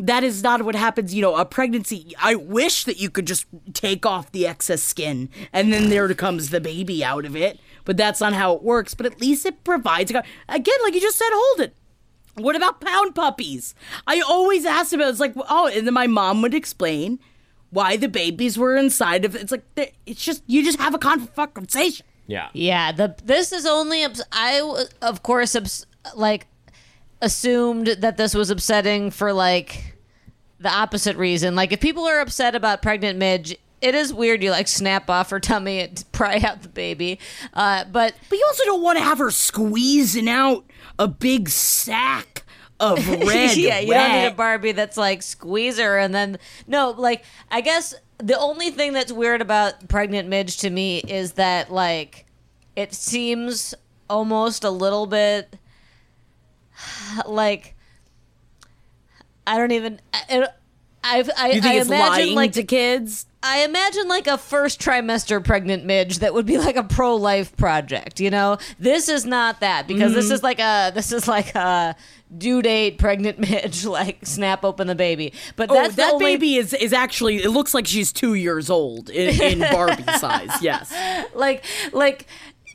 that 0.00 0.24
is 0.24 0.42
not 0.42 0.62
what 0.62 0.74
happens. 0.74 1.14
You 1.14 1.22
know, 1.22 1.36
a 1.36 1.44
pregnancy. 1.44 2.14
I 2.20 2.34
wish 2.34 2.84
that 2.84 2.98
you 2.98 3.10
could 3.10 3.26
just 3.26 3.46
take 3.72 4.04
off 4.06 4.32
the 4.32 4.46
excess 4.46 4.82
skin, 4.82 5.28
and 5.52 5.72
then 5.72 5.90
there 5.90 6.12
comes 6.14 6.50
the 6.50 6.60
baby 6.60 7.04
out 7.04 7.24
of 7.24 7.36
it. 7.36 7.60
But 7.84 7.96
that's 7.96 8.20
not 8.20 8.32
how 8.32 8.54
it 8.54 8.62
works. 8.62 8.94
But 8.94 9.06
at 9.06 9.20
least 9.20 9.46
it 9.46 9.64
provides 9.64 10.10
again, 10.10 10.24
like 10.82 10.94
you 10.94 11.00
just 11.00 11.18
said, 11.18 11.28
hold 11.30 11.60
it. 11.60 11.74
What 12.34 12.56
about 12.56 12.80
pound 12.80 13.14
puppies? 13.14 13.74
I 14.06 14.20
always 14.20 14.64
asked 14.64 14.92
about. 14.92 15.10
It's 15.10 15.20
like, 15.20 15.34
oh, 15.36 15.68
and 15.68 15.86
then 15.86 15.94
my 15.94 16.06
mom 16.06 16.42
would 16.42 16.54
explain 16.54 17.18
why 17.70 17.96
the 17.96 18.08
babies 18.08 18.58
were 18.58 18.76
inside 18.76 19.24
of. 19.24 19.34
it. 19.34 19.42
It's 19.42 19.52
like 19.52 19.94
it's 20.06 20.24
just 20.24 20.42
you 20.46 20.64
just 20.64 20.78
have 20.78 20.94
a 20.94 20.98
conversation. 20.98 22.06
Yeah. 22.26 22.48
Yeah, 22.52 22.92
the 22.92 23.16
this 23.24 23.52
is 23.52 23.66
only 23.66 24.06
I, 24.32 24.84
of 25.02 25.22
course 25.22 25.56
like 26.14 26.46
assumed 27.20 27.88
that 27.88 28.16
this 28.16 28.34
was 28.34 28.50
upsetting 28.50 29.10
for 29.10 29.32
like 29.32 29.89
the 30.60 30.70
opposite 30.70 31.16
reason. 31.16 31.56
Like 31.56 31.72
if 31.72 31.80
people 31.80 32.06
are 32.06 32.20
upset 32.20 32.54
about 32.54 32.82
pregnant 32.82 33.18
Midge, 33.18 33.56
it 33.80 33.94
is 33.94 34.12
weird 34.12 34.42
you 34.42 34.50
like 34.50 34.68
snap 34.68 35.08
off 35.08 35.30
her 35.30 35.40
tummy 35.40 35.80
and 35.80 36.04
pry 36.12 36.38
out 36.38 36.62
the 36.62 36.68
baby. 36.68 37.18
Uh, 37.54 37.84
but 37.84 38.14
But 38.28 38.38
you 38.38 38.44
also 38.46 38.64
don't 38.64 38.82
want 38.82 38.98
to 38.98 39.04
have 39.04 39.18
her 39.18 39.30
squeezing 39.30 40.28
out 40.28 40.64
a 40.98 41.08
big 41.08 41.48
sack 41.48 42.44
of 42.78 43.06
red. 43.26 43.56
yeah, 43.56 43.78
you 43.80 43.92
don't 43.92 44.12
need 44.12 44.26
a. 44.26 44.34
Barbie 44.34 44.72
that's 44.72 44.96
like 44.96 45.22
squeezer 45.22 45.96
and 45.96 46.14
then 46.14 46.38
no, 46.66 46.90
like 46.90 47.24
I 47.50 47.60
guess 47.62 47.94
the 48.18 48.38
only 48.38 48.70
thing 48.70 48.92
that's 48.92 49.12
weird 49.12 49.40
about 49.40 49.88
pregnant 49.88 50.28
Midge 50.28 50.58
to 50.58 50.70
me 50.70 50.98
is 50.98 51.32
that 51.32 51.70
like 51.72 52.26
it 52.76 52.92
seems 52.94 53.74
almost 54.08 54.64
a 54.64 54.70
little 54.70 55.06
bit 55.06 55.56
like 57.26 57.74
I 59.50 59.58
don't 59.58 59.72
even 59.72 60.00
I, 60.14 60.46
I, 61.02 61.24
I, 61.36 61.46
You 61.48 61.52
think 61.54 61.64
I 61.64 61.74
it's 61.76 61.86
imagine 61.88 62.10
lying 62.26 62.34
like 62.36 62.52
to 62.52 62.62
kids? 62.62 63.26
I 63.42 63.64
imagine 63.64 64.06
like 64.06 64.26
a 64.26 64.36
first 64.36 64.80
trimester 64.80 65.42
pregnant 65.42 65.84
midge 65.86 66.18
that 66.18 66.34
would 66.34 66.44
be 66.44 66.58
like 66.58 66.76
a 66.76 66.84
pro 66.84 67.16
life 67.16 67.56
project, 67.56 68.20
you 68.20 68.28
know? 68.30 68.58
This 68.78 69.08
is 69.08 69.24
not 69.24 69.60
that 69.60 69.88
because 69.88 70.12
this 70.12 70.26
Mm-hmm. 70.26 70.34
is 70.34 70.42
like 70.42 70.58
a 70.60 70.92
this 70.94 71.10
is 71.10 71.26
like 71.26 71.54
a 71.54 71.96
due 72.36 72.60
date 72.62 72.98
pregnant 72.98 73.38
midge 73.50 73.84
like 73.86 74.24
snap 74.26 74.62
open 74.62 74.86
the 74.86 74.94
baby. 74.94 75.32
But 75.56 75.70
Oh, 75.70 75.88
that 75.88 76.12
only- 76.14 76.24
baby 76.36 76.56
is 76.56 76.74
is 76.74 76.92
actually. 76.92 77.38
It 77.42 77.50
looks 77.50 77.72
like 77.74 77.86
she's 77.86 78.12
two 78.12 78.34
years 78.34 78.68
old 78.70 79.08
in, 79.10 79.40
in 79.42 79.58
Barbie 79.72 80.04
size. 80.18 80.62
Yes. 80.62 80.92
like 81.34 81.64
like 81.92 82.26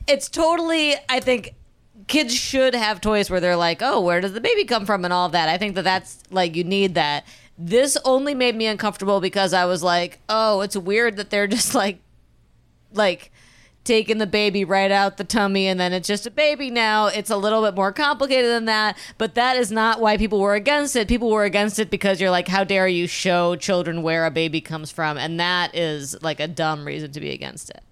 it's 0.08 0.28
totally 0.28 0.94
I 1.08 1.20
think 1.20 1.54
kids 2.06 2.34
should 2.34 2.74
have 2.74 3.00
toys 3.00 3.30
where 3.30 3.40
they're 3.40 3.56
like, 3.56 3.80
"Oh, 3.82 4.00
where 4.00 4.20
does 4.20 4.32
the 4.32 4.40
baby 4.40 4.64
come 4.64 4.86
from?" 4.86 5.04
and 5.04 5.12
all 5.12 5.28
that. 5.30 5.48
I 5.48 5.58
think 5.58 5.74
that 5.74 5.82
that's 5.82 6.22
like 6.30 6.56
you 6.56 6.64
need 6.64 6.94
that. 6.94 7.26
This 7.58 7.96
only 8.04 8.34
made 8.34 8.54
me 8.54 8.66
uncomfortable 8.66 9.20
because 9.20 9.52
I 9.52 9.64
was 9.64 9.82
like, 9.82 10.20
"Oh, 10.28 10.60
it's 10.60 10.76
weird 10.76 11.16
that 11.16 11.30
they're 11.30 11.46
just 11.58 11.74
like 11.74 12.00
like 12.92 13.30
taking 13.86 14.18
the 14.18 14.26
baby 14.26 14.64
right 14.64 14.90
out 14.90 15.16
the 15.16 15.24
tummy 15.24 15.68
and 15.68 15.78
then 15.78 15.92
it's 15.92 16.08
just 16.08 16.26
a 16.26 16.30
baby 16.30 16.70
now. 16.70 17.06
It's 17.06 17.30
a 17.30 17.36
little 17.36 17.62
bit 17.62 17.74
more 17.74 17.92
complicated 17.92 18.50
than 18.50 18.66
that, 18.66 18.98
but 19.16 19.36
that 19.36 19.56
is 19.56 19.70
not 19.70 20.00
why 20.00 20.16
people 20.16 20.40
were 20.40 20.54
against 20.54 20.96
it. 20.96 21.08
People 21.08 21.30
were 21.30 21.44
against 21.44 21.78
it 21.78 21.88
because 21.88 22.20
you're 22.20 22.30
like, 22.30 22.48
how 22.48 22.64
dare 22.64 22.88
you 22.88 23.06
show 23.06 23.54
children 23.56 24.02
where 24.02 24.26
a 24.26 24.30
baby 24.30 24.60
comes 24.60 24.90
from? 24.90 25.16
And 25.16 25.38
that 25.40 25.74
is 25.74 26.20
like 26.22 26.40
a 26.40 26.48
dumb 26.48 26.84
reason 26.84 27.12
to 27.12 27.20
be 27.20 27.30
against 27.30 27.70
it. 27.70 27.82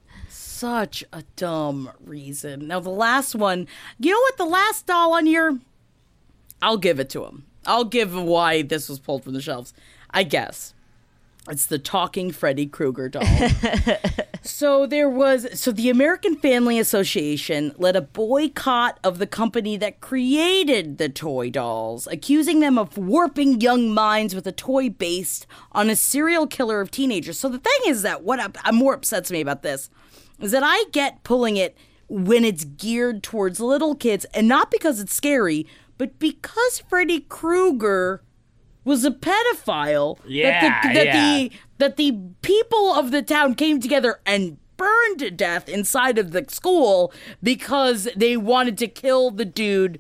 Such 0.65 1.05
a 1.12 1.24
dumb 1.36 1.91
reason. 2.03 2.69
Now 2.69 2.81
the 2.81 2.89
last 2.89 3.35
one. 3.35 3.69
You 3.99 4.12
know 4.12 4.19
what? 4.19 4.39
The 4.39 4.47
last 4.47 4.86
doll 4.86 5.12
on 5.12 5.27
your. 5.27 5.59
I'll 6.62 6.78
give 6.78 6.99
it 6.99 7.11
to 7.11 7.27
him. 7.27 7.45
I'll 7.66 7.85
give 7.85 8.15
why 8.15 8.62
this 8.62 8.89
was 8.89 8.99
pulled 8.99 9.24
from 9.24 9.35
the 9.35 9.43
shelves. 9.43 9.74
I 10.11 10.23
guess 10.23 10.73
it's 11.51 11.66
the 11.66 11.78
talking 11.78 12.31
Freddy 12.31 12.65
Krueger 12.65 13.11
doll. 13.11 13.24
So 14.47 14.85
there 14.85 15.09
was 15.09 15.59
so 15.59 15.73
the 15.73 15.89
American 15.89 16.36
Family 16.36 16.78
Association 16.78 17.73
led 17.78 17.97
a 17.97 18.03
boycott 18.03 19.01
of 19.03 19.16
the 19.16 19.27
company 19.27 19.78
that 19.78 20.03
created 20.03 20.99
the 20.99 21.09
toy 21.09 21.49
dolls, 21.49 22.07
accusing 22.07 22.61
them 22.61 22.77
of 22.77 22.99
warping 22.99 23.62
young 23.62 23.89
minds 23.89 24.35
with 24.35 24.47
a 24.47 24.53
toy 24.53 24.91
based 24.91 25.47
on 25.73 25.89
a 25.89 25.97
serial 25.97 26.47
killer 26.47 26.82
of 26.82 26.91
teenagers. 26.91 27.39
So 27.39 27.49
the 27.49 27.59
thing 27.59 27.81
is 27.86 28.03
that 28.03 28.23
what 28.23 28.39
I'm 28.62 28.74
more 28.74 28.93
upsets 28.93 29.31
me 29.31 29.41
about 29.41 29.62
this 29.62 29.89
is 30.40 30.51
that 30.52 30.62
I 30.65 30.85
get 30.93 31.23
pulling 31.24 31.56
it 31.56 31.77
when 32.09 32.44
it's 32.44 32.65
geared 32.65 33.23
towards 33.23 33.61
little 33.61 33.94
kids 33.94 34.27
and 34.35 34.47
not 34.48 34.70
because 34.70 35.01
it's 35.01 35.15
scary, 35.15 35.66
but 35.98 36.19
because 36.19 36.81
Freddy 36.89 37.20
Krueger 37.20 38.23
was 38.85 39.05
a 39.05 39.11
pedophile 39.11 40.19
Yeah, 40.27 40.61
that 40.61 40.82
the, 40.82 40.94
that 40.94 41.06
yeah. 41.06 41.39
the 41.39 41.51
that 41.78 41.97
the 41.97 42.19
people 42.43 42.94
of 42.94 43.11
the 43.11 43.23
town 43.23 43.55
came 43.55 43.81
together 43.81 44.20
and 44.27 44.59
burned 44.77 45.20
to 45.20 45.31
death 45.31 45.69
inside 45.69 46.19
of 46.19 46.32
the 46.32 46.44
school 46.48 47.12
because 47.43 48.09
they 48.16 48.36
wanted 48.36 48.77
to 48.78 48.89
kill 48.89 49.31
the 49.31 49.44
dude 49.44 49.98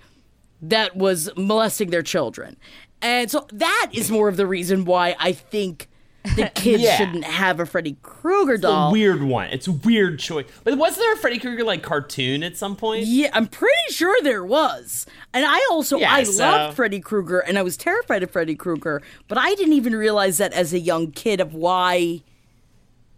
that 0.60 0.96
was 0.96 1.30
molesting 1.36 1.90
their 1.90 2.02
children. 2.02 2.56
And 3.00 3.30
so 3.30 3.46
that 3.52 3.90
is 3.92 4.10
more 4.10 4.28
of 4.28 4.36
the 4.36 4.46
reason 4.46 4.84
why 4.84 5.16
I 5.18 5.32
think 5.32 5.88
the 6.36 6.48
kids 6.54 6.82
Yeah. 6.82 6.96
shouldn't 6.96 7.24
have 7.24 7.60
a 7.60 7.66
Freddy 7.66 7.96
Krueger 8.02 8.54
It's 8.54 8.60
a 8.60 8.68
doll. 8.68 8.92
weird 8.92 9.22
one. 9.22 9.48
It's 9.50 9.66
a 9.68 9.72
weird 9.72 10.18
choice. 10.18 10.46
But 10.64 10.78
was 10.78 10.96
there 10.96 11.12
a 11.12 11.16
Freddy 11.16 11.38
Krueger 11.38 11.64
like 11.64 11.82
cartoon 11.82 12.42
at 12.42 12.56
some 12.56 12.76
point? 12.76 13.04
Yeah, 13.06 13.30
I'm 13.32 13.46
pretty 13.46 13.72
sure 13.90 14.16
there 14.22 14.44
was. 14.44 15.06
And 15.32 15.44
I 15.46 15.58
also 15.70 15.98
Yeah, 15.98 16.12
I 16.14 16.22
so- 16.24 16.42
loved 16.42 16.76
Freddy 16.76 17.00
Krueger 17.00 17.38
and 17.40 17.58
I 17.58 17.62
was 17.62 17.76
terrified 17.76 18.22
of 18.22 18.30
Freddy 18.30 18.54
Krueger, 18.54 19.02
but 19.28 19.36
I 19.38 19.54
didn't 19.54 19.74
even 19.74 19.94
realize 19.94 20.38
that 20.38 20.52
as 20.52 20.72
a 20.72 20.78
young 20.78 21.10
kid 21.12 21.40
of 21.40 21.54
why 21.54 22.22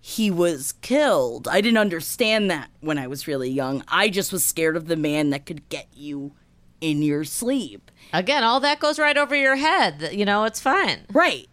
he 0.00 0.30
was 0.30 0.72
killed. 0.82 1.48
I 1.48 1.60
didn't 1.60 1.78
understand 1.78 2.50
that 2.50 2.70
when 2.80 2.98
I 2.98 3.06
was 3.06 3.26
really 3.26 3.50
young. 3.50 3.82
I 3.88 4.08
just 4.08 4.32
was 4.32 4.44
scared 4.44 4.76
of 4.76 4.86
the 4.86 4.96
man 4.96 5.30
that 5.30 5.46
could 5.46 5.68
get 5.68 5.88
you 5.94 6.32
in 6.80 7.02
your 7.02 7.24
sleep. 7.24 7.90
Again, 8.12 8.44
all 8.44 8.60
that 8.60 8.78
goes 8.78 8.98
right 9.00 9.16
over 9.16 9.34
your 9.34 9.56
head. 9.56 10.10
You 10.12 10.24
know, 10.24 10.44
it's 10.44 10.60
fine. 10.60 11.06
Right. 11.12 11.48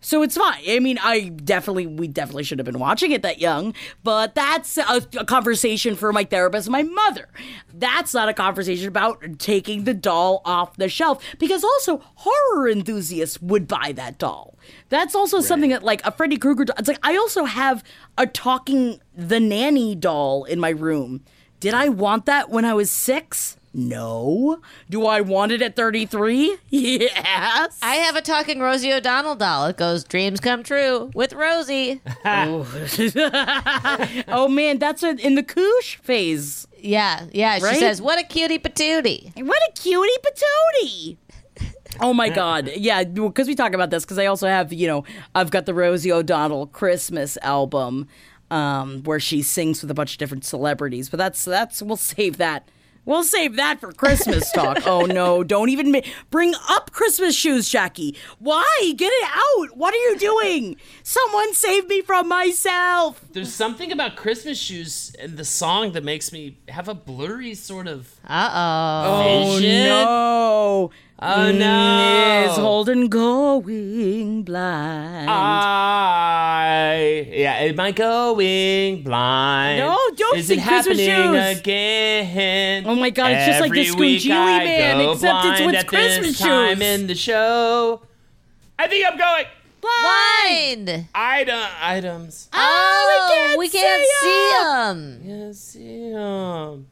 So 0.00 0.22
it's 0.22 0.36
fine. 0.36 0.62
I 0.66 0.78
mean, 0.80 0.98
I 1.02 1.28
definitely, 1.28 1.86
we 1.86 2.08
definitely 2.08 2.44
should 2.44 2.58
have 2.58 2.64
been 2.64 2.78
watching 2.78 3.12
it 3.12 3.22
that 3.22 3.38
young, 3.38 3.74
but 4.02 4.34
that's 4.34 4.78
a, 4.78 5.06
a 5.18 5.24
conversation 5.26 5.94
for 5.94 6.10
my 6.12 6.24
therapist 6.24 6.68
and 6.68 6.72
my 6.72 6.82
mother. 6.82 7.28
That's 7.74 8.14
not 8.14 8.28
a 8.28 8.34
conversation 8.34 8.88
about 8.88 9.22
taking 9.38 9.84
the 9.84 9.92
doll 9.92 10.40
off 10.44 10.76
the 10.76 10.88
shelf 10.88 11.22
because 11.38 11.62
also 11.62 12.02
horror 12.14 12.68
enthusiasts 12.68 13.42
would 13.42 13.68
buy 13.68 13.92
that 13.92 14.18
doll. 14.18 14.56
That's 14.88 15.14
also 15.14 15.40
something 15.40 15.70
that, 15.70 15.82
like, 15.82 16.04
a 16.06 16.12
Freddy 16.12 16.38
Krueger 16.38 16.64
doll. 16.64 16.76
It's 16.78 16.88
like, 16.88 16.98
I 17.02 17.16
also 17.16 17.44
have 17.44 17.84
a 18.16 18.26
talking 18.26 19.00
the 19.14 19.40
nanny 19.40 19.94
doll 19.94 20.44
in 20.44 20.60
my 20.60 20.70
room. 20.70 21.24
Did 21.60 21.74
I 21.74 21.90
want 21.90 22.24
that 22.24 22.48
when 22.48 22.64
I 22.64 22.72
was 22.72 22.90
six? 22.90 23.56
No. 23.72 24.60
Do 24.88 25.06
I 25.06 25.20
want 25.20 25.52
it 25.52 25.62
at 25.62 25.76
33? 25.76 26.56
Yes. 26.70 27.78
I 27.82 27.96
have 27.96 28.16
a 28.16 28.22
talking 28.22 28.60
Rosie 28.60 28.92
O'Donnell 28.92 29.34
doll. 29.36 29.66
It 29.66 29.76
goes, 29.76 30.04
dreams 30.04 30.40
come 30.40 30.62
true 30.62 31.10
with 31.14 31.32
Rosie. 31.32 32.00
oh 32.24 32.64
man, 34.50 34.78
that's 34.78 35.02
a, 35.02 35.10
in 35.24 35.34
the 35.34 35.42
koosh 35.42 35.96
phase. 35.96 36.66
Yeah, 36.78 37.26
yeah. 37.32 37.58
She 37.58 37.64
Right? 37.64 37.78
says, 37.78 38.00
what 38.02 38.18
a 38.18 38.24
cutie 38.24 38.58
patootie. 38.58 39.32
What 39.44 39.58
a 39.68 39.72
cutie 39.80 40.16
patootie. 40.24 41.16
Oh 42.00 42.14
my 42.14 42.28
God. 42.28 42.70
Yeah, 42.76 43.04
because 43.04 43.46
we 43.46 43.54
talk 43.54 43.74
about 43.74 43.90
this, 43.90 44.04
because 44.04 44.18
I 44.18 44.26
also 44.26 44.48
have, 44.48 44.72
you 44.72 44.86
know, 44.86 45.04
I've 45.34 45.50
got 45.50 45.66
the 45.66 45.74
Rosie 45.74 46.12
O'Donnell 46.12 46.66
Christmas 46.68 47.36
album 47.42 48.08
um, 48.50 49.02
where 49.04 49.20
she 49.20 49.42
sings 49.42 49.82
with 49.82 49.90
a 49.90 49.94
bunch 49.94 50.12
of 50.12 50.18
different 50.18 50.44
celebrities. 50.44 51.08
But 51.10 51.18
that's, 51.18 51.44
that's, 51.44 51.82
we'll 51.82 51.96
save 51.96 52.38
that. 52.38 52.68
We'll 53.10 53.24
save 53.24 53.56
that 53.56 53.80
for 53.80 53.90
Christmas 53.90 54.52
talk. 54.52 54.78
oh 54.86 55.04
no, 55.04 55.42
don't 55.42 55.68
even 55.68 55.90
ma- 55.90 56.02
bring 56.30 56.54
up 56.68 56.92
Christmas 56.92 57.34
shoes, 57.34 57.68
Jackie. 57.68 58.14
Why? 58.38 58.92
Get 58.96 59.10
it 59.12 59.28
out. 59.28 59.76
What 59.76 59.92
are 59.92 59.96
you 59.96 60.16
doing? 60.16 60.76
Someone 61.02 61.52
save 61.52 61.88
me 61.88 62.02
from 62.02 62.28
myself. 62.28 63.20
There's 63.32 63.52
something 63.52 63.90
about 63.90 64.14
Christmas 64.14 64.58
shoes 64.58 65.12
and 65.18 65.36
the 65.36 65.44
song 65.44 65.90
that 65.94 66.04
makes 66.04 66.30
me 66.30 66.58
have 66.68 66.86
a 66.86 66.94
blurry 66.94 67.56
sort 67.56 67.88
of 67.88 68.14
Uh-oh. 68.28 69.56
Oh 69.56 69.58
no. 69.58 70.90
Oh 71.22 71.52
no! 71.52 72.46
Is 72.50 72.56
Holden 72.56 73.08
going 73.08 74.42
blind? 74.42 75.28
I 75.30 77.26
yeah, 77.30 77.52
am 77.56 77.78
I 77.78 77.92
going 77.92 79.02
blind? 79.02 79.80
No, 79.80 79.98
don't 80.16 80.38
Is 80.38 80.46
sing 80.46 80.60
it 80.60 80.64
Christmas 80.66 80.98
happening 80.98 81.44
shoes. 81.50 81.60
again? 81.60 82.84
Oh 82.86 82.94
my 82.94 83.10
God, 83.10 83.32
it's 83.32 83.44
just 83.46 83.60
like 83.60 83.70
the 83.72 83.86
Every 83.86 84.00
week 84.00 84.22
Scoochie 84.22 84.30
I 84.34 84.64
Man, 84.64 84.96
go 84.98 85.12
except 85.12 85.44
it's 85.44 85.58
blind 85.60 85.66
with 85.66 85.74
at 85.74 85.86
Christmas 85.88 86.26
this 86.28 86.38
time 86.38 86.78
shoes. 86.78 86.86
in 87.00 87.06
the 87.06 87.14
show. 87.14 88.00
I 88.78 88.86
think 88.88 89.04
I'm 89.06 89.18
going. 89.18 89.44
Blind. 89.82 91.08
Item 91.14 91.60
items. 91.82 92.48
Oh, 92.54 93.56
we 93.58 93.68
can't, 93.68 94.02
see 94.22 94.52
them. 94.62 95.20
Yeah, 95.22 95.52
see 95.52 96.12
'em. 96.14 96.86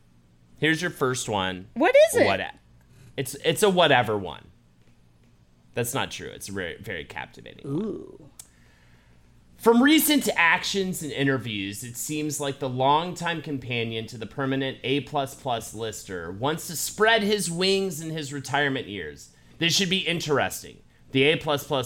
Here's 0.58 0.82
your 0.82 0.90
first 0.90 1.28
one. 1.30 1.68
What 1.74 1.94
is 2.10 2.16
it? 2.16 2.26
What? 2.26 2.40
It's 3.18 3.34
it's 3.44 3.64
a 3.64 3.68
whatever 3.68 4.16
one. 4.16 4.46
That's 5.74 5.92
not 5.92 6.12
true. 6.12 6.28
It's 6.28 6.46
very 6.46 6.76
very 6.80 7.04
captivating. 7.04 7.66
Ooh. 7.66 8.30
From 9.56 9.82
recent 9.82 10.28
actions 10.36 11.02
and 11.02 11.10
interviews, 11.10 11.82
it 11.82 11.96
seems 11.96 12.38
like 12.38 12.60
the 12.60 12.68
longtime 12.68 13.42
companion 13.42 14.06
to 14.06 14.16
the 14.16 14.24
permanent 14.24 14.78
A 14.84 15.00
lister 15.00 16.30
wants 16.30 16.68
to 16.68 16.76
spread 16.76 17.22
his 17.22 17.50
wings 17.50 18.00
in 18.00 18.10
his 18.10 18.32
retirement 18.32 18.86
years. 18.86 19.30
This 19.58 19.74
should 19.74 19.90
be 19.90 20.06
interesting. 20.06 20.76
The 21.10 21.24
A 21.24 21.40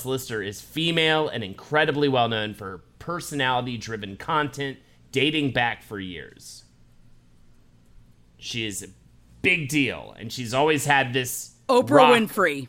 lister 0.05 0.43
is 0.43 0.61
female 0.61 1.29
and 1.29 1.43
incredibly 1.43 2.09
well 2.09 2.29
known 2.29 2.53
for 2.53 2.65
her 2.67 2.79
personality 2.99 3.79
driven 3.79 4.19
content 4.19 4.77
dating 5.13 5.53
back 5.53 5.83
for 5.83 5.99
years. 5.99 6.65
She 8.37 8.67
is 8.67 8.83
a 8.83 8.89
big 9.43 9.69
deal, 9.69 10.14
and 10.19 10.32
she's 10.32 10.55
always 10.55 10.86
had 10.86 11.12
this 11.12 11.55
Oprah 11.69 11.90
rock- 11.90 12.14
Winfrey. 12.14 12.69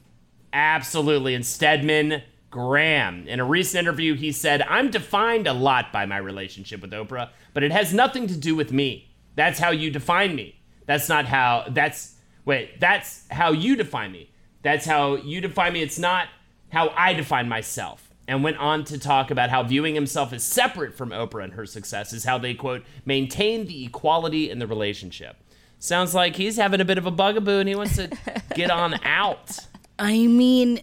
Absolutely. 0.52 1.34
And 1.34 1.46
Stedman 1.46 2.22
Graham, 2.52 3.28
in 3.28 3.40
a 3.40 3.46
recent 3.46 3.80
interview, 3.80 4.14
he 4.14 4.32
said, 4.32 4.62
I'm 4.62 4.92
defined 4.92 5.48
a 5.48 5.54
lot 5.54 5.92
by 5.92 6.06
my 6.06 6.18
relationship 6.18 6.82
with 6.82 6.92
Oprah, 6.92 7.30
but 7.54 7.64
it 7.64 7.72
has 7.72 7.94
nothing 7.94 8.28
to 8.28 8.38
do 8.38 8.56
with 8.56 8.72
me. 8.72 9.10
That's 9.36 9.58
how 9.58 9.72
you 9.72 9.90
define 9.90 10.36
me. 10.36 10.62
That's 10.86 11.10
not 11.10 11.26
how, 11.26 11.66
that's, 11.70 12.16
wait, 12.46 12.80
that's 12.80 13.26
how 13.32 13.52
you 13.52 13.76
define 13.76 14.12
me. 14.12 14.30
That's 14.62 14.86
how 14.86 15.16
you 15.16 15.42
define 15.42 15.74
me. 15.74 15.82
It's 15.82 15.98
not 15.98 16.28
how 16.72 16.90
I 16.90 17.14
define 17.14 17.50
myself. 17.50 18.12
And 18.28 18.44
went 18.44 18.58
on 18.58 18.86
to 18.86 18.98
talk 18.98 19.32
about 19.32 19.50
how 19.50 19.64
viewing 19.64 19.96
himself 19.96 20.32
as 20.32 20.44
separate 20.44 20.96
from 20.96 21.10
Oprah 21.10 21.44
and 21.44 21.54
her 21.54 21.66
success 21.66 22.14
is 22.14 22.24
how 22.24 22.38
they, 22.38 22.54
quote, 22.54 22.84
maintain 23.04 23.66
the 23.66 23.86
equality 23.86 24.50
in 24.50 24.60
the 24.60 24.68
relationship. 24.68 25.36
Sounds 25.84 26.16
like 26.16 26.38
he's 26.38 26.56
having 26.56 26.80
a 26.80 26.86
bit 26.86 26.98
of 26.98 27.06
a 27.06 27.12
bugaboo 27.12 27.60
and 27.60 27.68
he 27.68 27.76
wants 27.76 27.98
to 27.98 28.10
get 28.56 28.72
on 28.72 28.94
out. 29.04 29.58
I 30.00 30.28
mean, 30.28 30.80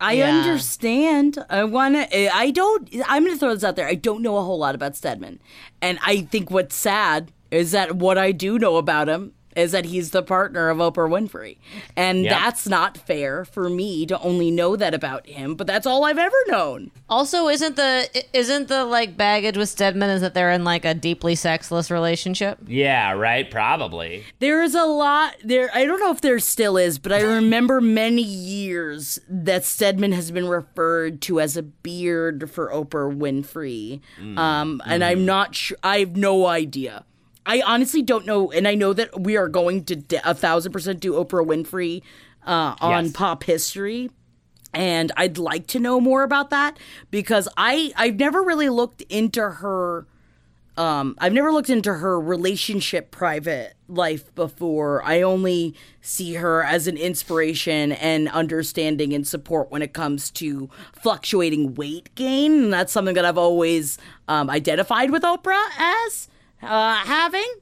I 0.00 0.12
Yeah. 0.12 0.28
understand. 0.42 1.44
I 1.50 1.64
want 1.64 1.96
to. 1.96 2.16
Eh, 2.16 2.30
I 2.32 2.52
don't. 2.52 2.88
I'm 3.08 3.24
going 3.24 3.34
to 3.34 3.38
throw 3.40 3.52
this 3.52 3.64
out 3.64 3.74
there. 3.74 3.88
I 3.88 3.96
don't 3.96 4.22
know 4.22 4.36
a 4.36 4.42
whole 4.42 4.58
lot 4.60 4.76
about 4.76 4.94
Stedman, 4.94 5.40
and 5.82 5.98
I 6.06 6.20
think 6.20 6.52
what's 6.52 6.76
sad 6.76 7.32
is 7.50 7.72
that 7.72 7.96
what 7.96 8.16
I 8.16 8.30
do 8.30 8.60
know 8.60 8.76
about 8.76 9.08
him 9.08 9.32
is 9.56 9.72
that 9.72 9.86
he's 9.86 10.10
the 10.10 10.22
partner 10.22 10.68
of 10.68 10.78
Oprah 10.78 11.08
Winfrey, 11.08 11.58
and 11.96 12.24
Yep. 12.24 12.30
that's 12.30 12.68
not 12.68 12.96
fair 12.96 13.44
for 13.44 13.68
me 13.70 14.06
to 14.06 14.18
only 14.20 14.50
know 14.50 14.76
that 14.76 14.94
about 14.94 15.26
him. 15.26 15.54
But 15.54 15.66
that's 15.66 15.86
all 15.86 16.04
I've 16.04 16.18
ever 16.18 16.36
known. 16.48 16.90
Also, 17.08 17.48
isn't 17.48 17.76
the 17.76 18.08
isn't 18.32 18.68
the 18.68 18.84
like 18.84 19.16
baggage 19.16 19.56
with 19.56 19.68
Stedman 19.68 20.10
is 20.10 20.20
that 20.22 20.34
they're 20.34 20.50
in 20.50 20.64
like 20.64 20.84
a 20.84 20.94
deeply 20.94 21.34
sexless 21.34 21.90
relationship? 21.90 22.58
Yeah, 22.66 23.12
right? 23.12 23.50
Probably. 23.50 24.24
There 24.40 24.62
is 24.62 24.74
a 24.74 24.84
lot 24.84 25.34
there. 25.44 25.70
I 25.74 25.84
don't 25.84 26.00
know 26.00 26.10
if 26.10 26.20
there 26.20 26.38
still 26.38 26.76
is, 26.76 26.98
but 26.98 27.12
I 27.12 27.20
remember 27.20 27.80
many 27.80 28.22
years 28.22 29.18
that 29.28 29.64
Stedman 29.64 30.12
has 30.12 30.30
been 30.30 30.46
referred 30.48 31.20
to 31.22 31.40
as 31.40 31.56
a 31.56 31.62
beard 31.62 32.50
for 32.50 32.70
Oprah 32.70 33.16
Winfrey. 33.16 34.00
Um, 34.38 34.82
and 34.86 35.04
I'm 35.04 35.24
not 35.26 35.54
sure. 35.54 35.76
I 35.82 35.98
have 35.98 36.16
no 36.16 36.46
idea. 36.46 37.04
I 37.46 37.62
honestly 37.66 38.02
don't 38.02 38.24
know, 38.26 38.50
and 38.50 38.66
I 38.66 38.74
know 38.74 38.92
that 38.92 39.20
we 39.20 39.36
are 39.36 39.48
going 39.48 39.84
to 39.84 39.96
d- 39.96 40.18
a 40.24 40.34
thousand 40.34 40.72
percent 40.72 41.00
do 41.00 41.12
Oprah 41.12 41.46
Winfrey 41.46 42.02
uh, 42.46 42.74
on 42.80 43.04
Yes. 43.06 43.12
pop 43.12 43.44
history 43.44 44.10
and 44.72 45.12
I'd 45.16 45.38
like 45.38 45.66
to 45.68 45.78
know 45.78 46.00
more 46.00 46.24
about 46.24 46.50
that 46.50 46.78
because 47.10 47.48
I 47.56 47.92
I've 47.96 48.16
never 48.16 48.42
really 48.42 48.68
looked 48.68 49.02
into 49.02 49.40
her 49.48 50.06
um 50.76 51.14
I've 51.20 51.32
never 51.32 51.52
looked 51.52 51.70
into 51.70 51.94
her 51.94 52.20
relationship 52.20 53.10
private 53.12 53.74
life 53.88 54.34
before. 54.34 55.02
I 55.04 55.22
only 55.22 55.74
see 56.00 56.34
her 56.34 56.64
as 56.64 56.86
an 56.88 56.96
inspiration 56.96 57.92
and 57.92 58.28
understanding 58.30 59.12
and 59.12 59.26
support 59.26 59.70
when 59.70 59.80
it 59.82 59.92
comes 59.92 60.30
to 60.32 60.68
fluctuating 60.92 61.74
weight 61.76 62.12
gain 62.16 62.64
and 62.64 62.72
that's 62.72 62.92
something 62.92 63.14
that 63.14 63.24
I've 63.24 63.38
always 63.38 63.96
um, 64.26 64.50
identified 64.50 65.10
with 65.12 65.22
Oprah 65.22 65.68
as 65.78 66.28
uh, 66.64 66.96
having 66.96 67.54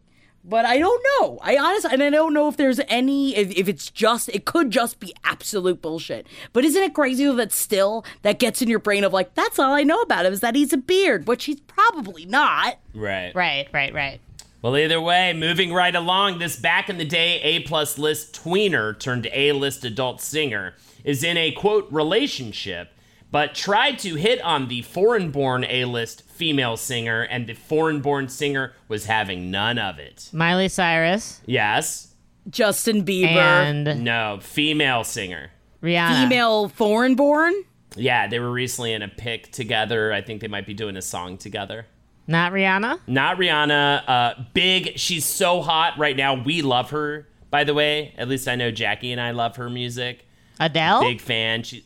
but 0.44 0.64
I 0.64 0.78
don't 0.78 1.04
know. 1.20 1.38
I 1.40 1.56
honestly, 1.56 1.90
and 1.92 2.02
I 2.02 2.10
don't 2.10 2.34
know 2.34 2.48
if 2.48 2.56
there's 2.56 2.80
any, 2.88 3.36
if, 3.36 3.52
if 3.52 3.68
it's 3.68 3.90
just, 3.90 4.28
it 4.30 4.44
could 4.44 4.70
just 4.70 4.98
be 4.98 5.14
absolute 5.24 5.80
bullshit. 5.80 6.26
But 6.52 6.64
isn't 6.64 6.82
it 6.82 6.94
crazy 6.94 7.24
though 7.24 7.36
that 7.36 7.52
still 7.52 8.04
that 8.22 8.38
gets 8.38 8.60
in 8.60 8.68
your 8.68 8.80
brain 8.80 9.04
of 9.04 9.12
like, 9.12 9.34
that's 9.34 9.58
all 9.58 9.72
I 9.72 9.82
know 9.82 10.00
about 10.00 10.26
him 10.26 10.32
is 10.32 10.40
that 10.40 10.56
he's 10.56 10.72
a 10.72 10.78
beard, 10.78 11.28
which 11.28 11.44
he's 11.44 11.60
probably 11.60 12.24
not. 12.26 12.78
Right. 12.94 13.32
Right, 13.34 13.68
right, 13.72 13.94
right. 13.94 14.20
Well, 14.62 14.76
either 14.76 15.00
way, 15.00 15.32
moving 15.32 15.72
right 15.72 15.94
along, 15.94 16.38
this 16.38 16.56
back 16.56 16.88
in 16.88 16.98
the 16.98 17.04
day 17.04 17.40
A 17.42 17.60
plus 17.60 17.98
list 17.98 18.34
tweener 18.34 18.98
turned 18.98 19.28
A 19.32 19.52
list 19.52 19.84
adult 19.84 20.20
singer 20.20 20.74
is 21.04 21.24
in 21.24 21.36
a 21.36 21.50
quote 21.52 21.88
relationship, 21.90 22.92
but 23.30 23.54
tried 23.54 23.98
to 24.00 24.14
hit 24.14 24.40
on 24.42 24.68
the 24.68 24.82
foreign 24.82 25.30
born 25.30 25.64
A 25.68 25.84
list 25.84 26.22
female 26.42 26.76
singer, 26.76 27.22
and 27.22 27.46
the 27.46 27.54
foreign 27.54 28.00
born 28.00 28.28
singer 28.28 28.72
was 28.88 29.04
having 29.04 29.48
none 29.52 29.78
of 29.78 30.00
it. 30.00 30.28
Miley 30.32 30.68
Cyrus 30.68 31.40
Yes? 31.46 32.14
Justin 32.50 33.04
Bieber, 33.04 33.36
and 33.36 34.02
No, 34.02 34.38
female 34.42 35.04
singer. 35.04 35.52
Rihanna. 35.84 36.22
female 36.28 36.68
foreign 36.68 37.14
born. 37.14 37.54
Yeah, 37.94 38.26
they 38.26 38.40
were 38.40 38.50
recently 38.50 38.92
in 38.92 39.02
a 39.02 39.08
pic 39.08 39.52
together. 39.52 40.12
I 40.12 40.20
think 40.20 40.40
they 40.40 40.48
might 40.48 40.66
be 40.66 40.74
doing 40.74 40.96
a 40.96 41.02
song 41.02 41.38
together. 41.38 41.86
Not 42.26 42.50
Rihanna. 42.50 42.98
Not 43.06 43.36
Rihanna. 43.36 44.02
Uh, 44.08 44.34
big. 44.52 44.98
She's 44.98 45.24
so 45.24 45.62
hot 45.62 45.96
right 45.96 46.16
now. 46.16 46.42
We 46.42 46.62
love 46.62 46.90
her, 46.90 47.28
by 47.50 47.62
the 47.62 47.74
way. 47.74 48.14
At 48.18 48.28
least 48.28 48.48
I 48.48 48.56
know 48.56 48.72
Jackie 48.72 49.12
and 49.12 49.20
I 49.20 49.30
love 49.30 49.54
her 49.56 49.70
music. 49.70 50.26
Adele. 50.58 51.02
Big 51.02 51.20
fan. 51.20 51.62
She, 51.62 51.84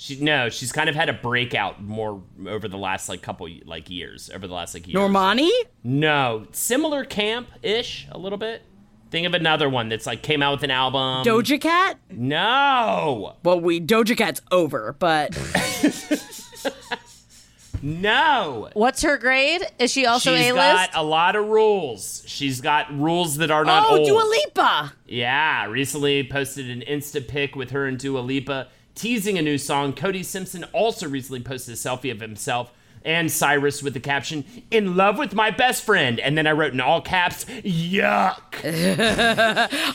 she 0.00 0.20
no, 0.20 0.48
she's 0.48 0.70
kind 0.70 0.88
of 0.88 0.94
had 0.94 1.08
a 1.08 1.12
breakout 1.12 1.82
more 1.82 2.22
over 2.46 2.68
the 2.68 2.78
last 2.78 3.08
like 3.08 3.20
couple 3.20 3.48
like 3.64 3.90
years. 3.90 4.30
Over 4.32 4.46
the 4.46 4.54
last 4.54 4.72
like 4.72 4.86
years. 4.86 4.96
Normani? 4.96 5.50
No, 5.82 6.46
similar 6.52 7.04
camp 7.04 7.48
ish 7.64 8.06
a 8.12 8.16
little 8.16 8.38
bit. 8.38 8.62
Think 9.10 9.26
of 9.26 9.34
another 9.34 9.68
one 9.68 9.88
that's 9.88 10.06
like 10.06 10.22
came 10.22 10.40
out 10.40 10.52
with 10.52 10.62
an 10.62 10.70
album. 10.70 11.24
Doja 11.26 11.60
Cat? 11.60 11.98
no, 12.12 13.34
Well, 13.42 13.60
we, 13.60 13.80
Doja 13.80 14.16
Cat's 14.16 14.40
over, 14.52 14.94
but 15.00 15.32
no. 17.82 18.68
What's 18.74 19.02
her 19.02 19.18
grade? 19.18 19.62
Is 19.80 19.90
she 19.90 20.06
also 20.06 20.36
She's 20.36 20.46
A 20.46 20.54
got 20.54 20.78
list? 20.78 20.90
a 20.94 21.02
lot 21.02 21.34
of 21.34 21.48
rules. 21.48 22.22
She's 22.26 22.60
got 22.60 22.96
rules 22.96 23.38
that 23.38 23.50
are 23.50 23.64
not 23.64 23.90
oh, 23.90 23.98
old. 23.98 24.06
Dua 24.06 24.22
Lipa. 24.22 24.92
Yeah, 25.06 25.66
recently 25.66 26.22
posted 26.22 26.70
an 26.70 26.82
Insta 26.82 27.26
pic 27.26 27.56
with 27.56 27.70
her 27.70 27.86
and 27.86 27.98
Dua 27.98 28.20
Lipa 28.20 28.68
teasing 28.98 29.38
a 29.38 29.42
new 29.42 29.58
song. 29.58 29.92
Cody 29.92 30.22
Simpson 30.22 30.64
also 30.72 31.08
recently 31.08 31.40
posted 31.40 31.74
a 31.74 31.76
selfie 31.76 32.10
of 32.10 32.20
himself 32.20 32.72
and 33.04 33.30
Cyrus 33.30 33.82
with 33.82 33.94
the 33.94 34.00
caption, 34.00 34.44
In 34.70 34.96
love 34.96 35.18
with 35.18 35.32
my 35.34 35.50
best 35.50 35.84
friend. 35.84 36.18
And 36.18 36.36
then 36.36 36.46
I 36.46 36.52
wrote 36.52 36.72
in 36.72 36.80
all 36.80 37.00
caps, 37.00 37.44
Yuck. 37.44 38.40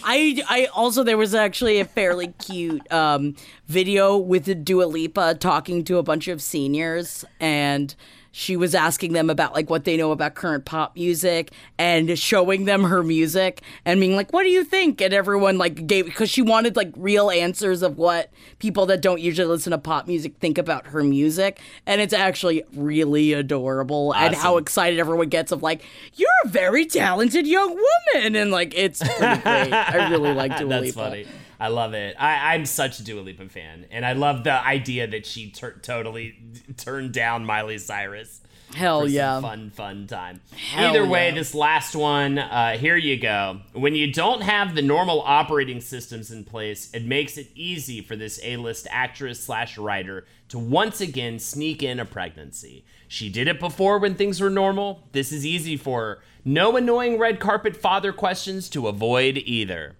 I 0.03 0.43
I 0.49 0.67
also 0.73 1.03
there 1.03 1.17
was 1.17 1.35
actually 1.35 1.79
a 1.79 1.85
fairly 1.85 2.27
cute 2.27 2.91
um, 2.91 3.35
video 3.67 4.17
with 4.17 4.63
Dua 4.63 4.85
Lipa 4.85 5.35
talking 5.35 5.83
to 5.83 5.97
a 5.97 6.03
bunch 6.03 6.27
of 6.27 6.41
seniors 6.41 7.25
and 7.39 7.93
she 8.35 8.57
was 8.57 8.73
asking 8.73 9.13
them 9.13 9.29
about 9.29 9.53
like 9.53 9.69
what 9.69 9.83
they 9.83 9.95
know 9.95 10.11
about 10.11 10.33
current 10.33 10.65
pop 10.65 10.95
music 10.95 11.51
and 11.77 12.17
showing 12.17 12.65
them 12.65 12.83
her 12.85 13.03
music 13.03 13.61
and 13.85 13.99
being 13.99 14.15
like 14.15 14.33
what 14.33 14.41
do 14.41 14.49
you 14.49 14.63
think? 14.63 14.99
And 15.01 15.13
everyone 15.13 15.59
like 15.59 15.85
gave 15.85 16.05
because 16.05 16.31
she 16.31 16.41
wanted 16.41 16.75
like 16.75 16.91
real 16.97 17.29
answers 17.29 17.83
of 17.83 17.99
what 17.99 18.31
people 18.57 18.87
that 18.87 19.03
don't 19.03 19.21
usually 19.21 19.47
listen 19.47 19.69
to 19.69 19.77
pop 19.77 20.07
music 20.07 20.35
think 20.39 20.57
about 20.57 20.87
her 20.87 21.03
music. 21.03 21.61
And 21.85 22.01
it's 22.01 22.13
actually 22.13 22.63
really 22.73 23.33
adorable 23.33 24.15
and 24.15 24.33
how 24.33 24.57
excited 24.57 24.97
everyone 24.99 25.29
gets 25.29 25.51
of 25.51 25.61
like 25.61 25.83
you're 26.15 26.27
a 26.43 26.47
very 26.47 26.87
talented 26.87 27.45
young 27.45 27.69
woman. 27.69 28.35
And 28.35 28.49
like 28.49 28.73
it's 28.75 28.97
pretty 28.99 29.41
great. 29.43 29.73
I 29.73 30.09
really 30.09 30.33
like 30.33 30.57
Dua 30.57 30.69
That's 30.69 30.81
Lipa. 30.87 30.99
funny. 30.99 31.27
I 31.63 31.69
love 31.69 31.93
it. 31.93 32.17
I, 32.19 32.53
I'm 32.53 32.65
such 32.65 32.99
a 32.99 33.05
Dua 33.05 33.21
Lipa 33.21 33.47
fan. 33.47 33.85
And 33.89 34.05
I 34.05 34.11
love 34.11 34.43
the 34.43 34.51
idea 34.51 35.07
that 35.07 35.25
she 35.25 35.49
tur- 35.49 35.79
totally 35.81 36.35
turned 36.77 37.13
down 37.13 37.45
Miley 37.45 37.77
Cyrus. 37.77 38.41
hell 38.75 39.07
yeah 39.07 39.39
fun, 39.39 39.69
fun 39.69 40.05
time. 40.05 40.41
Hell 40.57 40.89
Either 40.89 41.05
way, 41.07 41.29
yeah. 41.29 41.35
this 41.35 41.55
last 41.55 41.95
one, 41.95 42.37
uh, 42.37 42.75
here 42.77 42.97
you 42.97 43.17
go. 43.17 43.61
When 43.71 43.95
you 43.95 44.11
don't 44.11 44.41
have 44.41 44.75
the 44.75 44.81
normal 44.81 45.21
operating 45.21 45.79
systems 45.79 46.31
in 46.31 46.43
place, 46.43 46.91
it 46.93 47.05
makes 47.05 47.37
it 47.37 47.47
easy 47.55 48.01
for 48.01 48.17
this 48.17 48.41
A-list 48.43 48.85
actress 48.91 49.41
slash 49.41 49.77
writer 49.77 50.25
to 50.49 50.59
once 50.59 50.99
again 50.99 51.39
sneak 51.39 51.81
in 51.81 51.97
a 51.97 52.03
pregnancy. 52.03 52.83
She 53.07 53.29
did 53.29 53.47
it 53.47 53.61
before 53.61 53.99
when 53.99 54.15
things 54.15 54.41
were 54.41 54.49
normal. 54.49 55.07
This 55.13 55.31
is 55.31 55.45
easy 55.45 55.77
for 55.77 56.01
her. 56.01 56.21
No 56.43 56.75
annoying 56.75 57.17
red 57.19 57.39
carpet 57.39 57.77
father 57.77 58.11
questions 58.11 58.67
to 58.71 58.89
avoid 58.89 59.37
either. 59.37 59.95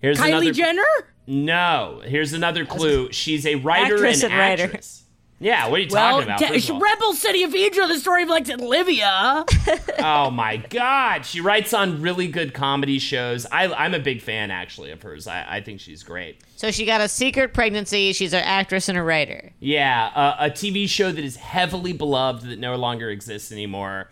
Here's 0.00 0.18
kylie 0.18 0.28
another 0.28 0.52
jenner 0.52 0.82
no, 1.26 2.02
here's 2.04 2.32
another 2.32 2.64
clue. 2.64 3.10
She's 3.10 3.46
a 3.46 3.56
writer 3.56 3.94
Actress 3.94 4.22
and 4.22 4.32
and 4.32 4.38
writer. 4.40 4.62
actress. 4.64 5.02
Yeah, 5.38 5.66
what 5.68 5.80
are 5.80 5.82
you 5.82 5.88
Well, 5.90 6.12
talking 6.22 6.28
about? 6.28 6.38
t- 6.38 6.46
First 6.46 6.70
Rebel 6.70 7.12
City 7.12 7.42
of 7.42 7.50
Phaedra, 7.50 7.88
the 7.88 7.98
story 7.98 8.22
of 8.22 8.30
Lex 8.30 8.48
and 8.48 8.62
Livia. 8.62 9.44
oh 9.98 10.30
my 10.30 10.56
god, 10.56 11.26
she 11.26 11.42
writes 11.42 11.74
on 11.74 12.00
really 12.00 12.28
good 12.28 12.54
comedy 12.54 12.98
shows. 12.98 13.44
I, 13.52 13.66
I'm 13.70 13.92
a 13.92 13.98
big 13.98 14.22
fan 14.22 14.50
actually 14.50 14.92
of 14.92 15.02
hers. 15.02 15.26
I, 15.26 15.56
I 15.56 15.60
think 15.60 15.80
she's 15.80 16.02
great. 16.02 16.40
So 16.54 16.70
she 16.70 16.86
got 16.86 17.02
a 17.02 17.08
secret 17.08 17.52
pregnancy. 17.52 18.14
She's 18.14 18.32
an 18.32 18.44
actress 18.44 18.88
and 18.88 18.96
a 18.96 19.02
writer. 19.02 19.52
Yeah, 19.60 20.06
uh, 20.14 20.36
a 20.38 20.50
TV 20.50 20.88
show 20.88 21.12
that 21.12 21.22
is 21.24 21.36
heavily 21.36 21.92
beloved 21.92 22.46
that 22.48 22.58
no 22.58 22.76
longer 22.76 23.10
exists 23.10 23.52
anymore. 23.52 24.10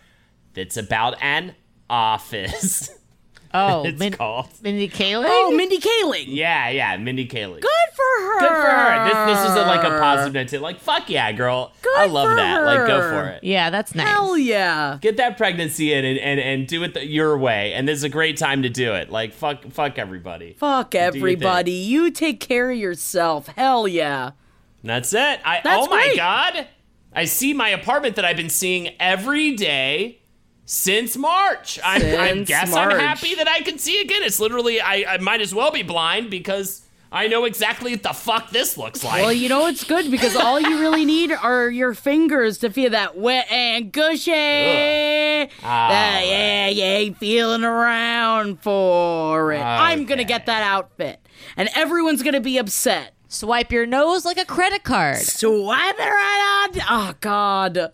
That's 0.52 0.76
about 0.76 1.22
an 1.22 1.54
office. 1.88 2.90
Oh, 3.56 3.84
it's 3.84 3.98
Min- 3.98 4.12
called. 4.12 4.48
Mindy 4.62 4.88
Kaling. 4.88 5.26
oh, 5.28 5.52
Mindy 5.56 5.78
Kaling. 5.78 6.24
Yeah, 6.26 6.68
yeah, 6.70 6.96
Mindy 6.96 7.26
Kaling. 7.28 7.60
Good 7.60 7.70
for 7.94 8.02
her. 8.02 8.40
Good 8.40 8.48
for 8.48 8.70
her. 8.70 9.04
This 9.04 9.38
this 9.38 9.50
is 9.50 9.56
a, 9.56 9.62
like 9.62 9.84
a 9.84 9.90
positive 10.00 10.34
note. 10.34 10.48
too. 10.48 10.58
Like 10.58 10.80
fuck 10.80 11.08
yeah, 11.08 11.30
girl. 11.30 11.72
I 11.96 12.06
love 12.06 12.30
for 12.30 12.34
that. 12.34 12.64
Like 12.64 12.86
go 12.88 13.00
for 13.08 13.28
it. 13.28 13.44
yeah, 13.44 13.70
that's 13.70 13.94
nice. 13.94 14.08
Hell 14.08 14.36
yeah. 14.36 14.98
Get 15.00 15.18
that 15.18 15.36
pregnancy 15.36 15.92
in 15.92 16.04
and, 16.04 16.18
and, 16.18 16.40
and 16.40 16.66
do 16.66 16.82
it 16.82 16.94
the, 16.94 17.06
your 17.06 17.38
way. 17.38 17.72
And 17.74 17.86
this 17.86 17.98
is 17.98 18.04
a 18.04 18.08
great 18.08 18.36
time 18.36 18.62
to 18.62 18.68
do 18.68 18.94
it. 18.94 19.10
Like 19.10 19.32
fuck 19.32 19.64
fuck 19.70 19.98
everybody. 19.98 20.54
Fuck 20.58 20.94
your 20.94 21.04
everybody. 21.04 21.70
You 21.72 22.10
take 22.10 22.40
care 22.40 22.72
of 22.72 22.76
yourself. 22.76 23.46
Hell 23.48 23.86
yeah. 23.86 24.32
That's 24.82 25.12
it. 25.14 25.40
I 25.44 25.60
That's 25.62 25.86
oh 25.86 25.90
my 25.90 26.02
great. 26.06 26.16
god. 26.16 26.66
I 27.14 27.26
see 27.26 27.54
my 27.54 27.68
apartment 27.68 28.16
that 28.16 28.24
I've 28.24 28.36
been 28.36 28.50
seeing 28.50 28.88
every 28.98 29.54
day 29.54 30.18
since 30.66 31.16
March. 31.16 31.78
I'm, 31.84 32.02
I 32.02 32.42
guess 32.44 32.70
March. 32.70 32.94
I'm 32.94 33.00
happy 33.00 33.34
that 33.34 33.48
I 33.48 33.60
can 33.60 33.78
see 33.78 34.00
again. 34.00 34.22
It's 34.22 34.40
literally 34.40 34.80
I, 34.80 35.14
I 35.14 35.18
might 35.18 35.40
as 35.40 35.54
well 35.54 35.70
be 35.70 35.82
blind 35.82 36.30
because 36.30 36.82
I 37.12 37.28
know 37.28 37.44
exactly 37.44 37.92
what 37.92 38.02
the 38.02 38.12
fuck 38.12 38.50
this 38.50 38.76
looks 38.76 39.04
like. 39.04 39.22
Well, 39.22 39.32
you 39.32 39.48
know 39.48 39.66
it's 39.66 39.84
good 39.84 40.10
because 40.10 40.34
all 40.34 40.58
you 40.60 40.80
really 40.80 41.04
need 41.14 41.32
are 41.32 41.70
your 41.70 41.94
fingers 41.94 42.58
to 42.58 42.70
feel 42.70 42.90
that 42.90 43.16
wet 43.16 43.50
and 43.52 43.92
gushy. 43.92 44.30
That, 44.32 45.48
yeah, 46.26 46.68
you 46.68 46.82
ain't 46.82 47.18
feeling 47.18 47.62
around 47.62 48.60
for 48.60 49.52
it. 49.52 49.60
I'm 49.60 50.06
gonna 50.06 50.24
get 50.24 50.46
that 50.46 50.62
outfit, 50.62 51.20
and 51.56 51.68
everyone's 51.74 52.22
gonna 52.22 52.40
be 52.40 52.58
upset. 52.58 53.12
Swipe 53.28 53.72
your 53.72 53.84
nose 53.86 54.24
like 54.24 54.38
a 54.38 54.44
credit 54.44 54.84
card. 54.84 55.18
Swipe 55.18 55.96
it 55.98 56.02
right 56.02 56.70
on. 56.74 56.80
Oh 56.88 57.14
God. 57.20 57.92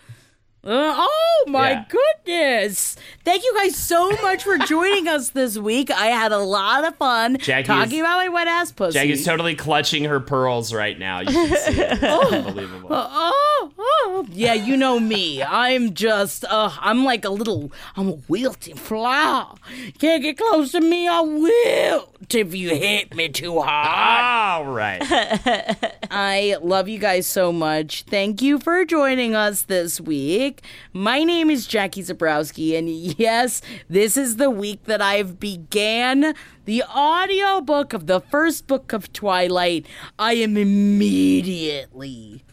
Uh, 0.63 0.95
oh 0.99 1.45
my 1.49 1.71
Yeah. 1.71 1.85
goodness! 1.89 2.95
Thank 3.25 3.45
you 3.45 3.55
guys 3.57 3.77
so 3.77 4.11
much 4.23 4.45
for 4.45 4.59
joining 4.59 5.09
us 5.09 5.31
this 5.31 5.57
week. 5.57 5.91
I 5.91 6.09
had 6.09 6.33
a 6.33 6.39
lot 6.39 6.87
of 6.87 6.97
fun 6.97 7.39
Jackie 7.39 7.67
talking 7.67 7.93
is- 7.95 8.01
about 8.01 8.19
my 8.19 8.29
wet 8.29 8.47
ass 8.47 8.71
pussy. 8.71 8.99
Jagged's 8.99 9.25
totally 9.25 9.55
clutching 9.55 10.05
her 10.05 10.21
pearls 10.21 10.75
right 10.75 10.99
now. 10.99 11.21
You 11.21 11.29
can 11.29 11.49
see 11.57 11.81
it. 11.81 11.93
It's 11.93 12.03
unbelievable. 12.35 12.89
Oh, 12.93 13.71
oh, 13.79 14.27
yeah, 14.33 14.53
you 14.53 14.77
know 14.77 15.01
me. 15.01 15.43
I'm 15.43 15.95
just, 15.95 16.45
uh, 16.45 16.71
I'm 16.79 17.05
like 17.05 17.25
a 17.25 17.31
little, 17.31 17.73
I'm 17.97 18.09
a 18.11 18.19
wilting 18.29 18.77
flower. 18.77 19.55
Can't 19.99 20.23
get 20.23 20.37
close 20.37 20.73
to 20.73 20.81
me, 20.83 21.09
I 21.09 21.21
wilt 21.23 22.35
if 22.35 22.55
you 22.55 22.69
hit 22.71 23.15
me 23.15 23.29
too 23.31 23.61
hard. 23.61 24.67
All 24.67 24.73
right. 24.73 25.01
I 26.11 26.57
love 26.61 26.87
you 26.89 26.99
guys 26.99 27.27
so 27.27 27.51
much. 27.51 28.03
Thank 28.03 28.43
you 28.43 28.59
for 28.59 28.85
joining 28.85 29.35
us 29.35 29.63
this 29.63 30.01
week. 30.01 30.50
My 30.93 31.25
name 31.25 31.51
is 31.51 31.67
Jackie 31.67 32.03
Zebrowski, 32.03 32.77
and 32.79 32.89
yes, 32.89 33.63
this 33.89 34.17
is 34.17 34.37
the 34.37 34.51
week 34.51 34.85
that 34.85 35.03
I've 35.03 35.39
began 35.41 36.35
the 36.65 36.83
audiobook 36.85 37.93
of 37.93 38.07
the 38.07 38.21
first 38.21 38.67
book 38.67 38.93
of 38.93 39.13
Twilight. 39.13 39.87
I 40.19 40.35
am 40.35 40.57
immediately 40.57 42.45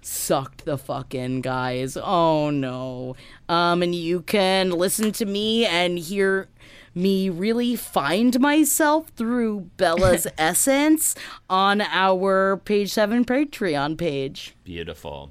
sucked 0.00 0.64
the 0.64 0.76
fuck 0.76 1.14
in, 1.14 1.40
guys. 1.40 1.96
Oh 1.96 2.50
no. 2.50 3.16
Um, 3.48 3.82
and 3.82 3.94
you 3.94 4.22
can 4.22 4.70
listen 4.70 5.12
to 5.12 5.24
me 5.24 5.64
and 5.64 5.98
hear 5.98 6.48
me 6.94 7.30
really 7.30 7.76
find 7.76 8.38
myself 8.40 9.08
through 9.16 9.70
Bella's 9.76 10.26
essence 10.38 11.14
on 11.48 11.80
our 11.80 12.56
page 12.58 12.92
seven 12.92 13.24
Patreon 13.24 13.96
page. 13.96 14.54
Beautiful. 14.64 15.30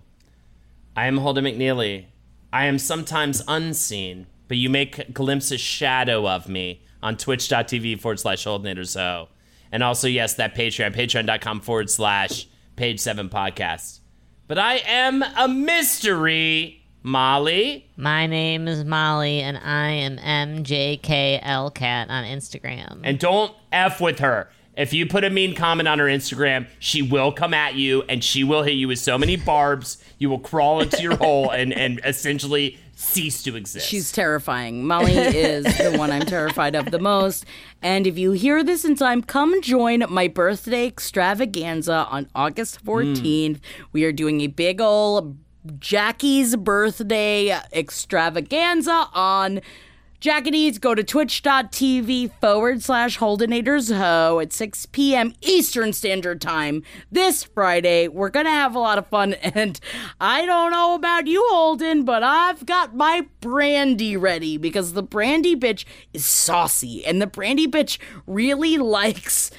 I 0.95 1.07
am 1.07 1.17
Holden 1.17 1.45
McNeely. 1.45 2.05
I 2.53 2.65
am 2.65 2.77
sometimes 2.77 3.41
unseen, 3.47 4.27
but 4.47 4.57
you 4.57 4.69
may 4.69 4.91
c- 4.91 5.03
glimpse 5.13 5.51
a 5.51 5.57
shadow 5.57 6.27
of 6.27 6.49
me 6.49 6.83
on 7.01 7.17
twitch.tv 7.17 7.99
forward 7.99 8.19
slash 8.19 8.45
Holdenatorso. 8.45 9.27
And 9.71 9.83
also, 9.83 10.07
yes, 10.07 10.33
that 10.35 10.53
Patreon, 10.55 10.93
patreon.com 10.93 11.61
forward 11.61 11.89
slash 11.89 12.47
page 12.75 12.99
seven 12.99 13.29
podcast. 13.29 13.99
But 14.47 14.57
I 14.59 14.75
am 14.85 15.23
a 15.23 15.47
mystery, 15.47 16.83
Molly. 17.03 17.89
My 17.95 18.27
name 18.27 18.67
is 18.67 18.83
Molly, 18.83 19.39
and 19.39 19.57
I 19.57 19.87
am 19.91 20.17
MJKLCat 20.17 22.09
on 22.09 22.23
Instagram. 22.25 22.99
And 23.03 23.17
don't 23.17 23.55
F 23.71 24.01
with 24.01 24.19
her. 24.19 24.49
If 24.75 24.93
you 24.93 25.05
put 25.05 25.23
a 25.23 25.29
mean 25.29 25.53
comment 25.53 25.87
on 25.87 25.99
her 25.99 26.05
Instagram, 26.05 26.67
she 26.79 27.01
will 27.01 27.31
come 27.31 27.53
at 27.53 27.75
you 27.75 28.03
and 28.07 28.23
she 28.23 28.43
will 28.43 28.63
hit 28.63 28.73
you 28.73 28.87
with 28.87 28.99
so 28.99 29.17
many 29.17 29.35
barbs, 29.35 29.97
you 30.17 30.29
will 30.29 30.39
crawl 30.39 30.81
into 30.81 31.01
your 31.01 31.15
hole 31.17 31.49
and, 31.49 31.73
and 31.73 31.99
essentially 32.05 32.77
cease 32.95 33.43
to 33.43 33.55
exist. 33.55 33.87
She's 33.87 34.11
terrifying. 34.11 34.85
Molly 34.85 35.13
is 35.13 35.65
the 35.65 35.95
one 35.97 36.11
I'm 36.11 36.21
terrified 36.21 36.75
of 36.75 36.91
the 36.91 36.99
most. 36.99 37.45
And 37.81 38.07
if 38.07 38.17
you 38.17 38.31
hear 38.31 38.63
this 38.63 38.85
in 38.85 38.95
time, 38.95 39.23
come 39.23 39.61
join 39.61 40.03
my 40.09 40.27
birthday 40.27 40.87
extravaganza 40.87 42.07
on 42.09 42.29
August 42.35 42.81
hmm. 42.81 42.89
14th. 42.89 43.59
We 43.91 44.05
are 44.05 44.11
doing 44.11 44.41
a 44.41 44.47
big 44.47 44.79
ol' 44.79 45.35
Jackie's 45.79 46.55
birthday 46.55 47.51
extravaganza 47.73 49.07
on 49.13 49.61
Jackadees. 50.21 50.79
Go 50.79 50.93
to 50.93 51.03
twitch.tv 51.03 52.31
forward 52.39 52.83
slash 52.83 53.17
Holdenators 53.17 53.95
Ho 53.95 54.39
at 54.39 54.53
6 54.53 54.85
p.m. 54.87 55.33
Eastern 55.41 55.93
Standard 55.93 56.39
Time 56.39 56.83
this 57.11 57.43
Friday. 57.43 58.07
We're 58.07 58.29
going 58.29 58.45
to 58.45 58.51
have 58.51 58.75
a 58.75 58.79
lot 58.79 58.99
of 58.99 59.07
fun. 59.07 59.35
And 59.53 59.79
I 60.19 60.45
don't 60.45 60.71
know 60.71 60.95
about 60.95 61.27
you, 61.27 61.45
Holden, 61.49 62.05
but 62.05 62.23
I've 62.23 62.65
got 62.65 62.95
my 62.95 63.27
brandy 63.41 64.15
ready 64.15 64.57
because 64.57 64.93
the 64.93 65.03
brandy 65.03 65.55
bitch 65.55 65.83
is 66.13 66.25
saucy. 66.25 67.03
And 67.05 67.21
the 67.21 67.27
brandy 67.27 67.67
bitch 67.67 67.97
really 68.27 68.77
likes 68.77 69.51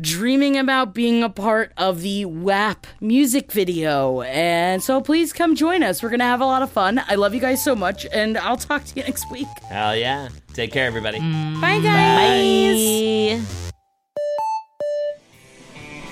dreaming 0.00 0.56
about 0.56 0.94
being 0.94 1.22
a 1.22 1.28
part 1.28 1.72
of 1.76 2.02
the 2.02 2.24
WAP 2.24 2.86
music 3.00 3.50
video. 3.52 4.22
And 4.22 4.82
so 4.82 5.00
please 5.00 5.32
come 5.32 5.54
join 5.54 5.82
us. 5.82 6.02
We're 6.02 6.10
going 6.10 6.20
to 6.20 6.24
have 6.24 6.40
a 6.40 6.46
lot 6.46 6.62
of 6.62 6.70
fun. 6.70 7.00
I 7.08 7.16
love 7.16 7.34
you 7.34 7.40
guys 7.40 7.62
so 7.62 7.74
much, 7.74 8.06
and 8.12 8.38
I'll 8.38 8.56
talk 8.56 8.84
to 8.84 8.96
you 8.96 9.02
next 9.02 9.30
week. 9.30 9.48
Hell 9.68 9.96
yeah. 9.96 10.28
Take 10.54 10.72
care, 10.72 10.86
everybody. 10.86 11.18
Mm. 11.18 11.60
Bye, 11.60 11.80
guys. 11.80 13.40
Bye. 13.40 13.64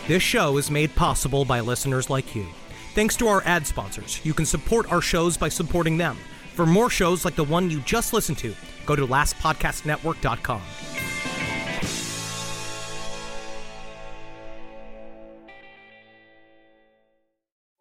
This 0.09 0.23
show 0.23 0.57
is 0.57 0.71
made 0.71 0.95
possible 0.95 1.45
by 1.45 1.61
listeners 1.61 2.09
like 2.09 2.35
you. 2.37 2.47
Thanks 2.95 3.17
to 3.17 3.29
our 3.29 3.43
ad 3.45 3.67
sponsors, 3.67 4.25
you 4.25 4.33
can 4.33 4.47
support 4.47 4.91
our 4.91 5.01
shows 5.01 5.37
by 5.37 5.49
supporting 5.49 5.99
them. 5.99 6.17
For 6.55 6.65
more 6.65 6.89
shows 6.89 7.25
like 7.25 7.35
the 7.37 7.45
one 7.45 7.71
you 7.71 7.81
just 7.81 8.13
listened 8.13 8.39
to, 8.39 8.55
go 8.87 8.97
to 8.97 9.07
lastpodcastnetwork.com. 9.07 10.63